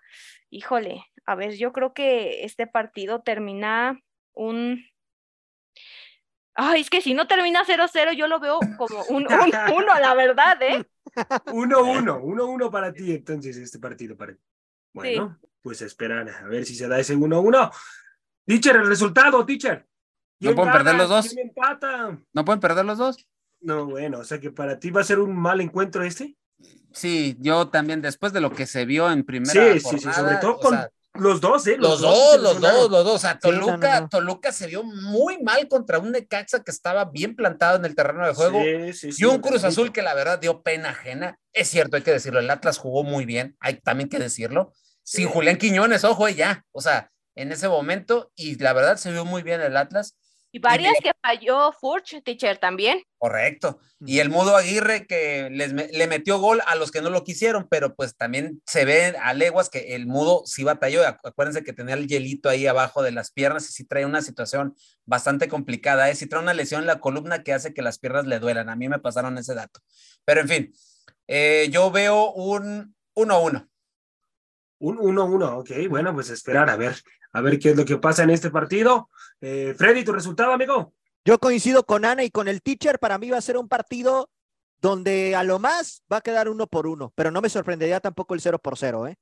híjole, 0.50 1.04
a 1.26 1.36
ver, 1.36 1.56
yo 1.58 1.72
creo 1.74 1.94
que 1.94 2.46
este 2.46 2.66
partido 2.66 3.22
termina 3.22 4.00
un... 4.34 4.86
Ay, 6.54 6.82
es 6.82 6.90
que 6.90 7.02
si 7.02 7.14
no 7.14 7.28
termina 7.28 7.64
0-0, 7.64 8.14
yo 8.14 8.28
lo 8.28 8.40
veo 8.40 8.60
como 8.78 9.04
un 9.10 9.26
1, 9.26 9.30
la 10.02 10.14
verdad, 10.16 10.62
¿eh? 10.62 10.84
1-1, 11.16 12.22
1-1 12.22 12.72
para 12.72 12.94
ti 12.94 13.12
entonces 13.14 13.58
este 13.58 13.80
partido. 13.80 14.18
Para... 14.18 14.36
Bueno, 14.94 15.40
pues 15.62 15.82
esperar 15.82 16.28
a 16.30 16.48
ver 16.48 16.66
si 16.66 16.76
se 16.76 16.88
da 16.88 17.00
ese 17.00 17.16
1-1. 17.16 17.72
Teacher, 18.46 18.76
el 18.76 18.88
resultado, 18.88 19.46
teacher. 19.46 19.86
¿Quién 20.40 20.56
pueden 20.56 20.74
perder 20.74 20.96
los 20.96 21.10
dos? 21.10 21.28
¿Quién 21.30 21.48
empata? 21.50 22.18
¿No 22.34 22.46
pueden 22.46 22.60
perder 22.60 22.86
los 22.86 22.98
dos? 22.98 23.28
No, 23.62 23.86
bueno, 23.86 24.20
o 24.20 24.24
sea 24.24 24.40
que 24.40 24.50
para 24.52 24.80
ti 24.80 24.90
va 24.90 25.02
a 25.02 25.06
ser 25.06 25.20
un 25.20 25.36
mal 25.36 25.62
encuentro 25.62 26.04
este. 26.04 26.36
Sí, 26.92 27.38
yo 27.40 27.68
también, 27.70 28.02
después 28.02 28.34
de 28.34 28.42
lo 28.42 28.52
que 28.52 28.66
se 28.66 28.86
vio 28.86 29.12
en 29.12 29.24
primera 29.24 29.74
Sí, 29.74 29.80
sí, 29.80 30.00
sí, 30.00 30.12
sobre 30.12 30.38
todo 30.38 30.58
con 30.58 30.72
sea, 30.72 30.90
los 31.14 31.40
dos, 31.42 31.68
¿eh? 31.68 31.78
Los 31.78 32.00
se 32.00 32.06
dos, 32.08 32.42
los 32.42 32.60
dos, 32.60 32.90
los 32.90 33.04
dos. 33.06 33.16
O 33.16 33.20
sea, 33.20 33.40
Sí, 33.42 33.50
no, 33.52 33.52
no, 33.52 33.66
Toluca, 33.68 34.02
no. 34.02 34.10
Toluca 34.10 34.52
se 34.52 34.68
vio 34.68 34.84
muy 34.84 35.42
mal 35.44 35.68
contra 35.68 36.00
un 36.00 36.12
Necaxa 36.12 36.64
que 36.64 36.72
estaba 36.72 37.06
bien 37.06 37.36
plantado 37.36 37.78
en 37.78 37.86
el 37.86 37.96
terreno 37.96 38.26
de 38.26 38.34
juego. 38.34 38.62
Sí, 38.62 38.94
sí, 38.94 39.12
sí, 39.12 39.22
y 39.24 39.26
un 39.26 39.40
Cruz. 39.40 39.64
Azul 39.64 39.92
que 39.92 40.02
la 40.02 40.16
verdad 40.16 40.40
dio 40.40 40.64
pena 40.64 40.90
ajena. 40.90 41.38
Es 41.54 41.68
cierto, 41.70 41.98
hay 41.98 42.02
que 42.02 42.12
decirlo. 42.12 42.40
El 42.40 42.50
Atlas 42.50 42.78
jugó 42.80 43.04
muy 43.04 43.26
bien, 43.26 43.56
hay 43.60 43.76
también 43.80 44.10
que 44.10 44.18
decirlo. 44.20 44.74
Sin 45.04 45.28
Sí. 45.28 45.32
Julián 45.34 45.58
Quiñones, 45.58 46.04
ojo, 46.04 46.28
y 46.30 46.36
ya. 46.36 46.64
O 46.72 46.82
sea, 46.82 47.11
en 47.36 47.52
ese 47.52 47.68
momento, 47.70 48.32
y 48.36 48.58
la 48.58 48.74
verdad 48.74 48.98
se 48.98 49.12
vio 49.12 49.26
muy 49.26 49.44
bien 49.44 49.62
el 49.62 49.78
Atlas. 49.78 50.18
Y 50.54 50.60
varias 50.60 50.96
de- 50.96 51.00
que 51.04 51.12
falló 51.22 51.72
Furch, 51.72 52.22
teacher, 52.26 52.58
también. 52.58 53.02
Correcto. 53.18 53.80
Y 54.06 54.20
el 54.20 54.30
Mudo 54.30 54.58
Aguirre 54.58 55.08
que 55.08 55.48
les 55.50 55.72
me- 55.72 55.88
le 55.88 56.08
metió 56.08 56.40
gol 56.40 56.62
a 56.68 56.76
los 56.76 56.92
que 56.92 57.02
no 57.02 57.10
lo 57.10 57.24
quisieron, 57.24 57.70
pero 57.70 57.96
pues 57.96 58.18
también 58.18 58.62
se 58.68 58.84
ve 58.84 59.16
a 59.22 59.34
leguas 59.34 59.70
que 59.70 59.96
el 59.96 60.08
Mudo 60.08 60.44
sí 60.46 60.66
batalló. 60.66 61.04
Acu- 61.04 61.20
Acuérdense 61.24 61.64
que 61.64 61.72
tenía 61.72 61.94
el 61.96 62.06
hielito 62.06 62.50
ahí 62.50 62.68
abajo 62.68 63.02
de 63.02 63.12
las 63.14 63.32
piernas 63.32 63.70
y 63.70 63.72
sí 63.72 63.86
trae 63.86 64.06
una 64.06 64.22
situación 64.22 64.76
bastante 65.06 65.48
complicada. 65.48 66.10
¿eh? 66.10 66.16
Sí 66.16 66.28
trae 66.28 66.42
una 66.44 66.54
lesión 66.54 66.82
en 66.82 66.88
la 66.88 67.00
columna 67.00 67.44
que 67.44 67.54
hace 67.54 67.74
que 67.74 67.82
las 67.82 67.98
piernas 67.98 68.28
le 68.28 68.40
duelan. 68.40 68.68
A 68.68 68.76
mí 68.76 68.90
me 68.90 69.00
pasaron 69.00 69.38
ese 69.38 69.56
dato. 69.56 69.80
Pero 70.26 70.42
en 70.42 70.50
fin, 70.50 70.74
eh, 71.28 71.70
yo 71.72 71.92
veo 71.92 72.30
un 72.34 72.94
1-1. 73.16 73.70
Un 74.82 74.98
1-1, 74.98 75.60
ok, 75.60 75.70
bueno, 75.90 76.12
pues 76.12 76.32
esperar 76.32 76.68
a 76.70 76.76
ver, 76.76 76.96
a 77.34 77.42
ver 77.42 77.60
qué 77.60 77.70
es 77.70 77.78
lo 77.78 77.86
que 77.86 77.98
pasa 77.98 78.24
en 78.24 78.32
este 78.32 78.50
partido. 78.50 79.10
Eh, 79.40 79.76
Freddy, 79.78 80.04
tu 80.04 80.12
resultado, 80.12 80.52
amigo. 80.54 80.94
Yo 81.24 81.38
coincido 81.38 81.84
con 81.86 82.04
Ana 82.04 82.24
y 82.24 82.32
con 82.32 82.48
el 82.48 82.64
teacher. 82.64 82.98
Para 82.98 83.20
mí 83.20 83.30
va 83.30 83.38
a 83.38 83.42
ser 83.42 83.58
un 83.58 83.70
partido 83.70 84.32
donde 84.82 85.36
a 85.36 85.44
lo 85.44 85.60
más 85.60 86.02
va 86.12 86.18
a 86.18 86.22
quedar 86.22 86.50
uno 86.50 86.66
por 86.66 86.88
uno, 86.88 87.14
pero 87.16 87.30
no 87.30 87.42
me 87.42 87.50
sorprendería 87.50 88.00
tampoco 88.00 88.34
el 88.34 88.42
cero 88.42 88.58
por 88.58 88.76
cero, 88.76 89.06
¿eh? 89.08 89.16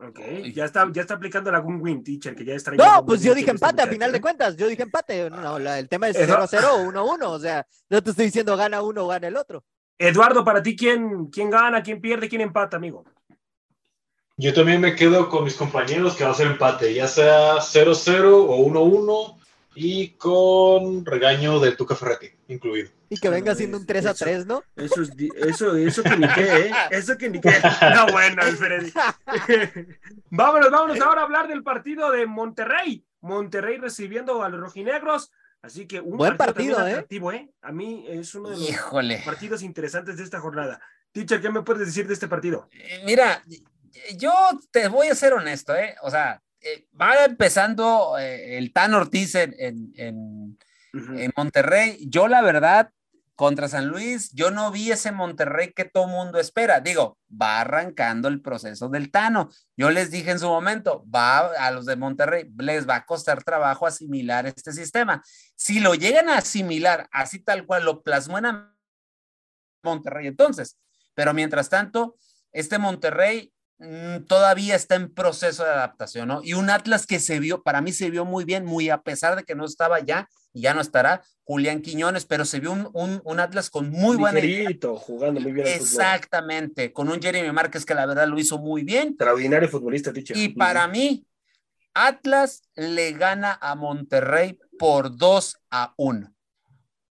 Ok, 0.00 0.20
ya 0.54 0.64
está, 0.64 0.88
ya 0.92 1.00
está 1.02 1.14
aplicando 1.14 1.50
la 1.50 1.58
win 1.58 2.04
teacher, 2.04 2.36
que 2.36 2.44
ya 2.44 2.54
está 2.54 2.70
No, 2.70 3.04
pues 3.04 3.20
yo 3.20 3.34
dije 3.34 3.50
empate 3.50 3.82
a 3.82 3.88
final 3.88 4.12
de 4.12 4.20
cuentas. 4.20 4.56
Yo 4.56 4.68
dije 4.68 4.84
empate. 4.84 5.28
No, 5.28 5.58
la- 5.58 5.80
el 5.80 5.88
tema 5.88 6.08
es 6.08 6.14
Eso- 6.14 6.26
0 6.34 6.42
a 6.44 6.46
0 6.46 6.68
o 6.76 6.82
1 6.82 7.00
a 7.00 7.02
1. 7.02 7.32
O 7.32 7.38
sea, 7.40 7.66
no 7.90 8.00
te 8.00 8.10
estoy 8.10 8.26
diciendo 8.26 8.56
gana 8.56 8.80
uno 8.80 9.04
o 9.04 9.08
gana 9.08 9.26
el 9.26 9.36
otro. 9.36 9.64
Eduardo, 9.98 10.44
para 10.44 10.62
ti, 10.62 10.76
¿quién, 10.76 11.26
quién 11.26 11.50
gana, 11.50 11.82
quién 11.82 12.00
pierde, 12.00 12.28
quién 12.28 12.42
empata, 12.42 12.76
amigo? 12.76 13.04
Yo 14.40 14.54
también 14.54 14.80
me 14.80 14.94
quedo 14.94 15.28
con 15.28 15.42
mis 15.42 15.54
compañeros 15.54 16.14
que 16.14 16.22
va 16.22 16.30
a 16.30 16.34
ser 16.34 16.46
empate, 16.46 16.94
ya 16.94 17.08
sea 17.08 17.56
0-0 17.56 18.24
o 18.32 18.56
1-1 18.66 19.36
y 19.74 20.10
con 20.10 21.04
regaño 21.04 21.58
de 21.58 21.72
Tuca 21.72 21.96
Ferretti 21.96 22.30
incluido. 22.46 22.88
Y 23.08 23.16
que 23.16 23.30
venga 23.30 23.56
siendo 23.56 23.78
un 23.78 23.84
3 23.84 24.06
a 24.06 24.14
3, 24.14 24.46
¿no? 24.46 24.62
Eso, 24.76 25.02
es 25.02 25.10
eso, 25.34 25.74
eso 25.74 26.04
que 26.04 26.16
ni 26.16 26.28
qué, 26.28 26.56
¿eh? 26.66 26.72
Eso 26.92 27.18
que 27.18 27.28
ni 27.30 27.40
qué. 27.40 27.50
No, 27.94 28.06
bueno, 28.12 28.42
Freddy. 28.42 28.92
vámonos, 30.30 30.70
vámonos 30.70 31.00
ahora 31.00 31.22
a 31.22 31.24
hablar 31.24 31.48
del 31.48 31.64
partido 31.64 32.12
de 32.12 32.26
Monterrey. 32.26 33.04
Monterrey 33.20 33.78
recibiendo 33.78 34.44
a 34.44 34.48
los 34.48 34.60
rojinegros. 34.60 35.32
Así 35.62 35.88
que 35.88 36.00
un 36.00 36.16
Buen 36.16 36.36
partido, 36.36 36.76
partido, 36.76 36.86
¿eh? 36.86 36.92
atractivo, 36.92 37.32
¿eh? 37.32 37.50
A 37.62 37.72
mí 37.72 38.06
es 38.08 38.32
uno 38.36 38.50
de 38.50 38.56
los 38.56 38.70
Híjole. 38.70 39.20
partidos 39.24 39.62
interesantes 39.62 40.16
de 40.16 40.22
esta 40.22 40.38
jornada. 40.38 40.80
Teacher, 41.10 41.40
¿qué 41.40 41.50
me 41.50 41.62
puedes 41.62 41.86
decir 41.86 42.06
de 42.06 42.14
este 42.14 42.28
partido? 42.28 42.68
Eh, 42.70 43.02
Mira, 43.04 43.42
yo 44.16 44.32
te 44.70 44.88
voy 44.88 45.08
a 45.08 45.14
ser 45.14 45.32
honesto, 45.32 45.74
¿eh? 45.76 45.96
O 46.02 46.10
sea, 46.10 46.42
eh, 46.60 46.86
va 47.00 47.24
empezando 47.24 48.16
eh, 48.18 48.58
el 48.58 48.72
Tan 48.72 48.94
Ortiz 48.94 49.34
en, 49.34 49.54
en- 49.58 49.92
en- 49.96 50.58
en 50.92 51.32
Monterrey. 51.36 51.98
Yo, 52.08 52.28
la 52.28 52.40
verdad, 52.42 52.90
contra 53.36 53.68
San 53.68 53.86
Luis, 53.86 54.32
yo 54.32 54.50
no 54.50 54.72
vi 54.72 54.90
ese 54.90 55.12
Monterrey 55.12 55.72
que 55.72 55.84
todo 55.84 56.08
mundo 56.08 56.40
espera. 56.40 56.80
Digo, 56.80 57.18
va 57.30 57.60
arrancando 57.60 58.26
el 58.26 58.40
proceso 58.42 58.88
del 58.88 59.12
Tano. 59.12 59.50
Yo 59.76 59.90
les 59.90 60.10
dije 60.10 60.32
en 60.32 60.40
su 60.40 60.48
momento, 60.48 61.04
va 61.08 61.38
a 61.54 61.70
los 61.70 61.86
de 61.86 61.94
Monterrey, 61.94 62.50
les 62.58 62.88
va 62.88 62.96
a 62.96 63.06
costar 63.06 63.44
trabajo 63.44 63.86
asimilar 63.86 64.46
este 64.46 64.72
sistema. 64.72 65.22
Si 65.54 65.78
lo 65.78 65.94
llegan 65.94 66.28
a 66.28 66.38
asimilar 66.38 67.08
así 67.12 67.38
tal 67.38 67.64
cual 67.64 67.84
lo 67.84 68.02
plasmó 68.02 68.38
en 68.38 68.46
Monterrey 69.84 70.26
entonces. 70.26 70.76
Pero 71.14 71.32
mientras 71.34 71.68
tanto, 71.68 72.16
este 72.52 72.78
Monterrey 72.78 73.52
todavía 74.26 74.74
está 74.74 74.96
en 74.96 75.12
proceso 75.14 75.64
de 75.64 75.70
adaptación, 75.70 76.28
¿no? 76.28 76.40
Y 76.42 76.54
un 76.54 76.68
Atlas 76.70 77.06
que 77.06 77.20
se 77.20 77.38
vio, 77.40 77.62
para 77.62 77.80
mí 77.80 77.92
se 77.92 78.10
vio 78.10 78.24
muy 78.24 78.44
bien, 78.44 78.64
muy 78.64 78.90
a 78.90 79.02
pesar 79.02 79.36
de 79.36 79.44
que 79.44 79.54
no 79.54 79.64
estaba 79.64 80.00
ya 80.00 80.28
y 80.52 80.62
ya 80.62 80.74
no 80.74 80.80
estará 80.80 81.22
Julián 81.44 81.80
Quiñones, 81.82 82.26
pero 82.26 82.44
se 82.44 82.58
vio 82.60 82.72
un, 82.72 82.90
un- 82.92 83.20
un 83.24 83.40
Atlas 83.40 83.70
con 83.70 83.90
muy 83.90 84.16
buena. 84.16 84.40
Ligerito, 84.40 84.96
jugando 84.96 85.40
muy 85.40 85.52
bien 85.52 85.66
al. 85.66 85.72
Exactamente, 85.74 86.92
con 86.92 87.08
un 87.08 87.20
Jeremy 87.22 87.52
Márquez 87.52 87.84
que 87.86 87.94
la 87.94 88.06
verdad 88.06 88.26
lo 88.28 88.38
hizo 88.38 88.58
muy 88.58 88.82
bien. 88.82 89.08
Extraordinario 89.10 89.68
futbolista, 89.68 90.12
teacher. 90.12 90.36
Y 90.36 90.50
para 90.50 90.88
mí, 90.88 91.24
Atlas 91.94 92.62
le 92.74 93.12
gana 93.12 93.58
a 93.60 93.74
Monterrey 93.74 94.58
por 94.78 95.16
2 95.16 95.56
a 95.70 95.94
1. 95.96 96.32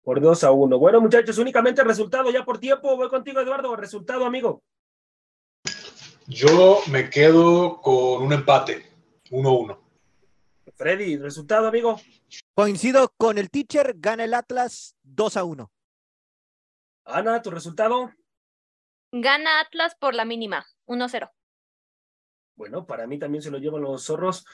Por 0.02 0.20
2 0.20 0.44
a 0.44 0.50
1. 0.52 0.78
Bueno, 0.78 1.00
muchachos, 1.00 1.38
únicamente 1.38 1.82
el 1.82 1.88
resultado 1.88 2.30
ya 2.30 2.44
por 2.44 2.59
tiempo. 2.59 2.96
Voy 2.96 3.09
contigo, 3.09 3.40
Eduardo. 3.40 3.74
Resultado, 3.76 4.24
amigo. 4.24 4.62
Yo 6.30 6.80
me 6.90 7.08
quedo 7.08 7.80
con 7.80 8.22
un 8.22 8.34
empate, 8.34 8.84
1-1. 9.30 9.78
Freddy, 10.76 11.16
resultado, 11.16 11.68
amigo. 11.68 11.98
Coincido 12.54 13.14
con 13.16 13.38
el 13.38 13.48
teacher, 13.48 13.94
gana 13.96 14.24
el 14.24 14.34
Atlas 14.34 14.94
2 15.04 15.36
a 15.38 15.44
1. 15.44 15.72
Ana, 17.06 17.40
tu 17.40 17.50
resultado. 17.50 18.12
Gana 19.10 19.60
Atlas 19.60 19.96
por 19.98 20.14
la 20.14 20.26
mínima, 20.26 20.66
1-0. 20.86 21.30
Bueno, 22.56 22.86
para 22.86 23.06
mí 23.06 23.18
también 23.18 23.40
se 23.40 23.50
lo 23.50 23.56
llevan 23.56 23.80
los 23.80 24.04
zorros, 24.04 24.44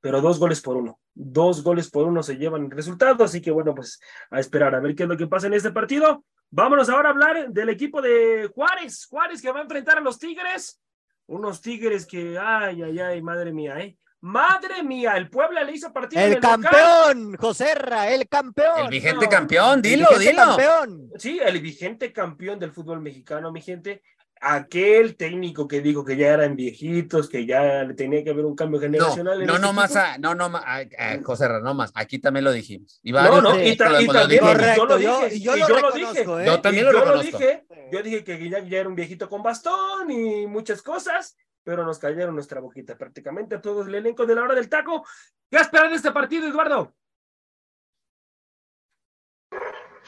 pero 0.00 0.20
dos 0.20 0.38
goles 0.38 0.60
por 0.60 0.76
uno. 0.76 1.00
Dos 1.14 1.62
goles 1.62 1.90
por 1.90 2.06
uno 2.06 2.22
se 2.22 2.36
llevan 2.36 2.66
el 2.66 2.70
resultado, 2.70 3.24
así 3.24 3.40
que 3.40 3.50
bueno, 3.50 3.74
pues 3.74 4.02
a 4.30 4.38
esperar 4.38 4.74
a 4.74 4.80
ver 4.80 4.94
qué 4.94 5.04
es 5.04 5.08
lo 5.08 5.16
que 5.16 5.28
pasa 5.28 5.46
en 5.46 5.54
este 5.54 5.70
partido. 5.70 6.26
Vámonos 6.50 6.90
ahora 6.90 7.08
a 7.08 7.12
hablar 7.12 7.48
del 7.48 7.70
equipo 7.70 8.02
de 8.02 8.50
Juárez. 8.54 9.06
Juárez 9.06 9.40
que 9.40 9.50
va 9.50 9.60
a 9.60 9.62
enfrentar 9.62 9.96
a 9.96 10.02
los 10.02 10.18
Tigres. 10.18 10.78
Unos 11.26 11.60
Tigres 11.60 12.06
que, 12.06 12.36
ay, 12.38 12.82
ay, 12.82 12.98
ay, 13.00 13.22
madre 13.22 13.52
mía, 13.52 13.78
¿eh? 13.78 13.96
Madre 14.20 14.82
mía, 14.84 15.16
el 15.16 15.28
Puebla 15.28 15.64
le 15.64 15.72
hizo 15.72 15.92
partido. 15.92 16.22
en 16.22 16.28
El 16.28 16.34
local. 16.36 16.60
campeón, 16.62 17.36
Joserra, 17.36 18.08
el 18.08 18.28
campeón. 18.28 18.80
El 18.82 18.88
vigente 18.88 19.24
no. 19.24 19.30
campeón, 19.30 19.74
El 19.78 19.82
dilo, 19.82 20.06
vigente 20.10 20.30
dilo. 20.30 20.42
campeón. 20.46 21.10
Sí, 21.18 21.40
el 21.44 21.60
vigente 21.60 22.12
campeón 22.12 22.58
del 22.60 22.70
fútbol 22.72 23.00
mexicano, 23.00 23.50
mi 23.50 23.60
gente. 23.60 24.02
Aquel 24.44 25.14
técnico 25.16 25.68
que 25.68 25.80
dijo 25.80 26.04
que 26.04 26.16
ya 26.16 26.28
eran 26.34 26.56
viejitos, 26.56 27.28
que 27.28 27.46
ya 27.46 27.84
le 27.84 27.94
tenía 27.94 28.24
que 28.24 28.30
haber 28.30 28.44
un 28.44 28.56
cambio 28.56 28.80
No, 28.80 28.82
generacional. 28.86 29.40
en 29.40 29.46
no, 29.46 29.52
este 29.54 29.66
no 29.66 29.72
más, 29.72 29.90
equipo. 29.92 30.04
a- 30.04 30.18
no, 30.18 30.34
no 30.34 30.48
más, 30.48 30.64
a- 30.66 30.78
a- 30.80 31.22
José 31.22 31.48
no 31.62 31.74
más. 31.74 31.92
Aquí 31.94 32.18
también 32.18 32.42
lo 32.44 32.50
dijimos. 32.50 32.98
Y 33.04 33.12
No, 33.12 33.40
no, 33.40 33.62
y, 33.62 33.76
ta- 33.76 33.90
lo- 33.90 34.00
y 34.00 34.06
lo 34.06 34.12
también. 34.12 34.40
Correcto, 34.40 34.74
yo 34.74 34.86
lo 34.88 34.96
dije, 34.98 35.34
y 35.36 35.40
yo 35.42 35.56
lo 35.56 35.68
yo 35.68 35.78
lo 35.80 35.90
dije. 35.92 36.20
¿eh? 36.22 36.44
Yo 36.46 36.60
también 36.60 36.84
lo 36.86 36.92
yo 36.92 36.98
reconozco. 36.98 37.38
dije, 37.38 37.64
yo 37.92 38.02
dije 38.02 38.24
que 38.24 38.50
ya, 38.50 38.58
ya 38.58 38.78
era 38.80 38.88
un 38.88 38.96
viejito 38.96 39.28
con 39.28 39.44
bastón 39.44 40.10
y 40.10 40.46
muchas 40.48 40.82
cosas, 40.82 41.36
pero 41.62 41.84
nos 41.84 42.00
cayeron 42.00 42.34
nuestra 42.34 42.60
boquita 42.60 42.98
prácticamente 42.98 43.54
a 43.54 43.60
todo 43.60 43.82
el 43.82 43.94
elenco 43.94 44.26
de 44.26 44.34
la 44.34 44.42
hora 44.42 44.56
del 44.56 44.68
taco. 44.68 45.06
¿Qué 45.48 45.58
esperan 45.58 45.90
de 45.90 45.96
este 45.98 46.10
partido, 46.10 46.48
Eduardo? 46.48 46.92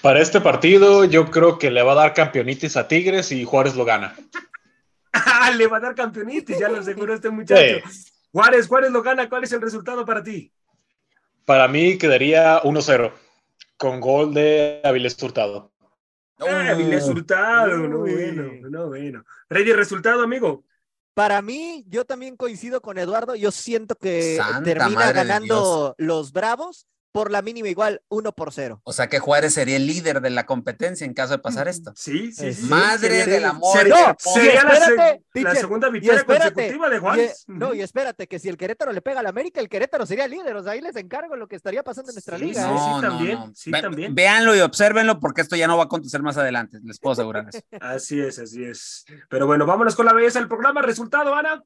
Para 0.04 0.20
este 0.20 0.38
partido, 0.42 1.06
yo 1.06 1.30
creo 1.30 1.58
que 1.58 1.70
le 1.70 1.82
va 1.82 1.92
a 1.92 1.94
dar 1.94 2.12
campeonitis 2.12 2.76
a 2.76 2.86
Tigres 2.86 3.32
y 3.32 3.46
Juárez 3.46 3.74
lo 3.74 3.86
gana. 3.86 4.14
Ah, 5.14 5.50
Le 5.56 5.66
va 5.66 5.78
a 5.78 5.80
dar 5.80 5.94
campeonitis, 5.94 6.58
ya 6.58 6.68
lo 6.68 6.80
aseguró 6.80 7.14
este 7.14 7.30
muchacho. 7.30 7.88
Juárez, 8.30 8.68
Juárez 8.68 8.90
lo 8.90 9.02
gana. 9.02 9.30
¿Cuál 9.30 9.44
es 9.44 9.52
el 9.52 9.62
resultado 9.62 10.04
para 10.04 10.22
ti? 10.22 10.52
Para 11.46 11.68
mí 11.68 11.96
quedaría 11.96 12.60
1-0, 12.64 13.12
con 13.78 13.98
gol 13.98 14.34
de 14.34 14.82
Avilés 14.84 15.16
Hurtado. 15.22 15.72
Ah, 16.38 16.72
Avilés 16.72 17.08
Hurtado, 17.08 17.78
no 17.78 18.00
bueno, 18.00 18.50
no 18.68 18.88
bueno. 18.88 19.24
Ready, 19.48 19.72
resultado, 19.72 20.22
amigo. 20.22 20.64
Para 21.14 21.40
mí, 21.40 21.82
yo 21.88 22.04
también 22.04 22.36
coincido 22.36 22.82
con 22.82 22.98
Eduardo. 22.98 23.36
Yo 23.36 23.50
siento 23.50 23.94
que 23.94 24.36
Santa 24.36 24.64
termina 24.64 25.12
ganando 25.12 25.94
los 25.96 26.30
Bravos 26.30 26.86
por 27.14 27.30
la 27.30 27.42
mínima 27.42 27.68
igual, 27.68 28.02
1 28.08 28.32
por 28.32 28.52
0. 28.52 28.80
O 28.82 28.92
sea 28.92 29.06
que 29.06 29.20
Juárez 29.20 29.54
sería 29.54 29.76
el 29.76 29.86
líder 29.86 30.20
de 30.20 30.30
la 30.30 30.46
competencia 30.46 31.04
en 31.04 31.14
caso 31.14 31.34
de 31.34 31.38
pasar 31.38 31.68
esto. 31.68 31.92
Sí, 31.94 32.32
sí, 32.32 32.52
sí. 32.52 32.64
Madre 32.66 33.20
sería- 33.20 33.26
del 33.26 33.44
amor. 33.44 33.78
Sería, 33.78 34.08
No, 34.08 34.16
sería 34.18 34.64
la, 34.64 34.72
espérate, 34.72 34.84
se- 34.96 34.96
la 34.96 35.18
teacher, 35.32 35.56
segunda 35.56 35.88
Y 35.88 35.92
victoria 35.92 36.18
espérate, 36.18 36.52
consecutiva 36.54 36.90
de 36.90 36.96
y, 36.96 36.98
Juárez. 36.98 37.30
eh, 37.42 37.44
no, 37.46 37.72
y 37.72 37.82
espérate, 37.82 38.26
que 38.26 38.40
si 38.40 38.48
el 38.48 38.56
Querétaro 38.56 38.90
le 38.92 39.00
pega 39.00 39.20
al 39.20 39.26
América, 39.28 39.60
el 39.60 39.68
Querétaro 39.68 40.06
sería 40.06 40.26
líder. 40.26 40.56
O 40.56 40.62
sea, 40.64 40.72
ahí 40.72 40.80
les 40.80 40.96
encargo 40.96 41.36
lo 41.36 41.46
que 41.46 41.54
estaría 41.54 41.84
pasando 41.84 42.10
en 42.10 42.16
nuestra 42.16 42.36
Sí, 42.36 42.46
liga. 42.46 42.62
sí, 42.62 42.68
¿eh? 42.68 42.72
No, 42.74 43.00
no, 43.00 43.08
también, 43.08 43.38
no. 43.38 43.52
sí, 43.54 43.70
Ve- 43.70 43.80
también. 43.82 44.12
Véanlo 44.16 44.56
y 44.56 44.60
obsérvenlo 44.60 45.20
porque 45.20 45.42
esto 45.42 45.54
ya 45.54 45.68
no 45.68 45.76
va 45.76 45.84
a 45.84 45.86
acontecer 45.86 46.20
más 46.20 46.36
adelante, 46.36 46.80
les 46.82 46.98
puedo 46.98 47.12
asegurar 47.12 47.48
eso. 47.48 47.60
Así 47.80 48.20
es, 48.20 48.40
así 48.40 48.64
es. 48.64 49.04
Pero 49.30 49.46
bueno, 49.46 49.66
vámonos 49.66 49.94
con 49.94 50.04
la 50.06 50.12
belleza 50.12 50.40
del 50.40 50.48
programa. 50.48 50.82
Resultado, 50.82 51.32
Ana. 51.32 51.62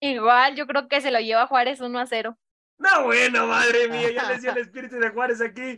Igual, 0.00 0.54
yo 0.54 0.68
creo 0.68 0.86
que 0.86 1.00
se 1.00 1.10
lo 1.10 1.18
lleva 1.18 1.48
Juárez 1.48 1.80
1-0. 1.80 2.36
No, 2.80 3.04
bueno, 3.04 3.46
madre 3.46 3.88
mía, 3.90 4.10
ya 4.12 4.28
les 4.30 4.42
dio 4.42 4.50
el 4.50 4.58
espíritu 4.58 4.96
de 4.96 5.10
Juárez 5.10 5.40
aquí. 5.40 5.76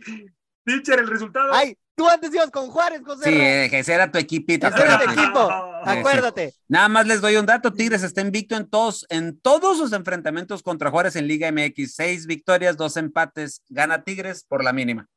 Teacher, 0.65 0.99
el 0.99 1.07
resultado. 1.07 1.53
Ay, 1.53 1.77
tú 1.93 2.07
antes 2.07 2.33
ibas 2.33 2.49
con 2.49 2.69
Juárez, 2.69 3.01
José. 3.05 3.29
Sí, 3.29 3.37
eh, 3.37 3.67
que 3.69 3.79
ese 3.79 3.93
era 3.93 4.09
tu 4.09 4.17
equipito. 4.17 4.65
Ese 4.65 4.77
era 4.81 4.97
tu 4.97 5.03
acuérdate. 5.03 5.21
equipo. 5.21 5.49
Sí, 5.49 5.91
sí. 5.91 5.97
Acuérdate. 5.99 6.53
Nada 6.69 6.87
más 6.87 7.05
les 7.05 7.19
doy 7.19 7.35
un 7.35 7.45
dato, 7.45 7.73
Tigres 7.73 8.01
está 8.03 8.21
invicto 8.21 8.55
en 8.55 8.69
todos, 8.69 9.05
en 9.09 9.37
todos 9.39 9.77
sus 9.77 9.91
enfrentamientos 9.91 10.63
contra 10.63 10.89
Juárez 10.89 11.17
en 11.17 11.27
Liga 11.27 11.51
MX, 11.51 11.95
seis 11.95 12.25
victorias, 12.25 12.77
dos 12.77 12.95
empates, 12.95 13.61
gana 13.67 14.03
Tigres 14.03 14.45
por 14.47 14.63
la 14.63 14.71
mínima. 14.71 15.09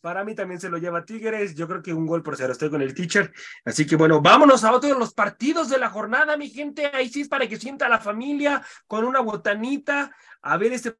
Para 0.00 0.24
mí 0.24 0.34
también 0.34 0.60
se 0.60 0.68
lo 0.68 0.78
lleva 0.78 1.04
Tigres. 1.04 1.54
Yo 1.54 1.68
creo 1.68 1.80
que 1.80 1.94
un 1.94 2.06
gol 2.06 2.24
por 2.24 2.36
cero. 2.36 2.52
Estoy 2.52 2.70
con 2.70 2.82
el 2.82 2.92
teacher. 2.92 3.32
Así 3.64 3.86
que 3.86 3.94
bueno, 3.94 4.20
vámonos 4.20 4.64
a 4.64 4.72
otro 4.72 4.88
de 4.92 4.98
los 4.98 5.14
partidos 5.14 5.68
de 5.68 5.78
la 5.78 5.90
jornada, 5.90 6.36
mi 6.36 6.48
gente. 6.50 6.90
Ahí 6.92 7.08
sí 7.08 7.20
es 7.20 7.28
para 7.28 7.48
que 7.48 7.56
sienta 7.56 7.88
la 7.88 8.00
familia 8.00 8.64
con 8.88 9.04
una 9.04 9.20
botanita. 9.20 10.10
A 10.42 10.56
ver 10.56 10.72
este. 10.72 10.96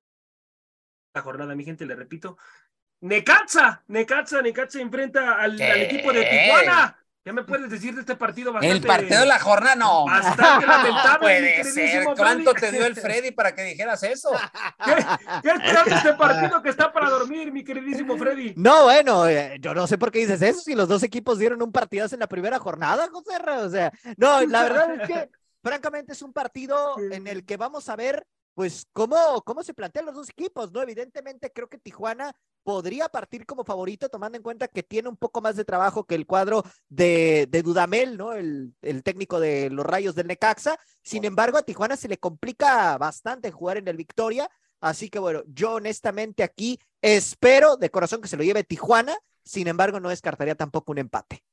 La 1.14 1.22
jornada, 1.22 1.54
mi 1.54 1.64
gente, 1.64 1.86
le 1.86 1.94
repito. 1.94 2.38
Necaxa, 3.00 3.82
Necaxa, 3.88 4.40
Necaxa 4.42 4.80
enfrenta 4.80 5.40
al, 5.40 5.60
equipo 5.60 6.12
de 6.12 6.24
Tijuana. 6.24 6.96
¿Qué 7.24 7.32
me 7.32 7.44
puedes 7.44 7.70
decir 7.70 7.94
de 7.94 8.00
este 8.00 8.16
partido? 8.16 8.52
Bastante, 8.52 8.76
El 8.76 8.84
partido 8.84 9.20
de 9.20 9.26
la 9.26 9.38
jornada, 9.38 9.76
no. 9.76 10.06
Bastante 10.06 10.66
No 10.66 10.72
lamentable. 10.72 11.40
mi 11.40 11.62
puede 11.62 11.64
ser. 11.64 12.04
¿Cuánto 12.16 12.50
Freddy. 12.50 12.60
te 12.60 12.72
dio 12.72 12.86
el 12.86 12.96
Freddy 12.96 13.30
para 13.30 13.54
que 13.54 13.62
dijeras 13.62 14.02
eso? 14.02 14.30
¿Qué, 14.84 14.94
qué 15.42 15.50
esperas 15.50 15.84
de 15.84 15.94
este 15.94 16.14
partido 16.14 16.62
que 16.62 16.68
está 16.68 16.92
para 16.92 17.10
dormir, 17.10 17.52
mi 17.52 17.62
queridísimo 17.62 18.16
Freddy? 18.16 18.54
No, 18.56 18.84
bueno, 18.84 19.28
eh, 19.28 19.56
yo 19.60 19.72
no 19.72 19.86
sé 19.86 19.98
por 19.98 20.10
qué 20.10 20.18
dices 20.18 20.42
eso, 20.42 20.62
si 20.62 20.74
los 20.74 20.88
dos 20.88 21.04
equipos 21.04 21.38
dieron 21.38 21.62
un 21.62 21.70
partidazo 21.70 22.16
en 22.16 22.20
la 22.20 22.28
primera 22.28 22.58
jornada, 22.58 23.08
José. 23.12 23.36
O 23.50 23.70
sea, 23.70 23.92
no, 24.16 24.40
la 24.42 24.62
verdad 24.64 24.94
es 24.94 25.08
que, 25.08 25.30
francamente, 25.62 26.14
es 26.14 26.22
un 26.22 26.32
partido 26.32 26.96
en 27.12 27.28
el 27.28 27.44
que 27.44 27.56
vamos 27.56 27.88
a 27.88 27.94
ver, 27.94 28.26
pues, 28.54 28.86
cómo, 28.92 29.42
cómo 29.42 29.62
se 29.62 29.74
plantean 29.74 30.06
los 30.06 30.14
dos 30.14 30.30
equipos, 30.30 30.72
¿no? 30.72 30.82
Evidentemente, 30.82 31.50
creo 31.52 31.68
que 31.68 31.78
Tijuana 31.78 32.32
podría 32.62 33.08
partir 33.08 33.46
como 33.46 33.64
favorito, 33.64 34.08
tomando 34.08 34.36
en 34.36 34.42
cuenta 34.42 34.68
que 34.68 34.82
tiene 34.82 35.08
un 35.08 35.16
poco 35.16 35.40
más 35.40 35.56
de 35.56 35.64
trabajo 35.64 36.04
que 36.04 36.14
el 36.14 36.26
cuadro 36.26 36.62
de, 36.88 37.46
de 37.50 37.62
Dudamel, 37.62 38.16
¿no? 38.16 38.32
El, 38.34 38.74
el 38.82 39.02
técnico 39.02 39.40
de 39.40 39.70
los 39.70 39.84
Rayos 39.84 40.14
del 40.14 40.28
Necaxa. 40.28 40.78
Sin 41.02 41.24
embargo, 41.24 41.58
a 41.58 41.62
Tijuana 41.62 41.96
se 41.96 42.08
le 42.08 42.18
complica 42.18 42.96
bastante 42.98 43.50
jugar 43.50 43.78
en 43.78 43.88
el 43.88 43.96
Victoria. 43.96 44.50
Así 44.80 45.10
que 45.10 45.18
bueno, 45.18 45.42
yo 45.46 45.74
honestamente 45.74 46.42
aquí 46.42 46.78
espero 47.00 47.76
de 47.76 47.90
corazón 47.90 48.20
que 48.20 48.28
se 48.28 48.36
lo 48.36 48.42
lleve 48.42 48.64
Tijuana. 48.64 49.16
Sin 49.44 49.66
embargo, 49.66 49.98
no 49.98 50.08
descartaría 50.08 50.54
tampoco 50.54 50.92
un 50.92 50.98
empate. 50.98 51.44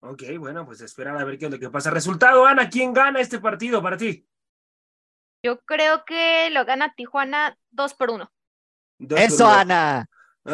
Ok, 0.00 0.22
bueno, 0.38 0.64
pues 0.64 0.80
esperar 0.80 1.16
a 1.16 1.24
ver 1.24 1.38
qué 1.38 1.46
es 1.46 1.50
lo 1.50 1.58
que 1.58 1.70
pasa. 1.70 1.90
Resultado, 1.90 2.46
Ana, 2.46 2.68
¿quién 2.68 2.92
gana 2.92 3.20
este 3.20 3.40
partido 3.40 3.82
para 3.82 3.96
ti? 3.96 4.28
Yo 5.42 5.60
creo 5.60 6.04
que 6.04 6.50
lo 6.50 6.64
gana 6.64 6.94
Tijuana 6.94 7.56
2 7.70 7.94
por 7.94 8.10
1. 8.10 8.30
Eso, 9.16 9.48
Ana. 9.48 10.06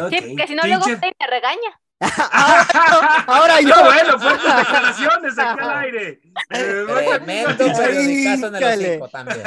Sí, 0.09 0.35
que 0.35 0.47
si 0.47 0.55
no 0.55 0.63
luego 0.63 0.85
usted 0.85 1.11
me 1.19 1.27
regaña. 1.27 1.79
ahora, 2.31 3.23
ahora 3.27 3.61
yo. 3.61 3.75
No, 3.75 3.83
bueno, 3.85 4.19
fuertes 4.19 4.55
declaraciones 4.57 5.39
aquí 5.39 5.59
al 5.61 5.77
aire. 5.77 6.19
Eh, 6.49 6.85
Tremendo, 6.87 7.57
pero 7.57 7.73
de 7.73 8.23
caso 8.25 8.47
en 8.47 8.55
el 8.55 8.63
hocico 8.63 9.09
también. 9.09 9.43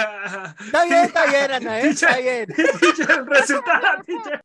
Está 0.61 0.85
bien, 0.85 1.05
está 1.05 1.27
bien, 1.27 1.53
Ana, 1.53 1.81
¿eh? 1.81 1.89
está 1.89 2.17
bien. 2.19 2.47
Resultado, 3.27 4.03
teacher. 4.05 4.45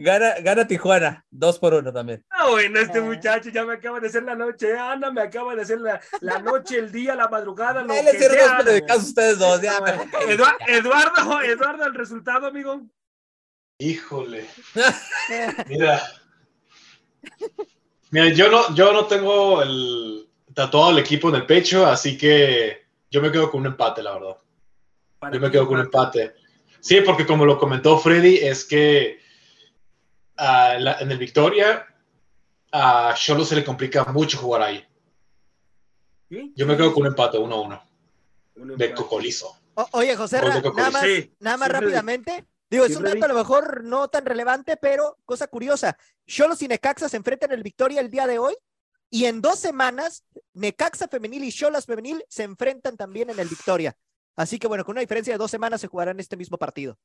Gana, 0.00 0.34
gana 0.42 0.64
Tijuana, 0.64 1.24
2 1.30 1.58
por 1.58 1.74
1 1.74 1.92
también. 1.92 2.24
Ah, 2.30 2.48
bueno, 2.50 2.78
este 2.78 2.98
Ah. 2.98 3.02
muchacho 3.02 3.50
ya 3.50 3.64
me 3.64 3.74
acaba 3.74 3.98
de 3.98 4.06
hacer 4.06 4.22
la 4.22 4.36
noche, 4.36 4.78
Ana, 4.78 5.10
me 5.10 5.22
acaba 5.22 5.56
de 5.56 5.62
hacer 5.62 5.80
la, 5.80 6.00
la 6.20 6.38
noche, 6.38 6.78
el 6.78 6.92
día, 6.92 7.16
la 7.16 7.26
madrugada, 7.28 7.82
lo 7.82 7.92
que 7.92 8.02
dos 8.04 8.12
sea. 8.36 8.58
periodicazos 8.58 9.04
ustedes 9.08 9.38
dos. 9.40 9.60
Ya, 9.60 9.72
Ah, 9.76 9.80
bueno. 9.80 10.04
me- 10.04 10.34
Edua- 10.34 10.56
Eduardo, 10.68 11.40
Eduardo, 11.42 11.84
el 11.84 11.94
resultado, 11.94 12.46
amigo. 12.46 12.80
Híjole. 13.80 14.46
Mira. 15.68 16.00
Mira, 18.10 18.28
yo 18.34 18.50
no, 18.50 18.74
yo 18.74 18.92
no 18.92 19.06
tengo 19.06 19.62
el 19.62 20.28
tatuado 20.54 20.90
el 20.92 20.98
equipo 20.98 21.28
en 21.28 21.34
el 21.36 21.46
pecho, 21.46 21.86
así 21.86 22.16
que 22.16 22.86
yo 23.10 23.20
me 23.20 23.30
quedo 23.32 23.50
con 23.50 23.60
un 23.62 23.66
empate, 23.66 24.02
la 24.02 24.12
verdad. 24.14 24.36
Para 25.18 25.34
Yo 25.34 25.40
me 25.40 25.50
quedo 25.50 25.66
con 25.66 25.78
un 25.78 25.84
empate. 25.86 26.34
Sí, 26.80 27.00
porque 27.00 27.26
como 27.26 27.44
lo 27.44 27.58
comentó 27.58 27.98
Freddy, 27.98 28.36
es 28.38 28.64
que 28.64 29.18
la- 30.38 30.98
en 31.00 31.10
el 31.10 31.18
Victoria 31.18 31.86
a 32.72 33.14
Cholo 33.16 33.44
se 33.44 33.56
le 33.56 33.64
complica 33.64 34.04
mucho 34.06 34.38
jugar 34.38 34.62
ahí. 34.62 34.84
¿Sí? 36.28 36.52
Yo 36.54 36.66
me 36.66 36.76
quedo 36.76 36.92
con 36.92 37.02
un 37.02 37.08
empate, 37.08 37.38
1-1, 37.38 37.82
Un 38.56 38.68
de 38.68 38.72
empate. 38.74 38.94
cocolizo. 38.94 39.56
O- 39.74 39.88
oye, 39.92 40.14
José, 40.16 40.36
de 40.36 40.42
Ra- 40.42 40.60
nada 40.76 40.90
más, 40.90 41.02
Sí, 41.04 41.32
nada 41.40 41.56
más 41.56 41.68
sí, 41.68 41.70
Freddy. 41.70 41.84
rápidamente. 41.86 42.44
Digo, 42.70 42.84
es 42.84 42.94
un 42.96 43.04
dato 43.04 43.24
a 43.24 43.28
lo 43.28 43.34
mejor 43.34 43.82
no 43.84 44.08
tan 44.08 44.26
relevante, 44.26 44.76
pero 44.76 45.16
cosa 45.24 45.46
curiosa. 45.46 45.96
Cholos 46.26 46.60
y 46.60 46.68
Necaxa 46.68 47.08
se 47.08 47.16
enfrentan 47.16 47.50
en 47.52 47.56
el 47.56 47.62
Victoria 47.62 48.00
el 48.02 48.10
día 48.10 48.26
de 48.26 48.38
hoy 48.38 48.54
y 49.08 49.24
en 49.24 49.40
dos 49.40 49.58
semanas 49.58 50.24
Necaxa 50.52 51.08
femenil 51.08 51.44
y 51.44 51.52
Cholas 51.52 51.86
femenil 51.86 52.22
se 52.28 52.42
enfrentan 52.42 52.98
también 52.98 53.30
en 53.30 53.38
el 53.38 53.48
Victoria. 53.48 53.96
Así 54.36 54.58
que 54.58 54.66
bueno, 54.66 54.84
con 54.84 54.92
una 54.92 55.00
diferencia 55.00 55.32
de 55.32 55.38
dos 55.38 55.50
semanas 55.50 55.80
se 55.80 55.86
jugarán 55.86 56.20
este 56.20 56.36
mismo 56.36 56.58
partido. 56.58 56.98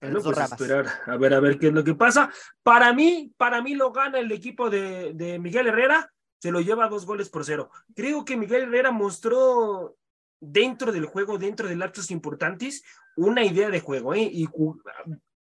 En 0.00 0.10
Bueno, 0.12 0.22
pues 0.24 0.36
ramas. 0.36 0.52
esperar 0.52 0.86
a 1.06 1.16
ver 1.16 1.34
a 1.34 1.40
ver 1.40 1.58
qué 1.58 1.68
es 1.68 1.72
lo 1.72 1.82
que 1.84 1.94
pasa. 1.94 2.30
Para 2.62 2.92
mí, 2.92 3.32
para 3.36 3.62
mí 3.62 3.74
lo 3.74 3.90
gana 3.92 4.18
el 4.18 4.30
equipo 4.32 4.68
de, 4.70 5.12
de 5.14 5.38
Miguel 5.38 5.68
Herrera, 5.68 6.10
se 6.40 6.50
lo 6.50 6.60
lleva 6.60 6.88
dos 6.88 7.06
goles 7.06 7.30
por 7.30 7.44
cero. 7.44 7.70
Creo 7.94 8.24
que 8.24 8.36
Miguel 8.36 8.64
Herrera 8.64 8.90
mostró 8.90 9.96
dentro 10.40 10.92
del 10.92 11.06
juego, 11.06 11.38
dentro 11.38 11.68
de 11.68 11.76
lapsos 11.76 12.10
importantes, 12.10 12.82
una 13.16 13.44
idea 13.44 13.70
de 13.70 13.80
juego, 13.80 14.12
¿eh? 14.14 14.28
Y 14.30 14.46
ju- 14.46 14.78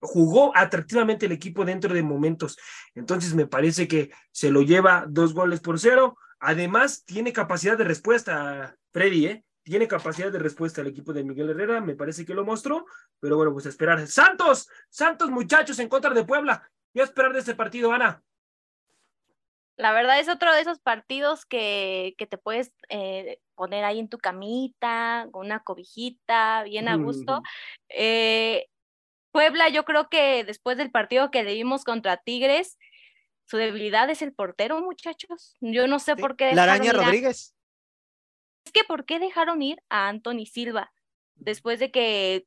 jugó 0.00 0.56
atractivamente 0.56 1.26
el 1.26 1.32
equipo 1.32 1.64
dentro 1.64 1.94
de 1.94 2.02
momentos. 2.02 2.58
Entonces 2.94 3.34
me 3.34 3.46
parece 3.46 3.86
que 3.86 4.10
se 4.32 4.50
lo 4.50 4.62
lleva 4.62 5.04
dos 5.08 5.32
goles 5.34 5.60
por 5.60 5.78
cero. 5.78 6.16
Además, 6.40 7.04
tiene 7.04 7.32
capacidad 7.32 7.76
de 7.78 7.84
respuesta, 7.84 8.76
Freddy, 8.92 9.26
¿eh? 9.26 9.44
Tiene 9.70 9.86
capacidad 9.86 10.32
de 10.32 10.40
respuesta 10.40 10.80
el 10.80 10.88
equipo 10.88 11.12
de 11.12 11.22
Miguel 11.22 11.50
Herrera, 11.50 11.80
me 11.80 11.94
parece 11.94 12.26
que 12.26 12.34
lo 12.34 12.44
mostró. 12.44 12.86
Pero 13.20 13.36
bueno, 13.36 13.52
pues 13.52 13.66
a 13.66 13.68
esperar. 13.68 14.04
Santos, 14.08 14.68
Santos 14.88 15.30
muchachos 15.30 15.78
en 15.78 15.88
contra 15.88 16.10
de 16.10 16.24
Puebla. 16.24 16.68
¿Qué 16.92 17.02
esperar 17.02 17.32
de 17.32 17.38
este 17.38 17.54
partido, 17.54 17.92
Ana? 17.92 18.20
La 19.76 19.92
verdad 19.92 20.18
es 20.18 20.28
otro 20.28 20.52
de 20.52 20.60
esos 20.62 20.80
partidos 20.80 21.46
que, 21.46 22.16
que 22.18 22.26
te 22.26 22.36
puedes 22.36 22.72
eh, 22.88 23.38
poner 23.54 23.84
ahí 23.84 24.00
en 24.00 24.08
tu 24.08 24.18
camita, 24.18 25.28
con 25.30 25.46
una 25.46 25.60
cobijita, 25.60 26.64
bien 26.64 26.88
a 26.88 26.96
gusto. 26.96 27.40
Eh, 27.90 28.66
Puebla, 29.30 29.68
yo 29.68 29.84
creo 29.84 30.08
que 30.08 30.42
después 30.42 30.78
del 30.78 30.90
partido 30.90 31.30
que 31.30 31.44
le 31.44 31.54
vimos 31.54 31.84
contra 31.84 32.16
Tigres, 32.16 32.76
su 33.44 33.56
debilidad 33.56 34.10
es 34.10 34.20
el 34.20 34.32
portero, 34.32 34.80
muchachos. 34.80 35.54
Yo 35.60 35.86
no 35.86 36.00
sé 36.00 36.16
Sí, 36.16 36.20
por 36.20 36.34
qué 36.34 36.56
La 36.56 36.64
araña 36.64 36.86
ir 36.86 36.96
a- 36.96 37.04
Rodríguez. 37.04 37.54
Es 38.70 38.72
que 38.72 38.84
¿por 38.84 39.04
qué 39.04 39.18
dejaron 39.18 39.62
ir 39.62 39.82
a 39.88 40.08
Anthony 40.08 40.46
Silva 40.46 40.92
después 41.34 41.80
de 41.80 41.90
que 41.90 42.46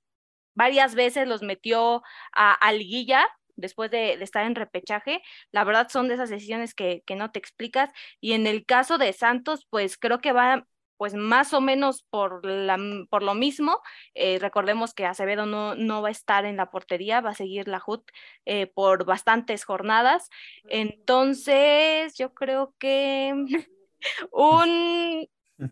varias 0.53 0.95
veces 0.95 1.27
los 1.27 1.41
metió 1.41 2.01
a, 2.33 2.53
a 2.53 2.71
liguilla 2.71 3.27
después 3.55 3.91
de, 3.91 4.17
de 4.17 4.23
estar 4.23 4.45
en 4.45 4.55
repechaje? 4.55 5.21
La 5.51 5.65
verdad 5.65 5.89
son 5.89 6.07
de 6.07 6.13
esas 6.13 6.29
decisiones 6.29 6.73
que, 6.73 7.03
que 7.05 7.15
no 7.15 7.31
te 7.31 7.39
explicas. 7.39 7.91
Y 8.21 8.33
en 8.33 8.47
el 8.47 8.65
caso 8.65 8.97
de 8.97 9.11
Santos, 9.11 9.67
pues 9.69 9.97
creo 9.97 10.19
que 10.19 10.31
va 10.31 10.65
pues 10.95 11.15
más 11.15 11.53
o 11.53 11.59
menos 11.59 12.03
por, 12.03 12.45
la, 12.45 12.77
por 13.09 13.23
lo 13.23 13.33
mismo. 13.33 13.81
Eh, 14.13 14.37
recordemos 14.39 14.93
que 14.93 15.05
Acevedo 15.05 15.45
no, 15.45 15.75
no 15.75 16.01
va 16.01 16.07
a 16.07 16.11
estar 16.11 16.45
en 16.45 16.55
la 16.55 16.71
portería, 16.71 17.19
va 17.19 17.31
a 17.31 17.35
seguir 17.35 17.67
la 17.67 17.81
HUT 17.85 18.09
eh, 18.45 18.67
por 18.67 19.03
bastantes 19.03 19.65
jornadas. 19.65 20.29
Entonces, 20.69 22.15
yo 22.15 22.33
creo 22.33 22.73
que 22.79 23.33
un 24.31 25.27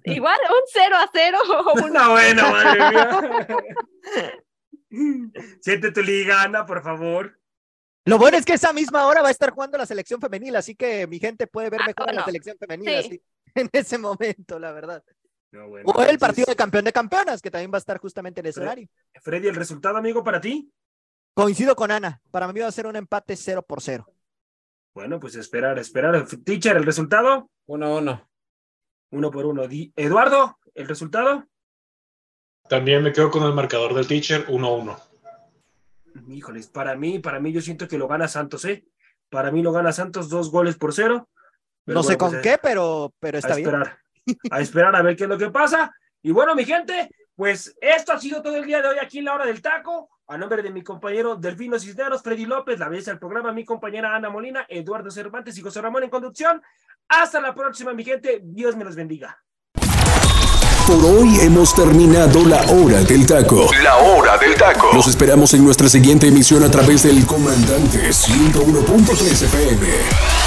igual, 0.05 0.37
un 0.49 0.61
0 0.71 0.95
a 0.95 1.09
0 1.11 1.37
o 1.49 1.73
un 1.73 1.83
Una 1.91 2.09
buena, 2.09 2.51
madre 2.51 2.89
mía. 2.91 4.41
Siente 5.61 5.91
tu 5.91 6.01
liga, 6.01 6.41
Ana, 6.43 6.65
por 6.65 6.81
favor. 6.83 7.37
Lo 8.05 8.17
bueno 8.17 8.37
es 8.37 8.45
que 8.45 8.53
esa 8.53 8.73
misma 8.73 9.05
hora 9.07 9.21
va 9.21 9.27
a 9.27 9.31
estar 9.31 9.51
jugando 9.51 9.77
la 9.77 9.85
selección 9.85 10.19
femenil, 10.19 10.55
así 10.55 10.75
que 10.75 11.05
mi 11.07 11.19
gente 11.19 11.47
puede 11.47 11.69
ver 11.69 11.81
Ah, 11.81 11.87
mejor 11.87 12.09
a 12.09 12.13
la 12.13 12.25
selección 12.25 12.57
femenil 12.57 12.89
sí. 12.89 12.95
así, 12.95 13.21
en 13.55 13.69
ese 13.71 13.97
momento, 13.97 14.59
la 14.59 14.71
verdad. 14.71 15.03
No, 15.51 15.67
bueno, 15.67 15.85
O 15.89 15.91
el 16.01 16.09
entonces, 16.11 16.17
partido 16.19 16.45
de 16.47 16.55
campeón 16.55 16.85
de 16.85 16.93
campeonas, 16.93 17.41
que 17.41 17.51
también 17.51 17.71
va 17.71 17.77
a 17.77 17.79
estar 17.79 17.99
justamente 17.99 18.39
en 18.39 18.47
ese 18.47 18.59
Fre- 18.59 18.63
horario. 18.63 18.87
Freddy, 19.21 19.47
el 19.49 19.55
resultado, 19.55 19.97
amigo, 19.97 20.23
para 20.23 20.39
ti. 20.41 20.71
Coincido 21.33 21.75
con 21.75 21.91
Ana, 21.91 22.21
para 22.31 22.51
mí 22.51 22.59
va 22.59 22.67
a 22.67 22.71
ser 22.71 22.87
un 22.87 22.95
empate 22.95 23.35
0 23.35 23.61
por 23.61 23.81
0. 23.81 24.05
Bueno, 24.93 25.19
pues 25.19 25.35
esperar, 25.35 25.77
esperar. 25.79 26.25
Teacher, 26.43 26.75
el 26.75 26.85
resultado. 26.85 27.49
1-1. 27.67 27.97
Uno 27.99 28.30
por 29.11 29.45
uno. 29.45 29.67
Di- 29.67 29.91
Eduardo, 29.95 30.57
el 30.73 30.87
resultado. 30.87 31.45
También 32.69 33.03
me 33.03 33.11
quedo 33.11 33.29
con 33.29 33.43
el 33.43 33.53
marcador 33.53 33.93
del 33.93 34.07
teacher, 34.07 34.47
1-1. 34.47 34.97
Híjoles, 36.29 36.67
para 36.67 36.95
mí, 36.95 37.19
para 37.19 37.39
mí, 37.39 37.51
yo 37.51 37.61
siento 37.61 37.87
que 37.87 37.97
lo 37.97 38.07
gana 38.07 38.27
Santos, 38.27 38.63
¿eh? 38.65 38.85
Para 39.29 39.51
mí 39.51 39.61
lo 39.61 39.71
gana 39.71 39.91
Santos 39.91 40.29
dos 40.29 40.49
goles 40.51 40.77
por 40.77 40.93
cero. 40.93 41.29
Pero 41.83 41.95
No 41.97 42.03
sé 42.03 42.15
bueno, 42.15 42.17
con 42.19 42.29
pues, 42.31 42.39
eh, 42.45 42.49
qué, 42.51 42.57
pero, 42.61 43.13
pero 43.19 43.37
a 43.37 43.39
está 43.39 43.55
bien. 43.55 43.67
esperar, 43.67 43.97
a 44.51 44.61
esperar 44.61 44.95
a 44.95 45.01
ver 45.01 45.15
qué 45.15 45.23
es 45.23 45.29
lo 45.29 45.37
que 45.37 45.49
pasa. 45.49 45.93
Y 46.21 46.31
bueno, 46.31 46.53
mi 46.55 46.63
gente, 46.63 47.09
pues 47.35 47.75
esto 47.81 48.13
ha 48.13 48.19
sido 48.19 48.41
todo 48.41 48.55
el 48.55 48.65
día 48.65 48.81
de 48.81 48.89
hoy 48.89 48.97
aquí 49.01 49.19
en 49.19 49.25
la 49.25 49.33
hora 49.35 49.45
del 49.45 49.61
taco. 49.61 50.09
A 50.27 50.37
nombre 50.37 50.61
de 50.61 50.69
mi 50.69 50.81
compañero 50.83 51.35
Delfino 51.35 51.77
Cisneros, 51.77 52.21
Freddy 52.21 52.45
López, 52.45 52.79
la 52.79 52.87
belleza 52.87 53.11
del 53.11 53.19
programa, 53.19 53.51
mi 53.51 53.65
compañera 53.65 54.15
Ana 54.15 54.29
Molina, 54.29 54.65
Eduardo 54.69 55.11
Cervantes 55.11 55.57
y 55.57 55.61
José 55.61 55.81
Ramón 55.81 56.03
en 56.03 56.09
conducción. 56.09 56.61
Hasta 57.09 57.41
la 57.41 57.53
próxima, 57.53 57.93
mi 57.93 58.03
gente. 58.03 58.41
Dios 58.43 58.75
me 58.75 58.83
los 58.83 58.95
bendiga. 58.95 59.43
Por 60.87 61.05
hoy 61.05 61.39
hemos 61.41 61.73
terminado 61.73 62.43
la 62.45 62.61
hora 62.63 63.01
del 63.03 63.25
taco. 63.25 63.69
La 63.83 63.97
hora 63.97 64.37
del 64.37 64.55
taco. 64.55 64.89
Los 64.93 65.07
esperamos 65.07 65.53
en 65.53 65.63
nuestra 65.63 65.87
siguiente 65.87 66.27
emisión 66.27 66.63
a 66.63 66.71
través 66.71 67.03
del 67.03 67.25
Comandante 67.25 68.09
101.3 68.09 69.43
FM. 69.43 70.40